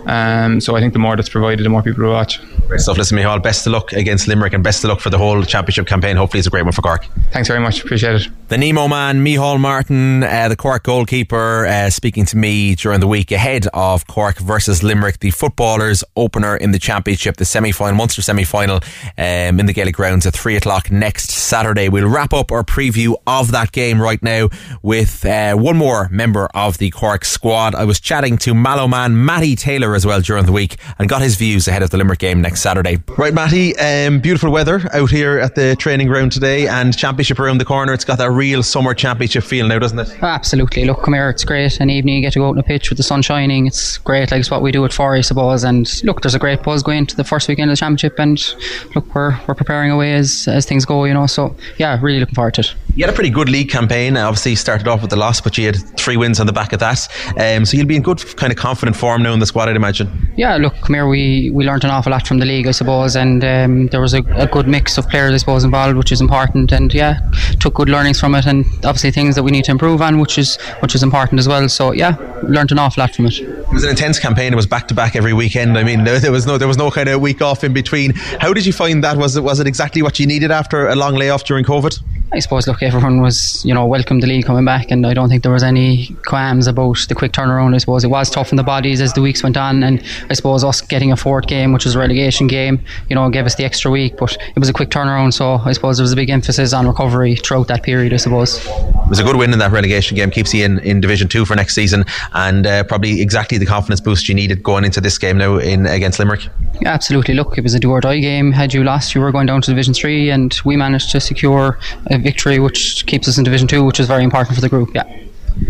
Um, 0.07 0.61
so 0.61 0.77
I 0.77 0.81
think 0.81 0.93
the 0.93 0.99
more 0.99 1.17
that's 1.17 1.29
provided, 1.29 1.65
the 1.65 1.69
more 1.69 1.83
people 1.83 2.05
will 2.05 2.13
watch. 2.13 2.41
Great 2.67 2.81
stuff. 2.81 2.99
Listen, 2.99 3.19
Micheál, 3.19 3.43
best 3.43 3.67
of 3.67 3.73
luck 3.73 3.93
against 3.93 4.29
Limerick 4.29 4.53
and 4.53 4.63
best 4.63 4.85
of 4.85 4.89
luck 4.91 5.01
for 5.01 5.11
the 5.11 5.19
whole 5.19 5.43
championship 5.43 5.87
campaign. 5.87 6.17
Hopefully, 6.17 6.39
it's 6.39 6.47
a 6.47 6.51
great 6.51 6.65
one 6.65 6.73
for 6.73 6.83
Cork. 6.83 7.07
Thanks 7.33 7.49
very 7.49 7.61
much. 7.61 7.83
Appreciate 7.83 8.23
it. 8.23 8.29
The 8.49 8.59
Nemo 8.59 8.89
man, 8.89 9.25
Micheál 9.25 9.61
Martin, 9.61 10.23
uh, 10.23 10.49
the 10.49 10.57
Cork 10.57 10.85
goalkeeper, 10.85 11.67
uh, 11.67 11.91
speaking 11.91 12.25
to 12.27 12.37
me 12.37 12.75
during 12.75 13.01
the 13.01 13.07
week 13.07 13.31
ahead 13.31 13.67
of 13.75 14.07
Cork 14.07 14.39
versus 14.39 14.83
Limerick, 14.83 15.21
the 15.21 15.31
footballers' 15.31 16.05
opener 16.17 16.57
in 16.57 16.71
the 16.71 16.79
championship, 16.79 17.37
the 17.37 17.45
semi 17.45 17.73
final, 17.73 17.97
Munster 17.97 18.23
semi 18.23 18.45
final 18.45 18.77
um, 19.17 19.61
in 19.61 19.67
the 19.67 19.73
Gaelic 19.73 19.95
grounds 19.95 20.27
at 20.27 20.35
3 20.35 20.57
o'clock 20.57 20.91
next 20.91 21.31
Saturday. 21.31 21.89
We'll 21.89 22.09
wrap 22.09 22.33
up 22.33 22.53
our 22.53 22.65
preview 22.65 23.17
of 23.27 23.53
that 23.53 23.73
game 23.73 24.01
right 24.01 24.23
now 24.23 24.49
with 24.83 25.25
uh, 25.25 25.55
one 25.57 25.78
more 25.79 26.09
member 26.11 26.49
of 26.55 26.79
the 26.79 26.91
Cork 26.91 27.25
squad. 27.25 27.75
I 27.75 27.85
was 27.85 28.01
chatting 28.01 28.37
to 28.39 28.53
Mallow 28.53 28.89
man 28.89 29.25
Matty 29.25 29.55
Taylor 29.55 29.95
as 29.95 30.05
well 30.05 30.21
during 30.21 30.45
the 30.45 30.53
week 30.53 30.77
and 30.99 31.09
got 31.09 31.23
his 31.23 31.37
views 31.37 31.69
ahead 31.69 31.83
of 31.83 31.91
the 31.91 31.97
Limerick 31.97 32.19
game 32.19 32.43
next 32.43 32.61
Saturday. 32.61 32.99
Right, 33.17 33.33
Matty, 33.33 33.79
um, 33.79 34.21
beautiful 34.21 34.51
weather 34.51 34.83
out 34.93 35.11
here 35.11 35.39
at 35.39 35.55
the 35.55 35.77
training 35.77 36.09
ground 36.09 36.33
today 36.33 36.67
and 36.67 36.97
championship 36.97 37.39
around 37.39 37.59
the 37.59 37.65
corner. 37.65 37.93
It's 37.93 38.05
got 38.05 38.19
that 38.19 38.31
real 38.33 38.63
summer 38.63 38.93
championship 38.93 39.45
feel 39.45 39.69
now, 39.69 39.79
doesn't 39.79 39.99
it? 39.99 40.23
Absolutely. 40.23 40.85
Look, 40.85 41.03
come 41.03 41.15
here, 41.15 41.31
it's 41.31 41.45
great. 41.45 41.79
An 41.81 41.91
evening 41.91 42.17
you 42.17 42.21
get 42.23 42.33
to 42.33 42.41
go 42.41 42.47
out 42.47 42.51
on 42.51 42.57
the 42.57 42.63
pitch 42.65 42.91
with 42.91 42.97
the 42.97 43.05
sun 43.05 43.23
shining. 43.23 43.69
It's 43.69 43.99
great, 43.99 44.33
like 44.33 44.41
it's 44.41 44.51
what 44.51 44.63
we 44.63 44.73
do 44.73 44.85
at 44.85 44.93
for, 44.93 45.15
I 45.15 45.21
suppose. 45.21 45.63
And 45.63 45.89
look, 46.03 46.23
there's 46.23 46.35
a 46.35 46.41
great 46.41 46.65
buzz 46.65 46.83
going 46.83 46.99
into 46.99 47.15
the 47.15 47.25
first 47.25 47.47
weekend 47.47 47.71
of 47.71 47.77
the 47.77 47.81
championship, 47.81 48.19
and 48.19 48.55
look, 48.97 49.15
we're, 49.15 49.39
we're 49.47 49.55
preparing 49.55 49.93
away 49.93 50.15
as, 50.15 50.49
as 50.49 50.67
things 50.67 50.85
go, 50.85 51.05
you 51.05 51.15
know. 51.15 51.27
So, 51.27 51.55
yeah, 51.77 51.99
really 52.03 52.19
looking 52.19 52.35
forward 52.35 52.55
to 52.55 52.63
it. 52.63 52.75
You 52.97 53.05
had 53.05 53.13
a 53.13 53.17
pretty 53.17 53.31
good 53.31 53.49
league 53.49 53.71
campaign. 53.71 54.17
Obviously, 54.17 54.57
started 54.57 54.89
off 54.89 55.03
with 55.03 55.11
the 55.11 55.17
loss, 55.17 55.41
but 55.41 55.57
you 55.57 55.68
had 55.69 55.77
three 55.97 56.17
wins 56.17 56.41
on 56.41 56.47
the 56.47 56.53
back 56.53 56.73
of 56.73 56.81
that. 56.81 57.09
Um, 57.39 57.65
so 57.65 57.77
you'll 57.77 57.87
be 57.87 57.97
in 57.97 58.03
good, 58.03 58.19
kind 58.37 58.53
of 58.53 58.59
confident 58.59 58.97
form 58.97 59.23
now 59.23 59.33
in 59.33 59.39
the 59.39 59.47
squad, 59.47 59.69
I'd 59.69 59.77
imagine. 59.77 60.09
Yeah, 60.37 60.57
look, 60.57 60.75
come. 60.81 60.99
We, 61.09 61.51
we 61.51 61.65
learned 61.65 61.85
an 61.85 61.91
awful 61.91 62.13
lot 62.13 62.27
from 62.27 62.39
the 62.39 62.47
league, 62.47 62.67
I 62.67 62.73
suppose, 62.73 63.17
and 63.17 63.45
um, 63.45 63.87
there 63.89 64.01
was 64.01 64.15
a, 64.15 64.23
a, 64.35 64.47
good 64.47 64.67
mix 64.67 64.99
of 64.99 65.09
players, 65.09 65.33
I 65.33 65.37
suppose, 65.37 65.65
involved, 65.65 65.97
which 65.97 66.13
is 66.13 66.21
important. 66.21 66.73
And 66.73 66.93
yeah, 66.93 67.21
took 67.61 67.75
good 67.75 67.89
learnings 67.89 68.19
from 68.21 68.35
it, 68.35 68.47
and 68.47 68.65
obviously 68.85 69.11
things 69.11 69.35
that 69.37 69.43
we 69.43 69.51
need 69.51 69.65
to 69.65 69.71
improve 69.71 70.03
on, 70.03 70.19
which 70.19 70.39
is 70.39 70.57
which 70.81 70.95
is 70.95 71.03
important 71.03 71.39
as 71.39 71.49
well. 71.49 71.69
So 71.69 71.93
yeah, 71.93 72.17
learned 72.43 72.73
an 72.73 72.79
awful 72.79 73.03
lot 73.03 73.15
from 73.15 73.27
it. 73.27 73.39
It 73.41 73.73
was 73.73 73.85
an 73.85 73.91
intense 73.91 74.19
campaign. 74.19 74.53
It 74.53 74.57
was 74.57 74.67
back 74.67 74.89
to 74.89 74.95
back 74.95 75.17
every 75.17 75.33
weekend. 75.33 75.79
I 75.79 75.85
mean, 75.85 76.05
there 76.23 76.33
was 76.33 76.47
no 76.47 76.59
there 76.59 76.69
was 76.69 76.79
no 76.79 76.91
kind 76.91 77.09
of 77.09 77.21
week 77.21 77.43
off 77.43 77.65
in 77.65 77.73
between. 77.73 78.15
How 78.15 78.53
did 78.53 78.67
you 78.67 78.73
find 78.73 79.05
that? 79.05 79.17
Was 79.17 79.37
it 79.37 79.43
was 79.43 79.61
it 79.61 79.67
exactly 79.67 80.03
what 80.03 80.19
you 80.19 80.27
needed 80.27 80.51
after 80.51 80.89
a 80.89 80.97
long 80.97 81.15
layoff 81.15 81.45
during 81.45 81.65
COVID? 81.65 82.01
I 82.31 82.41
suppose, 82.41 82.67
look, 82.67 82.83
everyone 82.83 83.23
was, 83.23 83.65
you 83.65 83.73
know, 83.73 83.87
welcomed 83.87 84.23
the 84.23 84.27
league 84.27 84.45
coming 84.45 84.65
back, 84.65 84.91
and 84.91 85.07
I 85.07 85.15
don't 85.15 85.31
think 85.31 85.43
there 85.43 85.53
was 85.53 85.63
any 85.63 86.09
qualms 86.27 86.67
about 86.67 86.99
the 87.09 87.15
quick 87.15 87.33
turnaround. 87.33 87.75
I 87.75 87.79
suppose 87.79 88.05
it 88.05 88.09
was 88.09 88.29
tough 88.29 88.53
in 88.53 88.57
the 88.57 88.63
bodies 88.63 89.01
as 89.01 89.15
the 89.15 89.23
weeks 89.23 89.43
went 89.43 89.57
on, 89.57 89.83
and 89.83 90.05
I 90.29 90.35
suppose 90.35 90.63
us 90.63 90.83
getting 90.83 91.11
a 91.11 91.17
fourth 91.17 91.47
game, 91.47 91.73
which 91.73 91.87
was 91.87 91.95
a 91.95 91.99
relegation 91.99 92.47
game, 92.47 92.85
you 93.09 93.15
know, 93.15 93.31
gave 93.31 93.47
us 93.47 93.55
the 93.55 93.65
extra 93.65 93.91
week, 93.91 94.19
but 94.19 94.37
it 94.55 94.59
was 94.59 94.69
a 94.69 94.75
quick 94.75 94.91
turnaround, 94.91 95.33
so 95.33 95.55
I 95.55 95.73
suppose 95.73 95.97
there 95.97 96.05
was 96.05 96.13
a 96.13 96.17
big 96.17 96.29
emphasis 96.29 96.75
on 96.75 96.87
recovery 96.87 97.37
throughout 97.37 97.69
that 97.69 97.83
period, 97.83 98.13
I 98.13 98.19
suppose. 98.19 98.65
It 98.67 99.09
was 99.09 99.21
a 99.21 99.25
good 99.25 99.37
win 99.37 99.55
in 99.55 99.59
that 99.61 99.73
relegation 99.73 100.15
game, 100.15 100.31
keeps 100.31 100.53
you 100.53 100.67
in, 100.67 100.81
in 100.81 101.01
Division 101.01 101.29
2 101.29 101.47
for 101.47 101.57
next 101.57 101.75
season, 101.75 102.05
and 102.35 102.67
uh, 102.67 102.85
probably 102.85 103.23
exactly 103.23 103.57
the 103.57 103.67
confidence 103.67 104.03
boost 104.03 104.29
you 104.29 104.35
needed 104.35 104.63
going 104.63 104.85
into 104.85 105.01
this 105.01 105.17
game 105.17 105.39
now 105.39 105.57
in 105.57 105.87
against 105.87 106.19
Limerick. 106.19 106.47
Yeah, 106.83 106.93
absolutely. 106.93 107.35
Look, 107.35 107.57
it 107.57 107.63
was 107.63 107.75
a 107.75 107.81
do 107.81 107.91
or 107.91 108.01
die 108.03 108.21
game. 108.21 108.53
Had 108.53 108.75
you 108.75 108.85
lost, 108.85 109.15
you 109.15 109.23
were 109.23 109.33
going 109.33 109.47
down 109.47 109.63
to 109.63 109.71
Division 109.71 109.95
3, 109.95 110.31
and 110.31 110.61
we 110.67 110.77
managed 110.77 111.11
to 111.13 111.21
secure 111.21 111.79
a 112.07 112.18
victory, 112.23 112.59
which 112.59 113.07
keeps 113.07 113.29
us 113.29 113.39
in 113.39 113.45
Division 113.45 113.67
2, 113.69 113.85
which 113.85 114.01
is 114.01 114.07
very 114.07 114.25
important 114.25 114.55
for 114.55 114.61
the 114.61 114.69
group, 114.69 114.91
yeah. 114.95 115.05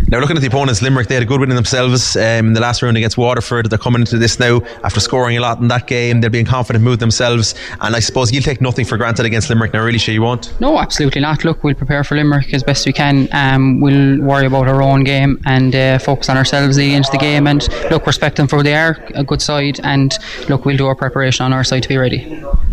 Now, 0.08 0.20
looking 0.20 0.36
at 0.36 0.40
the 0.40 0.48
opponents, 0.48 0.80
Limerick, 0.80 1.08
they 1.08 1.14
had 1.14 1.22
a 1.22 1.26
good 1.26 1.40
win 1.40 1.50
in 1.50 1.56
themselves 1.56 2.16
um, 2.16 2.48
in 2.48 2.52
the 2.54 2.60
last 2.60 2.80
round 2.80 2.96
against 2.96 3.18
Waterford. 3.18 3.68
They're 3.68 3.78
coming 3.78 4.00
into 4.00 4.16
this 4.16 4.38
now 4.38 4.60
after 4.82 5.00
scoring 5.00 5.36
a 5.36 5.40
lot 5.40 5.60
in 5.60 5.68
that 5.68 5.86
game. 5.86 6.20
They're 6.20 6.30
being 6.30 6.46
confident, 6.46 6.84
move 6.84 6.98
themselves. 6.98 7.54
And 7.80 7.94
I 7.94 8.00
suppose 8.00 8.32
you'll 8.32 8.42
take 8.42 8.60
nothing 8.60 8.84
for 8.84 8.96
granted 8.96 9.26
against 9.26 9.50
Limerick 9.50 9.72
now, 9.72 9.82
really, 9.82 9.98
sure 9.98 10.14
you 10.14 10.22
won't? 10.22 10.58
No, 10.60 10.78
absolutely 10.78 11.20
not. 11.20 11.44
Look, 11.44 11.64
we'll 11.64 11.74
prepare 11.74 12.04
for 12.04 12.16
Limerick 12.16 12.52
as 12.54 12.62
best 12.62 12.86
we 12.86 12.92
can. 12.92 13.28
Um, 13.32 13.80
we'll 13.80 14.20
worry 14.22 14.46
about 14.46 14.68
our 14.68 14.82
own 14.82 15.04
game 15.04 15.40
and 15.46 15.74
uh, 15.74 15.98
focus 15.98 16.28
on 16.28 16.36
ourselves 16.36 16.76
against 16.76 17.12
the 17.12 17.18
game. 17.18 17.46
And 17.46 17.68
look, 17.90 18.06
respect 18.06 18.36
them 18.36 18.48
for 18.48 18.62
they 18.62 18.74
are, 18.74 18.96
a 19.14 19.24
good 19.24 19.42
side. 19.42 19.80
And 19.84 20.14
look, 20.48 20.64
we'll 20.64 20.76
do 20.76 20.86
our 20.86 20.94
preparation 20.94 21.44
on 21.44 21.52
our 21.52 21.64
side 21.64 21.82
to 21.82 21.88
be 21.88 21.96
ready. 21.96 22.18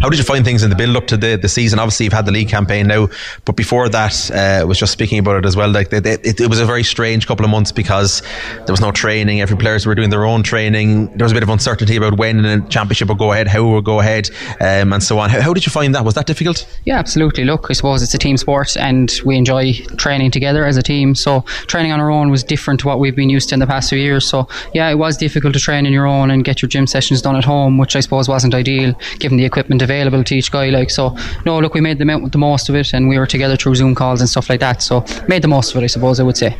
How 0.02 0.10
did 0.10 0.20
you 0.20 0.26
find 0.26 0.44
things 0.44 0.64
in 0.64 0.70
the 0.70 0.76
build 0.76 0.96
up 0.96 1.08
to 1.08 1.18
the, 1.18 1.38
the 1.38 1.50
season? 1.50 1.80
Obviously, 1.80 2.06
you've 2.06 2.14
had 2.14 2.26
the 2.26 2.32
league 2.32 2.50
campaign 2.50 2.88
now, 2.88 3.08
but 3.46 3.56
before 3.56 3.90
that, 3.90 4.32
uh, 4.32 4.62
I 4.62 4.64
was 4.64 4.80
just 4.80 4.94
speaking 4.94 5.20
about 5.20 5.38
it 5.38 5.46
as 5.46 5.56
well. 5.56 5.70
Like 5.70 5.90
they, 5.90 6.00
they, 6.00 6.14
it, 6.14 6.40
it 6.40 6.50
was 6.50 6.60
a 6.60 6.66
very 6.66 6.84
strange 6.84 7.05
couple 7.28 7.46
of 7.46 7.52
months 7.52 7.72
because 7.72 8.22
there 8.56 8.74
was 8.74 8.82
no 8.82 8.92
training. 8.92 9.42
Every 9.42 9.58
players 9.58 9.86
were 9.86 9.96
doing 9.96 10.10
their 10.10 10.26
own 10.26 10.44
training. 10.44 11.16
There 11.18 11.26
was 11.26 11.32
a 11.32 11.36
bit 11.36 11.44
of 11.44 11.50
uncertainty 11.50 11.96
about 11.96 12.18
when 12.18 12.42
the 12.42 12.66
championship 12.70 13.10
would 13.10 13.18
go 13.18 13.32
ahead, 13.32 13.48
how 13.48 13.66
it 13.66 13.72
would 13.72 13.86
go 13.86 14.00
ahead, 14.00 14.30
um, 14.60 14.94
and 14.94 15.04
so 15.04 15.20
on. 15.20 15.30
How, 15.30 15.42
how, 15.42 15.54
did 15.54 15.66
you 15.66 15.72
find 15.72 15.94
that? 15.96 16.04
Was 16.04 16.16
that 16.16 16.26
difficult? 16.26 16.68
Yeah, 16.86 16.98
absolutely. 16.98 17.46
Look, 17.46 17.68
I 17.70 17.74
suppose 17.74 18.02
it's 18.02 18.14
a 18.14 18.18
team 18.18 18.38
sport, 18.38 18.76
and 18.78 19.12
we 19.24 19.38
enjoy 19.38 19.74
training 19.98 20.32
together 20.32 20.66
as 20.66 20.78
a 20.78 20.82
team. 20.82 21.16
So 21.16 21.42
training 21.68 21.92
on 21.92 22.00
our 22.00 22.10
own 22.10 22.32
was 22.32 22.44
different 22.44 22.80
to 22.82 22.88
what 22.88 23.00
we've 23.00 23.16
been 23.16 23.30
used 23.30 23.50
to 23.50 23.56
in 23.56 23.60
the 23.60 23.68
past 23.68 23.90
few 23.90 24.00
years. 24.00 24.28
So 24.28 24.48
yeah, 24.74 24.90
it 24.90 24.96
was 24.96 25.18
difficult 25.18 25.54
to 25.54 25.60
train 25.60 25.86
on 25.86 25.94
your 25.94 26.08
own 26.08 26.32
and 26.32 26.44
get 26.44 26.62
your 26.62 26.70
gym 26.70 26.88
sessions 26.88 27.22
done 27.22 27.36
at 27.36 27.46
home, 27.46 27.78
which 27.78 27.96
I 27.96 28.00
suppose 28.00 28.28
wasn't 28.28 28.54
ideal 28.54 28.94
given 29.20 29.38
the 29.38 29.46
equipment 29.46 29.82
available 29.82 30.24
to 30.24 30.36
each 30.36 30.52
guy. 30.52 30.70
Like 30.70 30.90
so, 30.90 31.16
no, 31.46 31.60
look, 31.60 31.74
we 31.74 31.82
made 31.82 32.00
the, 32.00 32.30
the 32.32 32.38
most 32.38 32.70
of 32.70 32.76
it, 32.76 32.94
and 32.94 33.08
we 33.08 33.18
were 33.18 33.28
together 33.28 33.56
through 33.56 33.76
Zoom 33.76 33.96
calls 33.96 34.22
and 34.22 34.30
stuff 34.30 34.50
like 34.50 34.60
that. 34.60 34.82
So 34.82 35.06
made 35.28 35.42
the 35.42 35.48
most 35.48 35.72
of 35.72 35.82
it, 35.82 35.84
I 35.84 35.88
suppose 35.88 36.20
I 36.20 36.24
would 36.24 36.38
say. 36.38 36.58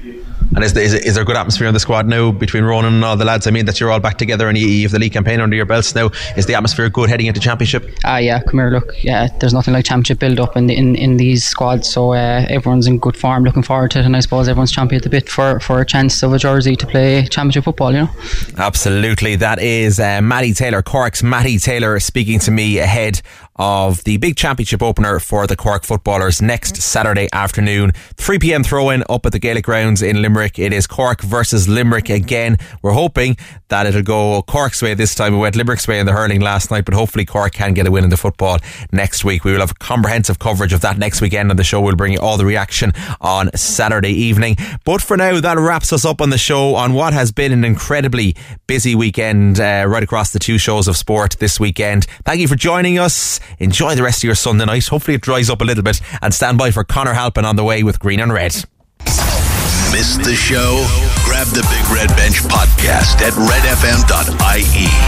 And 0.56 0.64
is, 0.64 0.76
is, 0.76 0.94
is 0.94 1.16
there 1.16 1.24
a 1.24 1.26
good 1.26 1.36
atmosphere 1.36 1.68
in 1.68 1.74
the 1.74 1.80
squad 1.80 2.08
now 2.08 2.32
between 2.32 2.64
Ronan 2.64 2.94
and 2.96 3.06
all 3.06 3.18
the 3.18 3.26
lads? 3.26 3.48
I 3.48 3.52
mean, 3.52 3.66
that 3.66 3.80
you're 3.80 3.92
all 3.92 4.00
back 4.00 4.18
together 4.18 4.48
and 4.48 4.58
you, 4.58 4.68
you 4.68 4.84
have 4.84 4.92
the 4.92 5.00
league 5.00 5.14
campaign 5.14 5.40
under 5.40 5.56
your 5.56 5.66
belts 5.66 5.96
now. 5.96 6.12
Is 6.38 6.46
the 6.46 6.56
atmosphere 6.56 6.90
good 6.90 7.10
heading 7.10 7.28
into 7.28 7.40
championship? 7.40 7.90
Ah, 8.06 8.16
uh, 8.16 8.18
yeah, 8.18 8.42
come 8.42 8.60
here, 8.60 8.70
look. 8.70 8.94
Yeah, 9.04 9.28
there's 9.40 9.54
nothing 9.54 9.74
like 9.74 9.86
championship 9.86 10.20
build 10.20 10.40
up 10.40 10.56
in, 10.56 10.68
the, 10.68 10.76
in 10.76 10.96
in 10.96 11.18
these 11.18 11.44
squads, 11.44 11.90
so 11.90 12.14
uh, 12.14 12.46
everyone's 12.50 12.88
in 12.88 13.00
good 13.00 13.18
form, 13.18 13.44
looking 13.44 13.64
forward 13.64 13.92
to 13.92 14.00
it, 14.00 14.06
and 14.06 14.16
I 14.16 14.20
suppose 14.20 14.48
everyone's 14.48 14.72
champion 14.72 14.98
at 14.98 15.04
the 15.04 15.10
bit 15.10 15.30
for, 15.30 15.60
for 15.60 15.82
a 15.82 15.86
chance 15.86 16.22
of 16.24 16.34
a 16.34 16.38
jersey 16.38 16.76
to 16.76 16.88
play 16.88 17.26
championship 17.28 17.66
football, 17.66 17.92
you 17.92 18.00
know? 18.00 18.10
Absolutely. 18.58 19.36
That 19.36 19.60
is 19.60 20.00
uh, 20.00 20.22
Matty 20.22 20.54
Taylor, 20.54 20.82
Cork's 20.82 21.24
Matty 21.24 21.58
Taylor, 21.58 22.00
speaking 22.00 22.40
to 22.40 22.52
me 22.52 22.80
ahead 22.80 23.22
of 23.56 24.04
the 24.04 24.18
big 24.18 24.36
championship 24.36 24.84
opener 24.84 25.20
for 25.20 25.48
the 25.48 25.56
Cork 25.56 25.84
footballers 25.84 26.42
next 26.42 26.78
Saturday 26.78 27.28
afternoon. 27.32 27.92
3 28.18 28.40
p.m. 28.40 28.64
throw 28.64 28.90
in 28.90 29.04
up 29.10 29.26
at 29.26 29.32
the 29.32 29.40
Gaelic 29.40 29.66
grounds 29.66 30.02
in 30.02 30.22
Limerick. 30.22 30.60
It 30.60 30.74
is 30.74 30.88
Cork 30.88 31.22
versus 31.22 31.68
Limerick 31.68 32.10
again. 32.10 32.58
We're 32.82 32.92
hoping 32.92 33.38
that 33.70 33.86
it'll 33.86 34.02
go 34.02 34.42
Cork's 34.44 34.82
way 34.82 34.94
this 34.94 35.16
time. 35.16 35.34
We 35.34 35.40
went 35.40 35.56
Limerick's 35.56 35.88
way 35.88 36.00
in 36.00 36.06
the 36.06 36.12
hurling 36.12 36.42
last 36.42 36.70
night, 36.70 36.86
but 36.86 36.94
hopefully 36.94 37.26
Cork 37.26 37.54
can 37.54 37.74
get 37.74 37.88
a 37.88 37.92
win 37.92 38.04
in 38.04 38.10
the 38.10 38.18
football 38.18 38.60
next 38.92 39.24
week. 39.24 39.44
We 39.44 39.54
will 39.54 39.62
have 39.62 39.80
comprehensive 39.80 40.40
coverage 40.40 40.74
of 40.74 40.82
that 40.82 40.98
next 40.98 41.22
weekend 41.22 41.50
on 41.50 41.58
the 41.58 41.64
show. 41.64 41.82
We'll 41.82 41.96
bring 41.96 42.14
you 42.14 42.20
all 42.20 42.38
the 42.38 42.46
reaction 42.46 42.92
on 43.22 43.50
Saturday 43.56 44.12
evening. 44.12 44.58
But 44.84 45.02
for 45.02 45.18
now, 45.18 45.40
that 45.40 45.58
wraps 45.58 45.94
us 45.94 46.06
up 46.06 46.22
on 46.22 46.30
the 46.30 46.38
show 46.38 46.76
on 46.76 46.94
what 46.94 47.14
has 47.14 47.32
been 47.32 47.52
an 47.52 47.64
incredibly 47.64 48.36
busy 48.68 48.96
weekend 48.96 49.60
uh, 49.60 49.86
right 49.88 50.04
across 50.04 50.32
the 50.32 50.40
two 50.40 50.58
shows 50.58 50.88
of 50.88 50.98
sport 50.98 51.38
this 51.40 51.60
weekend. 51.60 52.06
Thank 52.26 52.42
you 52.42 52.48
for 52.48 52.56
joining 52.56 53.00
us. 53.00 53.40
Enjoy 53.60 53.96
the 53.96 54.04
rest 54.04 54.20
of 54.20 54.24
your 54.26 54.36
Sunday 54.36 54.66
night. 54.66 54.88
Hopefully 54.88 55.16
it 55.16 55.22
dries 55.22 55.50
up 55.50 55.62
a 55.62 55.66
little 55.66 55.84
bit 55.84 56.02
and 56.22 56.34
stand 56.34 56.58
by 56.58 56.72
for 56.72 56.84
Connor 56.84 57.14
Halpin 57.14 57.46
on 57.46 57.56
the 57.56 57.64
way 57.64 57.84
with 57.84 58.00
Green 58.00 58.20
and 58.20 58.32
Red. 58.34 58.56
Missed 59.92 60.24
the 60.24 60.36
show? 60.36 60.86
Grab 61.24 61.48
the 61.48 61.66
Big 61.72 61.96
Red 61.96 62.10
Bench 62.18 62.36
podcast 62.44 63.22
at 63.22 63.34
redfm.ie. 63.34 65.06